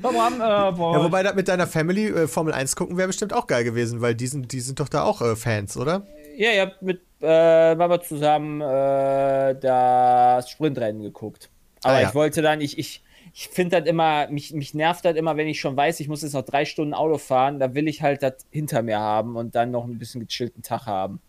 Ja, 0.00 1.02
wobei 1.02 1.22
das 1.24 1.34
mit 1.34 1.48
deiner 1.48 1.66
Family 1.66 2.06
äh, 2.06 2.28
Formel 2.28 2.52
1 2.54 2.76
gucken 2.76 2.96
wäre 2.96 3.08
bestimmt 3.08 3.32
auch 3.32 3.46
geil 3.46 3.64
gewesen, 3.64 4.00
weil 4.00 4.14
die 4.14 4.26
sind, 4.28 4.52
die 4.52 4.60
sind 4.60 4.78
doch 4.80 4.88
da 4.88 5.02
auch 5.02 5.20
äh, 5.22 5.34
Fans, 5.36 5.76
oder? 5.76 6.06
Ja, 6.36 6.52
ihr 6.52 6.62
habt 6.62 6.82
mit 6.82 7.00
äh, 7.20 7.74
Mama 7.74 8.00
zusammen 8.00 8.60
äh, 8.60 9.54
das 9.60 10.50
Sprintrennen 10.50 11.02
geguckt. 11.02 11.50
Aber 11.82 11.94
Ah, 11.94 12.00
ja. 12.02 12.08
ich 12.08 12.14
wollte 12.14 12.42
dann, 12.42 12.60
ich, 12.60 12.78
ich, 12.78 13.02
ich 13.34 13.48
finde 13.48 13.80
das 13.80 13.88
immer, 13.88 14.28
mich, 14.28 14.52
mich 14.52 14.74
nervt 14.74 15.04
das 15.04 15.16
immer, 15.16 15.36
wenn 15.36 15.46
ich 15.46 15.60
schon 15.60 15.76
weiß, 15.76 16.00
ich 16.00 16.08
muss 16.08 16.22
jetzt 16.22 16.32
noch 16.32 16.42
drei 16.44 16.64
Stunden 16.64 16.94
Auto 16.94 17.18
fahren, 17.18 17.58
da 17.60 17.74
will 17.74 17.86
ich 17.88 18.02
halt 18.02 18.22
das 18.22 18.34
hinter 18.50 18.82
mir 18.82 18.98
haben 18.98 19.36
und 19.36 19.54
dann 19.54 19.70
noch 19.70 19.84
ein 19.84 19.98
bisschen 19.98 20.20
gechillten 20.26 20.62
Tag 20.62 20.86
haben. 20.86 21.20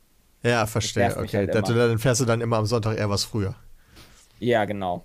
Ja, 0.42 0.66
verstehe. 0.66 1.16
Okay. 1.18 1.38
halt 1.38 1.56
Das- 1.56 1.70
immer. 1.70 1.88
dann 1.88 2.00
fährst 2.00 2.22
du 2.22 2.26
dann 2.26 2.42
immer 2.42 2.58
am 2.58 2.66
Sonntag 2.66 2.98
eher 2.98 3.10
was 3.10 3.24
früher. 3.26 3.56
Ja, 4.40 4.66
genau. 4.66 5.04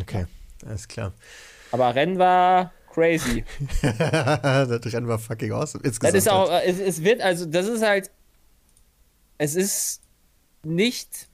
Okay, 0.00 0.26
alles 0.66 0.88
klar. 0.88 1.12
Aber 1.70 1.94
Rennen 1.94 2.18
war 2.18 2.72
crazy. 2.92 3.44
das 3.82 4.92
Rennen 4.92 5.06
war 5.08 5.18
fucking 5.18 5.52
awesome. 5.52 5.82
Das 5.82 5.92
Insgesamt 5.92 6.16
ist 6.16 6.28
auch, 6.30 6.50
halt. 6.50 6.64
es, 6.66 6.80
es 6.80 7.04
wird, 7.04 7.20
also, 7.20 7.44
das 7.46 7.66
ist 7.68 7.82
halt, 7.84 8.10
es 9.38 9.54
ist 9.54 10.02
nicht, 10.64 11.28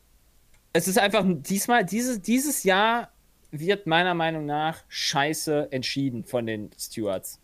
es 0.73 0.89
ist 0.89 0.99
einfach 0.99 1.25
diesmal, 1.27 1.85
dieses, 1.85 2.21
dieses 2.21 2.65
Jahr 2.65 3.13
wird 3.51 3.87
meiner 3.87 4.15
Meinung 4.15 4.47
nach 4.47 4.83
scheiße 4.89 5.69
entschieden 5.71 6.25
von 6.25 6.47
den 6.47 6.71
Stewards. 6.79 7.39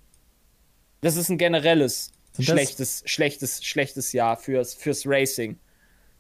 Das 1.01 1.17
ist 1.17 1.29
ein 1.29 1.39
generelles 1.39 2.11
schlechtes, 2.41 3.03
schlechtes, 3.05 3.65
schlechtes 3.65 4.13
Jahr 4.13 4.37
fürs, 4.37 4.75
fürs 4.75 5.05
Racing. 5.07 5.59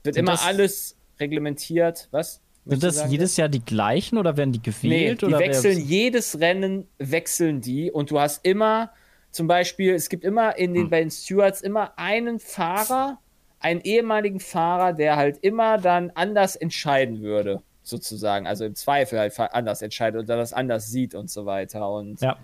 Wird 0.05 0.16
immer 0.16 0.32
das- 0.32 0.45
alles 0.45 0.97
reglementiert. 1.18 2.09
Was? 2.11 2.41
Sind 2.66 2.82
das 2.82 2.97
sagen? 2.97 3.11
jedes 3.11 3.36
Jahr 3.39 3.49
die 3.49 3.64
gleichen 3.64 4.18
oder 4.18 4.36
werden 4.36 4.53
die 4.53 4.59
Nee, 4.59 4.64
gewählt? 4.64 5.22
die 5.22 5.26
oder 5.26 5.39
wer- 5.39 5.49
wechseln 5.49 5.78
jedes 5.80 6.39
Rennen, 6.39 6.86
wechseln 6.99 7.61
die 7.62 7.91
und 7.91 8.11
du 8.11 8.20
hast 8.20 8.45
immer, 8.45 8.93
zum 9.30 9.47
Beispiel, 9.47 9.95
es 9.95 10.09
gibt 10.11 10.22
immer 10.22 10.57
in 10.59 10.74
den, 10.74 10.91
bei 10.91 11.01
den 11.01 11.11
Stewards 11.11 11.62
immer 11.62 11.99
einen 11.99 12.39
Fahrer, 12.41 13.18
einen 13.61 13.81
ehemaligen 13.81 14.41
Fahrer, 14.41 14.93
der 14.93 15.17
halt 15.17 15.39
immer 15.39 15.79
dann 15.79 16.11
anders 16.15 16.57
entscheiden 16.57 17.23
würde, 17.23 17.63
sozusagen. 17.83 18.47
Also 18.47 18.65
im 18.65 18.75
Zweifel 18.75 19.19
halt 19.19 19.39
anders 19.39 19.83
entscheidet 19.83 20.23
oder 20.25 20.37
das 20.37 20.53
anders 20.53 20.87
sieht 20.87 21.15
und 21.15 21.31
so 21.31 21.47
weiter. 21.47 21.91
Und 21.91 22.21
Ja. 22.21 22.37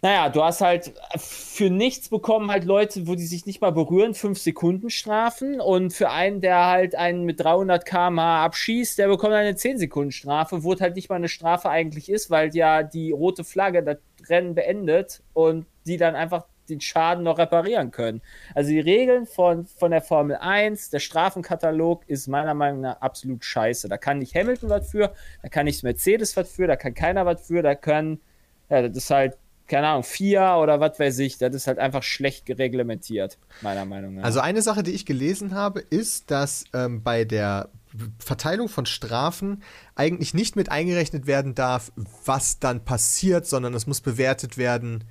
naja, 0.00 0.28
du 0.30 0.42
hast 0.42 0.60
halt 0.62 0.94
für 1.16 1.70
nichts 1.70 2.08
bekommen 2.08 2.50
halt 2.50 2.64
Leute, 2.64 3.06
wo 3.06 3.14
die 3.14 3.26
sich 3.26 3.46
nicht 3.46 3.60
mal 3.60 3.70
berühren, 3.72 4.14
5 4.14 4.38
Sekunden 4.38 4.90
Strafen 4.90 5.60
und 5.60 5.92
für 5.92 6.10
einen, 6.10 6.40
der 6.40 6.66
halt 6.66 6.94
einen 6.94 7.24
mit 7.24 7.38
300 7.40 7.84
km/h 7.84 8.44
abschießt, 8.44 8.98
der 8.98 9.08
bekommt 9.08 9.34
eine 9.34 9.56
10 9.56 9.78
Sekunden 9.78 10.10
Strafe, 10.12 10.64
wo 10.64 10.72
es 10.72 10.80
halt 10.80 10.96
nicht 10.96 11.08
mal 11.08 11.16
eine 11.16 11.28
Strafe 11.28 11.68
eigentlich 11.68 12.08
ist, 12.08 12.30
weil 12.30 12.54
ja 12.54 12.82
die 12.82 13.12
rote 13.12 13.44
Flagge 13.44 13.82
das 13.82 13.98
Rennen 14.28 14.54
beendet 14.54 15.22
und 15.34 15.66
die 15.84 15.98
dann 15.98 16.14
einfach 16.14 16.46
den 16.72 16.80
Schaden 16.80 17.24
noch 17.24 17.38
reparieren 17.38 17.90
können. 17.90 18.22
Also 18.54 18.70
die 18.70 18.80
Regeln 18.80 19.26
von, 19.26 19.66
von 19.66 19.90
der 19.90 20.02
Formel 20.02 20.36
1, 20.36 20.90
der 20.90 20.98
Strafenkatalog 20.98 22.02
ist 22.08 22.26
meiner 22.26 22.54
Meinung 22.54 22.80
nach 22.80 23.00
absolut 23.00 23.44
scheiße. 23.44 23.88
Da 23.88 23.98
kann 23.98 24.18
nicht 24.18 24.34
Hamilton 24.34 24.70
was 24.70 24.90
für, 24.90 25.12
da 25.42 25.48
kann 25.48 25.66
nicht 25.66 25.82
Mercedes 25.82 26.36
was 26.36 26.50
für, 26.50 26.66
da 26.66 26.76
kann 26.76 26.94
keiner 26.94 27.26
was 27.26 27.46
für, 27.46 27.62
da 27.62 27.74
können, 27.74 28.20
ja, 28.68 28.88
das 28.88 28.96
ist 28.96 29.10
halt 29.10 29.36
keine 29.68 29.88
Ahnung, 29.88 30.02
vier 30.02 30.58
oder 30.60 30.80
was 30.80 30.98
weiß 30.98 31.18
ich, 31.20 31.38
das 31.38 31.54
ist 31.54 31.66
halt 31.66 31.78
einfach 31.78 32.02
schlecht 32.02 32.44
gereglementiert, 32.44 33.38
meiner 33.62 33.86
Meinung 33.86 34.16
nach. 34.16 34.24
Also 34.24 34.40
eine 34.40 34.60
Sache, 34.60 34.82
die 34.82 34.90
ich 34.90 35.06
gelesen 35.06 35.54
habe, 35.54 35.80
ist, 35.80 36.30
dass 36.30 36.64
ähm, 36.74 37.02
bei 37.02 37.24
der 37.24 37.70
Verteilung 38.18 38.68
von 38.68 38.86
Strafen 38.86 39.62
eigentlich 39.94 40.34
nicht 40.34 40.56
mit 40.56 40.70
eingerechnet 40.70 41.26
werden 41.26 41.54
darf, 41.54 41.92
was 42.24 42.58
dann 42.58 42.84
passiert, 42.84 43.46
sondern 43.46 43.74
es 43.74 43.86
muss 43.86 44.00
bewertet 44.00 44.58
werden. 44.58 45.04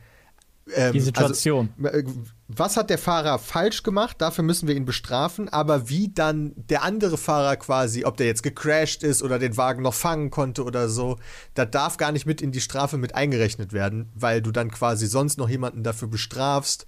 Ähm, 0.76 0.94
Die 0.94 1.00
Situation. 1.00 1.70
Also, 1.82 2.12
was 2.48 2.78
hat 2.78 2.90
der 2.90 2.98
Fahrer 2.98 3.40
falsch 3.40 3.84
gemacht? 3.84 4.18
Dafür 4.20 4.44
müssen 4.44 4.68
wir 4.68 4.76
ihn 4.76 4.86
bestrafen. 4.86 5.50
Aber 5.50 5.90
wie 5.90 6.10
dann 6.10 6.54
der 6.56 6.84
andere 6.84 7.18
Fahrer 7.18 7.56
quasi, 7.56 8.04
ob 8.06 8.18
der 8.18 8.28
jetzt 8.28 8.44
gecrashed 8.44 9.04
ist 9.04 9.24
oder 9.24 9.40
den 9.40 9.58
Wagen 9.58 9.84
noch 9.84 9.94
fangen 9.94 10.30
konnte 10.30 10.64
oder 10.64 10.90
so, 10.90 11.18
das 11.54 11.72
darf 11.72 11.98
gar 11.98 12.12
nicht 12.12 12.26
mit 12.26 12.42
in 12.42 12.52
die 12.52 12.62
Strafe 12.62 12.98
mit 12.98 13.16
eingerechnet 13.16 13.74
werden, 13.74 14.10
weil 14.16 14.42
du 14.42 14.52
dann 14.52 14.70
quasi 14.72 15.08
sonst 15.08 15.38
noch 15.38 15.50
jemanden 15.50 15.84
dafür 15.84 16.08
bestrafst, 16.08 16.86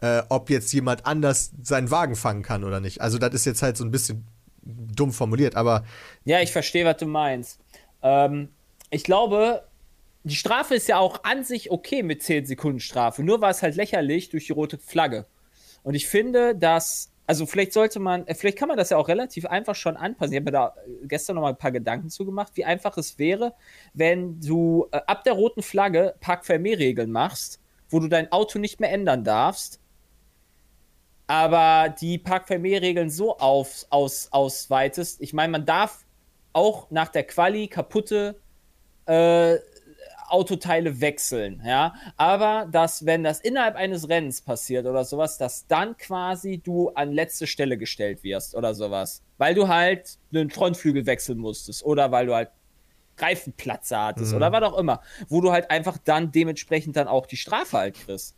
äh, 0.00 0.22
ob 0.28 0.48
jetzt 0.48 0.72
jemand 0.72 1.06
anders 1.06 1.50
seinen 1.62 1.90
Wagen 1.90 2.16
fangen 2.16 2.42
kann 2.42 2.64
oder 2.64 2.80
nicht. 2.80 3.00
Also 3.00 3.18
das 3.18 3.34
ist 3.34 3.46
jetzt 3.46 3.62
halt 3.62 3.76
so 3.76 3.84
ein 3.84 3.90
bisschen 3.90 4.26
dumm 4.62 5.12
formuliert, 5.12 5.56
aber 5.56 5.84
Ja, 6.24 6.40
ich 6.40 6.52
verstehe, 6.52 6.84
was 6.84 6.98
du 6.98 7.06
meinst. 7.06 7.58
Ähm, 8.02 8.48
ich 8.90 9.04
glaube, 9.04 9.62
die 10.22 10.36
Strafe 10.36 10.74
ist 10.74 10.88
ja 10.88 10.98
auch 10.98 11.24
an 11.24 11.44
sich 11.44 11.70
okay 11.70 12.02
mit 12.02 12.22
10 12.22 12.46
Sekunden 12.46 12.80
Strafe. 12.80 13.22
Nur 13.22 13.40
war 13.40 13.50
es 13.50 13.62
halt 13.62 13.76
lächerlich 13.76 14.28
durch 14.28 14.46
die 14.46 14.52
rote 14.52 14.78
Flagge. 14.78 15.26
Und 15.82 15.94
ich 15.94 16.08
finde, 16.08 16.54
dass, 16.54 17.10
also 17.26 17.46
vielleicht 17.46 17.72
sollte 17.72 18.00
man, 18.00 18.26
äh, 18.26 18.34
vielleicht 18.34 18.58
kann 18.58 18.68
man 18.68 18.76
das 18.76 18.90
ja 18.90 18.98
auch 18.98 19.08
relativ 19.08 19.46
einfach 19.46 19.74
schon 19.74 19.96
anpassen. 19.96 20.34
Ich 20.34 20.36
habe 20.36 20.44
mir 20.44 20.52
da 20.52 20.74
äh, 20.86 21.06
gestern 21.06 21.36
noch 21.36 21.42
mal 21.42 21.50
ein 21.50 21.58
paar 21.58 21.72
Gedanken 21.72 22.10
zu 22.10 22.26
gemacht, 22.26 22.52
wie 22.54 22.64
einfach 22.64 22.98
es 22.98 23.18
wäre, 23.18 23.54
wenn 23.94 24.40
du 24.40 24.88
äh, 24.92 25.00
ab 25.06 25.24
der 25.24 25.32
roten 25.32 25.62
Flagge 25.62 26.14
Parkvermehrregeln 26.20 27.10
machst, 27.10 27.60
wo 27.88 27.98
du 27.98 28.08
dein 28.08 28.30
Auto 28.30 28.58
nicht 28.58 28.78
mehr 28.78 28.92
ändern 28.92 29.24
darfst, 29.24 29.80
aber 31.26 31.88
die 31.88 32.18
Parkvermehrregeln 32.18 33.08
so 33.08 33.38
auf, 33.38 33.86
aus, 33.88 34.28
ausweitest. 34.32 35.22
Ich 35.22 35.32
meine, 35.32 35.52
man 35.52 35.64
darf 35.64 36.04
auch 36.52 36.90
nach 36.90 37.08
der 37.08 37.22
Quali 37.22 37.68
kaputte 37.68 38.40
äh, 39.06 39.58
Autoteile 40.30 41.00
wechseln, 41.00 41.62
ja. 41.64 41.94
Aber 42.16 42.68
dass, 42.70 43.06
wenn 43.06 43.22
das 43.22 43.40
innerhalb 43.40 43.76
eines 43.76 44.08
Rennens 44.08 44.40
passiert 44.40 44.86
oder 44.86 45.04
sowas, 45.04 45.38
dass 45.38 45.66
dann 45.66 45.96
quasi 45.96 46.58
du 46.58 46.90
an 46.90 47.12
letzte 47.12 47.46
Stelle 47.46 47.76
gestellt 47.76 48.22
wirst 48.22 48.54
oder 48.54 48.74
sowas. 48.74 49.22
Weil 49.38 49.54
du 49.54 49.68
halt 49.68 50.18
einen 50.32 50.50
Frontflügel 50.50 51.06
wechseln 51.06 51.38
musstest 51.38 51.84
oder 51.84 52.10
weil 52.12 52.26
du 52.26 52.34
halt 52.34 52.50
Reifenplatze 53.18 53.98
hattest 53.98 54.34
oder 54.34 54.50
was 54.52 54.62
auch 54.62 54.78
immer. 54.78 55.00
Wo 55.28 55.40
du 55.40 55.52
halt 55.52 55.70
einfach 55.70 55.98
dann 55.98 56.32
dementsprechend 56.32 56.96
dann 56.96 57.08
auch 57.08 57.26
die 57.26 57.36
Strafe 57.36 57.78
halt 57.78 57.94
kriegst. 57.94 58.36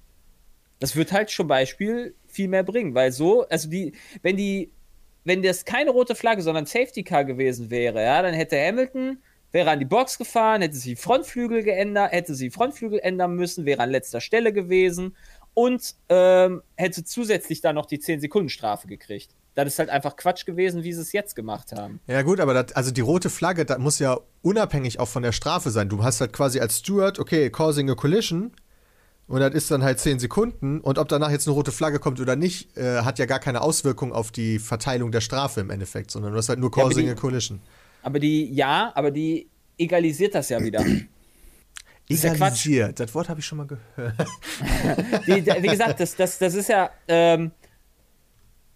Das 0.81 0.97
wird 0.97 1.13
halt 1.13 1.31
zum 1.31 1.47
Beispiel 1.47 2.15
viel 2.27 2.49
mehr 2.49 2.65
bringen, 2.65 2.95
weil 2.95 3.13
so, 3.13 3.47
also 3.49 3.71
die, 3.71 3.93
wenn 4.23 4.37
die, 4.37 4.73
wenn 5.25 5.43
das 5.43 5.65
keine 5.65 5.91
rote 5.91 6.17
Flagge, 6.17 6.43
sondern 6.43 6.67
Safety 6.67 7.05
Car 7.05 7.25
gewesen 7.25 7.71
wäre, 7.71 8.03
ja, 8.03 8.21
dann 8.23 8.35
hätte 8.35 8.61
Hamilton, 8.61 9.19
wäre 9.53 9.71
an 9.71 9.79
die 9.79 9.85
Box 9.85 10.19
gefahren, 10.19 10.63
hätte 10.63 10.77
sie 10.77 10.97
Frontflügel 10.97 11.63
geändert, 11.63 12.13
hätte 12.13 12.35
sie 12.35 12.51
Frontflügel 12.51 12.99
ändern 12.99 13.35
müssen, 13.37 13.65
wäre 13.67 13.83
an 13.83 13.91
letzter 13.91 14.21
Stelle 14.21 14.53
gewesen 14.53 15.15
und 15.55 15.95
ähm, 16.09 16.63
hätte 16.77 17.05
zusätzlich 17.05 17.61
dann 17.61 17.75
noch 17.75 17.87
die 17.87 17.99
10-Sekunden-Strafe 17.99 18.87
gekriegt. 18.89 19.31
Das 19.55 19.67
ist 19.67 19.79
halt 19.79 19.91
einfach 19.91 20.17
Quatsch 20.17 20.47
gewesen, 20.47 20.83
wie 20.83 20.95
sie 20.95 21.03
es 21.03 21.13
jetzt 21.13 21.37
gemacht 21.37 21.73
haben. 21.73 22.01
Ja 22.07 22.23
gut, 22.23 22.41
aber 22.41 22.55
das, 22.55 22.73
also 22.73 22.91
die 22.91 23.03
rote 23.03 23.29
Flagge, 23.29 23.67
das 23.67 23.79
muss 23.79 23.99
ja 23.99 24.19
unabhängig 24.41 24.99
auch 24.99 25.09
von 25.09 25.23
der 25.23 25.33
Strafe 25.33 25.71
sein. 25.71 25.91
Du 25.91 26.03
hast 26.03 26.23
halt 26.23 26.33
quasi 26.33 26.59
als 26.59 26.79
Steward, 26.79 27.19
okay, 27.19 27.51
causing 27.51 27.91
a 27.91 27.95
collision 27.95 28.53
und 29.27 29.41
das 29.41 29.53
ist 29.53 29.71
dann 29.71 29.83
halt 29.83 29.99
10 30.01 30.19
Sekunden 30.21 30.81
und 30.81 30.97
ob 30.99 31.09
danach 31.09 31.31
jetzt 31.31 31.47
eine 31.47 31.55
rote 31.55 31.71
Flagge 31.71 31.99
kommt 31.99 32.19
oder 32.19 32.35
nicht, 32.35 32.75
äh, 32.79 33.03
hat 33.03 33.19
ja 33.19 33.27
gar 33.27 33.41
keine 33.41 33.61
Auswirkung 33.61 34.15
auf 34.15 34.31
die 34.31 34.59
Verteilung 34.59 35.13
der 35.13 35.21
Strafe 35.21 35.61
im 35.61 35.69
Endeffekt, 35.69 36.11
sondern 36.11 36.33
du 36.33 36.39
hast 36.39 36.49
halt 36.49 36.59
nur 36.59 36.71
Ja, 36.75 36.85
causing 36.85 37.05
die- 37.05 37.13
a 37.13 37.15
collision. 37.15 37.61
Aber 38.03 38.19
die, 38.19 38.53
ja, 38.53 38.93
aber 38.95 39.11
die 39.11 39.49
egalisiert 39.79 40.35
das 40.35 40.49
ja 40.49 40.63
wieder. 40.63 40.85
Egalisiert, 42.09 43.01
das 43.01 43.15
Wort 43.15 43.29
habe 43.29 43.41
ich 43.41 43.47
schon 43.47 43.59
mal 43.59 43.67
gehört. 43.67 44.15
die, 45.27 45.47
wie 45.47 45.69
gesagt, 45.69 46.01
das, 46.01 46.15
das, 46.17 46.39
das 46.39 46.55
ist 46.55 46.69
ja, 46.69 46.91
ähm, 47.09 47.53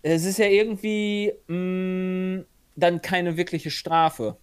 es 0.03 0.25
ist 0.25 0.39
ja 0.39 0.47
irgendwie 0.47 1.33
mh, 1.49 2.45
dann 2.77 3.03
keine 3.03 3.37
wirkliche 3.37 3.71
Strafe. 3.71 4.37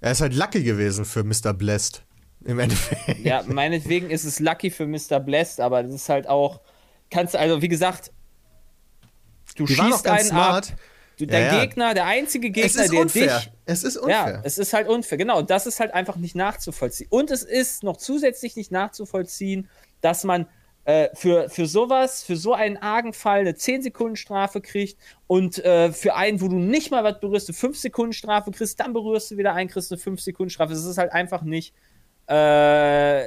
Er 0.00 0.12
ist 0.12 0.20
halt 0.20 0.34
lucky 0.34 0.62
gewesen 0.62 1.04
für 1.04 1.24
Mr. 1.24 1.54
Blessed. 1.54 2.02
Im 2.44 2.58
Endeffekt. 2.58 3.24
Ja, 3.24 3.42
meinetwegen 3.46 4.10
ist 4.10 4.24
es 4.24 4.38
lucky 4.38 4.70
für 4.70 4.86
Mr. 4.86 5.18
Blessed, 5.20 5.60
aber 5.60 5.82
das 5.82 5.92
ist 5.92 6.08
halt 6.08 6.28
auch, 6.28 6.60
kannst 7.10 7.34
also, 7.34 7.60
wie 7.62 7.68
gesagt, 7.68 8.12
du 9.56 9.64
Die 9.64 9.74
schießt 9.74 10.04
ganz 10.04 10.20
einen 10.20 10.28
smart. 10.28 10.72
ab, 10.72 10.78
du, 11.18 11.26
dein 11.26 11.54
Ja. 11.54 11.60
Gegner, 11.60 11.94
der 11.94 12.06
einzige 12.06 12.50
Gegner, 12.50 12.88
der 12.88 13.00
unfair. 13.00 13.38
dich 13.38 13.50
Es 13.64 13.82
ist 13.82 13.96
unfair. 13.96 14.32
Ja, 14.34 14.40
es 14.44 14.58
ist 14.58 14.72
halt 14.72 14.88
unfair. 14.88 15.18
Genau, 15.18 15.42
das 15.42 15.66
ist 15.66 15.80
halt 15.80 15.92
einfach 15.94 16.16
nicht 16.16 16.34
nachzuvollziehen. 16.36 17.08
Und 17.10 17.30
es 17.30 17.42
ist 17.42 17.82
noch 17.82 17.96
zusätzlich 17.96 18.56
nicht 18.56 18.70
nachzuvollziehen, 18.70 19.68
dass 20.00 20.24
man 20.24 20.46
äh, 20.84 21.08
für, 21.14 21.48
für 21.48 21.66
sowas, 21.66 22.22
für 22.22 22.36
so 22.36 22.54
einen 22.54 22.76
argen 22.76 23.12
Fall 23.12 23.40
eine 23.40 23.52
10-Sekunden-Strafe 23.52 24.60
kriegt 24.60 24.96
und 25.26 25.58
äh, 25.64 25.90
für 25.92 26.14
einen, 26.14 26.40
wo 26.40 26.46
du 26.46 26.56
nicht 26.56 26.92
mal 26.92 27.02
was 27.02 27.18
berührst, 27.18 27.48
eine 27.48 27.56
5-Sekunden-Strafe 27.58 28.52
kriegst, 28.52 28.78
dann 28.78 28.92
berührst 28.92 29.32
du 29.32 29.36
wieder 29.36 29.52
einen, 29.52 29.68
kriegst 29.68 29.90
eine 29.90 30.00
5-Sekunden-Strafe. 30.00 30.72
Es 30.72 30.84
ist 30.84 30.98
halt 30.98 31.12
einfach 31.12 31.42
nicht. 31.42 31.74
Äh, 32.28 33.22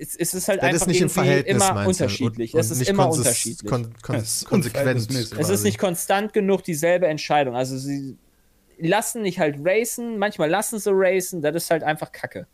es, 0.00 0.14
es 0.16 0.34
ist 0.34 0.48
halt 0.48 0.58
Das 0.62 0.68
einfach 0.68 0.80
ist 0.82 0.86
nicht 0.88 1.00
im 1.00 1.10
Verhältnis, 1.10 1.68
immer 1.68 1.86
unterschiedlich. 1.86 2.54
Und- 2.54 2.60
es 2.60 2.70
ist 2.70 2.78
nicht 2.78 2.88
immer 2.90 3.10
unterschiedlich. 3.10 3.70
Kon 3.70 3.92
kon 4.02 4.14
Ja, 4.16 4.20
es 4.22 4.36
ist 4.42 4.44
konsequent. 4.46 5.10
Es 5.38 5.48
ist 5.48 5.62
nicht 5.64 5.78
konstant 5.78 6.32
genug 6.32 6.62
dieselbe 6.64 7.06
Entscheidung. 7.06 7.54
Also 7.56 7.76
sie 7.76 8.16
lassen 8.78 9.22
nicht 9.22 9.38
halt 9.40 9.56
racen, 9.64 10.18
manchmal 10.18 10.48
lassen 10.48 10.78
sie 10.78 10.90
racen, 10.92 11.42
das 11.42 11.54
ist 11.56 11.70
halt 11.70 11.82
einfach 11.82 12.12
Kacke. 12.12 12.46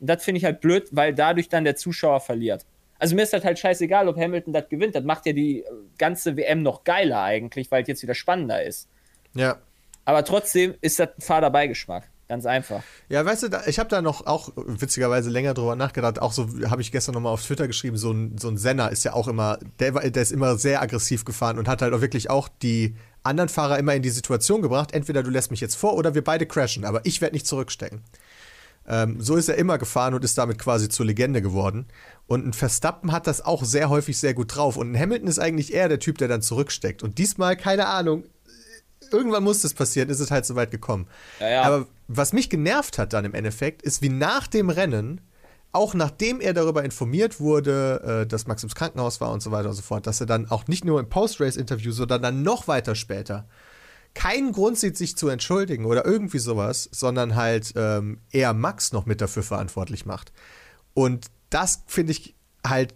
Und 0.00 0.08
das 0.08 0.24
finde 0.24 0.38
ich 0.38 0.44
halt 0.44 0.60
blöd, 0.60 0.88
weil 0.92 1.14
dadurch 1.14 1.48
dann 1.48 1.64
der 1.64 1.76
Zuschauer 1.76 2.20
verliert. 2.20 2.66
Also 2.98 3.14
mir 3.14 3.22
ist 3.22 3.32
das 3.32 3.44
halt 3.44 3.58
scheißegal, 3.58 4.08
ob 4.08 4.16
Hamilton 4.16 4.52
das 4.52 4.68
gewinnt. 4.68 4.94
Das 4.94 5.04
macht 5.04 5.24
ja 5.26 5.32
die 5.32 5.64
ganze 5.96 6.36
WM 6.36 6.62
noch 6.62 6.84
geiler 6.84 7.22
eigentlich, 7.22 7.70
weil 7.70 7.82
es 7.82 7.88
jetzt 7.88 8.02
wieder 8.02 8.14
spannender 8.14 8.62
ist. 8.62 8.88
Ja. 9.34 9.58
Aber 10.04 10.24
trotzdem 10.24 10.74
ist 10.80 10.98
das 10.98 11.08
ein 11.16 11.20
fader 11.20 11.50
Beigeschmack. 11.50 12.09
Ganz 12.30 12.46
einfach. 12.46 12.84
Ja, 13.08 13.24
weißt 13.24 13.42
du, 13.42 13.48
da, 13.48 13.62
ich 13.66 13.80
habe 13.80 13.88
da 13.88 14.00
noch 14.00 14.24
auch 14.24 14.52
witzigerweise 14.54 15.30
länger 15.30 15.52
drüber 15.52 15.74
nachgedacht. 15.74 16.22
Auch 16.22 16.30
so 16.30 16.46
habe 16.70 16.80
ich 16.80 16.92
gestern 16.92 17.12
nochmal 17.12 17.32
auf 17.32 17.42
Twitter 17.42 17.66
geschrieben, 17.66 17.96
so 17.96 18.12
ein, 18.12 18.38
so 18.38 18.46
ein 18.46 18.56
Senna 18.56 18.86
ist 18.86 19.02
ja 19.04 19.14
auch 19.14 19.26
immer, 19.26 19.58
der, 19.80 19.90
der 20.10 20.22
ist 20.22 20.30
immer 20.30 20.56
sehr 20.56 20.80
aggressiv 20.80 21.24
gefahren 21.24 21.58
und 21.58 21.66
hat 21.66 21.82
halt 21.82 21.92
auch 21.92 22.02
wirklich 22.02 22.30
auch 22.30 22.48
die 22.48 22.94
anderen 23.24 23.48
Fahrer 23.48 23.80
immer 23.80 23.96
in 23.96 24.02
die 24.02 24.10
Situation 24.10 24.62
gebracht, 24.62 24.92
entweder 24.92 25.24
du 25.24 25.30
lässt 25.30 25.50
mich 25.50 25.60
jetzt 25.60 25.74
vor 25.74 25.94
oder 25.94 26.14
wir 26.14 26.22
beide 26.22 26.46
crashen, 26.46 26.84
aber 26.84 27.00
ich 27.02 27.20
werde 27.20 27.34
nicht 27.34 27.48
zurückstecken. 27.48 28.00
Ähm, 28.86 29.20
so 29.20 29.34
ist 29.34 29.48
er 29.48 29.56
immer 29.56 29.78
gefahren 29.78 30.14
und 30.14 30.22
ist 30.22 30.38
damit 30.38 30.60
quasi 30.60 30.88
zur 30.88 31.06
Legende 31.06 31.42
geworden. 31.42 31.86
Und 32.28 32.46
ein 32.46 32.52
Verstappen 32.52 33.10
hat 33.10 33.26
das 33.26 33.44
auch 33.44 33.64
sehr 33.64 33.88
häufig 33.88 34.18
sehr 34.18 34.34
gut 34.34 34.54
drauf. 34.54 34.76
Und 34.76 34.92
ein 34.92 34.98
Hamilton 34.98 35.26
ist 35.26 35.40
eigentlich 35.40 35.74
eher 35.74 35.88
der 35.88 35.98
Typ, 35.98 36.18
der 36.18 36.28
dann 36.28 36.42
zurücksteckt. 36.42 37.02
Und 37.02 37.18
diesmal, 37.18 37.56
keine 37.56 37.86
Ahnung, 37.86 38.22
irgendwann 39.12 39.44
muss 39.44 39.62
das 39.62 39.74
passieren, 39.74 40.08
ist 40.08 40.20
es 40.20 40.30
halt 40.30 40.46
so 40.46 40.54
weit 40.54 40.70
gekommen. 40.70 41.06
Ja, 41.40 41.48
ja. 41.48 41.62
Aber 41.62 41.86
was 42.08 42.32
mich 42.32 42.50
genervt 42.50 42.98
hat 42.98 43.12
dann 43.12 43.24
im 43.24 43.34
Endeffekt, 43.34 43.82
ist 43.82 44.02
wie 44.02 44.08
nach 44.08 44.46
dem 44.46 44.70
Rennen, 44.70 45.20
auch 45.72 45.94
nachdem 45.94 46.40
er 46.40 46.52
darüber 46.52 46.84
informiert 46.84 47.38
wurde, 47.38 48.22
äh, 48.22 48.26
dass 48.26 48.46
Max 48.46 48.62
im 48.62 48.70
Krankenhaus 48.70 49.20
war 49.20 49.30
und 49.30 49.42
so 49.42 49.52
weiter 49.52 49.68
und 49.68 49.74
so 49.74 49.82
fort, 49.82 50.06
dass 50.06 50.20
er 50.20 50.26
dann 50.26 50.50
auch 50.50 50.66
nicht 50.66 50.84
nur 50.84 50.98
im 50.98 51.08
Post-Race-Interview, 51.08 51.92
sondern 51.92 52.22
dann 52.22 52.42
noch 52.42 52.66
weiter 52.66 52.94
später 52.94 53.46
keinen 54.14 54.52
Grund 54.52 54.78
sieht, 54.78 54.96
sich 54.96 55.16
zu 55.16 55.28
entschuldigen 55.28 55.84
oder 55.84 56.04
irgendwie 56.04 56.38
sowas, 56.38 56.88
sondern 56.92 57.36
halt 57.36 57.72
ähm, 57.76 58.18
eher 58.30 58.54
Max 58.54 58.92
noch 58.92 59.06
mit 59.06 59.20
dafür 59.20 59.42
verantwortlich 59.42 60.06
macht. 60.06 60.32
Und 60.94 61.26
das 61.50 61.84
finde 61.86 62.12
ich 62.12 62.34
halt 62.66 62.94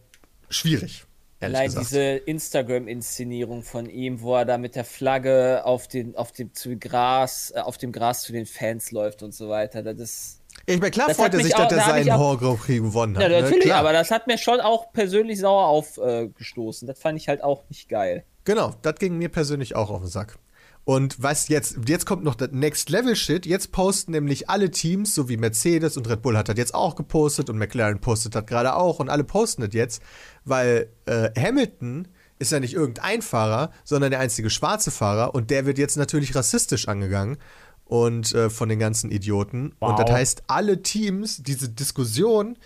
schwierig. 0.48 1.06
Allein 1.44 1.66
gesagt. 1.66 1.86
diese 1.90 2.02
Instagram-Inszenierung 2.02 3.62
von 3.62 3.88
ihm, 3.88 4.20
wo 4.22 4.34
er 4.36 4.44
da 4.44 4.58
mit 4.58 4.74
der 4.74 4.84
Flagge 4.84 5.62
auf, 5.64 5.88
den, 5.88 6.16
auf, 6.16 6.32
dem, 6.32 6.52
zu 6.54 6.76
Gras, 6.76 7.52
äh, 7.54 7.60
auf 7.60 7.78
dem 7.78 7.92
Gras 7.92 8.22
zu 8.22 8.32
den 8.32 8.46
Fans 8.46 8.90
läuft 8.90 9.22
und 9.22 9.34
so 9.34 9.48
weiter. 9.48 9.82
Das 9.82 9.98
ist. 9.98 10.40
ich 10.66 10.78
meine, 10.78 10.90
klar 10.90 11.08
das 11.08 11.16
freut 11.16 11.34
er 11.34 11.40
sich, 11.40 11.54
auch- 11.54 11.68
dass 11.68 11.78
er 11.78 11.84
seinen 11.84 12.10
auch- 12.10 12.18
Horror 12.18 12.38
Grand 12.38 12.60
Prix 12.60 12.82
gewonnen 12.82 13.16
hat. 13.16 13.22
Ja, 13.22 13.28
ne? 13.28 13.42
natürlich, 13.42 13.64
Klar. 13.64 13.80
aber 13.80 13.92
das 13.92 14.10
hat 14.10 14.26
mir 14.26 14.38
schon 14.38 14.60
auch 14.60 14.92
persönlich 14.92 15.38
sauer 15.40 15.66
aufgestoßen. 15.68 16.86
das 16.88 16.98
fand 16.98 17.18
ich 17.18 17.28
halt 17.28 17.42
auch 17.42 17.64
nicht 17.68 17.88
geil. 17.88 18.24
Genau, 18.44 18.74
das 18.82 18.96
ging 18.96 19.16
mir 19.16 19.30
persönlich 19.30 19.74
auch 19.74 19.90
auf 19.90 20.00
den 20.02 20.08
Sack. 20.10 20.36
Und 20.84 21.22
was 21.22 21.48
jetzt, 21.48 21.78
jetzt 21.88 22.04
kommt 22.04 22.24
noch 22.24 22.34
das 22.34 22.50
Next 22.52 22.90
Level 22.90 23.16
Shit. 23.16 23.46
Jetzt 23.46 23.72
posten 23.72 24.12
nämlich 24.12 24.50
alle 24.50 24.70
Teams, 24.70 25.14
so 25.14 25.28
wie 25.30 25.38
Mercedes 25.38 25.96
und 25.96 26.08
Red 26.08 26.20
Bull 26.20 26.36
hat 26.36 26.48
das 26.48 26.58
jetzt 26.58 26.74
auch 26.74 26.94
gepostet 26.94 27.48
und 27.48 27.56
McLaren 27.58 28.00
postet 28.00 28.34
das 28.34 28.44
gerade 28.44 28.74
auch 28.76 28.98
und 29.00 29.08
alle 29.08 29.24
posten 29.24 29.62
das 29.62 29.72
jetzt, 29.72 30.02
weil 30.44 30.90
äh, 31.06 31.30
Hamilton 31.40 32.08
ist 32.38 32.52
ja 32.52 32.60
nicht 32.60 32.74
irgendein 32.74 33.22
Fahrer, 33.22 33.70
sondern 33.84 34.10
der 34.10 34.20
einzige 34.20 34.50
schwarze 34.50 34.90
Fahrer 34.90 35.34
und 35.34 35.50
der 35.50 35.64
wird 35.64 35.78
jetzt 35.78 35.96
natürlich 35.96 36.34
rassistisch 36.34 36.86
angegangen 36.88 37.38
und 37.86 38.34
äh, 38.34 38.50
von 38.50 38.68
den 38.68 38.78
ganzen 38.78 39.10
Idioten. 39.10 39.72
Und 39.78 39.98
das 39.98 40.06
Wow. 40.08 40.16
heißt, 40.16 40.42
alle 40.48 40.82
Teams, 40.82 41.42
diese 41.42 41.68
Diskussion 41.70 42.58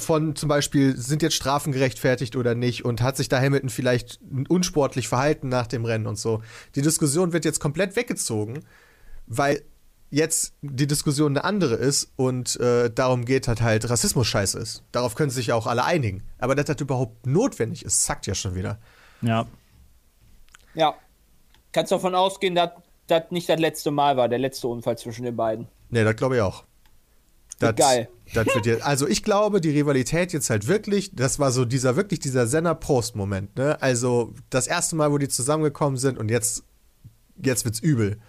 von 0.00 0.36
zum 0.36 0.48
Beispiel, 0.48 0.96
sind 0.96 1.22
jetzt 1.22 1.34
Strafen 1.34 1.72
gerechtfertigt 1.72 2.36
oder 2.36 2.54
nicht 2.54 2.84
und 2.84 3.02
hat 3.02 3.16
sich 3.16 3.28
da 3.28 3.40
Hamilton 3.40 3.70
vielleicht 3.70 4.20
unsportlich 4.48 5.08
verhalten 5.08 5.48
nach 5.48 5.66
dem 5.66 5.84
Rennen 5.84 6.06
und 6.06 6.18
so. 6.18 6.42
Die 6.74 6.82
Diskussion 6.82 7.32
wird 7.32 7.44
jetzt 7.44 7.60
komplett 7.60 7.96
weggezogen, 7.96 8.60
weil 9.26 9.62
jetzt 10.10 10.54
die 10.60 10.86
Diskussion 10.86 11.32
eine 11.32 11.44
andere 11.44 11.74
ist 11.76 12.12
und 12.16 12.58
äh, 12.60 12.90
darum 12.90 13.24
geht, 13.24 13.46
dass 13.46 13.60
halt 13.60 13.88
Rassismus 13.88 14.26
scheiße 14.26 14.58
ist. 14.58 14.82
Darauf 14.92 15.14
können 15.14 15.30
sich 15.30 15.48
ja 15.48 15.54
auch 15.54 15.66
alle 15.66 15.84
einigen. 15.84 16.22
Aber 16.38 16.54
dass 16.54 16.66
das 16.66 16.80
überhaupt 16.80 17.26
notwendig 17.26 17.84
ist, 17.84 18.04
sagt 18.04 18.26
ja 18.26 18.34
schon 18.34 18.54
wieder. 18.54 18.78
Ja. 19.22 19.46
Ja. 20.74 20.94
Kannst 21.72 21.92
davon 21.92 22.14
ausgehen, 22.14 22.56
dass 22.56 22.70
das 23.06 23.30
nicht 23.30 23.48
das 23.48 23.60
letzte 23.60 23.90
Mal 23.90 24.16
war, 24.16 24.28
der 24.28 24.38
letzte 24.38 24.66
Unfall 24.68 24.98
zwischen 24.98 25.24
den 25.24 25.36
beiden. 25.36 25.68
Nee, 25.90 26.04
das 26.04 26.16
glaube 26.16 26.36
ich 26.36 26.42
auch. 26.42 26.64
Das, 27.58 27.76
geil. 27.76 28.08
Das 28.34 28.46
wird 28.46 28.66
jetzt, 28.66 28.82
also 28.82 29.08
ich 29.08 29.22
glaube, 29.22 29.60
die 29.60 29.70
Rivalität 29.70 30.32
jetzt 30.32 30.50
halt 30.50 30.66
wirklich, 30.68 31.14
das 31.14 31.38
war 31.38 31.50
so 31.50 31.64
dieser 31.64 31.96
wirklich 31.96 32.20
dieser 32.20 32.46
Senna-Prost-Moment, 32.46 33.56
ne? 33.56 33.80
Also 33.82 34.34
das 34.50 34.66
erste 34.66 34.96
Mal, 34.96 35.10
wo 35.10 35.18
die 35.18 35.28
zusammengekommen 35.28 35.98
sind 35.98 36.18
und 36.18 36.30
jetzt, 36.30 36.64
jetzt 37.42 37.64
wird's 37.64 37.80
übel. 37.80 38.20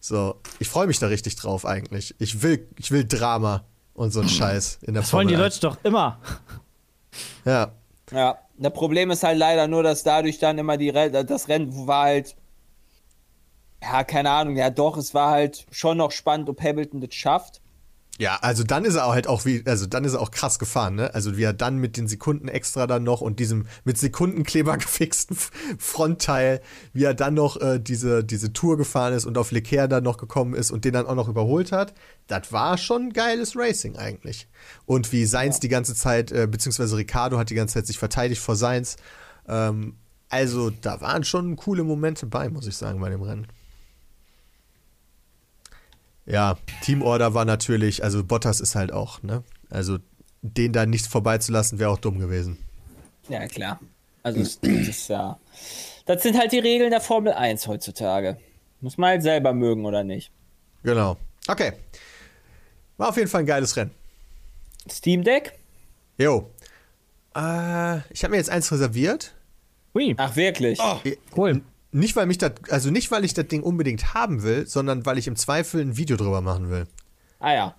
So, 0.00 0.40
ich 0.60 0.68
freue 0.68 0.86
mich 0.86 0.98
da 0.98 1.08
richtig 1.08 1.36
drauf 1.36 1.66
eigentlich. 1.66 2.14
Ich 2.18 2.42
will, 2.42 2.68
ich 2.76 2.90
will 2.92 3.04
Drama 3.04 3.64
und 3.94 4.12
so 4.12 4.20
ein 4.20 4.28
Scheiß 4.28 4.78
in 4.82 4.94
der 4.94 5.02
Das 5.02 5.12
wollen 5.12 5.28
die 5.28 5.34
Leute 5.34 5.58
doch 5.60 5.78
immer. 5.82 6.20
1. 6.24 7.44
Ja. 7.44 7.72
Ja. 8.12 8.38
Das 8.60 8.72
Problem 8.72 9.10
ist 9.10 9.22
halt 9.22 9.38
leider 9.38 9.68
nur, 9.68 9.82
dass 9.82 10.02
dadurch 10.02 10.38
dann 10.38 10.58
immer 10.58 10.76
die 10.76 10.90
Re 10.90 11.10
das 11.24 11.48
Rennen 11.48 11.86
war 11.86 12.04
halt. 12.04 12.36
Ja, 13.80 14.02
keine 14.02 14.30
Ahnung. 14.30 14.56
Ja, 14.56 14.70
doch, 14.70 14.96
es 14.96 15.14
war 15.14 15.30
halt 15.30 15.66
schon 15.70 15.98
noch 15.98 16.10
spannend, 16.10 16.48
ob 16.48 16.60
Hamilton 16.60 17.00
das 17.00 17.14
schafft. 17.14 17.60
Ja, 18.18 18.36
also 18.42 18.64
dann 18.64 18.84
ist 18.84 18.96
er 18.96 19.06
auch 19.06 19.12
halt 19.12 19.28
auch 19.28 19.44
wie, 19.44 19.62
also 19.64 19.86
dann 19.86 20.04
ist 20.04 20.14
er 20.14 20.20
auch 20.20 20.32
krass 20.32 20.58
gefahren, 20.58 20.96
ne? 20.96 21.14
Also 21.14 21.36
wie 21.36 21.44
er 21.44 21.52
dann 21.52 21.78
mit 21.78 21.96
den 21.96 22.08
Sekunden 22.08 22.48
extra 22.48 22.88
dann 22.88 23.04
noch 23.04 23.20
und 23.20 23.38
diesem 23.38 23.66
mit 23.84 23.96
Sekundenkleber 23.96 24.76
gefixten 24.78 25.36
Frontteil, 25.78 26.60
wie 26.92 27.04
er 27.04 27.14
dann 27.14 27.34
noch 27.34 27.60
äh, 27.60 27.78
diese, 27.78 28.24
diese 28.24 28.52
Tour 28.52 28.76
gefahren 28.76 29.12
ist 29.12 29.24
und 29.24 29.38
auf 29.38 29.52
Leclerc 29.52 29.88
dann 29.88 30.02
noch 30.02 30.16
gekommen 30.16 30.54
ist 30.54 30.72
und 30.72 30.84
den 30.84 30.94
dann 30.94 31.06
auch 31.06 31.14
noch 31.14 31.28
überholt 31.28 31.70
hat, 31.70 31.94
das 32.26 32.52
war 32.52 32.76
schon 32.76 33.12
geiles 33.12 33.54
Racing 33.54 33.96
eigentlich. 33.96 34.48
Und 34.84 35.12
wie 35.12 35.24
Sainz 35.24 35.60
die 35.60 35.68
ganze 35.68 35.94
Zeit, 35.94 36.32
äh, 36.32 36.48
beziehungsweise 36.48 36.96
Ricardo 36.96 37.38
hat 37.38 37.50
die 37.50 37.54
ganze 37.54 37.74
Zeit 37.74 37.86
sich 37.86 37.98
verteidigt 37.98 38.42
vor 38.42 38.56
Sainz. 38.56 38.96
Ähm, 39.46 39.94
also 40.28 40.70
da 40.70 41.00
waren 41.00 41.22
schon 41.22 41.54
coole 41.54 41.84
Momente 41.84 42.26
bei, 42.26 42.48
muss 42.48 42.66
ich 42.66 42.76
sagen, 42.76 43.00
bei 43.00 43.10
dem 43.10 43.22
Rennen. 43.22 43.46
Ja, 46.28 46.58
Teamorder 46.82 47.32
war 47.32 47.46
natürlich, 47.46 48.04
also 48.04 48.22
Bottas 48.22 48.60
ist 48.60 48.74
halt 48.74 48.92
auch, 48.92 49.22
ne? 49.22 49.42
Also 49.70 49.98
den 50.42 50.72
da 50.72 50.84
nicht 50.86 51.06
vorbeizulassen, 51.06 51.78
wäre 51.78 51.90
auch 51.90 51.98
dumm 51.98 52.18
gewesen. 52.18 52.58
Ja, 53.28 53.46
klar. 53.46 53.80
Also, 54.22 54.40
das 54.40 54.56
ist 54.62 55.08
ja. 55.08 55.38
Das 56.06 56.22
sind 56.22 56.38
halt 56.38 56.52
die 56.52 56.58
Regeln 56.58 56.90
der 56.90 57.00
Formel 57.00 57.32
1 57.32 57.66
heutzutage. 57.66 58.36
Muss 58.80 58.98
man 58.98 59.10
halt 59.10 59.22
selber 59.22 59.52
mögen 59.52 59.86
oder 59.86 60.04
nicht. 60.04 60.30
Genau. 60.82 61.16
Okay. 61.46 61.72
War 62.98 63.08
auf 63.08 63.16
jeden 63.16 63.28
Fall 63.28 63.40
ein 63.40 63.46
geiles 63.46 63.76
Rennen. 63.76 63.90
Steam 64.90 65.24
Deck? 65.24 65.58
Jo. 66.18 66.50
Äh, 67.34 67.98
ich 68.10 68.22
habe 68.22 68.32
mir 68.32 68.36
jetzt 68.36 68.50
eins 68.50 68.70
reserviert. 68.70 69.34
Hui, 69.94 70.14
Ach, 70.18 70.36
wirklich? 70.36 70.78
cool. 71.36 71.62
Nicht, 71.90 72.16
weil 72.16 72.26
mich 72.26 72.38
das, 72.38 72.52
also 72.70 72.90
nicht, 72.90 73.10
weil 73.10 73.24
ich 73.24 73.32
das 73.34 73.46
Ding 73.48 73.62
unbedingt 73.62 74.12
haben 74.14 74.42
will, 74.42 74.66
sondern 74.66 75.06
weil 75.06 75.16
ich 75.18 75.26
im 75.26 75.36
Zweifel 75.36 75.80
ein 75.80 75.96
Video 75.96 76.16
drüber 76.16 76.40
machen 76.42 76.70
will. 76.70 76.86
Ah, 77.40 77.54
ja. 77.54 77.74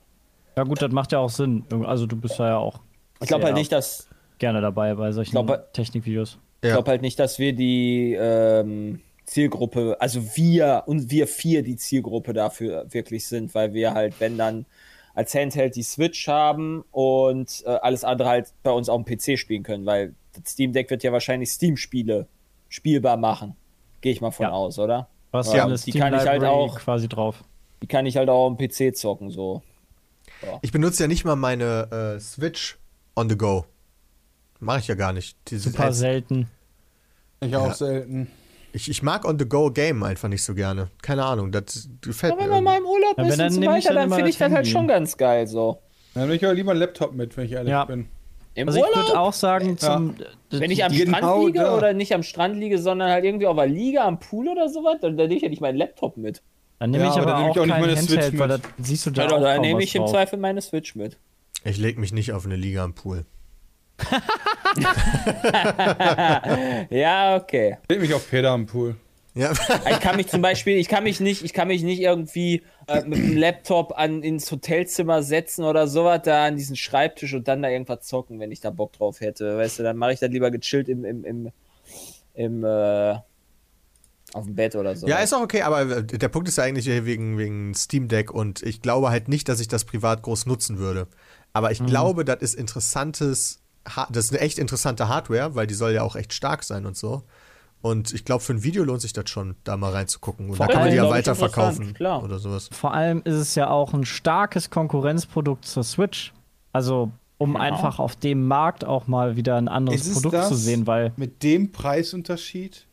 Ja 0.57 0.63
gut, 0.63 0.81
das 0.81 0.91
macht 0.91 1.11
ja 1.11 1.19
auch 1.19 1.29
Sinn. 1.29 1.63
Also 1.85 2.05
du 2.07 2.15
bist 2.15 2.39
da 2.39 2.47
ja 2.49 2.57
auch 2.57 2.79
Ich 3.21 3.27
glaube 3.27 3.45
halt 3.45 3.55
nicht, 3.55 3.71
dass. 3.71 4.07
gerne 4.39 4.61
dabei 4.61 4.95
bei 4.95 5.11
solchen 5.11 5.31
glaube- 5.31 5.67
Technikvideos. 5.73 6.39
Ich 6.61 6.67
Ja. 6.69 6.75
glaube 6.75 6.89
halt 6.91 7.01
nicht, 7.01 7.19
dass 7.19 7.39
wir 7.39 7.53
die 7.53 8.17
ähm, 8.19 8.99
Zielgruppe, 9.25 9.95
also 9.99 10.35
wir 10.35 10.83
und 10.87 11.11
wir 11.11 11.27
vier 11.27 11.61
die 11.61 11.75
Zielgruppe 11.77 12.33
dafür 12.33 12.85
wirklich 12.89 13.27
sind, 13.27 13.53
weil 13.53 13.73
wir 13.73 13.93
halt, 13.93 14.15
wenn 14.19 14.37
dann 14.37 14.65
als 15.13 15.33
Handheld 15.35 15.75
die 15.75 15.83
Switch 15.83 16.27
haben 16.27 16.83
und 16.91 17.63
äh, 17.65 17.69
alles 17.69 18.03
andere 18.03 18.29
halt 18.29 18.53
bei 18.63 18.71
uns 18.71 18.89
auf 18.89 19.03
dem 19.03 19.17
PC 19.17 19.37
spielen 19.37 19.63
können, 19.63 19.85
weil 19.85 20.15
das 20.33 20.53
Steam 20.53 20.73
Deck 20.73 20.89
wird 20.89 21.03
ja 21.03 21.11
wahrscheinlich 21.11 21.51
Steam-Spiele 21.51 22.27
spielbar 22.69 23.17
machen. 23.17 23.55
Gehe 24.01 24.11
ich 24.11 24.21
mal 24.21 24.31
von 24.31 24.45
Ja. 24.45 24.51
aus, 24.51 24.79
oder? 24.79 25.07
Was 25.31 25.47
Ja, 25.51 25.57
ja, 25.59 25.67
die 25.67 25.77
Steam 25.77 25.99
kann 25.99 26.13
ich 26.13 26.21
halt 26.27 26.43
auch- 26.43 26.79
quasi 26.79 27.07
drauf. 27.07 27.43
Die 27.81 27.87
kann 27.87 28.05
ich 28.05 28.17
halt 28.17 28.29
auch 28.29 28.47
am 28.47 28.57
PC 28.57 28.93
zocken, 28.95 29.29
so. 29.29 29.61
Ich 30.61 30.71
benutze 30.71 31.03
ja 31.03 31.07
nicht 31.07 31.25
mal 31.25 31.35
meine 31.35 32.15
äh, 32.15 32.19
Switch 32.19 32.77
on 33.15 33.29
the 33.29 33.37
go. 33.37 33.65
Mache 34.59 34.79
ich 34.79 34.87
ja 34.87 34.95
gar 34.95 35.13
nicht. 35.13 35.37
Die 35.49 35.57
sind 35.57 35.73
Super 35.73 35.85
als- 35.85 35.99
selten. 35.99 36.49
Ich 37.41 37.55
auch 37.55 37.73
selten. 37.73 38.29
ich, 38.73 38.89
ich 38.89 39.01
mag 39.03 39.23
on 39.25 39.39
the 39.39 39.45
go 39.47 39.71
Game 39.71 40.03
einfach 40.03 40.27
nicht 40.29 40.43
so 40.43 40.53
gerne. 40.53 40.89
Keine 41.01 41.23
Ahnung, 41.25 41.51
das 41.51 41.89
gefällt 42.01 42.33
Aber 42.33 42.41
mir. 42.43 42.47
wenn 42.49 42.55
man 42.55 42.63
mal 42.65 42.77
im 42.79 42.85
Urlaub 42.85 43.17
Ja, 43.17 43.23
ist 43.25 43.39
und 43.39 43.51
so 43.51 43.61
weiter, 43.61 43.93
dann 43.93 44.09
dann 44.09 44.17
finde 44.17 44.29
ich 44.29 44.37
das 44.37 44.51
halt 44.51 44.67
schon 44.67 44.87
ganz 44.87 45.15
geil, 45.17 45.47
so. 45.47 45.79
Dann 46.13 46.23
nehme 46.23 46.35
ich 46.35 46.43
aber 46.43 46.53
lieber 46.53 46.71
einen 46.71 46.79
Laptop 46.81 47.13
mit, 47.13 47.35
wenn 47.37 47.45
ich 47.45 47.51
ehrlich 47.53 47.71
Ja. 47.71 47.85
bin. 47.85 48.09
Im 48.55 48.67
Also 48.67 48.79
ich 48.79 48.85
Urlaub? 48.85 49.07
würde 49.07 49.19
auch 49.19 49.33
sagen, 49.33 49.77
zum, 49.77 50.15
Wenn 50.49 50.71
ich 50.71 50.83
am 50.83 50.91
Genau 50.91 51.17
Strand 51.17 51.45
liege 51.45 51.59
da. 51.59 51.77
oder 51.77 51.93
nicht 51.93 52.13
am 52.13 52.23
Strand 52.23 52.57
liege, 52.57 52.77
sondern 52.79 53.09
halt 53.11 53.23
irgendwie 53.23 53.45
auf 53.47 53.55
der 53.55 53.67
Liege 53.67 54.01
am 54.01 54.19
Pool 54.19 54.47
oder 54.49 54.67
sowas, 54.69 54.97
dann, 55.01 55.15
dann 55.17 55.27
nehme 55.27 55.37
ich 55.37 55.43
ja 55.43 55.49
nicht 55.49 55.61
meinen 55.61 55.77
Laptop 55.77 56.17
mit. 56.17 56.41
dann 56.79 56.91
nehme 56.91 57.05
Ja, 57.05 57.11
ich 57.11 57.17
aber 57.21 57.35
aber 57.35 57.45
auch, 57.45 57.55
ich 57.55 57.59
auch 57.61 57.65
nicht 57.65 57.73
kein 57.73 57.81
meine 57.81 57.95
Switch 57.97 58.09
Handheld, 58.11 58.39
weil 58.39 58.47
mit. 58.49 58.63
das 58.63 58.71
siehst 58.87 59.05
du 59.05 59.11
da 59.11 59.21
Ja, 59.23 59.31
auch 59.37 59.41
dann 59.41 59.61
nehme 59.61 59.83
ich 59.83 59.95
im 59.95 60.01
drauf. 60.01 60.11
Zweifel 60.11 60.39
meine 60.39 60.61
Switch 60.61 60.95
mit. 60.95 61.17
Ich 61.63 61.77
leg 61.77 61.97
mich 61.99 62.11
nicht 62.13 62.33
auf 62.33 62.45
eine 62.45 62.55
Liga 62.55 62.83
am 62.83 62.93
Pool. 62.95 63.25
Ja, 66.89 67.35
okay. 67.37 67.77
Leg 67.89 68.01
mich 68.01 68.13
auf 68.13 68.29
Peter 68.29 68.51
am 68.51 68.65
Pool. 68.65 68.95
Ja, 69.35 69.53
Ich 69.89 69.99
kann 69.99 70.15
mich 70.15 70.27
zum 70.27 70.41
Beispiel, 70.41 70.77
ich 70.77 70.87
kann 70.87 71.03
mich 71.03 71.19
nicht, 71.19 71.43
ich 71.43 71.53
kann 71.53 71.67
mich 71.67 71.83
nicht 71.83 71.99
irgendwie 72.01 72.63
äh, 72.87 73.03
mit 73.03 73.19
dem 73.23 73.35
Laptop 73.37 73.93
an, 73.97 74.23
ins 74.23 74.51
Hotelzimmer 74.51 75.23
setzen 75.23 75.63
oder 75.63 75.87
sowas, 75.87 76.21
da 76.23 76.45
an 76.45 76.55
diesen 76.55 76.75
Schreibtisch 76.75 77.33
und 77.33 77.47
dann 77.47 77.61
da 77.61 77.69
irgendwas 77.69 78.01
zocken, 78.07 78.39
wenn 78.39 78.51
ich 78.51 78.61
da 78.61 78.69
Bock 78.71 78.93
drauf 78.93 79.21
hätte. 79.21 79.57
Weißt 79.57 79.79
du, 79.79 79.83
dann 79.83 79.97
mache 79.97 80.13
ich 80.13 80.19
das 80.19 80.29
lieber 80.31 80.51
gechillt 80.51 80.89
im, 80.89 81.05
im, 81.05 81.23
im, 81.23 81.51
im 82.33 82.63
äh, 82.63 83.15
auf 84.33 84.45
dem 84.45 84.55
Bett 84.55 84.75
oder 84.75 84.95
so. 84.95 85.07
ja, 85.07 85.17
ist 85.17 85.33
auch 85.33 85.41
okay, 85.41 85.61
aber 85.63 85.81
äh, 85.81 86.03
der 86.03 86.29
Punkt 86.29 86.47
ist 86.47 86.57
ja 86.57 86.63
eigentlich 86.63 86.87
wegen, 86.87 87.37
wegen 87.37 87.73
Steam 87.73 88.07
Deck 88.07 88.31
und 88.31 88.61
ich 88.63 88.81
glaube 88.81 89.09
halt 89.09 89.27
nicht, 89.27 89.49
dass 89.49 89.59
ich 89.59 89.67
das 89.67 89.85
privat 89.85 90.21
groß 90.21 90.45
nutzen 90.45 90.77
würde. 90.77 91.07
Aber 91.53 91.69
Mhm. 91.69 91.73
ich 91.73 91.85
glaube, 91.85 92.25
das 92.25 92.41
ist 92.41 92.55
interessantes, 92.55 93.61
das 94.11 94.25
ist 94.25 94.31
eine 94.31 94.41
echt 94.41 94.59
interessante 94.59 95.07
Hardware, 95.09 95.55
weil 95.55 95.67
die 95.67 95.73
soll 95.73 95.93
ja 95.93 96.03
auch 96.03 96.15
echt 96.15 96.33
stark 96.33 96.63
sein 96.63 96.85
und 96.85 96.95
so. 96.97 97.23
Und 97.81 98.13
ich 98.13 98.25
glaube, 98.25 98.43
für 98.43 98.53
ein 98.53 98.63
Video 98.63 98.83
lohnt 98.83 99.01
sich 99.01 99.13
das 99.13 99.29
schon, 99.29 99.55
da 99.63 99.77
mal 99.77 99.91
reinzugucken. 99.91 100.49
Und 100.49 100.57
Vor 100.57 100.67
da 100.67 100.73
kann 100.73 100.81
man 100.81 100.91
die 100.91 100.97
ja 100.97 101.09
weiterverkaufen 101.09 101.95
oder 101.97 102.39
sowas. 102.39 102.69
Vor 102.71 102.93
allem 102.93 103.21
ist 103.23 103.35
es 103.35 103.55
ja 103.55 103.69
auch 103.69 103.93
ein 103.93 104.05
starkes 104.05 104.69
Konkurrenzprodukt 104.69 105.65
zur 105.65 105.83
Switch. 105.83 106.33
Also 106.73 107.11
um 107.37 107.55
einfach 107.55 107.99
auf 107.99 108.17
dem 108.17 108.47
Markt 108.47 108.83
auch 108.83 109.07
mal 109.07 109.37
wieder 109.37 109.55
ein 109.55 109.69
anderes 109.69 110.01
Ist 110.01 110.07
es 110.07 110.13
Produkt 110.15 110.33
das? 110.33 110.49
zu 110.49 110.55
sehen, 110.55 110.87
weil 110.87 111.13
Mit 111.15 111.41
dem 111.41 111.71
Preisunterschied? 111.71 112.85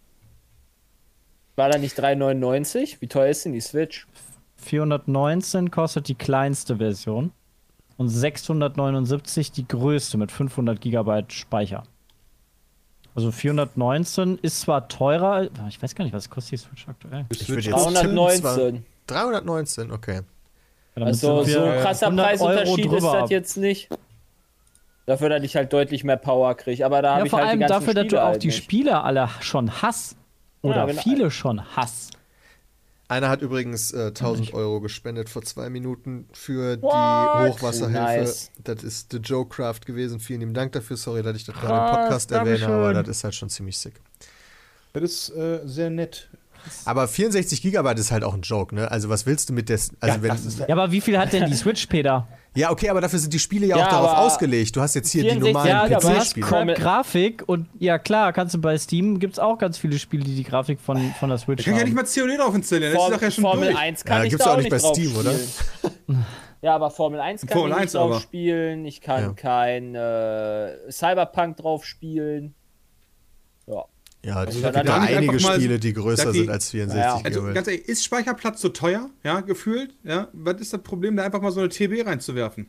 War 1.56 1.68
da 1.68 1.78
nicht 1.78 1.98
3,99? 1.98 2.98
Wie 3.00 3.08
teuer 3.08 3.28
ist 3.28 3.44
denn 3.44 3.52
die 3.54 3.60
Switch? 3.60 4.06
419 4.56 5.70
kostet 5.70 6.06
die 6.08 6.14
kleinste 6.14 6.76
Version 6.76 7.32
und 7.96 8.08
679 8.08 9.52
die 9.52 9.66
größte 9.66 10.16
mit 10.16 10.30
500 10.30 10.80
Gigabyte 10.80 11.32
Speicher. 11.32 11.82
Also 13.16 13.32
419 13.32 14.38
ist 14.42 14.60
zwar 14.60 14.88
teurer, 14.88 15.48
ah, 15.58 15.66
ich 15.68 15.82
weiß 15.82 15.94
gar 15.94 16.04
nicht, 16.04 16.12
was 16.14 16.28
kostet 16.28 16.52
die 16.52 16.56
Switch 16.58 16.86
aktuell? 16.86 17.24
Ich 17.30 17.48
würde 17.48 17.62
Switch 17.62 17.66
jetzt 17.66 17.74
auch- 17.74 17.90
319. 17.92 18.84
319, 19.06 19.90
okay. 19.90 20.20
Ja, 20.96 21.04
Also 21.06 21.42
so 21.44 21.60
krasser 21.82 22.06
100 22.06 22.26
Preisunterschied 22.26 22.92
ist 22.92 23.04
das 23.04 23.30
jetzt 23.30 23.56
nicht. 23.56 23.88
Dafür, 25.06 25.28
dass 25.30 25.42
ich 25.42 25.54
halt 25.56 25.72
deutlich 25.72 26.04
mehr 26.04 26.16
Power 26.16 26.54
kriege. 26.56 26.84
Aber 26.84 27.00
da 27.00 27.10
habe 27.12 27.20
Ja, 27.20 27.24
ich 27.26 27.30
vor 27.30 27.38
halt 27.38 27.48
allem 27.50 27.60
die 27.60 27.66
ganzen 27.66 27.86
dafür, 27.86 27.94
dass 27.94 28.02
du 28.04 28.08
Spiele 28.08 28.22
auch 28.22 28.26
halt 28.28 28.42
die 28.42 28.46
nicht. 28.48 28.56
Spiele 28.64 29.02
alle 29.02 29.28
schon 29.40 29.82
hast. 29.82 30.16
Oder 30.62 30.86
wenn- 30.88 30.96
viele 30.98 31.30
schon 31.30 31.62
hast. 31.76 32.15
Einer 33.08 33.28
hat 33.28 33.40
übrigens 33.40 33.92
äh, 33.92 34.06
1000 34.08 34.52
Euro 34.54 34.80
gespendet 34.80 35.28
vor 35.28 35.42
zwei 35.42 35.70
Minuten 35.70 36.26
für 36.32 36.82
What? 36.82 36.92
die 36.92 37.50
Hochwasserhilfe. 37.52 38.00
Nice. 38.02 38.50
Das 38.64 38.82
ist 38.82 39.12
The 39.12 39.18
Joe 39.18 39.46
Craft 39.46 39.80
gewesen. 39.86 40.18
Vielen 40.18 40.40
lieben 40.40 40.54
Dank 40.54 40.72
dafür. 40.72 40.96
Sorry, 40.96 41.22
dass 41.22 41.36
ich 41.36 41.44
das 41.44 41.54
gerade 41.54 41.74
im 41.74 42.02
Podcast 42.02 42.32
erwähne, 42.32 42.58
Dankeschön. 42.58 42.74
aber 42.74 42.94
das 42.94 43.08
ist 43.08 43.22
halt 43.24 43.34
schon 43.36 43.48
ziemlich 43.48 43.78
sick. 43.78 43.94
Das 44.92 45.02
ist 45.04 45.30
äh, 45.36 45.60
sehr 45.64 45.90
nett. 45.90 46.28
Aber 46.84 47.06
64 47.06 47.62
Gigabyte 47.62 47.98
ist 48.00 48.10
halt 48.10 48.24
auch 48.24 48.34
ein 48.34 48.40
Joke, 48.42 48.74
ne? 48.74 48.90
Also 48.90 49.08
was 49.08 49.24
willst 49.24 49.48
du 49.50 49.52
mit 49.52 49.68
der... 49.68 49.78
Also 50.00 50.22
wenn, 50.22 50.30
das 50.30 50.44
ist 50.44 50.58
Ja, 50.58 50.70
aber 50.70 50.90
wie 50.90 51.00
viel 51.00 51.16
hat 51.16 51.32
denn 51.32 51.48
die 51.48 51.54
Switch, 51.56 51.86
Peter? 51.86 52.26
Ja, 52.56 52.70
okay, 52.70 52.88
aber 52.88 53.00
dafür 53.00 53.18
sind 53.18 53.32
die 53.32 53.38
Spiele 53.38 53.66
ja, 53.66 53.76
Ja, 53.78 53.84
auch 53.86 53.90
darauf 53.90 54.16
ausgelegt. 54.18 54.74
Du 54.74 54.80
hast 54.80 54.94
jetzt 54.94 55.10
hier 55.12 55.22
die 55.22 55.30
64 55.30 55.52
normalen 55.54 55.68
Ja, 55.70 55.86
Gigabyte. 55.86 56.04
du 56.04 56.16
hast 56.18 56.34
PC-Spiele. 56.34 56.74
Grafik 56.74 57.44
und 57.46 57.68
ja 57.78 57.98
klar, 57.98 58.32
kannst 58.32 58.54
du 58.54 58.60
bei 58.60 58.76
Steam 58.78 59.18
gibt's 59.18 59.38
auch 59.38 59.58
ganz 59.58 59.78
viele 59.78 59.98
Spiele, 59.98 60.24
die 60.24 60.34
die 60.34 60.42
Grafik 60.44 60.80
von, 60.80 60.98
von 61.20 61.28
der 61.28 61.38
Switch 61.38 61.60
Ich 61.60 61.66
kann 61.66 61.74
ja 61.74 61.80
haben. 61.80 61.92
nicht 61.92 61.96
mal 61.96 62.04
COD 62.04 62.38
drauf 62.38 62.54
installieren. 62.54 62.94
Das 62.94 63.02
ist 63.04 63.12
doch 63.14 63.22
ja 63.22 63.30
schon 63.30 63.42
Formel 63.42 63.68
durch. 63.68 63.78
1 63.78 64.04
kann 64.04 64.18
Ja, 64.18 64.24
ich 64.24 64.30
gibt's 64.30 64.44
da 64.44 64.50
auch 64.50 64.54
auch 64.54 64.58
nicht 64.58 64.70
bei 64.70 64.78
drauf 64.78 64.94
Steam, 64.96 65.16
oder? 65.16 65.32
spielen. 65.32 66.24
Ja, 66.62 66.74
aber 66.74 66.90
Formel 66.90 67.20
1 67.20 67.42
kann 67.46 67.50
Formel 67.58 67.70
ich 67.72 67.76
1 67.76 67.84
nicht 67.84 67.94
drauf 67.94 68.10
aber. 68.12 68.20
spielen. 68.20 68.86
Ich 68.86 69.00
kann 69.00 69.22
Ja. 69.22 69.32
kein 69.34 69.94
äh, 69.94 70.90
Cyberpunk 70.90 71.58
drauf 71.58 71.84
spielen. 71.84 72.54
Ja. 74.26 74.34
Also 74.36 74.60
da- 74.60 74.70
gibt 74.72 74.90
einige 74.90 75.38
Spiele, 75.40 75.78
die 75.78 75.92
größer 75.92 76.32
die- 76.32 76.40
sind 76.40 76.50
als 76.50 76.70
64 76.70 77.00
Ja. 77.04 77.20
Also 77.24 77.40
GB. 77.42 77.54
ganz 77.54 77.68
ehrlich, 77.68 77.88
ist 77.88 78.04
Speicherplatz 78.04 78.60
so 78.60 78.68
teuer? 78.70 79.08
Ja, 79.22 79.40
gefühlt? 79.40 79.94
Ja, 80.02 80.28
was 80.32 80.60
ist 80.60 80.72
das 80.72 80.82
Problem, 80.82 81.16
da 81.16 81.22
einfach 81.22 81.40
mal 81.40 81.52
so 81.52 81.60
eine 81.60 81.68
TB 81.68 82.02
reinzuwerfen? 82.04 82.66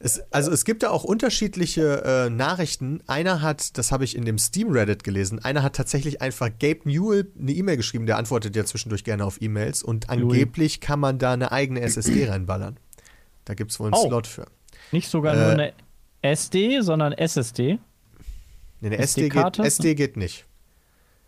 Es, 0.00 0.20
also 0.32 0.50
es 0.50 0.64
gibt 0.64 0.82
da 0.82 0.90
auch 0.90 1.04
unterschiedliche 1.04 2.02
äh, 2.26 2.30
Nachrichten. 2.30 3.00
Einer 3.06 3.42
hat, 3.42 3.78
das 3.78 3.92
habe 3.92 4.02
ich 4.04 4.16
in 4.16 4.24
dem 4.24 4.38
Steam 4.38 4.72
Reddit 4.72 5.04
gelesen, 5.04 5.38
einer 5.42 5.62
hat 5.62 5.76
tatsächlich 5.76 6.20
einfach 6.20 6.50
Gabe 6.58 6.80
Newell 6.84 7.30
eine 7.38 7.52
E-Mail 7.52 7.76
geschrieben, 7.76 8.04
der 8.06 8.18
antwortet 8.18 8.56
ja 8.56 8.64
zwischendurch 8.64 9.04
gerne 9.04 9.24
auf 9.24 9.40
E-Mails 9.40 9.82
und 9.84 10.10
angeblich 10.10 10.80
kann 10.80 10.98
man 11.00 11.18
da 11.18 11.32
eine 11.32 11.52
eigene 11.52 11.80
SSD 11.80 12.28
reinballern. 12.28 12.76
Da 13.44 13.54
gibt 13.54 13.70
es 13.70 13.78
wohl 13.78 13.86
einen 13.86 13.94
Oh. 13.94 14.06
Slot 14.08 14.26
für. 14.26 14.46
Nicht 14.90 15.08
sogar 15.08 15.34
Äh, 15.34 15.38
nur 15.38 15.48
eine 15.52 15.72
SD, 16.22 16.80
sondern 16.80 17.12
SSD. 17.12 17.78
Nee, 18.84 18.94
eine 18.96 18.98
SD, 18.98 19.22
geht, 19.22 19.32
SD-Karte? 19.32 19.62
SD 19.62 19.94
geht 19.94 20.16
nicht. 20.16 20.44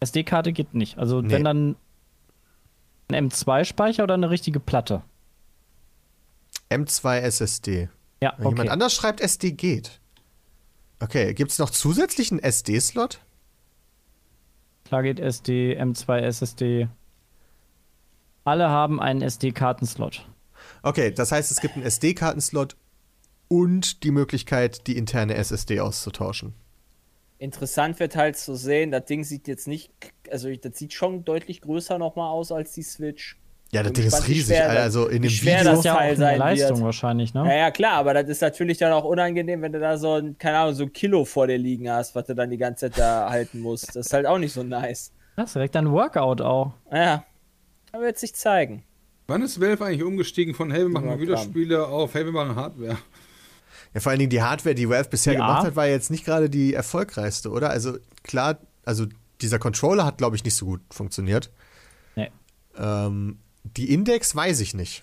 SD-Karte 0.01 0.53
geht 0.53 0.75
nicht. 0.75 0.99
Also 0.99 1.23
Nee. 1.23 1.33
wenn 1.33 1.45
dann 1.45 1.77
ein 3.09 3.31
M2-Speicher 3.31 4.03
oder 4.05 4.15
eine 4.15 4.29
richtige 4.29 4.61
Platte. 4.61 5.03
M2 6.71 7.19
SSD. 7.21 7.89
Ja, 8.21 8.35
Wenn 8.37 8.49
Jemand 8.49 8.61
okay. 8.61 8.69
anders 8.71 8.95
schreibt, 8.95 9.21
SD 9.21 9.53
geht. 9.53 10.01
Okay, 11.01 11.33
gibt 11.35 11.51
es 11.53 11.59
noch 11.59 11.71
zusätzlichen 11.71 12.39
SD-Slot? 12.43 13.21
Klar 14.85 15.03
geht 15.03 15.19
SD, 15.21 15.79
M2 15.81 16.19
SSD. 16.21 16.89
Alle 18.45 18.69
haben 18.69 19.01
einen 19.01 19.23
SD-Kartenslot. 19.23 20.27
Okay, 20.83 21.11
das 21.11 21.33
heißt, 21.33 21.51
es 21.51 21.61
gibt 21.61 21.75
einen 21.75 21.85
SD-Kartenslot 21.85 22.77
und 23.49 24.03
die 24.03 24.11
Möglichkeit, 24.11 24.87
die 24.87 24.97
interne 24.97 25.35
SSD 25.37 25.81
auszutauschen. 25.81 26.55
Interessant 27.39 28.01
wird 28.01 28.17
halt 28.17 28.37
zu 28.37 28.55
sehen, 28.55 28.91
das 28.91 29.05
Ding 29.05 29.23
sieht 29.23 29.47
jetzt 29.47 29.69
nicht, 29.69 29.91
also 30.31 30.55
das 30.55 30.79
sieht 30.79 30.95
schon 30.95 31.25
deutlich 31.25 31.61
größer 31.61 31.99
nochmal 31.99 32.31
aus 32.31 32.51
als 32.51 32.73
die 32.73 32.83
Switch. 32.83 33.37
Ja, 33.73 33.83
das 33.83 33.93
Ding 33.93 34.07
ist 34.07 34.13
gespannt, 34.13 34.29
riesig. 34.29 34.57
schwer 34.57 34.71
Also 34.71 35.09
in 35.09 35.23
dem 35.23 35.31
schwer 35.31 35.61
Video. 35.61 35.73
das 35.73 35.85
ja 35.85 35.95
auch 35.95 35.99
Teil 35.99 36.09
eine 36.09 36.17
sein 36.17 36.39
Leistung 36.39 36.77
wird. 36.77 36.85
wahrscheinlich, 36.85 37.35
ne? 37.35 37.45
Ja, 37.47 37.57
ja, 37.57 37.71
klar, 37.71 37.95
aber 37.95 38.15
das 38.15 38.29
ist 38.29 38.41
natürlich 38.41 38.79
dann 38.79 38.93
auch 38.93 39.05
unangenehm, 39.05 39.61
wenn 39.61 39.73
du 39.73 39.81
da 39.81 39.99
so 39.99 40.15
ein, 40.15 40.39
keine 40.39 40.59
Ahnung, 40.59 40.75
so 40.75 40.85
ein 40.85 40.93
Kilo 40.93 41.25
vor 41.25 41.47
dir 41.47 41.59
liegen 41.59 41.91
hast, 41.91 42.15
was 42.15 42.27
du 42.27 42.35
dann 42.35 42.49
die 42.49 42.57
ganze 42.59 42.91
Zeit 42.91 42.99
da 42.99 43.29
halten 43.31 43.61
musst. 43.61 43.89
Das 43.97 44.07
ist 44.07 44.13
halt 44.13 44.25
auch 44.25 44.39
nicht 44.39 44.53
so 44.53 44.63
nice. 44.63 45.13
Das 45.37 45.51
ist 45.51 45.55
direkt 45.57 45.77
ein 45.77 45.91
Workout 45.91 46.41
auch. 46.41 46.73
Ja, 46.91 47.25
aber 47.93 48.05
wird 48.05 48.19
sich 48.19 48.35
zeigen. 48.35 48.85
Wann 49.27 49.43
ist 49.43 49.61
Valve 49.61 49.85
eigentlich 49.85 50.05
umgestiegen 50.05 50.55
von 50.55 50.71
hey, 50.71 50.83
wir 50.83 50.89
machen. 50.89 51.19
Videospiele 51.21 51.87
auf 51.87 52.15
hey, 52.15 52.25
wir 52.25 52.33
machen 52.33 52.55
Hardware? 52.55 52.97
Ja, 53.97 54.01
vor 54.01 54.11
allen 54.11 54.19
Dingen 54.19 54.29
die 54.29 54.43
Hardware, 54.43 54.75
die 54.75 54.91
Valve 54.91 55.09
bisher 55.09 55.33
Ja. 55.33 55.39
gemacht 55.41 55.65
hat, 55.69 55.75
war 55.75 55.87
jetzt 55.87 56.11
nicht 56.11 56.27
gerade 56.27 56.51
die 56.51 56.75
erfolgreichste, 56.75 57.49
oder? 57.51 57.71
Also 57.71 57.97
klar, 58.25 58.59
also 58.85 59.07
dieser 59.41 59.59
Controller 59.59 60.05
hat, 60.05 60.19
glaube 60.19 60.37
ich, 60.37 60.45
nicht 60.45 60.55
so 60.55 60.67
gut 60.67 60.83
funktioniert. 60.91 61.51
Nee. 62.15 62.31
Ähm, 62.77 63.39
die 63.65 63.91
Index 63.95 64.37
weiß 64.37 64.61
ich 64.61 64.75
nicht. 64.75 65.03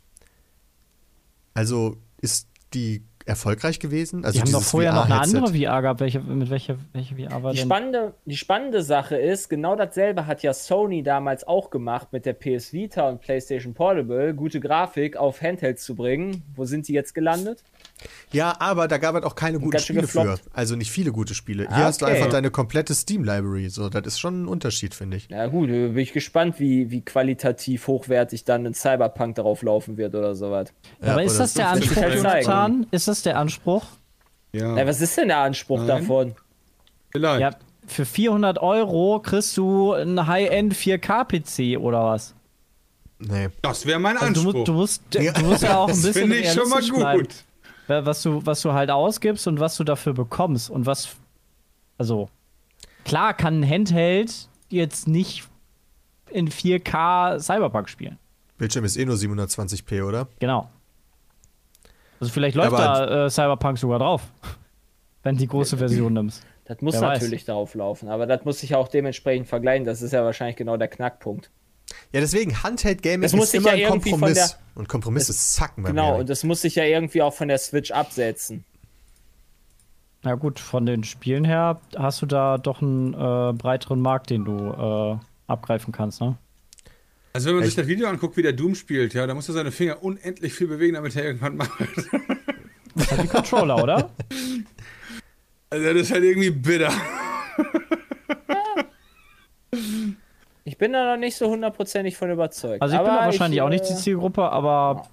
Also 1.56 1.98
ist 2.22 2.48
die 2.76 3.04
erfolgreich 3.26 3.80
gewesen? 3.80 4.26
Also 4.26 4.36
Die 4.38 4.42
haben 4.42 4.52
doch 4.52 4.62
vorher 4.62 4.92
noch 4.94 5.06
eine 5.06 5.16
VR-Headset. 5.16 5.38
andere 5.38 5.54
VR 5.56 5.82
gehabt. 5.82 6.00
Welche, 6.02 6.20
mit 6.20 6.50
welcher, 6.52 6.78
welche 6.92 7.16
VR 7.16 7.42
war 7.42 7.52
Die 7.52 7.58
denn? 7.60 7.68
spannende, 7.68 8.14
die 8.26 8.36
spannende 8.38 8.84
Sache 8.84 9.16
ist, 9.16 9.50
genau 9.50 9.76
dasselbe 9.76 10.28
hat 10.28 10.44
ja 10.44 10.54
Sony 10.54 11.02
damals 11.04 11.48
auch 11.48 11.70
gemacht 11.70 12.10
mit 12.12 12.26
der 12.28 12.34
PS 12.34 12.74
Vita 12.74 13.08
und 13.10 13.22
PlayStation 13.22 13.74
Portable, 13.74 14.34
gute 14.36 14.60
Grafik 14.60 15.16
auf 15.16 15.42
Handhelds 15.42 15.84
zu 15.84 15.96
bringen. 15.96 16.44
Wo 16.56 16.66
sind 16.66 16.88
die 16.88 16.94
jetzt 16.94 17.16
gelandet? 17.16 17.64
Ja, 18.32 18.56
aber 18.60 18.88
da 18.88 18.98
gab 18.98 19.16
es 19.16 19.24
auch 19.24 19.36
keine 19.36 19.60
guten 19.60 19.80
Spiele 19.80 20.08
für. 20.08 20.20
gefloppt. 20.24 20.42
Also 20.52 20.76
nicht 20.76 20.92
viele 20.92 21.12
gute 21.12 21.36
Spiele. 21.36 21.64
Hier 21.68 21.72
Ah, 21.78 21.84
hast 21.86 22.02
du 22.02 22.06
einfach 22.06 22.30
deine 22.30 22.52
komplette 22.52 22.94
Steam-Library. 22.94 23.70
So, 23.70 23.90
das 23.90 24.06
ist 24.08 24.20
schon 24.20 24.44
ein 24.44 24.48
Unterschied, 24.48 24.94
finde 24.94 25.18
ich. 25.18 25.28
Na 25.30 25.48
gut, 25.48 25.68
bin 25.70 25.98
ich 25.98 26.12
gespannt, 26.12 26.60
wie, 26.60 26.90
wie 26.92 27.02
qualitativ 27.02 27.88
hochwertig 27.88 28.44
dann 28.44 28.66
ein 28.66 28.74
Cyberpunk 28.74 29.36
darauf 29.36 29.62
laufen 29.62 29.96
wird 29.98 30.16
oder 30.16 30.36
sowas. 30.36 30.70
aber 31.02 31.24
ist 31.24 31.40
das 31.40 31.54
der 31.54 31.70
Anspruch. 31.70 32.04
Jonathan? 32.04 32.88
Ist 32.92 33.08
das 33.08 33.22
der 33.22 33.38
Anspruch? 33.38 33.86
Ja, 34.52 34.74
Na, 34.76 34.86
was 34.86 35.00
ist 35.00 35.18
denn 35.18 35.30
der 35.30 35.38
Anspruch 35.40 35.78
Nein. 35.80 35.88
davon? 35.88 36.36
vielleicht. 37.12 37.42
Ja, 37.42 37.52
für 37.88 38.06
400 38.06 38.58
Euro 38.60 39.20
kriegst 39.20 39.56
du 39.58 39.94
einen 39.94 40.26
High-End 40.28 40.74
4K-PC 40.74 41.78
oder 41.78 42.04
was? 42.06 42.34
Nee. 43.20 43.50
Das 43.62 43.86
wäre 43.86 44.00
mein 44.00 44.18
Also 44.18 44.52
du, 44.52 44.60
Anspruch. 44.60 44.76
musst, 44.76 45.02
du, 45.12 45.20
musst, 45.22 45.38
du 45.38 45.46
musst 45.46 45.64
ja 45.64 45.78
auch 45.78 45.84
ein 45.88 45.94
das 45.94 46.02
bisschen 46.02 46.22
finde 46.24 46.38
ich 46.38 46.52
schon 46.52 46.68
mal 46.70 46.76
realistisch 46.80 46.98
bleiben. 47.00 47.28
Was 47.88 48.22
du, 48.22 48.46
was 48.46 48.62
du 48.62 48.74
halt 48.74 48.90
ausgibst 48.90 49.48
und 49.48 49.60
was 49.60 49.76
du 49.78 49.84
dafür 49.84 50.14
bekommst 50.14 50.70
und 50.70 50.86
was. 50.86 51.16
Also, 51.98 52.30
klar 53.06 53.34
kann 53.34 53.62
ein 53.62 53.70
Handheld 53.70 54.48
jetzt 54.70 55.08
nicht 55.08 55.48
in 56.30 56.50
4K 56.50 57.40
Cyberpunk 57.40 57.90
spielen. 57.90 58.18
Bildschirm 58.58 58.86
ist 58.86 58.98
eh 58.98 59.06
nur 59.06 59.16
720p, 59.16 60.04
oder? 60.04 60.28
Genau. 60.40 60.70
Also, 62.20 62.32
vielleicht 62.32 62.56
läuft 62.56 62.74
Aber- 62.74 63.06
da 63.08 63.26
äh, 63.26 63.30
Cyberpunk 63.30 63.78
sogar 63.78 64.00
drauf. 64.00 64.22
Wenn 65.24 65.36
du 65.36 65.40
die 65.40 65.48
große 65.48 65.78
Version 65.78 66.14
nimmst. 66.14 66.44
Das 66.66 66.82
muss 66.82 66.96
Wer 66.96 67.02
weiß. 67.02 67.22
natürlich 67.22 67.46
darauf 67.46 67.76
laufen, 67.76 68.08
aber 68.10 68.26
das 68.26 68.46
muss 68.46 68.60
sich 68.60 68.76
auch 68.76 68.88
dementsprechend 68.88 69.48
vergleichen. 69.48 69.86
Das 69.86 70.02
ist 70.02 70.12
ja 70.14 70.24
wahrscheinlich 70.24 70.56
genau 70.56 70.78
der 70.78 70.88
Knackpunkt. 70.88 71.50
Ja, 72.12 72.20
deswegen 72.22 72.62
Handheld-Gaming 72.64 73.22
Das 73.22 73.34
muss 73.34 73.46
ist 73.46 73.52
sich 73.52 73.62
immer 73.62 73.74
ja 73.76 73.88
ein 73.92 74.02
Kompromiss. 74.02 74.34
der- 74.34 74.50
und 74.76 74.88
Kompromiss 74.90 75.30
ist 75.30 75.54
Zacken 75.54 75.84
beim 75.84 75.94
Genau, 75.94 76.06
Gaming. 76.08 76.22
und 76.22 76.30
das 76.30 76.44
muss 76.44 76.62
sich 76.62 76.76
ja 76.76 76.84
irgendwie 76.84 77.22
auch 77.22 77.34
von 77.34 77.48
der 77.48 77.58
Switch 77.58 77.92
absetzen. 77.92 78.64
Na 80.24 80.36
gut, 80.36 80.60
von 80.60 80.86
den 80.86 81.04
Spielen 81.04 81.44
her 81.46 81.82
hast 81.98 82.22
du 82.22 82.26
da 82.26 82.58
doch 82.58 82.82
einen 82.82 83.14
äh, 83.14 83.54
breiteren 83.54 84.00
Markt, 84.02 84.30
den 84.30 84.46
du 84.46 84.58
äh, 84.58 85.18
abgreifen 85.52 85.92
kannst, 85.92 86.22
ne? 86.22 86.38
Also 87.34 87.48
wenn 87.50 87.56
man 87.56 87.64
sich 87.66 87.72
Echt? 87.74 87.80
das 87.80 87.88
Video 87.88 88.08
anguckt, 88.08 88.38
wie 88.38 88.44
der 88.44 88.54
Doom 88.54 88.76
spielt, 88.76 89.14
ja, 89.16 89.26
da 89.28 89.34
muss 89.34 89.48
er 89.50 89.54
seine 89.56 89.72
Finger 89.72 90.04
unendlich 90.04 90.54
viel 90.54 90.68
bewegen, 90.68 90.94
damit 90.94 91.16
er 91.16 91.24
irgendwann 91.26 91.58
macht. 91.58 91.72
Das 92.96 93.12
hat 93.12 93.24
die 93.24 93.28
Controller, 93.28 93.82
oder? 93.84 94.10
Also 95.72 95.86
das 95.92 96.04
ist 96.04 96.12
halt 96.12 96.24
irgendwie 96.24 96.52
bitter. 96.52 96.92
Ich 100.66 100.78
bin 100.78 100.94
da 100.94 101.12
noch 101.14 101.20
nicht 101.20 101.36
so 101.36 101.50
hundertprozentig 101.50 102.16
von 102.16 102.32
überzeugt. 102.32 102.82
Also 102.82 102.94
ich 102.96 103.00
aber 103.00 103.10
bin 103.10 103.18
da 103.18 103.26
wahrscheinlich 103.26 103.62
auch 103.62 103.70
nicht 103.70 103.88
die 103.88 103.94
äh, 103.94 103.98
Zielgruppe, 103.98 104.44
aber 104.50 105.08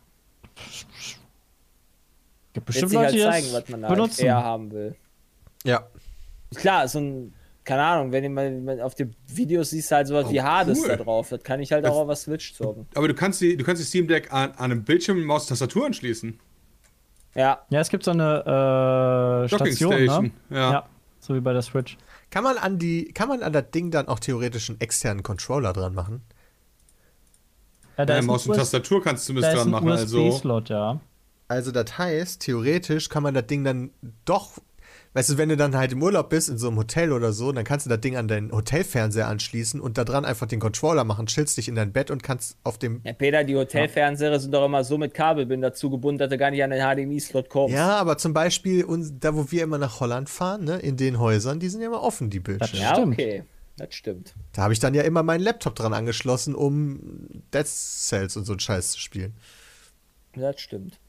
gibt 2.53 2.67
bestimmt 2.67 2.95
halt 2.95 3.13
Leute, 3.13 3.17
die 3.17 3.23
zeigen, 3.23 3.47
das 3.53 3.63
was 3.63 3.69
man 3.69 3.83
da 3.83 3.89
halt 3.89 3.97
benutzen. 3.97 4.27
eher 4.27 4.37
haben 4.43 4.71
will. 4.71 4.97
Ja. 5.65 5.87
Klar, 6.55 6.89
so 6.89 6.99
ein, 7.01 7.35
keine 7.65 7.83
Ahnung, 7.83 8.13
wenn 8.13 8.33
mal 8.33 8.81
auf 8.81 8.95
den 8.95 9.15
Videos 9.27 9.71
siehst, 9.71 9.91
halt 9.93 10.07
sowas 10.07 10.31
wie 10.31 10.41
Hades 10.41 10.81
cool. 10.81 10.89
da 10.89 10.97
drauf. 10.97 11.29
Das 11.31 11.43
kann 11.43 11.61
ich 11.61 11.73
halt 11.73 11.87
auch 11.87 11.97
auf 11.97 12.07
der 12.07 12.17
Switch 12.17 12.55
zocken. 12.55 12.87
Aber 12.95 13.09
du 13.09 13.15
kannst 13.15 13.41
die, 13.41 13.57
du 13.57 13.65
kannst 13.65 13.83
die 13.83 13.87
Steam 13.87 14.09
Deck 14.09 14.33
an, 14.33 14.51
an 14.53 14.73
einem 14.73 14.85
Bildschirm, 14.85 15.23
Maus, 15.25 15.47
Tastatur 15.47 15.87
anschließen. 15.87 16.39
Ja, 17.35 17.61
Ja, 17.71 17.81
es 17.81 17.89
gibt 17.89 18.03
so 18.05 18.11
eine 18.11 19.45
äh, 19.45 19.49
Station, 19.49 19.93
Station. 19.93 20.33
ne? 20.49 20.59
Ja. 20.59 20.89
so 21.21 21.35
wie 21.35 21.41
bei 21.41 21.53
der 21.53 21.63
Switch. 21.63 21.97
Kann 22.31 22.45
man 22.45 22.59
an 22.59 22.79
die, 22.79 23.07
kann 23.13 23.29
man 23.29 23.43
an 23.43 23.53
das 23.53 23.71
Ding 23.73 23.91
dann 23.91 24.09
auch 24.09 24.21
theoretisch 24.21 24.71
einen 24.71 24.81
externen 24.81 25.23
Controller 25.23 25.73
dran 25.73 25.95
machen? 25.95 26.23
Ja, 27.99 28.07
da 28.07 28.15
Ja, 28.15 28.19
ist 28.21 28.25
ein 28.25 28.27
Maus 28.27 28.47
und 28.47 28.57
Tastatur 28.57 29.03
kannst 29.03 29.25
du 29.25 29.33
zumindest 29.33 29.55
ist 29.55 29.59
dran 29.59 29.69
ein 29.69 29.73
machen. 29.73 29.89
Also, 29.91 30.63
ja. 30.69 31.01
Also 31.49 31.73
das 31.73 31.99
heißt, 31.99 32.43
theoretisch 32.43 33.09
kann 33.09 33.25
man 33.25 33.35
das 33.35 33.47
Ding 33.47 33.65
dann 33.65 33.91
doch, 34.25 34.59
weißt 35.15 35.31
du, 35.31 35.39
wenn 35.39 35.49
du 35.49 35.57
dann 35.57 35.77
halt 35.77 35.93
im 35.93 36.03
Urlaub 36.03 36.31
bist, 36.31 36.49
in 36.49 36.59
so 36.59 36.69
einem 36.69 36.79
Hotel 36.79 37.13
oder 37.13 37.33
so, 37.33 37.51
dann 37.53 37.65
kannst 37.65 37.87
du 37.87 37.91
das 37.91 38.01
Ding 38.01 38.17
an 38.17 38.29
deinen 38.29 38.53
Hotelfernseher 38.53 39.27
anschließen 39.27 39.81
und 39.81 39.99
da 39.99 40.05
dran 40.05 40.25
einfach 40.25 40.47
den 40.47 40.61
Controller 40.61 41.05
machen, 41.05 41.27
chillst 41.27 41.57
dich 41.57 41.69
in 41.69 41.75
dein 41.75 41.93
Bett 41.93 42.11
und 42.11 42.23
kannst 42.23 42.57
auf 42.63 42.79
dem 42.79 43.01
ja 43.05 43.13
Peter, 43.13 43.45
die 43.45 43.57
Hotelfernseher 43.57 44.39
sind 44.39 44.53
doch 44.53 44.65
immer 44.65 44.85
so 44.85 44.99
mit 44.99 45.15
Kabelbinder 45.15 45.73
zugebunden, 45.73 46.19
dass 46.19 46.31
du 46.31 46.39
gar 46.39 46.51
nicht 46.51 46.63
an 46.63 46.71
den 46.71 46.81
HDMI-Slot 46.81 47.49
kommst. 47.49 47.75
Ja, 47.75 47.97
aber 47.97 48.19
zum 48.19 48.33
Beispiel, 48.33 48.87
da 49.21 49.35
wo 49.35 49.51
wir 49.51 49.65
immer 49.65 49.79
nach 49.79 50.01
Holland 50.01 50.31
fahren, 50.31 50.65
ne, 50.65 50.77
in 50.79 50.97
den 50.97 51.19
Häusern, 51.19 51.61
die 51.61 51.69
sind 51.69 51.81
ja 51.81 51.89
immer 51.89 52.03
offen, 52.03 52.31
die 52.31 52.41
Bildschirme. 52.41 52.83
Ja, 52.83 52.95
Stimmt. 52.95 53.15
okay. 53.15 53.45
Das 53.77 53.95
stimmt. 53.95 54.35
Da 54.53 54.63
habe 54.63 54.75
ich 54.75 54.79
dann 54.79 54.93
ja 54.93 55.03
immer 55.03 55.23
meinen 55.23 55.41
Laptop 55.41 55.75
dran 55.75 55.95
angeschlossen, 55.95 56.55
um 56.55 57.41
Dead 57.55 57.67
Cells 57.67 58.37
und 58.37 58.45
so 58.45 58.53
einen 58.53 58.61
Scheiß 58.61 58.91
zu 58.91 59.01
spielen. 59.01 59.33
Das 60.35 60.61
stimmt. 60.61 61.01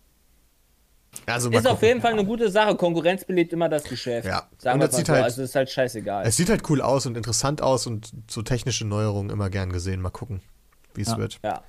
Also 1.34 1.50
Ist 1.50 1.66
auf 1.66 1.74
gucken. 1.74 1.88
jeden 1.88 2.02
Fall 2.02 2.14
eine 2.14 2.26
gute 2.26 2.50
Sache. 2.52 2.76
Konkurrenz 2.76 3.26
belebt 3.26 3.54
immer 3.54 3.70
das 3.70 3.84
Geschäft. 3.84 4.28
Ja. 4.28 4.48
Sagen 4.58 4.76
Und 4.76 4.82
wir 4.82 4.88
das 4.88 4.96
sieht 4.98 5.08
so. 5.08 5.14
halt- 5.14 5.24
also 5.24 5.42
ist 5.44 5.56
halt 5.56 5.70
scheißegal. 5.70 6.26
Es 6.26 6.38
sieht 6.38 6.50
halt 6.50 6.70
cool 6.70 6.82
aus 6.82 7.06
und 7.06 7.18
interessant 7.18 7.62
aus 7.62 7.88
und 7.88 8.12
so 8.30 8.42
technische 8.42 8.86
Neuerungen 8.86 9.30
immer 9.30 9.50
gern 9.50 9.72
gesehen. 9.72 10.02
Mal 10.02 10.10
gucken, 10.10 10.42
wie 10.94 11.02
es 11.02 11.10
Ja. 11.10 11.18
wird. 11.18 11.40
ja. 11.44 11.62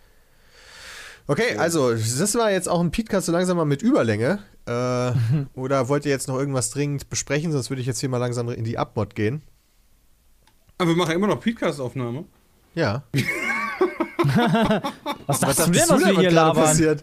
Okay, 1.29 1.57
also 1.57 1.93
das 1.95 2.35
war 2.35 2.51
jetzt 2.51 2.69
auch 2.69 2.81
ein 2.81 2.91
Podcast 2.91 3.27
so 3.27 3.33
langsam 3.33 3.57
mal 3.57 3.65
mit 3.65 3.81
Überlänge. 3.81 4.41
Äh, 4.67 5.13
oder 5.55 5.89
wollt 5.89 6.05
ihr 6.05 6.11
jetzt 6.11 6.27
noch 6.27 6.37
irgendwas 6.37 6.71
dringend 6.71 7.09
besprechen? 7.11 7.53
Sonst 7.53 7.71
würde 7.71 7.81
ich 7.81 7.87
jetzt 7.87 8.01
hier 8.01 8.09
mal 8.09 8.19
langsam 8.19 8.49
in 8.49 8.65
die 8.65 8.77
Abmod 8.77 9.15
gehen. 9.15 9.41
aber 10.79 10.91
wir 10.91 10.97
machen 10.97 11.15
immer 11.15 11.29
noch 11.29 11.41
Podcast-Aufnahme. 11.41 12.25
Ja. 12.75 13.05
Was 15.27 15.41
du 15.41 15.47
dachtest 15.47 15.69
denn, 15.69 15.89
was 15.89 16.05
wir 16.05 16.19
hier 16.19 16.31
labern? 16.31 16.65
passiert? 16.65 17.03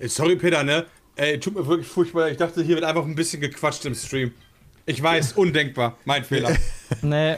Sorry, 0.00 0.36
Peter, 0.36 0.62
ne? 0.62 0.84
Ey, 1.16 1.40
tut 1.40 1.54
mir 1.54 1.66
wirklich 1.66 1.88
furchtbar. 1.88 2.30
Ich 2.30 2.36
dachte, 2.36 2.62
hier 2.62 2.74
wird 2.76 2.84
einfach 2.84 3.04
ein 3.04 3.14
bisschen 3.14 3.40
gequatscht 3.40 3.84
im 3.86 3.94
Stream. 3.94 4.32
Ich 4.84 5.02
weiß, 5.02 5.32
undenkbar. 5.32 5.98
Mein 6.04 6.24
Fehler. 6.24 6.56
Nee, 7.02 7.36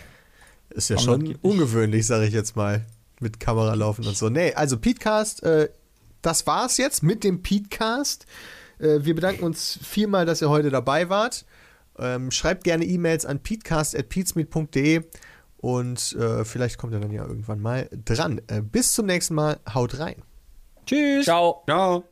Ist 0.70 0.90
ja 0.90 0.96
Aber 0.96 1.04
schon 1.04 1.36
ungewöhnlich, 1.40 2.06
sage 2.06 2.26
ich 2.26 2.34
jetzt 2.34 2.54
mal, 2.56 2.84
mit 3.20 3.40
Kamera 3.40 3.72
laufen 3.74 4.06
und 4.06 4.16
so. 4.16 4.28
Nee, 4.28 4.52
also 4.52 4.76
Petecast, 4.78 5.42
äh, 5.42 5.70
das 6.20 6.46
war's 6.46 6.76
jetzt 6.76 7.02
mit 7.02 7.24
dem 7.24 7.42
Petecast. 7.42 8.26
Äh, 8.78 8.98
wir 9.00 9.14
bedanken 9.14 9.44
uns 9.44 9.78
vielmal, 9.82 10.26
dass 10.26 10.42
ihr 10.42 10.50
heute 10.50 10.70
dabei 10.70 11.08
wart. 11.08 11.46
Ähm, 11.98 12.30
schreibt 12.30 12.64
gerne 12.64 12.84
E-Mails 12.84 13.24
an 13.24 13.40
petecast.peatsmeet.de 13.40 15.02
und 15.56 16.12
äh, 16.12 16.44
vielleicht 16.44 16.78
kommt 16.78 16.92
ihr 16.92 17.00
dann 17.00 17.10
ja 17.10 17.24
irgendwann 17.24 17.60
mal 17.60 17.88
dran. 18.04 18.40
Äh, 18.48 18.60
bis 18.60 18.92
zum 18.92 19.06
nächsten 19.06 19.34
Mal. 19.34 19.58
Haut 19.72 19.98
rein. 19.98 20.22
tschüss. 20.86 21.24
Ciao. 21.24 21.62
Ciao. 21.66 22.04